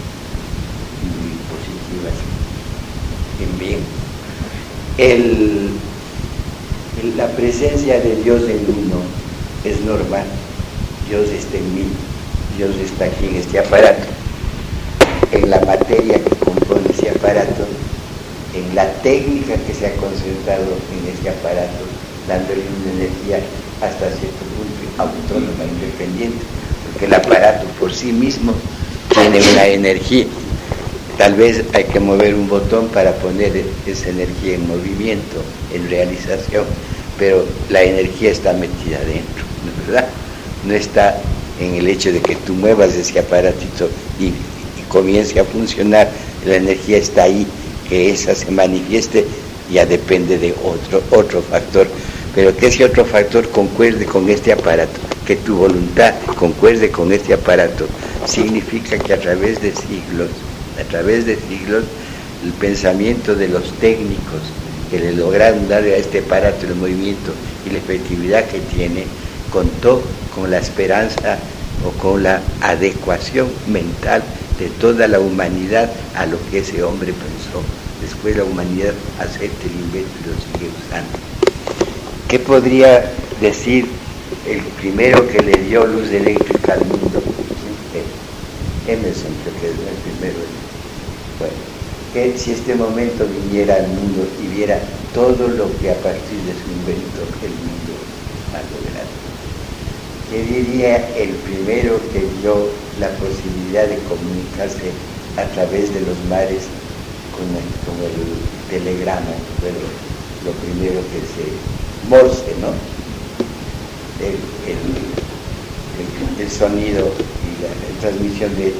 En 3.40 3.58
bien, 3.58 3.80
la 7.16 7.28
presencia 7.28 8.00
de 8.00 8.16
Dios 8.16 8.42
en 8.42 8.64
uno 8.68 9.00
es 9.64 9.80
normal. 9.82 10.24
Dios 11.08 11.28
está 11.30 11.58
en 11.58 11.74
mí, 11.74 11.84
Dios 12.56 12.74
está 12.76 13.04
aquí 13.04 13.26
en 13.26 13.36
este 13.36 13.58
aparato, 13.58 14.06
en 15.32 15.50
la 15.50 15.60
materia 15.60 16.22
que 16.22 16.36
compone 16.36 16.88
ese 16.90 17.10
aparato, 17.10 17.66
en 18.54 18.74
la 18.74 18.92
técnica 19.02 19.56
que 19.66 19.74
se 19.74 19.86
ha 19.86 19.96
concentrado 19.96 20.64
en 20.92 21.12
este 21.12 21.28
aparato, 21.30 21.84
dándole 22.28 22.62
una 22.80 22.92
energía 22.92 23.40
hasta 23.80 24.08
cierto 24.10 24.44
punto 24.56 24.82
autónoma, 24.98 25.64
independiente, 25.64 26.44
porque 26.84 27.06
el 27.06 27.14
aparato 27.14 27.66
por 27.78 27.92
sí 27.92 28.12
mismo 28.12 28.54
tiene 29.12 29.40
una 29.52 29.66
energía. 29.66 30.26
Tal 31.18 31.34
vez 31.34 31.64
hay 31.74 31.84
que 31.84 32.00
mover 32.00 32.34
un 32.34 32.48
botón 32.48 32.88
para 32.88 33.12
poner 33.16 33.64
esa 33.86 34.08
energía 34.08 34.54
en 34.54 34.66
movimiento, 34.66 35.42
en 35.72 35.88
realización 35.88 36.64
pero 37.18 37.44
la 37.68 37.82
energía 37.82 38.30
está 38.30 38.52
metida 38.52 38.98
dentro, 39.00 39.44
¿no 39.64 39.86
verdad? 39.86 40.08
No 40.66 40.74
está 40.74 41.20
en 41.60 41.74
el 41.74 41.88
hecho 41.88 42.12
de 42.12 42.20
que 42.20 42.36
tú 42.36 42.54
muevas 42.54 42.94
ese 42.94 43.18
aparatito 43.18 43.88
y, 44.18 44.32
comience 44.88 45.38
a 45.38 45.44
funcionar, 45.44 46.10
la 46.44 46.56
energía 46.56 46.98
está 46.98 47.22
ahí, 47.22 47.46
que 47.88 48.10
esa 48.10 48.34
se 48.34 48.50
manifieste 48.50 49.24
ya 49.70 49.86
depende 49.86 50.36
de 50.36 50.52
otro, 50.64 51.00
otro 51.12 51.40
factor, 51.42 51.86
pero 52.34 52.54
que 52.56 52.66
ese 52.66 52.84
otro 52.84 53.04
factor 53.04 53.48
concuerde 53.50 54.04
con 54.04 54.28
este 54.28 54.52
aparato, 54.52 54.98
que 55.26 55.36
tu 55.36 55.56
voluntad 55.56 56.14
concuerde 56.36 56.90
con 56.90 57.12
este 57.12 57.32
aparato, 57.34 57.86
significa 58.26 58.98
que 58.98 59.14
a 59.14 59.20
través 59.20 59.62
de 59.62 59.70
siglos, 59.70 60.28
a 60.80 60.84
través 60.84 61.26
de 61.26 61.36
siglos, 61.36 61.84
el 62.44 62.52
pensamiento 62.52 63.34
de 63.34 63.48
los 63.48 63.72
técnicos, 63.78 64.40
que 64.90 64.98
le 64.98 65.12
lograron 65.12 65.68
dar 65.68 65.82
a 65.84 65.96
este 65.96 66.18
aparato 66.18 66.66
el 66.66 66.74
movimiento 66.74 67.32
y 67.66 67.70
la 67.70 67.78
efectividad 67.78 68.44
que 68.46 68.60
tiene, 68.60 69.04
contó 69.50 70.02
con 70.34 70.50
la 70.50 70.58
esperanza 70.58 71.38
o 71.86 71.90
con 71.92 72.22
la 72.22 72.40
adecuación 72.60 73.48
mental 73.68 74.22
de 74.58 74.68
toda 74.68 75.08
la 75.08 75.18
humanidad 75.18 75.90
a 76.14 76.26
lo 76.26 76.38
que 76.50 76.58
ese 76.58 76.82
hombre 76.82 77.12
pensó. 77.12 77.62
Después 78.00 78.36
la 78.36 78.44
humanidad 78.44 78.92
acepta 79.18 79.66
el 79.66 79.72
invento 79.72 80.10
y 80.20 80.28
lo 80.28 80.34
sigue 80.34 80.70
usando. 80.86 81.18
¿Qué 82.28 82.38
podría 82.38 83.10
decir 83.40 83.86
el 84.46 84.60
primero 84.80 85.26
que 85.28 85.40
le 85.40 85.52
dio 85.64 85.86
luz 85.86 86.10
eléctrica 86.10 86.74
al 86.74 86.80
mundo? 86.80 87.22
Emerson, 88.88 89.30
creo 89.44 89.60
que 89.60 89.66
es 89.68 89.72
el 89.72 90.18
primero. 90.18 90.61
Bueno, 91.42 91.58
que 92.14 92.38
si 92.38 92.52
este 92.52 92.76
momento 92.76 93.26
viniera 93.26 93.74
al 93.74 93.88
mundo 93.88 94.22
y 94.40 94.46
viera 94.54 94.78
todo 95.12 95.48
lo 95.48 95.66
que 95.80 95.90
a 95.90 95.98
partir 95.98 96.38
de 96.46 96.54
su 96.54 96.70
invento 96.70 97.18
el 97.42 97.50
mundo 97.66 97.98
ha 98.54 98.62
logrado. 98.70 99.10
¿Qué 100.30 100.38
diría 100.44 100.96
el 101.18 101.30
primero 101.42 101.98
que 102.12 102.20
vio 102.38 102.70
la 103.00 103.08
posibilidad 103.18 103.88
de 103.88 103.98
comunicarse 104.06 104.94
a 105.36 105.44
través 105.54 105.92
de 105.92 106.00
los 106.02 106.16
mares 106.30 106.62
con 107.34 107.48
el, 107.58 107.66
telegrama, 108.70 109.34
fue 109.58 109.72
lo, 110.46 110.52
primero 110.62 111.00
que 111.10 111.20
se 111.26 111.50
morse, 112.08 112.54
¿no? 112.60 112.70
El, 114.22 114.38
sonido 116.48 117.06
y 117.08 117.50
la, 117.62 117.70
transmisión 118.00 118.54
de, 118.56 118.72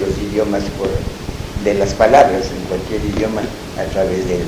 los 0.00 0.18
idiomas 0.18 0.62
por, 0.78 0.88
de 1.64 1.74
las 1.74 1.94
palabras 1.94 2.44
en 2.52 2.62
cualquier 2.68 3.00
idioma 3.16 3.40
a 3.40 3.84
través 3.90 4.28
del, 4.28 4.44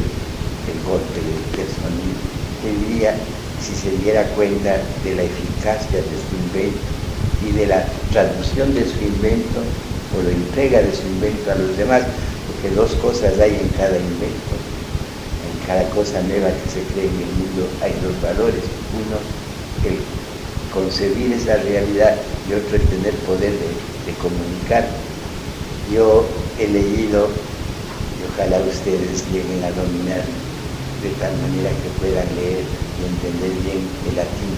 golpe 0.84 1.18
del, 1.56 1.68
sonido. 1.72 2.20
Diría, 2.62 3.16
si 3.60 3.74
se 3.74 3.90
diera 4.02 4.22
cuenta 4.36 4.76
de 5.02 5.14
la 5.14 5.22
eficacia 5.22 5.96
de 5.96 6.16
su 6.20 6.36
invento 6.36 6.78
y 7.48 7.52
de 7.52 7.66
la 7.66 7.86
traducción 8.12 8.74
de 8.74 8.84
su 8.84 9.00
invento 9.00 9.64
o 10.12 10.22
la 10.22 10.30
entrega 10.30 10.82
de 10.82 10.92
su 10.92 11.06
invento 11.08 11.50
a 11.50 11.54
los 11.54 11.76
demás, 11.76 12.02
porque 12.46 12.74
dos 12.76 12.92
cosas 13.00 13.38
hay 13.40 13.54
en 13.54 13.68
cada 13.78 13.96
invento. 13.96 14.54
En 15.40 15.66
cada 15.66 15.88
cosa 15.90 16.20
nueva 16.22 16.50
que 16.52 16.68
se 16.70 16.82
cree 16.92 17.08
en 17.08 17.16
el 17.16 17.32
mundo 17.40 17.66
hay 17.82 17.94
dos 18.04 18.20
valores. 18.20 18.62
Uno, 18.92 19.16
el 19.88 19.98
concebir 20.72 21.32
esa 21.32 21.56
realidad 21.56 22.16
y 22.48 22.52
otro, 22.52 22.76
el 22.76 22.82
tener 22.82 23.14
poder 23.24 23.52
de, 23.52 23.72
de 24.04 24.12
comunicar. 24.20 24.84
Yo 25.92 26.26
he 26.58 26.68
leído, 26.68 27.28
y 28.16 28.20
ojalá 28.32 28.58
ustedes 28.64 29.24
lleguen 29.30 29.62
a 29.64 29.70
dominar 29.72 30.24
de 31.02 31.10
tal 31.20 31.36
manera 31.36 31.68
que 31.68 31.90
puedan 32.00 32.28
leer 32.36 32.64
y 32.64 33.00
entender 33.04 33.52
bien 33.60 33.84
el 34.08 34.16
latín. 34.16 34.56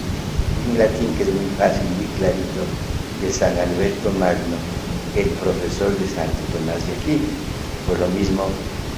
Un 0.71 0.77
latín 0.77 1.09
que 1.17 1.23
es 1.23 1.33
muy 1.33 1.49
fácil, 1.57 1.83
muy 1.99 2.07
clarito, 2.15 2.63
de 3.21 3.33
San 3.33 3.51
Alberto 3.59 4.11
Magno, 4.17 4.55
el 5.15 5.27
profesor 5.43 5.91
de 5.99 6.07
Santo 6.07 6.39
Tomás 6.55 6.79
de 6.87 6.93
Aquino. 6.95 7.27
Por 7.85 7.99
lo 7.99 8.07
mismo, 8.07 8.47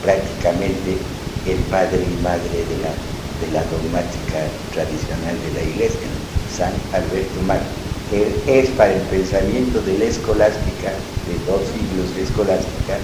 prácticamente 0.04 1.02
el 1.46 1.58
padre 1.74 2.06
y 2.06 2.22
madre 2.22 2.66
de 2.70 2.78
la, 2.86 2.94
de 3.42 3.48
la 3.50 3.64
dogmática 3.66 4.46
tradicional 4.70 5.42
de 5.42 5.52
la 5.58 5.64
Iglesia, 5.64 6.10
San 6.46 6.74
Alberto 6.94 7.42
Magno, 7.42 7.81
es 8.12 8.70
para 8.72 8.94
el 8.94 9.02
pensamiento 9.04 9.82
de 9.82 9.98
la 9.98 10.06
escolástica, 10.06 10.92
de 11.28 11.36
dos 11.48 11.62
siglos 11.72 12.16
de 12.16 12.24
escolástica, 12.24 13.00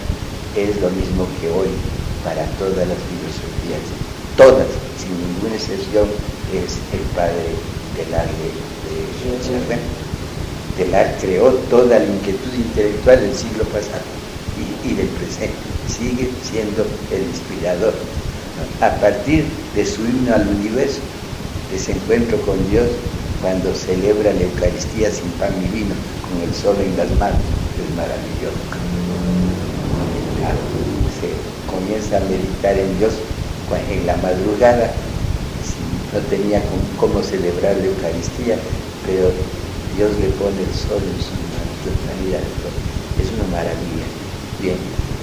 es 0.55 0.81
lo 0.81 0.89
mismo 0.91 1.27
que 1.39 1.47
hoy 1.49 1.71
para 2.23 2.43
todas 2.59 2.87
las 2.87 2.99
filosofías. 3.07 3.83
Todas, 4.35 4.67
sin 4.99 5.15
ninguna 5.15 5.55
excepción, 5.55 6.07
es 6.51 6.77
el 6.91 7.03
padre 7.15 7.55
del 7.95 8.13
arte 8.13 8.67
de 8.87 9.97
Delar 10.77 11.17
creó 11.19 11.49
toda 11.71 11.97
la 11.97 12.05
inquietud 12.05 12.53
intelectual 12.53 13.19
del 13.19 13.35
siglo 13.35 13.63
pasado 13.65 14.05
y, 14.85 14.93
del 14.93 15.07
presente. 15.07 15.55
Sigue 15.87 16.29
siendo 16.43 16.85
el 17.11 17.23
inspirador. 17.23 17.93
A 18.81 18.91
partir 19.01 19.45
de 19.75 19.85
su 19.85 20.01
himno 20.01 20.35
al 20.35 20.47
universo, 20.47 20.99
de 21.71 21.77
ese 21.77 21.93
encuentro 21.93 22.39
con 22.41 22.57
Dios, 22.69 22.87
cuando 23.41 23.73
celebra 23.73 24.33
la 24.33 24.41
Eucaristía 24.41 25.11
sin 25.11 25.29
pan 25.39 25.53
y 25.63 25.67
vino, 25.69 25.95
con 26.25 26.41
el 26.41 26.53
sol 26.53 26.75
en 26.79 26.97
las 26.97 27.09
manos, 27.17 27.41
es 27.77 27.95
maravilloso. 27.95 28.57
Se 31.21 31.29
comienza 31.69 32.17
a 32.17 32.21
meditar 32.21 32.77
en 32.77 32.97
Dios 32.99 33.13
en 33.91 34.05
la 34.07 34.15
madrugada, 34.17 34.91
no 36.13 36.19
tenía 36.29 36.61
cómo 36.99 37.21
celebrar 37.21 37.75
la 37.77 37.85
Eucaristía, 37.85 38.57
pero 39.05 39.29
Dios 39.95 40.11
le 40.19 40.29
pone 40.39 40.61
el 40.61 40.73
sol 40.73 41.03
en 41.03 41.19
su 41.19 41.35
totalidad. 41.83 42.41
Es 43.21 43.27
una 43.33 43.43
maravilla. 43.51 44.07
Bien, 44.61 44.77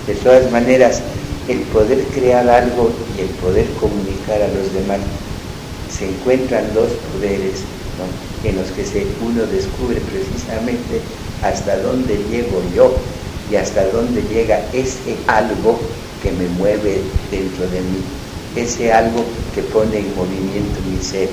de 0.06 0.14
todas 0.16 0.50
maneras, 0.50 1.00
el 1.48 1.60
poder 1.72 2.04
crear 2.14 2.48
algo 2.48 2.90
y 3.16 3.22
el 3.22 3.28
poder 3.40 3.66
comunicar 3.80 4.42
a 4.42 4.48
los 4.48 4.72
demás, 4.72 5.00
se 5.90 6.08
encuentran 6.08 6.72
dos 6.74 6.90
poderes 7.12 7.62
en 8.44 8.56
los 8.56 8.70
que 8.72 8.84
se, 8.84 9.06
uno 9.22 9.46
descubre 9.46 10.00
precisamente 10.00 11.00
hasta 11.42 11.76
dónde 11.78 12.18
llego 12.30 12.62
yo 12.74 12.94
y 13.50 13.56
hasta 13.56 13.86
dónde 13.88 14.22
llega 14.22 14.64
ese 14.72 15.16
algo 15.26 15.78
que 16.22 16.32
me 16.32 16.48
mueve 16.56 17.00
dentro 17.30 17.68
de 17.68 17.80
mí, 17.80 18.00
ese 18.56 18.92
algo 18.92 19.22
que 19.54 19.62
pone 19.62 19.98
en 19.98 20.16
movimiento 20.16 20.80
mi 20.88 21.02
ser. 21.02 21.28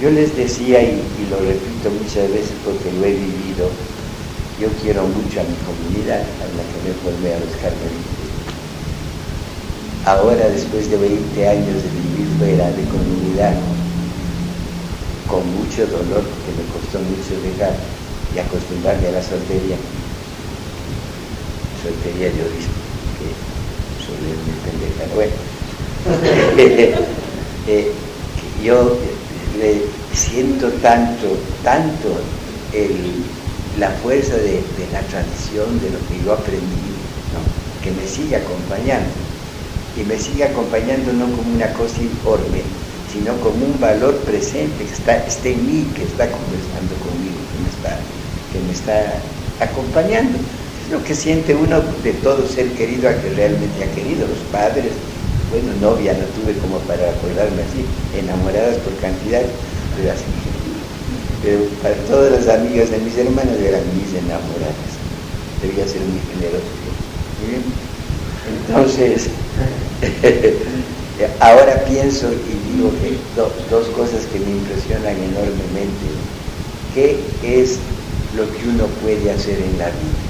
Yo 0.00 0.10
les 0.10 0.36
decía, 0.36 0.82
y, 0.82 1.02
lo 1.30 1.38
repito 1.38 1.90
muchas 1.90 2.30
veces 2.30 2.52
porque 2.64 2.92
lo 2.92 3.06
he 3.06 3.12
vivido, 3.12 3.66
yo 4.60 4.68
quiero 4.82 5.02
mucho 5.02 5.40
a 5.40 5.44
mi 5.44 5.56
comunidad, 5.64 6.20
a 6.20 6.46
la 6.54 6.62
que 6.70 6.78
me 6.86 6.94
formé 7.02 7.34
a 7.34 7.40
los 7.40 7.50
carmelitos. 7.56 8.26
Ahora, 10.04 10.48
después 10.50 10.88
de 10.90 10.98
20 10.98 11.48
años 11.48 11.82
de 11.82 11.90
vivir 11.90 12.28
fuera 12.38 12.70
de 12.70 12.84
comunidad, 12.84 13.54
con 15.28 15.42
mucho 15.56 15.86
dolor, 15.86 16.22
porque 16.22 16.50
me 16.56 16.64
costó 16.72 16.98
mucho 17.00 17.34
dejar 17.42 17.74
y 18.34 18.38
acostumbrarme 18.38 19.08
a 19.08 19.12
la 19.12 19.22
soltería, 19.22 19.76
soltería 21.82 22.28
de 22.30 22.42
obispo, 22.42 22.78
que 23.18 23.28
suele 24.04 24.34
muy 24.44 24.56
pendeja, 24.64 25.04
bueno, 25.14 25.34
eh, 27.66 27.92
yo 28.64 28.96
le 29.58 29.82
siento 30.14 30.68
tanto, 30.82 31.26
tanto 31.62 32.08
la 33.78 33.90
fuerza 34.02 34.36
de, 34.36 34.62
la 34.92 35.00
tradición, 35.02 35.80
de 35.80 35.90
lo 35.90 35.98
que 36.08 36.24
yo 36.24 36.32
aprendí, 36.32 36.86
que 37.82 37.90
me 37.90 38.06
sigue 38.06 38.36
acompañando. 38.36 39.10
Y 39.96 40.04
me 40.04 40.18
sigue 40.18 40.44
acompañando 40.44 41.12
no 41.12 41.24
como 41.24 41.54
una 41.54 41.72
cosa 41.72 42.02
informe, 42.02 42.62
sino 43.12 43.36
como 43.40 43.64
un 43.64 43.78
valor 43.80 44.16
presente 44.18 44.84
que 44.84 44.92
está, 44.92 45.16
en 45.48 45.66
mí, 45.66 45.86
que 45.94 46.04
está 46.04 46.26
conversando 46.30 46.94
conmigo, 47.00 47.38
que 47.52 47.58
me 47.62 47.70
está, 47.70 47.98
que 48.52 48.58
me 48.66 48.72
está 48.72 49.20
acompañando. 49.64 50.38
Es 50.84 50.92
lo 50.92 51.02
que 51.02 51.14
siente 51.14 51.54
uno 51.54 51.80
de 52.02 52.12
todo 52.22 52.46
ser 52.46 52.70
querido 52.72 53.08
a 53.08 53.14
que 53.14 53.30
realmente 53.30 53.84
ha 53.84 53.90
querido, 53.94 54.26
los 54.26 54.38
padres, 54.52 54.92
bueno, 55.50 55.72
novia 55.80 56.12
no 56.12 56.26
tuve 56.34 56.58
como 56.58 56.78
para 56.80 57.10
acordarme 57.10 57.62
así, 57.62 57.86
enamoradas 58.18 58.76
por 58.78 58.94
cantidad, 58.96 59.42
pero 59.96 60.12
así. 60.12 60.24
Pero 61.42 61.64
para 61.82 61.94
todas 62.06 62.32
las 62.32 62.48
amigas 62.48 62.90
de 62.90 62.98
mis 62.98 63.16
hermanas 63.16 63.56
eran 63.62 63.82
mis 63.94 64.10
enamoradas. 64.14 64.90
Debía 65.62 65.86
ser 65.86 66.02
muy 66.02 66.20
generoso. 66.34 66.66
Entonces, 68.68 69.28
ahora 71.40 71.84
pienso 71.84 72.28
y 72.30 72.72
digo 72.72 72.90
que 73.00 73.16
dos 73.70 73.86
cosas 73.88 74.26
que 74.26 74.38
me 74.38 74.50
impresionan 74.50 75.16
enormemente. 75.16 76.06
¿Qué 76.94 77.18
es 77.42 77.78
lo 78.36 78.44
que 78.52 78.68
uno 78.68 78.86
puede 79.02 79.30
hacer 79.30 79.58
en 79.58 79.78
la 79.78 79.86
vida? 79.86 80.20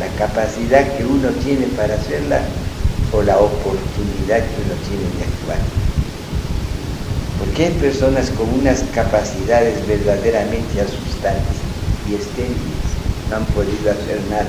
La 0.00 0.08
capacidad 0.18 0.96
que 0.96 1.04
uno 1.04 1.28
tiene 1.42 1.66
para 1.76 1.94
hacerla 1.94 2.40
o 3.12 3.22
la 3.22 3.38
oportunidad 3.38 4.38
que 4.38 4.62
uno 4.64 4.74
tiene 4.88 5.06
de 5.18 5.24
actuar. 5.24 5.58
Porque 7.38 7.66
hay 7.66 7.72
personas 7.72 8.30
con 8.30 8.48
unas 8.60 8.82
capacidades 8.94 9.86
verdaderamente 9.86 10.80
asustantes 10.80 11.58
y 12.08 12.14
estériles, 12.14 12.86
no 13.30 13.36
han 13.36 13.44
podido 13.46 13.90
hacer 13.90 14.20
nada. 14.30 14.48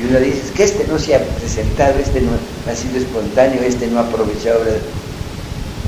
Y 0.00 0.08
uno 0.08 0.18
dice, 0.18 0.52
que 0.54 0.64
este 0.64 0.86
no 0.86 0.98
se 0.98 1.14
ha 1.14 1.20
presentado, 1.20 1.98
este 1.98 2.20
no 2.20 2.32
ha 2.70 2.74
sido 2.74 2.98
espontáneo, 2.98 3.62
este 3.62 3.86
no 3.88 3.98
ha 3.98 4.02
aprovechado. 4.02 4.60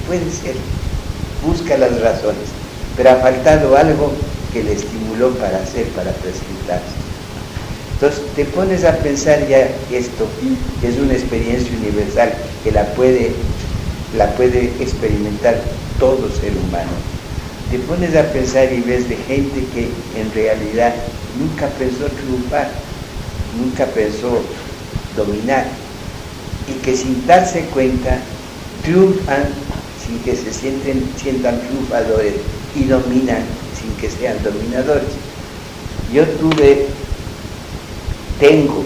Puede 0.07 0.31
ser, 0.31 0.55
busca 1.45 1.77
las 1.79 2.01
razones, 2.01 2.49
pero 2.97 3.11
ha 3.11 3.17
faltado 3.17 3.77
algo 3.77 4.13
que 4.53 4.63
le 4.63 4.73
estimuló 4.73 5.31
para 5.35 5.59
hacer, 5.59 5.87
para 5.89 6.13
presentarse. 6.13 6.95
Entonces 7.95 8.23
te 8.37 8.45
pones 8.45 8.85
a 8.85 8.93
pensar 8.99 9.47
ya 9.49 9.69
esto, 9.91 10.29
que 10.81 10.89
es 10.89 10.99
una 10.99 11.15
experiencia 11.15 11.75
universal 11.79 12.33
que 12.63 12.71
la 12.73 12.85
puede, 12.95 13.33
la 14.17 14.31
puede 14.33 14.67
experimentar 14.81 15.59
todo 15.99 16.29
ser 16.31 16.53
humano. 16.69 16.91
Te 17.71 17.79
pones 17.81 18.15
a 18.15 18.23
pensar 18.33 18.71
y 18.73 18.81
ves 18.83 19.09
de 19.09 19.17
gente 19.17 19.65
que 19.75 19.89
en 20.21 20.33
realidad 20.35 20.95
nunca 21.39 21.67
pensó 21.79 22.05
triunfar, 22.07 22.69
nunca 23.59 23.87
pensó 23.87 24.41
dominar 25.17 25.65
y 26.69 26.73
que 26.83 26.97
sin 26.97 27.27
darse 27.27 27.61
cuenta 27.67 28.19
triunfan 28.83 29.45
sin 30.07 30.19
que 30.21 30.37
se 30.37 30.53
sienten, 30.53 31.03
sientan 31.21 31.61
triunfadores 31.61 32.35
y 32.77 32.85
dominan 32.85 33.43
sin 33.79 33.91
que 33.97 34.09
sean 34.09 34.37
dominadores. 34.43 35.09
Yo 36.13 36.25
tuve 36.39 36.87
tengo 38.39 38.85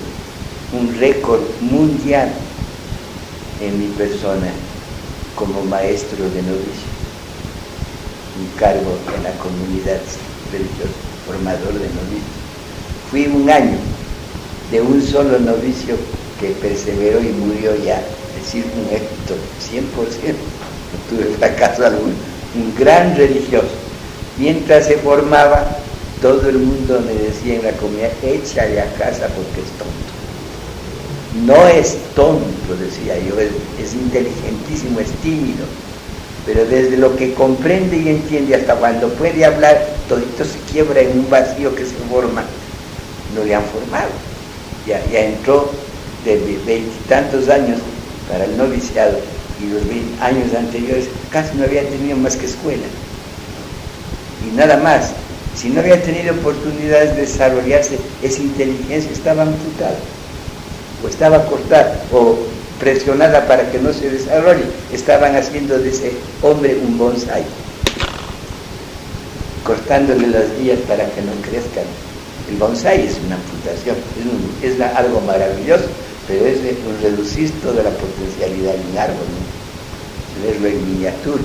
un 0.73 0.95
récord 0.99 1.43
mundial 1.61 2.31
en 3.61 3.79
mi 3.79 3.87
persona 3.97 4.49
como 5.35 5.63
maestro 5.65 6.25
de 6.31 6.43
novicio, 6.43 6.91
un 8.39 8.59
cargo 8.59 8.97
en 9.17 9.25
la 9.25 9.33
comunidad 9.39 10.01
religiosa, 10.53 10.93
formador 11.27 11.75
de 11.75 11.89
novicios. 11.89 12.41
Fui 13.11 13.27
un 13.27 13.51
año 13.51 13.77
de 14.71 14.81
un 14.81 15.03
solo 15.03 15.39
novicio 15.41 15.97
que 16.41 16.49
perseveró 16.49 17.21
y 17.21 17.29
murió 17.29 17.77
ya, 17.77 17.99
es 17.99 18.45
decir, 18.45 18.65
un 18.75 18.95
éxito 18.95 19.37
100%, 19.71 20.33
no 20.33 20.99
tuve 21.09 21.35
fracaso 21.39 21.87
alguno, 21.87 22.15
un 22.55 22.75
gran 22.77 23.15
religioso. 23.17 23.69
Mientras 24.39 24.87
se 24.87 24.97
formaba, 24.97 25.77
todo 26.23 26.49
el 26.49 26.59
mundo 26.59 27.01
me 27.07 27.13
decía 27.13 27.57
en 27.57 27.65
la 27.65 27.73
comunidad, 27.73 28.11
échale 28.23 28.81
a 28.81 28.93
casa 28.95 29.29
porque 29.29 29.61
es 29.61 29.71
tonto. 29.79 30.21
No 31.47 31.69
es 31.69 31.97
tonto, 32.15 32.77
decía 32.81 33.19
yo, 33.19 33.39
es, 33.39 33.95
inteligentísimo, 33.95 34.99
es 34.99 35.11
tímido, 35.23 35.65
pero 36.47 36.65
desde 36.65 36.97
lo 36.97 37.15
que 37.17 37.35
comprende 37.35 37.97
y 37.99 38.09
entiende 38.09 38.55
hasta 38.55 38.75
cuando 38.77 39.09
puede 39.11 39.45
hablar, 39.45 39.87
todito 40.09 40.45
se 40.45 40.59
quiebra 40.73 41.01
en 41.03 41.21
un 41.21 41.31
vacío 41.31 41.75
que 41.75 41.85
se 41.85 41.95
forma, 42.11 42.45
no 43.35 43.45
le 43.45 43.55
han 43.55 43.65
formado. 43.65 44.09
Ya, 44.87 45.01
ya 45.13 45.21
entró 45.21 45.71
de 46.25 46.59
veintitantos 46.67 47.49
años 47.49 47.79
para 48.31 48.45
el 48.45 48.57
noviciado 48.57 49.19
y 49.61 49.69
los 49.69 49.83
años 50.21 50.55
anteriores 50.55 51.07
casi 51.31 51.57
no 51.57 51.65
había 51.65 51.83
tenido 51.89 52.17
más 52.17 52.37
que 52.37 52.47
escuela. 52.47 52.87
Y 54.47 54.57
nada 54.57 54.77
más, 54.79 55.13
si 55.55 55.69
no 55.69 55.81
había 55.81 56.03
tenido 56.03 56.35
oportunidades 56.35 57.15
de 57.17 57.23
desarrollarse, 57.23 57.99
esa 58.23 58.41
inteligencia 58.41 59.11
estaba 59.11 59.43
amputada 59.43 59.99
o 61.05 61.09
estaba 61.09 61.45
cortada 61.47 62.03
o 62.13 62.39
presionada 62.79 63.47
para 63.47 63.71
que 63.71 63.79
no 63.79 63.93
se 63.93 64.11
desarrolle. 64.11 64.65
Estaban 64.93 65.37
haciendo 65.37 65.79
de 65.79 65.91
ese 65.91 66.13
hombre 66.43 66.79
un 66.83 66.97
bonsai, 66.97 67.45
cortándole 69.65 70.27
las 70.29 70.59
vías 70.59 70.79
para 70.89 71.05
que 71.05 71.21
no 71.21 71.33
crezcan. 71.43 71.85
El 72.49 72.57
bonsai 72.57 73.07
es 73.07 73.19
una 73.25 73.37
amputación, 73.37 73.97
es, 74.63 74.81
algo 74.81 75.21
maravilloso, 75.21 75.85
pero 76.31 76.47
es 76.47 76.59
un 76.87 77.03
reducir 77.03 77.51
toda 77.61 77.83
la 77.83 77.91
potencialidad 77.91 78.75
de 78.75 78.91
un 78.93 78.99
árbol, 78.99 79.27
verlo 80.45 80.69
en 80.69 80.93
miniatura. 80.93 81.43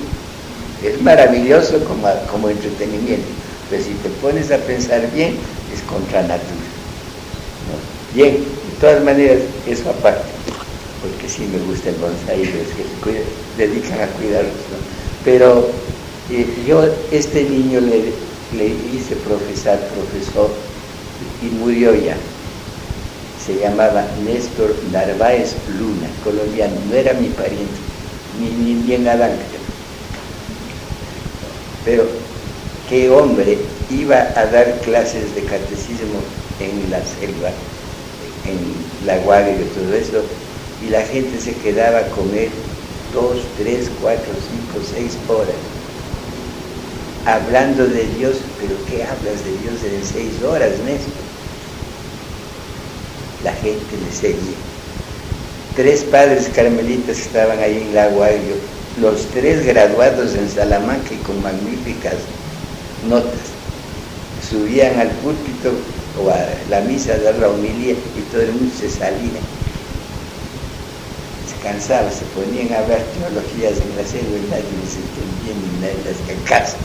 Es 0.84 1.02
maravilloso 1.02 1.84
como, 1.86 2.08
como 2.30 2.50
entretenimiento, 2.50 3.26
pero 3.70 3.84
si 3.84 3.94
te 4.04 4.10
pones 4.22 4.52
a 4.52 4.58
pensar 4.58 5.10
bien, 5.12 5.38
es 5.74 5.82
contra 5.90 6.22
natura. 6.22 6.70
Bien, 8.14 8.36
de 8.36 8.80
todas 8.80 9.04
maneras, 9.04 9.40
eso 9.66 9.90
aparte, 9.90 10.22
porque 11.02 11.28
sí 11.28 11.50
me 11.52 11.58
gusta 11.66 11.90
el 11.90 11.96
bonsai, 11.96 12.44
que 12.44 13.24
se 13.58 13.66
dedican 13.66 14.02
a 14.02 14.08
cuidarlos. 14.08 14.54
Pero 15.24 15.68
eh, 16.30 16.46
yo, 16.68 16.86
este 17.12 17.44
niño 17.44 17.82
le, 17.82 18.14
le 18.56 18.68
hice 18.94 19.16
profesar, 19.16 19.80
profesor, 19.96 20.52
y 21.42 21.48
murió 21.56 21.96
ya. 21.96 22.16
Se 23.46 23.54
llamaba 23.60 24.04
Néstor 24.24 24.74
Narváez 24.92 25.56
Luna, 25.78 26.08
colombiano, 26.24 26.82
no 26.90 26.96
era 26.96 27.14
mi 27.14 27.30
pariente, 27.30 27.80
ni, 28.40 28.74
ni 28.74 29.08
Adán. 29.08 29.38
Pero 31.86 32.06
qué 32.90 33.08
hombre 33.10 33.58
iba 33.92 34.18
a 34.36 34.48
dar 34.48 34.82
clases 34.82 35.36
de 35.36 35.44
catecismo 35.44 36.20
en 36.60 36.90
la 36.90 37.06
selva, 37.06 37.52
en 38.48 39.06
la 39.06 39.18
guardia 39.20 39.54
y 39.62 39.66
todo 39.76 39.94
eso, 39.94 40.24
y 40.82 40.90
la 40.90 41.02
gente 41.02 41.40
se 41.40 41.54
quedaba 41.54 42.00
a 42.00 42.10
comer 42.10 42.50
dos, 43.14 43.46
tres, 43.58 43.92
cuatro, 44.02 44.34
cinco, 44.50 44.82
seis 44.82 45.20
horas 45.28 45.56
hablando 47.26 47.86
de 47.88 48.06
Dios, 48.18 48.38
pero 48.60 48.76
¿qué 48.86 49.04
hablas 49.04 49.44
de 49.44 49.52
Dios 49.58 49.84
en 49.84 50.06
seis 50.06 50.42
horas, 50.44 50.80
Néstor? 50.86 51.25
La 53.46 53.54
gente 53.54 53.96
le 54.04 54.12
seguía. 54.12 54.58
Tres 55.78 56.04
padres 56.04 56.50
carmelitas 56.54 57.20
estaban 57.20 57.60
ahí 57.60 57.86
en 57.88 57.96
la 57.96 58.08
Guayo, 58.08 58.56
los 59.00 59.28
tres 59.28 59.66
graduados 59.66 60.34
en 60.36 60.50
Salamanca 60.50 61.14
y 61.14 61.18
con 61.18 61.42
magníficas 61.44 62.16
notas. 63.08 63.54
Subían 64.50 65.00
al 65.00 65.10
púlpito 65.24 65.72
o 66.22 66.30
a 66.30 66.38
la 66.70 66.82
misa 66.82 67.14
a 67.14 67.20
dar 67.20 67.36
la 67.36 67.50
homilía 67.50 67.94
y 67.94 68.22
todo 68.32 68.42
el 68.42 68.52
mundo 68.52 68.74
se 68.80 68.90
salía. 68.90 69.40
Se 71.48 71.56
cansaba, 71.64 72.10
se 72.10 72.26
ponían 72.34 72.74
a 72.74 72.80
hablar 72.80 73.04
teologías 73.14 73.80
en 73.80 73.96
la 73.96 74.08
selva 74.10 74.38
y 74.38 74.50
nadie 74.50 74.76
les 74.82 74.96
entendía 74.98 75.54
ni 75.54 75.82
nadie 75.82 76.02
las 76.04 76.50
casa 76.50 76.78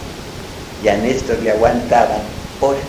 y 0.85 0.89
a 0.89 0.97
Néstor 0.97 1.39
le 1.43 1.53
aguantaban 1.53 2.21
horas. 2.61 2.83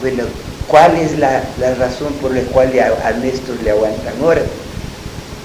bueno, 0.00 0.24
¿cuál 0.72 0.96
es 0.96 1.18
la, 1.18 1.42
razón 1.78 2.14
por 2.14 2.34
la 2.34 2.40
cual 2.44 2.72
a, 2.80 3.10
Néstor 3.12 3.62
le 3.62 3.72
aguantan 3.72 4.22
horas? 4.22 4.46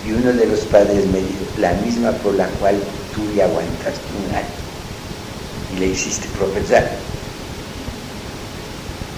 Y 0.07 0.13
uno 0.13 0.31
de 0.31 0.45
los 0.45 0.61
padres 0.61 1.05
me 1.07 1.19
dijo, 1.19 1.45
la 1.57 1.73
misma 1.73 2.11
por 2.13 2.33
la 2.35 2.47
cual 2.61 2.75
tú 3.13 3.21
le 3.35 3.43
aguantaste 3.43 4.07
un 4.25 4.33
año 4.33 4.47
y 5.75 5.79
le 5.81 5.87
hiciste 5.87 6.25
profesar. 6.37 6.89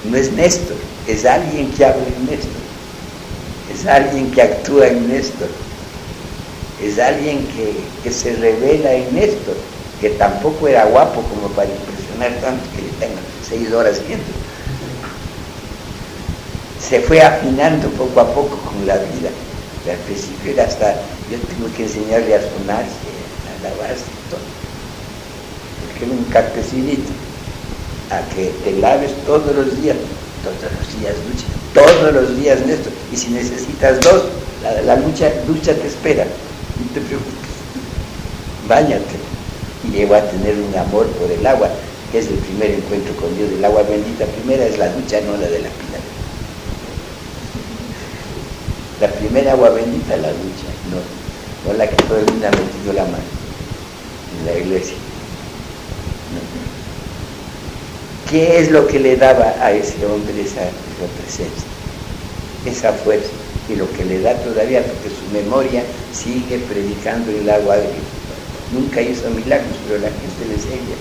No 0.09 0.17
es 0.17 0.31
Néstor, 0.31 0.77
es 1.07 1.25
alguien 1.25 1.69
que 1.73 1.85
habla 1.85 2.03
en 2.03 2.25
Néstor, 2.25 2.63
es 3.71 3.85
alguien 3.85 4.31
que 4.31 4.41
actúa 4.41 4.87
en 4.87 5.09
Néstor, 5.09 5.49
es 6.83 6.97
alguien 6.97 7.47
que, 8.03 8.11
se 8.11 8.33
revela 8.33 8.93
en 8.93 9.13
Néstor 9.13 9.57
que 10.01 10.09
tampoco 10.11 10.67
era 10.67 10.85
guapo 10.85 11.21
como 11.21 11.49
para 11.49 11.69
impresionar 11.69 12.31
tanto 12.41 12.63
que 12.75 12.81
le 12.81 12.89
tengan 12.93 13.23
seis 13.47 13.71
horas 13.71 14.01
viendo. 14.07 14.38
Se 16.81 17.01
fue 17.01 17.21
afinando 17.21 17.89
poco 17.89 18.21
a 18.21 18.33
poco 18.33 18.57
con 18.57 18.87
la 18.87 18.95
vida. 18.95 19.29
al 19.89 19.97
principio 20.05 20.53
era 20.53 20.65
hasta, 20.65 20.93
yo 21.29 21.37
tengo 21.39 21.73
que 21.75 21.83
enseñarle 21.83 22.35
a 22.35 22.41
sonarse, 22.41 23.09
a 23.49 23.63
lavarse 23.63 24.05
y 24.05 24.29
todo. 24.29 24.45
Porque 25.85 26.05
era 26.05 26.13
un 26.13 26.23
carpecinito, 26.25 27.11
a 28.11 28.21
que 28.33 28.51
te 28.63 28.79
laves 28.79 29.11
todos 29.25 29.55
los 29.55 29.81
días, 29.81 29.97
todos 30.43 30.71
los 30.71 30.99
días 30.99 31.15
ducha, 31.27 31.47
todos 31.73 32.13
los 32.13 32.37
días 32.37 32.59
Néstor. 32.65 32.93
Y 33.11 33.17
si 33.17 33.29
necesitas 33.29 33.99
dos, 34.01 34.23
la, 34.63 34.81
la 34.81 34.95
ducha, 34.95 35.29
te 35.29 35.87
espera, 35.87 36.23
no 36.25 36.93
te 36.93 37.01
preocupes, 37.01 37.49
báñate 38.67 39.29
y 39.83 39.91
llegó 39.91 40.15
a 40.15 40.21
tener 40.21 40.55
un 40.55 40.75
amor 40.77 41.07
por 41.07 41.31
el 41.31 41.45
agua, 41.45 41.69
que 42.11 42.19
es 42.19 42.27
el 42.27 42.35
primer 42.35 42.71
encuentro 42.71 43.15
con 43.15 43.35
Dios. 43.37 43.49
El 43.51 43.63
agua 43.63 43.83
bendita 43.83 44.25
primera 44.25 44.65
es 44.65 44.77
la 44.77 44.91
ducha, 44.93 45.19
no 45.21 45.33
la 45.37 45.47
de 45.47 45.59
la 45.59 45.69
pila. 45.69 45.88
La 48.99 49.07
primera 49.07 49.53
agua 49.53 49.69
bendita 49.69 50.17
la 50.17 50.29
ducha, 50.29 50.67
no, 50.91 51.71
no 51.71 51.77
la 51.77 51.87
que 51.87 51.95
todo 52.03 52.19
el 52.19 52.25
mundo 52.25 52.47
ha 52.47 52.51
metido 52.51 52.93
la 52.93 53.05
mano 53.05 53.23
en 54.39 54.45
la 54.45 54.57
iglesia. 54.57 54.95
¿Qué 58.29 58.59
es 58.59 58.71
lo 58.71 58.85
que 58.87 58.99
le 58.99 59.15
daba 59.15 59.55
a 59.59 59.71
ese 59.71 60.05
hombre 60.05 60.41
esa, 60.41 60.61
presencia, 61.17 61.67
esa 62.65 62.93
fuerza? 62.93 63.29
Y 63.69 63.75
lo 63.75 63.89
que 63.93 64.03
le 64.05 64.21
da 64.21 64.35
todavía, 64.35 64.83
porque 64.83 65.09
su 65.09 65.33
memoria 65.33 65.83
sigue 66.11 66.59
predicando 66.59 67.31
el 67.31 67.49
agua 67.49 67.77
de 67.77 67.87
nunca 68.73 69.01
hizo 69.01 69.29
milagros, 69.29 69.77
pero 69.87 70.01
la 70.01 70.09
gente 70.09 70.45
le 70.47 70.59
seguía. 70.59 70.97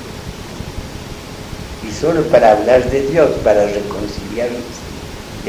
Y 1.87 1.93
solo 2.01 2.23
para 2.29 2.53
hablar 2.53 2.91
de 2.91 3.09
Dios, 3.09 3.31
para 3.45 3.67
reconciliar 3.67 4.49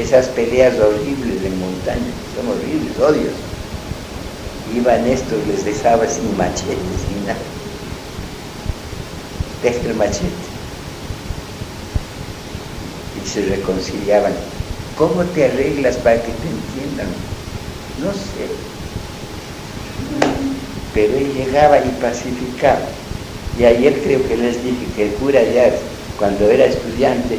esas 0.00 0.26
peleas 0.28 0.78
horribles 0.78 1.42
de 1.42 1.50
montaña, 1.50 2.12
son 2.34 2.48
horribles, 2.48 2.98
odios. 2.98 3.34
Iban 4.74 5.06
estos, 5.06 5.46
les 5.48 5.64
dejaba 5.64 6.06
sin 6.06 6.36
machete, 6.36 6.76
sin 7.08 7.26
nada. 7.26 7.38
Deja 9.62 9.88
el 9.88 9.94
machete. 9.94 10.26
Y 13.22 13.28
se 13.28 13.42
reconciliaban. 13.46 14.32
¿Cómo 14.96 15.24
te 15.24 15.46
arreglas 15.46 15.96
para 15.96 16.16
que 16.16 16.32
te 16.32 16.48
entiendan? 16.48 17.08
No 18.02 18.12
sé 18.12 18.70
pero 20.94 21.16
él 21.16 21.32
llegaba 21.34 21.78
y 21.78 21.88
pacificaba. 22.00 22.80
Y 23.58 23.64
ayer 23.64 24.00
creo 24.02 24.26
que 24.26 24.36
les 24.36 24.62
dije 24.62 24.86
que 24.96 25.04
el 25.04 25.12
cura 25.14 25.42
ya, 25.42 25.70
cuando 26.18 26.48
era 26.48 26.64
estudiante, 26.64 27.38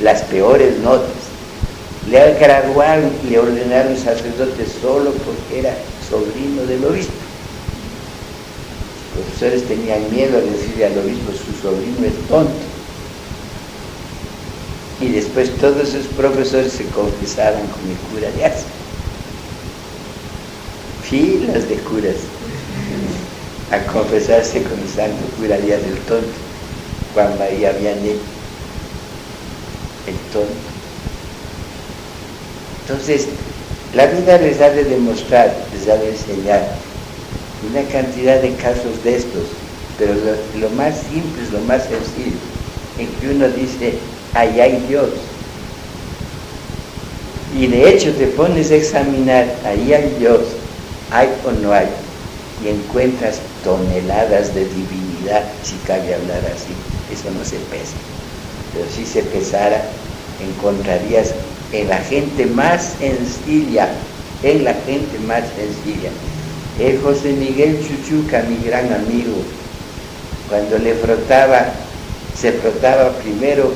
las 0.00 0.22
peores 0.22 0.78
notas. 0.78 1.31
Le 2.10 2.34
graduaron 2.34 3.10
y 3.24 3.30
le 3.30 3.38
ordenaron 3.38 3.96
sacerdote 3.96 4.66
solo 4.80 5.12
porque 5.12 5.60
era 5.60 5.76
sobrino 6.08 6.62
del 6.66 6.84
obispo. 6.84 7.12
Los 9.14 9.26
profesores 9.26 9.68
tenían 9.68 10.10
miedo 10.10 10.38
a 10.38 10.40
decirle 10.40 10.86
al 10.86 10.98
obispo, 10.98 11.32
su 11.32 11.62
sobrino 11.62 12.06
es 12.06 12.28
tonto. 12.28 12.52
Y 15.00 15.08
después 15.08 15.50
todos 15.56 15.88
esos 15.88 16.06
profesores 16.16 16.72
se 16.72 16.86
confesaban 16.86 17.66
con 17.68 17.90
el 17.90 17.96
cura 18.10 18.30
de. 18.30 18.52
Filas 21.02 21.68
de 21.68 21.76
curas 21.76 22.16
a 23.72 23.78
confesarse 23.90 24.62
con 24.62 24.78
el 24.78 24.88
santo 24.88 25.24
cura 25.38 25.56
Díaz 25.56 25.80
del 25.82 25.96
Tonto, 26.00 26.28
Juan 27.14 27.38
María 27.38 27.72
Vianney. 27.72 28.20
el 30.06 30.16
tonto. 30.30 30.71
Entonces, 32.92 33.26
la 33.94 34.04
vida 34.04 34.36
les 34.36 34.60
ha 34.60 34.68
de 34.68 34.84
demostrar, 34.84 35.50
les 35.72 35.88
ha 35.88 35.96
de 35.96 36.10
enseñar 36.10 36.62
una 37.70 37.80
cantidad 37.88 38.38
de 38.42 38.54
casos 38.56 39.02
de 39.02 39.16
estos, 39.16 39.44
pero 39.98 40.12
lo, 40.60 40.68
más 40.76 40.94
simple 41.10 41.42
lo 41.52 41.60
más 41.60 41.84
sencillo, 41.84 42.36
en 42.98 43.08
que 43.18 43.34
uno 43.34 43.48
dice, 43.48 43.94
ahí 44.34 44.60
hay 44.60 44.84
Dios. 44.90 45.08
Y 47.58 47.66
de 47.66 47.88
hecho 47.88 48.12
te 48.12 48.26
pones 48.26 48.70
a 48.70 48.74
examinar, 48.76 49.46
ahí 49.64 49.94
hay 49.94 50.14
Dios, 50.18 50.40
hay 51.10 51.28
o 51.46 51.50
no 51.62 51.72
hay, 51.72 51.88
y 52.62 52.68
encuentras 52.68 53.40
toneladas 53.64 54.54
de 54.54 54.66
divinidad, 54.66 55.44
si 55.62 55.76
cabe 55.86 56.14
hablar 56.14 56.42
así, 56.54 56.74
eso 57.10 57.30
no 57.30 57.42
se 57.42 57.56
pesa. 57.70 57.96
Pero 58.74 58.84
si 58.94 59.06
se 59.06 59.22
pesara, 59.22 59.82
encontrarías 60.42 61.32
en 61.72 61.88
la 61.88 61.98
gente 61.98 62.46
más 62.46 62.94
sencilla, 62.98 63.88
en 64.42 64.64
la 64.64 64.74
gente 64.74 65.18
más 65.26 65.44
sencilla. 65.56 66.10
El 66.78 67.00
José 67.00 67.32
Miguel 67.32 67.78
Chuchuca, 67.80 68.42
mi 68.42 68.64
gran 68.66 68.92
amigo, 68.92 69.34
cuando 70.48 70.78
le 70.78 70.94
frotaba, 70.94 71.72
se 72.38 72.52
frotaba 72.52 73.10
primero 73.18 73.72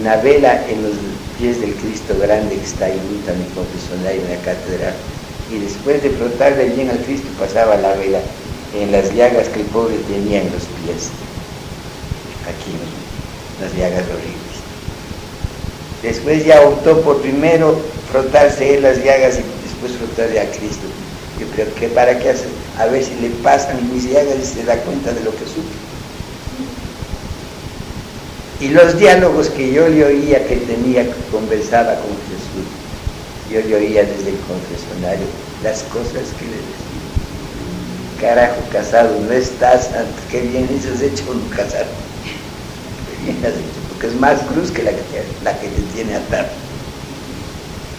una 0.00 0.16
vela 0.16 0.64
en 0.68 0.82
los 0.82 0.92
pies 1.38 1.60
del 1.60 1.74
Cristo 1.74 2.16
grande 2.20 2.56
que 2.56 2.64
está 2.64 2.86
a 2.86 2.88
mi 2.88 3.46
confesionario 3.54 4.22
en 4.22 4.30
la 4.30 4.36
catedral. 4.38 4.94
Y 5.50 5.58
después 5.58 6.02
de 6.02 6.10
frotarle 6.10 6.70
bien 6.70 6.90
al 6.90 6.98
Cristo 6.98 7.28
pasaba 7.38 7.76
la 7.76 7.94
vela 7.94 8.20
en 8.74 8.90
las 8.90 9.14
llagas 9.14 9.48
que 9.48 9.60
el 9.60 9.66
pobre 9.66 9.96
tenía 10.08 10.40
en 10.40 10.52
los 10.52 10.62
pies. 10.82 11.10
Aquí, 12.48 12.72
las 13.60 13.72
llagas 13.76 14.04
horribles. 14.08 14.43
Después 16.04 16.44
ya 16.44 16.60
optó 16.60 17.00
por 17.00 17.22
primero 17.22 17.80
frotarse 18.12 18.74
él 18.74 18.82
las 18.82 19.02
llagas 19.02 19.38
y 19.38 19.42
después 19.64 19.92
frotarse 19.98 20.38
a 20.38 20.50
Cristo. 20.50 20.84
Yo 21.40 21.46
creo 21.54 21.74
que 21.76 21.88
para 21.88 22.18
qué 22.18 22.28
hacer, 22.28 22.48
a 22.78 22.84
ver 22.86 23.02
si 23.02 23.14
le 23.22 23.30
pasan 23.42 23.90
mis 23.90 24.04
llagas 24.04 24.36
y 24.38 24.44
se 24.44 24.64
da 24.64 24.76
cuenta 24.76 25.12
de 25.14 25.24
lo 25.24 25.30
que 25.30 25.46
sufre. 25.46 25.80
Y 28.60 28.68
los 28.68 28.98
diálogos 28.98 29.48
que 29.48 29.72
yo 29.72 29.88
le 29.88 30.04
oía 30.04 30.46
que 30.46 30.56
tenía, 30.56 31.06
conversaba 31.32 31.94
con 31.94 32.12
Jesús, 32.28 32.68
yo 33.50 33.60
le 33.66 33.74
oía 33.74 34.02
desde 34.04 34.28
el 34.28 34.38
confesionario 34.46 35.26
las 35.62 35.84
cosas 35.84 36.28
que 36.38 36.44
le 36.44 36.60
decía. 36.60 36.84
Carajo, 38.20 38.60
casado, 38.70 39.18
no 39.26 39.32
estás, 39.32 39.88
qué 40.30 40.42
bien 40.42 40.68
has 40.68 41.00
hecho 41.00 41.24
casar. 41.56 41.86
Qué 43.08 43.32
bien 43.32 43.38
has 43.42 43.54
hecho 43.54 43.83
es 44.02 44.14
más 44.20 44.40
cruz 44.42 44.70
que 44.70 44.82
la 44.82 44.90
que, 44.90 45.24
la 45.42 45.58
que 45.58 45.68
te 45.68 45.82
tiene 45.94 46.14
atado. 46.14 46.48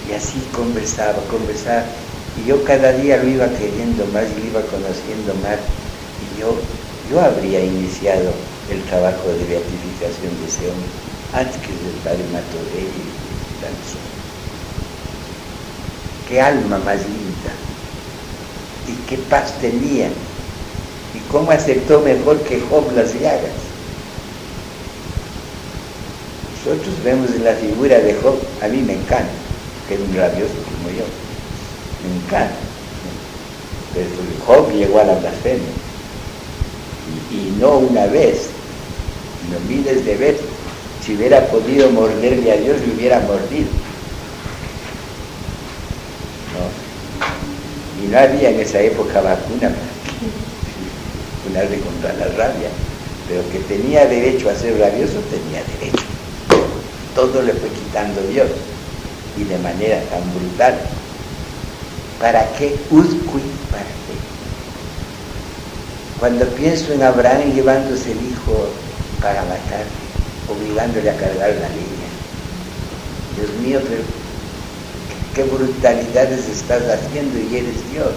Y 0.09 0.13
así 0.13 0.39
conversaba, 0.53 1.17
conversaba. 1.29 1.83
Y 2.37 2.47
yo 2.47 2.63
cada 2.63 2.91
día 2.93 3.17
lo 3.17 3.27
iba 3.27 3.47
queriendo 3.49 4.05
más 4.07 4.25
y 4.25 4.41
lo 4.41 4.47
iba 4.47 4.61
conociendo 4.69 5.33
más. 5.41 5.57
Y 6.21 6.39
yo, 6.39 6.55
yo 7.09 7.21
habría 7.21 7.63
iniciado 7.63 8.31
el 8.69 8.81
trabajo 8.83 9.27
de 9.29 9.45
beatificación 9.45 10.33
de 10.41 10.47
ese 10.47 10.69
hombre 10.69 10.89
antes 11.33 11.57
que 11.57 11.67
del 11.67 11.99
padre 12.03 12.23
Matorelli 12.31 12.87
y 12.87 13.61
tantos 13.61 13.97
Qué 16.29 16.41
alma 16.41 16.77
más 16.79 16.97
linda. 16.97 17.53
Y 18.87 18.93
qué 19.07 19.17
paz 19.29 19.53
tenía. 19.59 20.07
Y 20.07 21.19
cómo 21.31 21.51
aceptó 21.51 22.01
mejor 22.01 22.39
que 22.41 22.61
Job 22.61 22.91
las 22.95 23.13
llagas 23.13 23.64
nosotros 26.65 26.95
vemos 27.03 27.29
la 27.41 27.53
figura 27.53 27.99
de 27.99 28.15
Job, 28.15 28.35
a 28.61 28.67
mí 28.67 28.81
me 28.81 28.93
encanta, 28.93 29.29
que 29.87 29.93
es 29.93 29.99
un 29.99 30.15
rabioso 30.15 30.53
como 30.65 30.89
yo, 30.89 31.05
me 32.01 32.25
encanta. 32.25 32.55
Pero 33.93 34.07
Job 34.45 34.71
llegó 34.73 34.99
a 34.99 35.03
la 35.03 35.15
blasfemia, 35.15 35.69
y, 37.31 37.55
no 37.59 37.77
una 37.77 38.07
vez, 38.07 38.49
sino 39.41 39.59
miles 39.69 40.05
de 40.05 40.15
veces. 40.15 40.41
Si 41.05 41.15
hubiera 41.15 41.45
podido 41.47 41.91
morderle 41.91 42.51
a 42.51 42.57
Dios, 42.57 42.77
le 42.81 42.95
hubiera 42.95 43.19
mordido. 43.19 43.67
Y 48.03 48.07
no 48.07 48.17
había 48.17 48.49
en 48.49 48.59
esa 48.59 48.79
época 48.81 49.21
vacuna 49.21 49.71
para 51.53 51.67
de 51.67 51.79
contra 51.79 52.13
la 52.13 52.25
rabia, 52.35 52.69
pero 53.29 53.41
que 53.51 53.59
tenía 53.59 54.05
derecho 54.07 54.49
a 54.49 54.55
ser 54.55 54.77
rabioso, 54.79 55.21
tenía 55.29 55.63
derecho 55.79 56.04
todo 57.15 57.41
le 57.41 57.53
fue 57.53 57.69
quitando 57.69 58.21
Dios 58.27 58.49
y 59.37 59.45
de 59.45 59.57
manera 59.59 60.01
tan 60.09 60.21
brutal. 60.35 60.75
¿Para 62.19 62.45
qué? 62.53 62.75
Uzqui, 62.91 63.41
¿para 63.71 63.83
qué? 63.83 64.15
Cuando 66.19 66.45
pienso 66.49 66.93
en 66.93 67.03
Abraham 67.03 67.53
llevándose 67.53 68.11
el 68.11 68.17
hijo 68.17 68.67
para 69.21 69.41
matar, 69.43 69.85
obligándole 70.49 71.09
a 71.09 71.17
cargar 71.17 71.49
la 71.49 71.69
línea. 71.69 72.11
Dios 73.35 73.49
mío, 73.61 73.79
pero 73.89 74.03
qué 75.33 75.43
brutalidades 75.43 76.47
estás 76.47 76.83
haciendo 76.83 77.39
y 77.39 77.57
eres 77.57 77.91
Dios. 77.91 78.11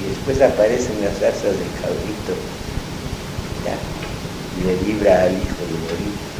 Y 0.00 0.08
después 0.10 0.40
aparecen 0.42 1.04
las 1.04 1.18
zarzas 1.18 1.54
del 1.58 1.72
cabrito, 1.80 2.34
¿ya? 3.64 3.76
y 4.58 4.66
le 4.66 4.92
libra 4.92 5.22
al 5.22 5.32
hijo 5.32 5.62
de 5.66 5.94
morir. 5.94 6.31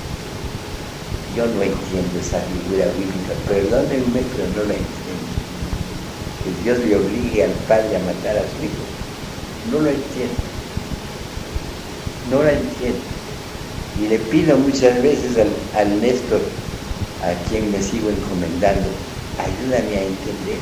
Yo 1.34 1.46
no 1.46 1.62
entiendo 1.62 2.18
esa 2.20 2.38
figura 2.40 2.84
bíblica, 2.92 3.32
perdónenme, 3.48 4.20
pero 4.36 4.48
no 4.52 4.68
la 4.68 4.74
entiendo. 4.74 5.32
Que 6.44 6.50
Dios 6.62 6.78
le 6.80 6.96
obligue 6.96 7.44
al 7.44 7.50
padre 7.66 7.96
a 7.96 8.00
matar 8.00 8.36
a 8.36 8.44
su 8.44 8.62
hijo. 8.62 8.84
No 9.72 9.80
lo 9.80 9.88
entiendo. 9.88 10.34
No 12.30 12.42
la 12.42 12.52
entiendo. 12.52 13.00
Y 13.98 14.08
le 14.08 14.18
pido 14.18 14.58
muchas 14.58 15.02
veces 15.02 15.38
al, 15.38 15.48
al 15.80 16.00
Néstor, 16.02 16.40
a 17.22 17.32
quien 17.48 17.70
me 17.72 17.80
sigo 17.80 18.10
encomendando, 18.10 18.88
ayúdame 19.38 19.96
a 19.96 20.02
entender. 20.02 20.60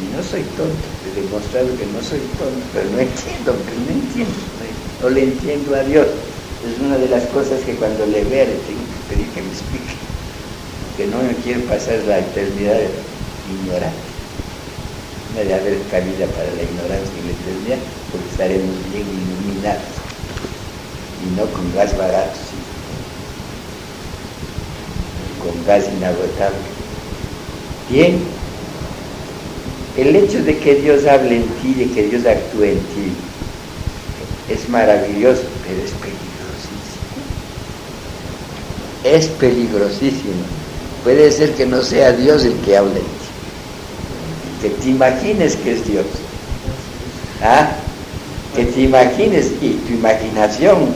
Y 0.00 0.16
no 0.16 0.22
soy 0.22 0.42
tonto, 0.56 0.88
he 1.04 1.20
demostrado 1.20 1.68
que 1.76 1.84
no 1.92 2.00
soy 2.00 2.20
tonto, 2.38 2.64
pero 2.72 2.88
no 2.88 3.00
entiendo, 3.00 3.52
pero 3.64 3.80
no 3.84 3.90
entiendo, 3.92 4.32
no 5.02 5.08
le 5.10 5.22
entiendo 5.24 5.74
a 5.74 5.82
Dios 5.84 6.06
es 6.66 6.80
una 6.80 6.98
de 6.98 7.08
las 7.08 7.24
cosas 7.26 7.60
que 7.64 7.74
cuando 7.74 8.06
le 8.06 8.24
vea 8.24 8.44
le 8.44 8.58
tengo 8.66 8.82
que 8.82 9.14
pedir 9.14 9.28
que 9.30 9.42
me 9.42 9.48
explique, 9.48 9.94
que 10.96 11.06
no 11.06 11.22
me 11.22 11.34
quiero 11.44 11.60
pasar 11.62 11.98
la 12.06 12.18
eternidad 12.18 12.80
ignorante. 13.48 14.06
No 15.32 15.40
debe 15.40 15.54
haber 15.54 15.82
cabida 15.90 16.26
para 16.26 16.50
la 16.50 16.62
ignorancia 16.62 17.14
y 17.14 17.26
la 17.26 17.34
eternidad, 17.38 17.78
porque 18.10 18.28
estaremos 18.30 18.74
bien 18.90 19.06
iluminados 19.06 19.94
y 21.22 21.36
no 21.36 21.46
con 21.52 21.72
gas 21.74 21.96
barato, 21.96 22.38
con 25.42 25.66
gas 25.66 25.84
inagotable. 25.96 26.66
Bien, 27.90 28.18
el 29.96 30.16
hecho 30.16 30.42
de 30.42 30.58
que 30.58 30.74
Dios 30.76 31.06
hable 31.06 31.36
en 31.36 31.48
ti, 31.62 31.74
de 31.74 31.90
que 31.90 32.08
Dios 32.08 32.26
actúe 32.26 32.64
en 32.64 32.78
ti, 32.78 33.12
es 34.48 34.68
maravilloso, 34.68 35.42
pero 35.66 35.82
es 35.82 35.90
peligroso 35.92 36.25
es 39.14 39.26
peligrosísimo. 39.26 40.44
Puede 41.04 41.30
ser 41.30 41.54
que 41.54 41.66
no 41.66 41.82
sea 41.82 42.12
Dios 42.12 42.44
el 42.44 42.54
que 42.60 42.76
hable 42.76 43.00
Que 44.60 44.70
te 44.70 44.88
imagines 44.88 45.56
que 45.56 45.72
es 45.72 45.86
Dios. 45.86 46.06
¿Ah? 47.42 47.68
Que 48.54 48.64
te 48.64 48.80
imagines 48.80 49.52
y 49.60 49.74
tu 49.74 49.92
imaginación, 49.94 50.88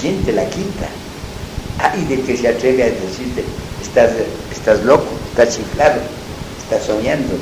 ¿quién 0.00 0.22
te 0.22 0.32
la 0.32 0.48
quita? 0.48 0.88
Ah, 1.80 1.92
y 2.00 2.04
de 2.04 2.22
que 2.22 2.36
se 2.36 2.48
atreve 2.48 2.84
a 2.84 2.86
decirte, 2.86 3.44
estás, 3.82 4.12
estás 4.52 4.82
loco, 4.84 5.06
estás 5.30 5.56
chiflado, 5.56 6.00
estás 6.62 6.86
soñando. 6.86 7.34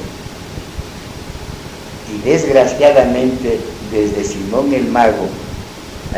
Y 2.13 2.27
desgraciadamente, 2.29 3.61
desde 3.93 4.25
Simón 4.25 4.73
el 4.73 4.87
Mago 4.89 5.29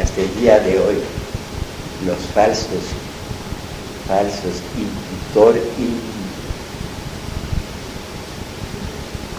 hasta 0.00 0.20
el 0.20 0.40
día 0.40 0.60
de 0.60 0.78
hoy, 0.78 0.96
los 2.06 2.18
falsos 2.32 3.03
falsos 4.06 4.60
intuitor 4.76 5.56
y 5.56 5.86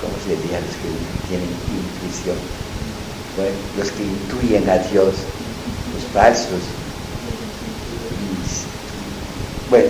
¿cómo 0.02 0.16
se 0.24 0.36
diría 0.42 0.60
los 0.60 0.76
que 0.82 0.90
tienen 1.28 1.50
intuición? 1.70 2.38
Bueno, 3.38 3.56
los 3.78 3.92
que 3.92 4.04
intuyen 4.04 4.70
a 4.70 4.78
Dios, 4.90 5.14
los 5.94 6.04
falsos. 6.14 6.62
bueno, 9.70 9.90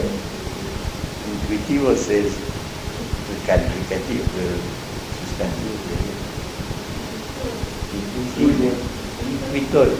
intuitivos 1.43 1.99
es 2.10 2.26
el 2.26 3.39
calificativo, 3.45 4.26
pero 4.35 4.56
sustantivo. 5.22 5.76
Intuitores, 9.47 9.99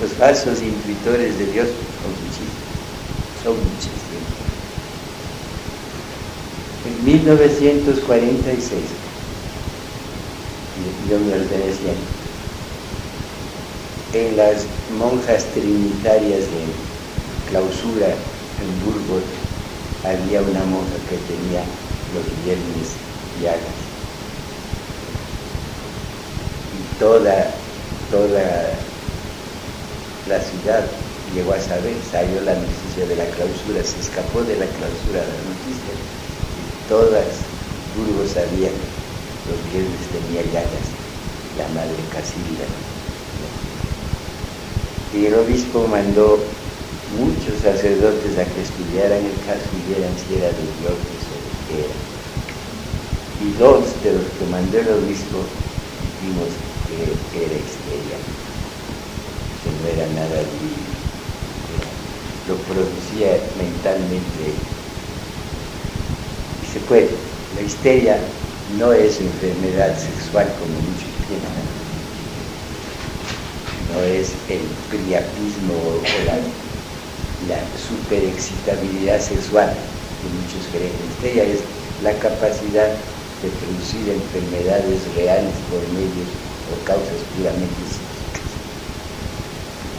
los 0.00 0.12
falsos 0.12 0.62
intuitores 0.62 1.38
de 1.38 1.46
Dios 1.46 1.68
con 2.02 2.14
chiste 2.30 2.57
son 3.42 3.54
muchos 3.54 3.98
En 6.86 7.04
1946, 7.04 8.82
yo 11.08 11.18
me 11.18 11.32
pertenecía 11.32 11.92
en 14.14 14.36
las 14.36 14.64
monjas 14.98 15.44
trinitarias 15.52 16.40
de 16.40 16.64
clausura 17.50 18.08
en 18.08 18.68
Burgos 18.84 19.22
había 20.04 20.40
una 20.40 20.64
monja 20.64 20.96
que 21.10 21.16
tenía 21.28 21.62
los 22.14 22.24
viernes 22.44 22.94
llagas. 23.42 23.78
Y 26.74 26.98
toda, 26.98 27.50
toda 28.10 28.70
la 30.28 30.40
ciudad 30.40 30.84
llegó 31.34 31.52
a 31.52 31.60
saber, 31.60 31.96
salió 32.10 32.40
la 32.42 32.54
noticia 32.54 33.06
de 33.06 33.16
la 33.16 33.26
clausura, 33.36 33.82
se 33.84 34.00
escapó 34.00 34.42
de 34.42 34.56
la 34.56 34.66
clausura 34.66 35.20
la 35.24 35.40
noticia. 35.48 35.92
Y 35.94 36.88
todas 36.88 37.26
Burgos 37.96 38.30
sabían 38.30 38.76
los 39.48 39.60
viernes 39.72 40.04
tenía 40.12 40.42
llagas, 40.52 40.88
la 41.56 41.66
madre 41.72 41.96
Casilda. 42.12 42.68
Y 45.16 45.24
el 45.24 45.34
obispo 45.40 45.88
mandó 45.88 46.38
muchos 47.16 47.56
sacerdotes 47.64 48.36
a 48.36 48.44
que 48.44 48.60
estudiaran 48.60 49.24
el 49.24 49.38
caso 49.48 49.64
y 49.72 49.88
vieran 49.88 50.12
si 50.20 50.36
era 50.36 50.52
de 50.52 50.68
Dios 50.84 51.00
o 51.00 51.36
de 51.40 51.52
qué 51.64 51.76
era. 51.88 51.96
Y 53.40 53.48
dos 53.56 53.88
de 54.04 54.12
los 54.12 54.28
que 54.36 54.44
mandó 54.52 54.78
el 54.78 54.88
obispo 55.00 55.40
vimos 56.20 56.52
que 57.32 57.44
era 57.44 57.56
histeria, 57.56 58.18
que 59.64 59.70
no 59.80 59.84
era 59.88 60.06
nada 60.12 60.44
divino, 60.44 60.87
lo 62.48 62.54
producía 62.56 63.38
mentalmente. 63.58 64.56
Y 66.62 66.66
se 66.72 66.80
puede, 66.80 67.08
la 67.56 67.62
histeria 67.62 68.18
no 68.78 68.92
es 68.92 69.20
enfermedad 69.20 69.96
sexual 69.98 70.46
como 70.58 70.74
muchos 70.80 71.12
piensan, 71.28 71.52
no 73.94 74.02
es 74.02 74.32
el 74.48 74.60
priapismo 74.90 75.74
o 75.74 76.24
la 76.26 76.38
la 77.46 77.60
superexcitabilidad 77.78 79.20
sexual 79.20 79.70
que 79.70 80.28
muchos 80.28 80.66
creen. 80.72 80.92
Ella 81.22 81.44
es 81.44 81.60
la 82.02 82.12
capacidad 82.18 82.88
de 82.88 83.48
producir 83.62 84.08
enfermedades 84.10 85.14
reales 85.14 85.54
por 85.70 85.80
medios 85.94 86.28
o 86.72 86.84
causas 86.84 87.22
puramente. 87.36 88.07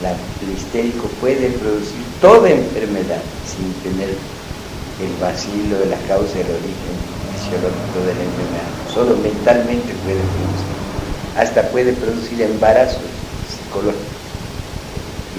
El 0.01 0.57
histérico 0.57 1.07
puede 1.19 1.49
producir 1.49 2.03
toda 2.21 2.49
enfermedad 2.49 3.21
sin 3.45 3.73
tener 3.83 4.09
el 4.09 5.13
vacilo 5.19 5.77
de 5.79 5.87
la 5.87 5.97
causa, 6.07 6.39
el 6.39 6.47
origen 6.47 6.95
fisiológico 7.35 7.99
de 8.07 8.15
la 8.15 8.23
enfermedad. 8.23 8.69
Solo 8.93 9.15
mentalmente 9.17 9.93
puede 10.03 10.19
producir. 10.19 10.79
Hasta 11.37 11.63
puede 11.69 11.93
producir 11.93 12.41
embarazo 12.41 12.99
psicológico. 13.49 14.17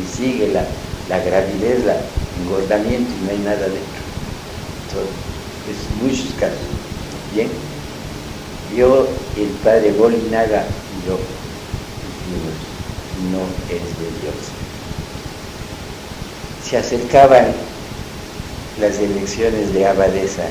Y 0.01 0.17
sigue 0.17 0.49
la 0.49 0.65
la 1.11 1.19
gravidez, 1.19 1.83
el 1.85 2.43
engordamiento 2.45 3.11
y 3.11 3.25
no 3.25 3.31
hay 3.33 3.39
nada 3.39 3.67
dentro. 3.67 4.01
es 5.69 6.03
muchos 6.03 6.33
casos. 6.39 6.57
Bien, 7.35 7.49
yo, 8.77 9.09
el 9.37 9.49
padre 9.65 9.93
Bolinaga 9.93 10.65
y 11.03 11.09
yo 11.09 11.19
no 13.33 13.45
es 13.69 13.85
de 14.01 14.09
Dios. 14.23 14.41
Se 16.65 16.77
acercaban 16.79 17.53
las 18.81 18.99
elecciones 18.99 19.73
de 19.75 19.87
abadesa 19.87 20.47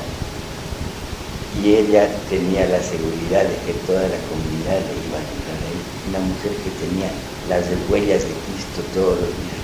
y 1.62 1.74
ella 1.74 2.08
tenía 2.28 2.66
la 2.66 2.80
seguridad 2.82 3.42
de 3.42 3.56
que 3.66 3.78
toda 3.86 4.02
la 4.02 4.20
comunidad 4.30 4.78
le 4.86 4.94
iba 5.08 5.18
a 5.18 5.26
entrar 5.26 5.60
ahí. 5.66 5.80
Una 6.10 6.20
mujer 6.20 6.52
que 6.62 6.70
tenía 6.86 7.10
las 7.48 7.64
huellas 7.88 8.22
de 8.22 8.34
Cristo 8.46 8.82
todos 8.94 9.20
los 9.20 9.28
días 9.28 9.60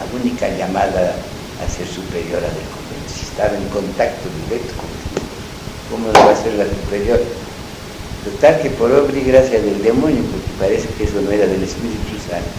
la 0.00 0.06
única 0.18 0.48
llamada 0.56 1.14
a 1.60 1.68
ser 1.68 1.86
superiora 1.86 2.48
del 2.48 2.68
convento. 2.72 3.12
Si 3.12 3.26
estaba 3.26 3.54
en 3.54 3.68
contacto 3.68 4.28
directo 4.48 4.72
con 4.80 4.88
Cristo, 4.96 5.20
¿cómo 5.90 6.08
va 6.12 6.32
a 6.32 6.42
ser 6.42 6.54
la 6.54 6.64
superior? 6.64 7.20
Total 8.24 8.60
que 8.60 8.70
por 8.70 8.92
obra 8.92 9.16
y 9.16 9.24
gracia 9.24 9.60
del 9.60 9.82
demonio, 9.82 10.22
porque 10.30 10.52
parece 10.58 10.88
que 10.96 11.04
eso 11.04 11.20
no 11.22 11.30
era 11.30 11.46
del 11.46 11.62
Espíritu 11.62 12.16
Santo, 12.28 12.50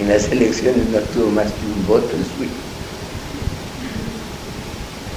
en 0.00 0.08
las 0.08 0.30
elecciones 0.30 0.88
no 0.90 0.98
tuvo 1.12 1.30
más 1.30 1.46
que 1.46 1.66
un 1.66 1.86
voto 1.88 2.10
el 2.14 2.24
suyo. 2.36 2.58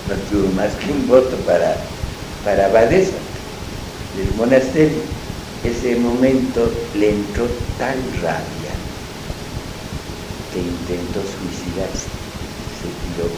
No 0.09 0.15
tuvo 0.31 0.51
más 0.53 0.73
que 0.75 0.91
un 0.91 1.07
voto 1.07 1.35
para, 1.45 1.75
para 2.43 2.65
Abadesa 2.65 3.17
del 4.17 4.33
monasterio. 4.37 5.01
Ese 5.63 5.95
momento 5.97 6.71
le 6.95 7.09
entró 7.09 7.45
tal 7.77 7.97
rabia 8.21 8.57
intentó 10.59 11.21
suicidarse, 11.21 12.07
se 12.79 12.89
tiró 13.03 13.29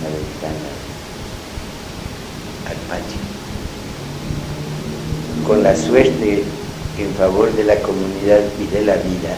una 0.00 0.08
ventana 0.08 0.70
al 2.68 2.76
patio. 2.88 3.33
Con 5.46 5.62
la 5.62 5.76
suerte 5.76 6.42
en 6.98 7.14
favor 7.14 7.52
de 7.52 7.64
la 7.64 7.76
comunidad 7.80 8.40
y 8.60 8.66
de 8.74 8.84
la 8.84 8.94
vida, 8.94 9.36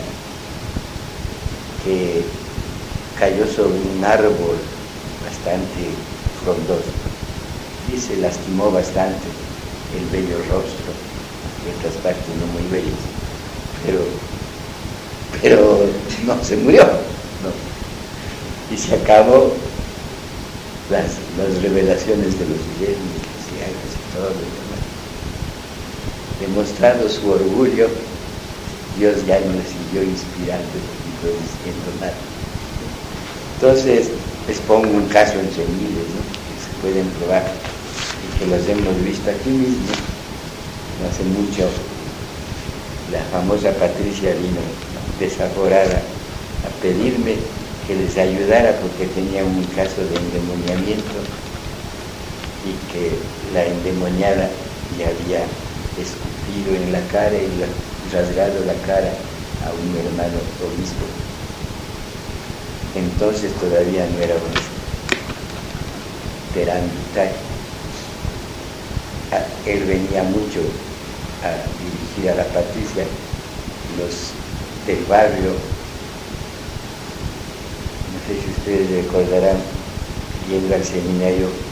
que 1.85 2.23
cayó 3.19 3.47
sobre 3.47 3.79
un 3.97 4.05
árbol 4.05 4.57
bastante 5.25 5.91
frondoso. 6.43 6.93
Y 7.93 7.99
se 7.99 8.17
lastimó 8.19 8.71
bastante 8.71 9.27
el 9.97 10.05
bello 10.11 10.39
rostro, 10.51 10.93
y 11.65 11.79
otras 11.79 11.95
partes 12.03 12.25
no 12.41 12.47
muy 12.53 12.71
bellas, 12.71 13.01
pero 13.85 14.01
pero 15.43 15.87
no 16.27 16.45
se 16.45 16.57
murió. 16.57 16.83
Y 18.73 18.77
se 18.77 18.95
acabó 18.97 19.53
las, 20.91 21.63
revelaciones 21.63 22.39
de 22.39 22.47
los 22.47 22.79
viernes, 22.79 23.23
y 23.55 24.17
todo 24.17 24.31
Demostrado 26.41 27.09
su 27.09 27.31
orgullo, 27.31 27.89
Dios 28.99 29.25
ya 29.27 29.41
no 29.41 29.55
siguió 29.65 30.03
inspirando 30.03 30.77
y 31.05 31.11
fue 31.21 31.31
diciendo 31.33 31.93
nada. 32.01 32.15
Entonces, 33.57 34.11
les 34.47 34.59
pongo 34.61 34.89
un 34.89 35.07
caso 35.09 35.41
entre 35.41 35.65
miles, 35.65 36.13
que 36.45 36.61
se 36.61 36.71
pueden 36.83 37.07
probar 37.19 37.43
y 38.23 38.39
que 38.39 38.47
los 38.47 38.69
hemos 38.69 39.05
visto 39.05 39.31
aquí 39.31 39.49
mismo. 39.49 39.93
No 41.01 41.09
hace 41.09 41.25
mucho, 41.25 41.69
la 43.13 43.21
famosa 43.33 43.71
Patricia 43.73 44.31
vino 44.33 44.61
desaforada 45.19 46.03
a 46.65 46.83
pedirme 46.83 47.37
que 47.87 47.95
les 47.95 48.19
ayudara 48.19 48.73
porque 48.83 49.07
tenía 49.15 49.45
un 49.45 49.63
caso 49.75 50.03
de 50.03 50.17
endemoniamiento 50.17 51.17
y 52.67 52.73
que 52.93 53.11
la 53.55 53.65
endemoniada 53.65 54.51
le 54.99 55.07
había 55.07 55.47
escupido 55.99 56.75
en 56.75 56.93
la 56.93 57.01
cara 57.09 57.37
y 57.37 57.65
rasgado 58.13 58.65
la 58.65 58.75
cara 58.87 59.13
a 59.67 59.73
un 59.73 59.97
hermano 59.97 60.39
obispo. 60.61 61.05
Entonces 62.95 63.53
todavía 63.61 64.07
no 64.07 64.23
era 64.23 64.35
obispo. 64.35 64.77
Ah, 69.33 69.43
él 69.67 69.85
venía 69.85 70.23
mucho 70.23 70.61
a 71.43 71.53
dirigir 71.83 72.31
a 72.31 72.35
la 72.35 72.45
Patricia 72.45 73.05
los 73.99 74.33
del 74.87 75.05
barrio. 75.05 75.53
No 78.13 78.19
sé 78.27 78.41
si 78.41 78.51
ustedes 78.51 79.05
recordarán, 79.05 79.59
yendo 80.49 80.75
al 80.75 80.85
seminario, 80.85 81.66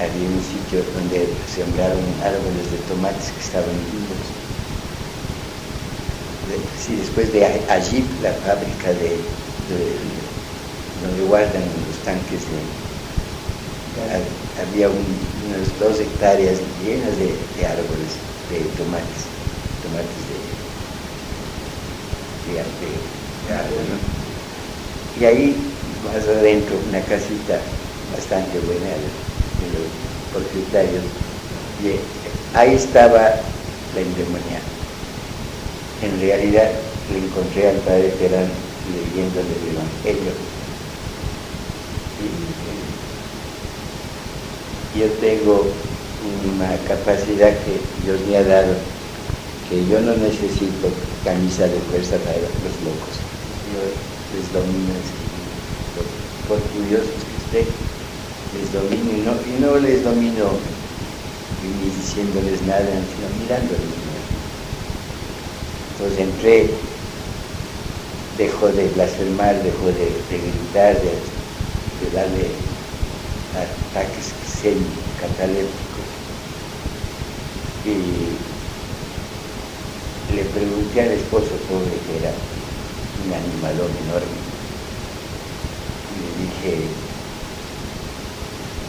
había 0.00 0.28
un 0.28 0.40
sitio 0.40 0.80
donde 0.96 1.28
sembraron 1.52 2.00
árboles 2.24 2.66
de 2.72 2.78
tomates 2.88 3.30
que 3.32 3.42
estaban 3.44 3.76
vivos. 3.92 4.24
Sí, 6.80 6.96
después 6.96 7.32
de 7.32 7.44
allí, 7.44 8.04
la 8.22 8.32
fábrica 8.42 8.88
de, 8.96 9.12
donde 11.04 11.22
guardan 11.28 11.62
los 11.62 11.98
tanques 12.04 12.40
de, 12.48 12.60
había 14.62 14.88
unas 14.88 15.68
dos 15.78 16.00
hectáreas 16.00 16.58
llenas 16.82 17.14
de, 17.18 17.30
de 17.56 17.66
árboles 17.66 18.12
de 18.50 18.58
tomates, 18.76 19.22
tomates 19.84 20.24
de 20.28 20.60
y 25.20 25.24
ahí, 25.24 25.54
más 26.04 26.26
adentro, 26.26 26.76
una 26.88 27.00
casita 27.02 27.60
bastante 28.16 28.58
buena 28.60 28.86
de 28.86 29.29
los 29.72 30.42
y 31.82 31.98
ahí 32.56 32.74
estaba 32.74 33.20
la 33.20 34.00
endemoniada. 34.00 34.68
En 36.02 36.20
realidad 36.20 36.70
le 37.12 37.18
encontré 37.18 37.68
al 37.68 37.76
padre 37.76 38.12
Terán 38.18 38.48
leyéndole 38.92 39.48
el 39.48 39.76
Evangelio 39.76 40.50
yo 44.98 45.06
tengo 45.20 45.64
una 46.52 46.76
capacidad 46.88 47.52
que 47.64 47.78
Dios 48.04 48.20
me 48.28 48.36
ha 48.36 48.44
dado, 48.44 48.74
que 49.68 49.86
yo 49.86 50.00
no 50.00 50.14
necesito 50.16 50.88
camisa 51.24 51.64
de 51.64 51.78
fuerza 51.90 52.16
para 52.18 52.36
los 52.36 52.76
locos. 52.84 53.14
Yo 53.70 53.80
les 54.34 54.52
domino, 54.52 54.92
por 56.48 56.58
curiosos 56.74 57.06
que 57.52 57.58
estén, 57.60 57.74
les 58.58 58.72
domino 58.72 59.10
y 59.12 59.20
no, 59.22 59.32
y 59.46 59.60
no 59.60 59.78
les 59.78 60.02
domino 60.02 60.50
ni 61.62 61.90
diciéndoles 61.90 62.62
nada, 62.62 62.86
sino 62.86 63.28
mirándoles. 63.42 64.00
Entonces 65.92 66.18
entré, 66.18 66.70
dejo 68.38 68.68
de 68.68 68.88
blasfemar, 68.88 69.62
dejo 69.62 69.86
de, 69.86 70.08
gritar, 70.30 70.94
de, 70.96 71.12
de 72.00 72.10
darle 72.14 72.46
ataques 73.54 74.32
catalépticos. 75.20 76.08
Y 77.84 77.94
le 80.36 80.44
pregunté 80.44 81.00
al 81.02 81.12
esposo 81.12 81.52
pobre 81.68 81.96
que 82.06 82.16
era 82.20 82.32
un 83.24 83.32
animalón 83.32 83.92
enorme. 84.04 84.40
Y 86.08 86.14
le 86.20 86.30
dije, 86.44 87.09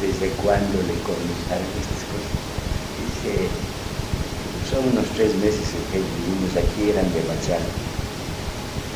¿desde 0.01 0.33
cuándo 0.41 0.81
le 0.81 0.97
comenzaron 1.05 1.69
estas 1.77 2.01
cosas? 2.09 2.41
Dice, 2.97 3.45
son 4.65 4.81
unos 4.89 5.05
tres 5.13 5.29
meses 5.37 5.61
en 5.77 5.83
que 5.93 6.01
vivimos 6.01 6.57
aquí, 6.57 6.89
eran 6.89 7.05
de 7.13 7.21
Machado. 7.29 7.69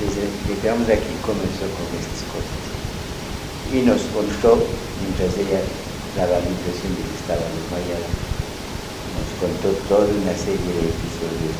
Desde 0.01 0.25
que 0.25 0.57
llegamos 0.57 0.89
aquí 0.89 1.13
comenzó 1.21 1.69
con 1.77 1.87
estas 1.93 2.25
cosas. 2.33 2.61
Y 3.69 3.85
nos 3.85 4.01
contó, 4.17 4.65
mientras 5.05 5.37
ella 5.37 5.61
daba 6.17 6.41
la 6.41 6.49
impresión 6.49 6.89
de 6.97 7.05
que 7.05 7.15
estaba 7.21 7.45
desmayada. 7.53 8.09
Nos 9.13 9.29
contó 9.37 9.77
toda 9.85 10.09
una 10.09 10.33
serie 10.33 10.73
de 10.73 10.89
episodios. 10.89 11.57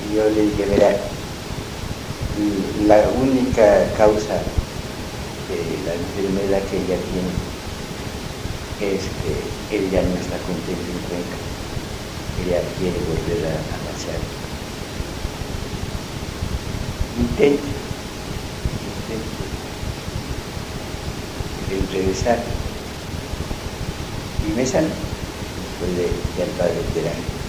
Y 0.00 0.16
yo 0.16 0.24
le 0.32 0.48
dije, 0.48 0.64
verá, 0.64 0.96
la 2.88 3.04
única 3.20 3.84
causa 4.00 4.40
de 5.44 5.60
la 5.84 5.92
enfermedad 5.92 6.62
que 6.72 6.76
ella 6.78 6.96
tiene 7.12 7.59
es 8.80 9.02
que 9.20 9.76
ella 9.76 10.00
no 10.02 10.16
está 10.16 10.38
contenta 10.48 10.88
en 10.88 11.00
Cuenca. 11.04 11.36
Ella 12.40 12.62
quiere 12.78 12.96
volver 13.04 13.44
a, 13.44 13.52
a 13.52 13.76
marchar. 13.84 14.16
Intente, 17.20 17.60
intente 21.68 21.92
regresar 21.92 22.38
y 24.48 24.56
me 24.56 24.64
sale 24.64 24.88
después 24.88 25.96
de, 25.98 26.08
ya 26.38 26.44
el 26.44 26.50
padre 26.56 26.80
verano. 26.94 27.40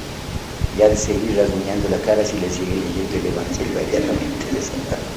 Ya 0.77 0.89
de 0.89 0.97
seguir 0.97 1.37
rasguñando 1.37 1.87
la 1.89 1.97
cara, 1.99 2.25
si 2.25 2.39
le 2.39 2.49
sigue 2.49 2.75
leyendo 2.75 3.23
levantarse 3.23 3.63
inmediatamente 3.63 4.45
desatado. 4.51 5.07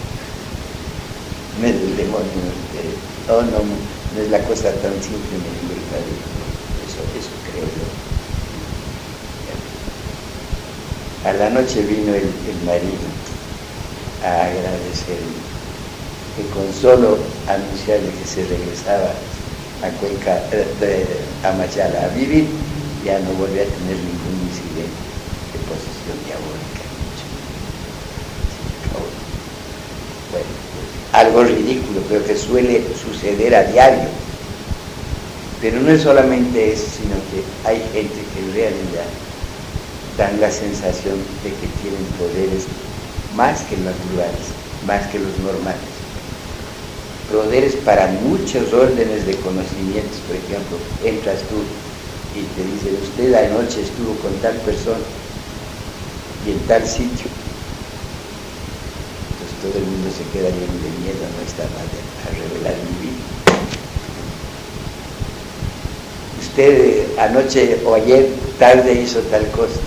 No 1.60 1.66
es 1.66 1.74
del 1.74 1.96
demonio, 1.96 2.26
no, 3.28 3.42
no, 3.42 4.03
no 4.14 4.22
es 4.22 4.30
la 4.30 4.38
cosa 4.44 4.70
tan 4.70 4.94
simple, 5.02 5.36
dijo 5.36 5.74
el 5.74 5.84
padre. 5.90 6.14
Eso, 6.86 7.02
eso 7.18 7.34
creo 7.50 7.66
yo. 7.66 7.84
A 11.28 11.32
la 11.32 11.50
noche 11.50 11.82
vino 11.82 12.14
el, 12.14 12.22
el 12.22 12.58
marido 12.64 13.08
a 14.22 14.44
agradecerme 14.44 15.42
que 16.36 16.42
con 16.54 16.72
solo 16.72 17.18
anunciarle 17.48 18.10
que 18.10 18.26
se 18.26 18.44
regresaba 18.46 19.14
a 19.82 19.88
Cuenca, 20.00 20.40
de, 20.80 21.04
a 21.42 21.52
Machala 21.52 22.04
a 22.04 22.08
vivir, 22.08 22.46
ya 23.04 23.18
no 23.20 23.32
volví 23.34 23.58
a 23.60 23.64
tener 23.64 23.96
ningún 23.96 24.36
incidente 24.48 25.04
de 25.52 25.58
posesión 25.68 26.18
diabólica. 26.24 26.82
Bueno, 30.30 31.03
algo 31.14 31.44
ridículo, 31.44 32.00
pero 32.08 32.24
que 32.24 32.36
suele 32.36 32.82
suceder 32.94 33.54
a 33.54 33.64
diario. 33.64 34.08
Pero 35.62 35.80
no 35.80 35.90
es 35.90 36.02
solamente 36.02 36.72
eso, 36.72 36.84
sino 36.90 37.14
que 37.30 37.42
hay 37.66 37.78
gente 37.92 38.20
que 38.34 38.40
en 38.40 38.52
realidad 38.52 39.08
dan 40.18 40.40
la 40.40 40.50
sensación 40.50 41.16
de 41.42 41.50
que 41.50 41.66
tienen 41.80 42.04
poderes 42.18 42.66
más 43.34 43.62
que 43.62 43.76
los 43.76 43.86
naturales, 43.86 44.52
más 44.86 45.06
que 45.08 45.18
los 45.18 45.38
normales 45.38 45.94
poderes 47.30 47.74
para 47.84 48.06
muchos 48.22 48.72
órdenes 48.72 49.26
de 49.26 49.34
conocimientos. 49.36 50.18
Por 50.26 50.36
ejemplo, 50.36 50.76
entras 51.04 51.40
tú 51.48 51.56
y 52.38 52.42
te 52.54 52.62
dicen, 52.64 53.02
usted 53.02 53.34
anoche 53.34 53.82
estuvo 53.82 54.14
con 54.16 54.32
tal 54.40 54.54
persona 54.58 55.04
y 56.46 56.52
en 56.52 56.58
tal 56.66 56.86
sitio. 56.86 57.26
Todo 59.64 59.78
el 59.78 59.86
mundo 59.86 60.10
se 60.10 60.24
queda 60.30 60.50
lleno 60.50 60.76
de 60.76 60.92
miedo, 61.00 61.24
no 61.24 61.40
está 61.40 61.62
mal 61.72 61.88
a 62.20 62.28
revelar 62.36 62.74
mi 62.84 63.06
vida. 63.06 63.24
Usted 66.38 67.18
anoche 67.18 67.80
o 67.86 67.94
ayer 67.94 68.28
tarde 68.58 68.92
hizo 68.92 69.20
tal 69.30 69.50
cosa. 69.52 69.80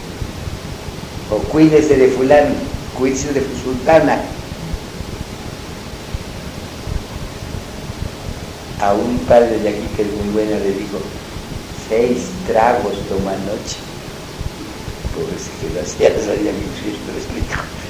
O 1.30 1.38
cuídese 1.50 1.96
de 1.96 2.08
fulano, 2.08 2.56
cuídese 2.98 3.34
de 3.34 3.44
sultana, 3.64 4.20
a 8.82 8.94
un 8.94 9.20
padre 9.28 9.60
de 9.60 9.70
aquí 9.70 9.88
que 9.96 10.02
es 10.02 10.08
muy 10.08 10.34
bueno 10.34 10.58
le 10.58 10.72
dijo, 10.72 10.98
seis 11.88 12.30
tragos 12.48 12.96
toma 13.10 13.34
anoche. 13.34 13.78
Pobre 15.14 15.38
que 15.62 15.74
lo 15.76 15.82
hacía, 15.82 16.10
lo 16.10 16.20
sabía 16.20 16.52
mi 16.52 16.66
Cristo, 16.82 17.12
lo 17.12 17.18
explico. 17.20 17.87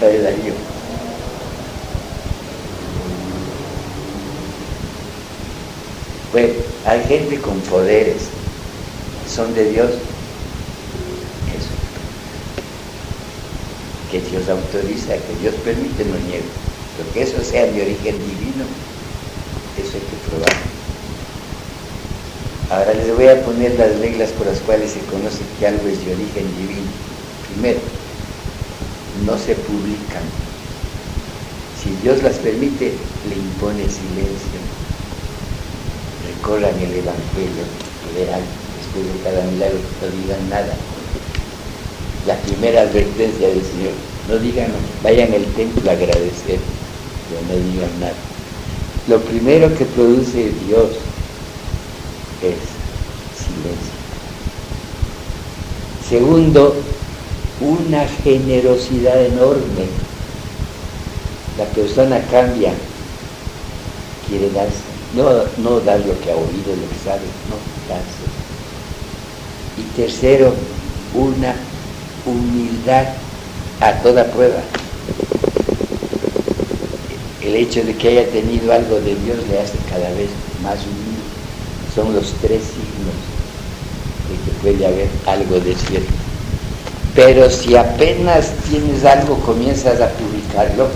Cae 0.00 0.20
Darío. 0.20 0.54
Bueno, 6.32 6.54
hay 6.86 7.04
gente 7.04 7.38
con 7.40 7.60
poderes, 7.60 8.22
son 9.28 9.54
de 9.54 9.70
Dios. 9.70 9.90
Eso. 9.90 11.72
Que 14.10 14.20
Dios 14.20 14.48
autoriza, 14.48 15.14
que 15.14 15.34
Dios 15.42 15.54
permite, 15.62 16.04
no 16.06 16.16
niego. 16.26 16.46
Pero 16.96 17.12
que 17.12 17.22
eso 17.22 17.44
sea 17.44 17.66
de 17.66 17.82
origen 17.82 18.16
divino, 18.18 18.64
eso 19.78 19.92
hay 19.94 20.00
que 20.00 20.16
probar. 20.30 20.56
Ahora 22.70 22.94
les 22.94 23.14
voy 23.14 23.28
a 23.28 23.44
poner 23.44 23.78
las 23.78 23.98
reglas 23.98 24.30
por 24.30 24.46
las 24.46 24.58
cuales 24.60 24.92
se 24.92 25.00
conoce 25.00 25.40
que 25.58 25.66
algo 25.66 25.86
es 25.86 26.02
de 26.02 26.14
origen 26.14 26.46
divino. 26.56 26.88
Primero, 27.52 27.80
no 29.26 29.38
se 29.38 29.54
publican. 29.54 30.22
Si 31.82 31.90
Dios 32.02 32.22
las 32.22 32.36
permite, 32.36 32.92
le 33.28 33.34
impone 33.34 33.82
silencio. 33.82 34.60
Recorran 36.26 36.74
el 36.78 36.92
Evangelio, 36.92 37.64
verán 38.14 38.40
después 38.78 39.06
de 39.06 39.22
cada 39.24 39.44
milagro, 39.50 39.78
no 40.00 40.22
digan 40.22 40.50
nada. 40.50 40.74
La 42.26 42.36
primera 42.36 42.82
advertencia 42.82 43.48
del 43.48 43.62
Señor, 43.62 43.94
no 44.28 44.38
digan, 44.38 44.70
vayan 45.02 45.32
al 45.32 45.44
templo 45.54 45.90
a 45.90 45.94
agradecer, 45.94 46.60
pero 47.28 47.40
no 47.48 47.72
digan 47.72 48.00
nada. 48.00 48.14
Lo 49.08 49.18
primero 49.20 49.76
que 49.76 49.84
produce 49.84 50.52
Dios 50.66 50.90
es 52.42 52.58
silencio. 53.34 53.92
Segundo, 56.08 56.76
una 57.62 58.06
generosidad 58.22 59.24
enorme. 59.24 59.86
La 61.58 61.64
persona 61.66 62.20
cambia, 62.30 62.72
quiere 64.28 64.50
darse, 64.50 64.82
no, 65.14 65.30
no 65.58 65.80
dar 65.80 66.00
lo 66.00 66.18
que 66.20 66.30
ha 66.30 66.36
oído, 66.36 66.76
lo 66.76 66.88
que 66.88 66.98
sabe, 67.04 67.26
no, 67.48 67.56
darse. 67.88 68.24
Y 69.78 69.82
tercero, 69.96 70.54
una 71.14 71.54
humildad 72.26 73.06
a 73.80 73.92
toda 74.02 74.24
prueba 74.32 74.62
el 77.42 77.56
hecho 77.56 77.84
de 77.84 77.94
que 77.94 78.08
haya 78.08 78.26
tenido 78.30 78.72
algo 78.72 78.96
de 79.00 79.14
Dios 79.16 79.36
le 79.50 79.60
hace 79.60 79.76
cada 79.90 80.08
vez 80.14 80.30
más 80.62 80.78
humilde. 80.86 81.22
Son 81.94 82.14
los 82.14 82.32
tres 82.40 82.62
signos 82.62 83.18
de 84.28 84.36
que 84.44 84.58
puede 84.62 84.86
haber 84.86 85.08
algo 85.26 85.60
de 85.60 85.74
cierto. 85.74 86.31
Pero 87.14 87.50
si 87.50 87.76
apenas 87.76 88.52
tienes 88.68 89.04
algo, 89.04 89.36
comienzas 89.40 90.00
a 90.00 90.08
publicarlo. 90.08 90.88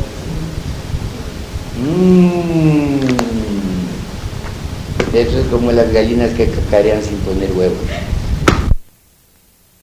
Mmm, 1.79 3.01
eso 5.13 5.39
es 5.39 5.47
como 5.49 5.73
las 5.73 5.93
gallinas 5.93 6.31
que 6.31 6.49
cacarean 6.49 7.03
sin 7.03 7.19
poner 7.19 7.53
huevos. 7.53 7.77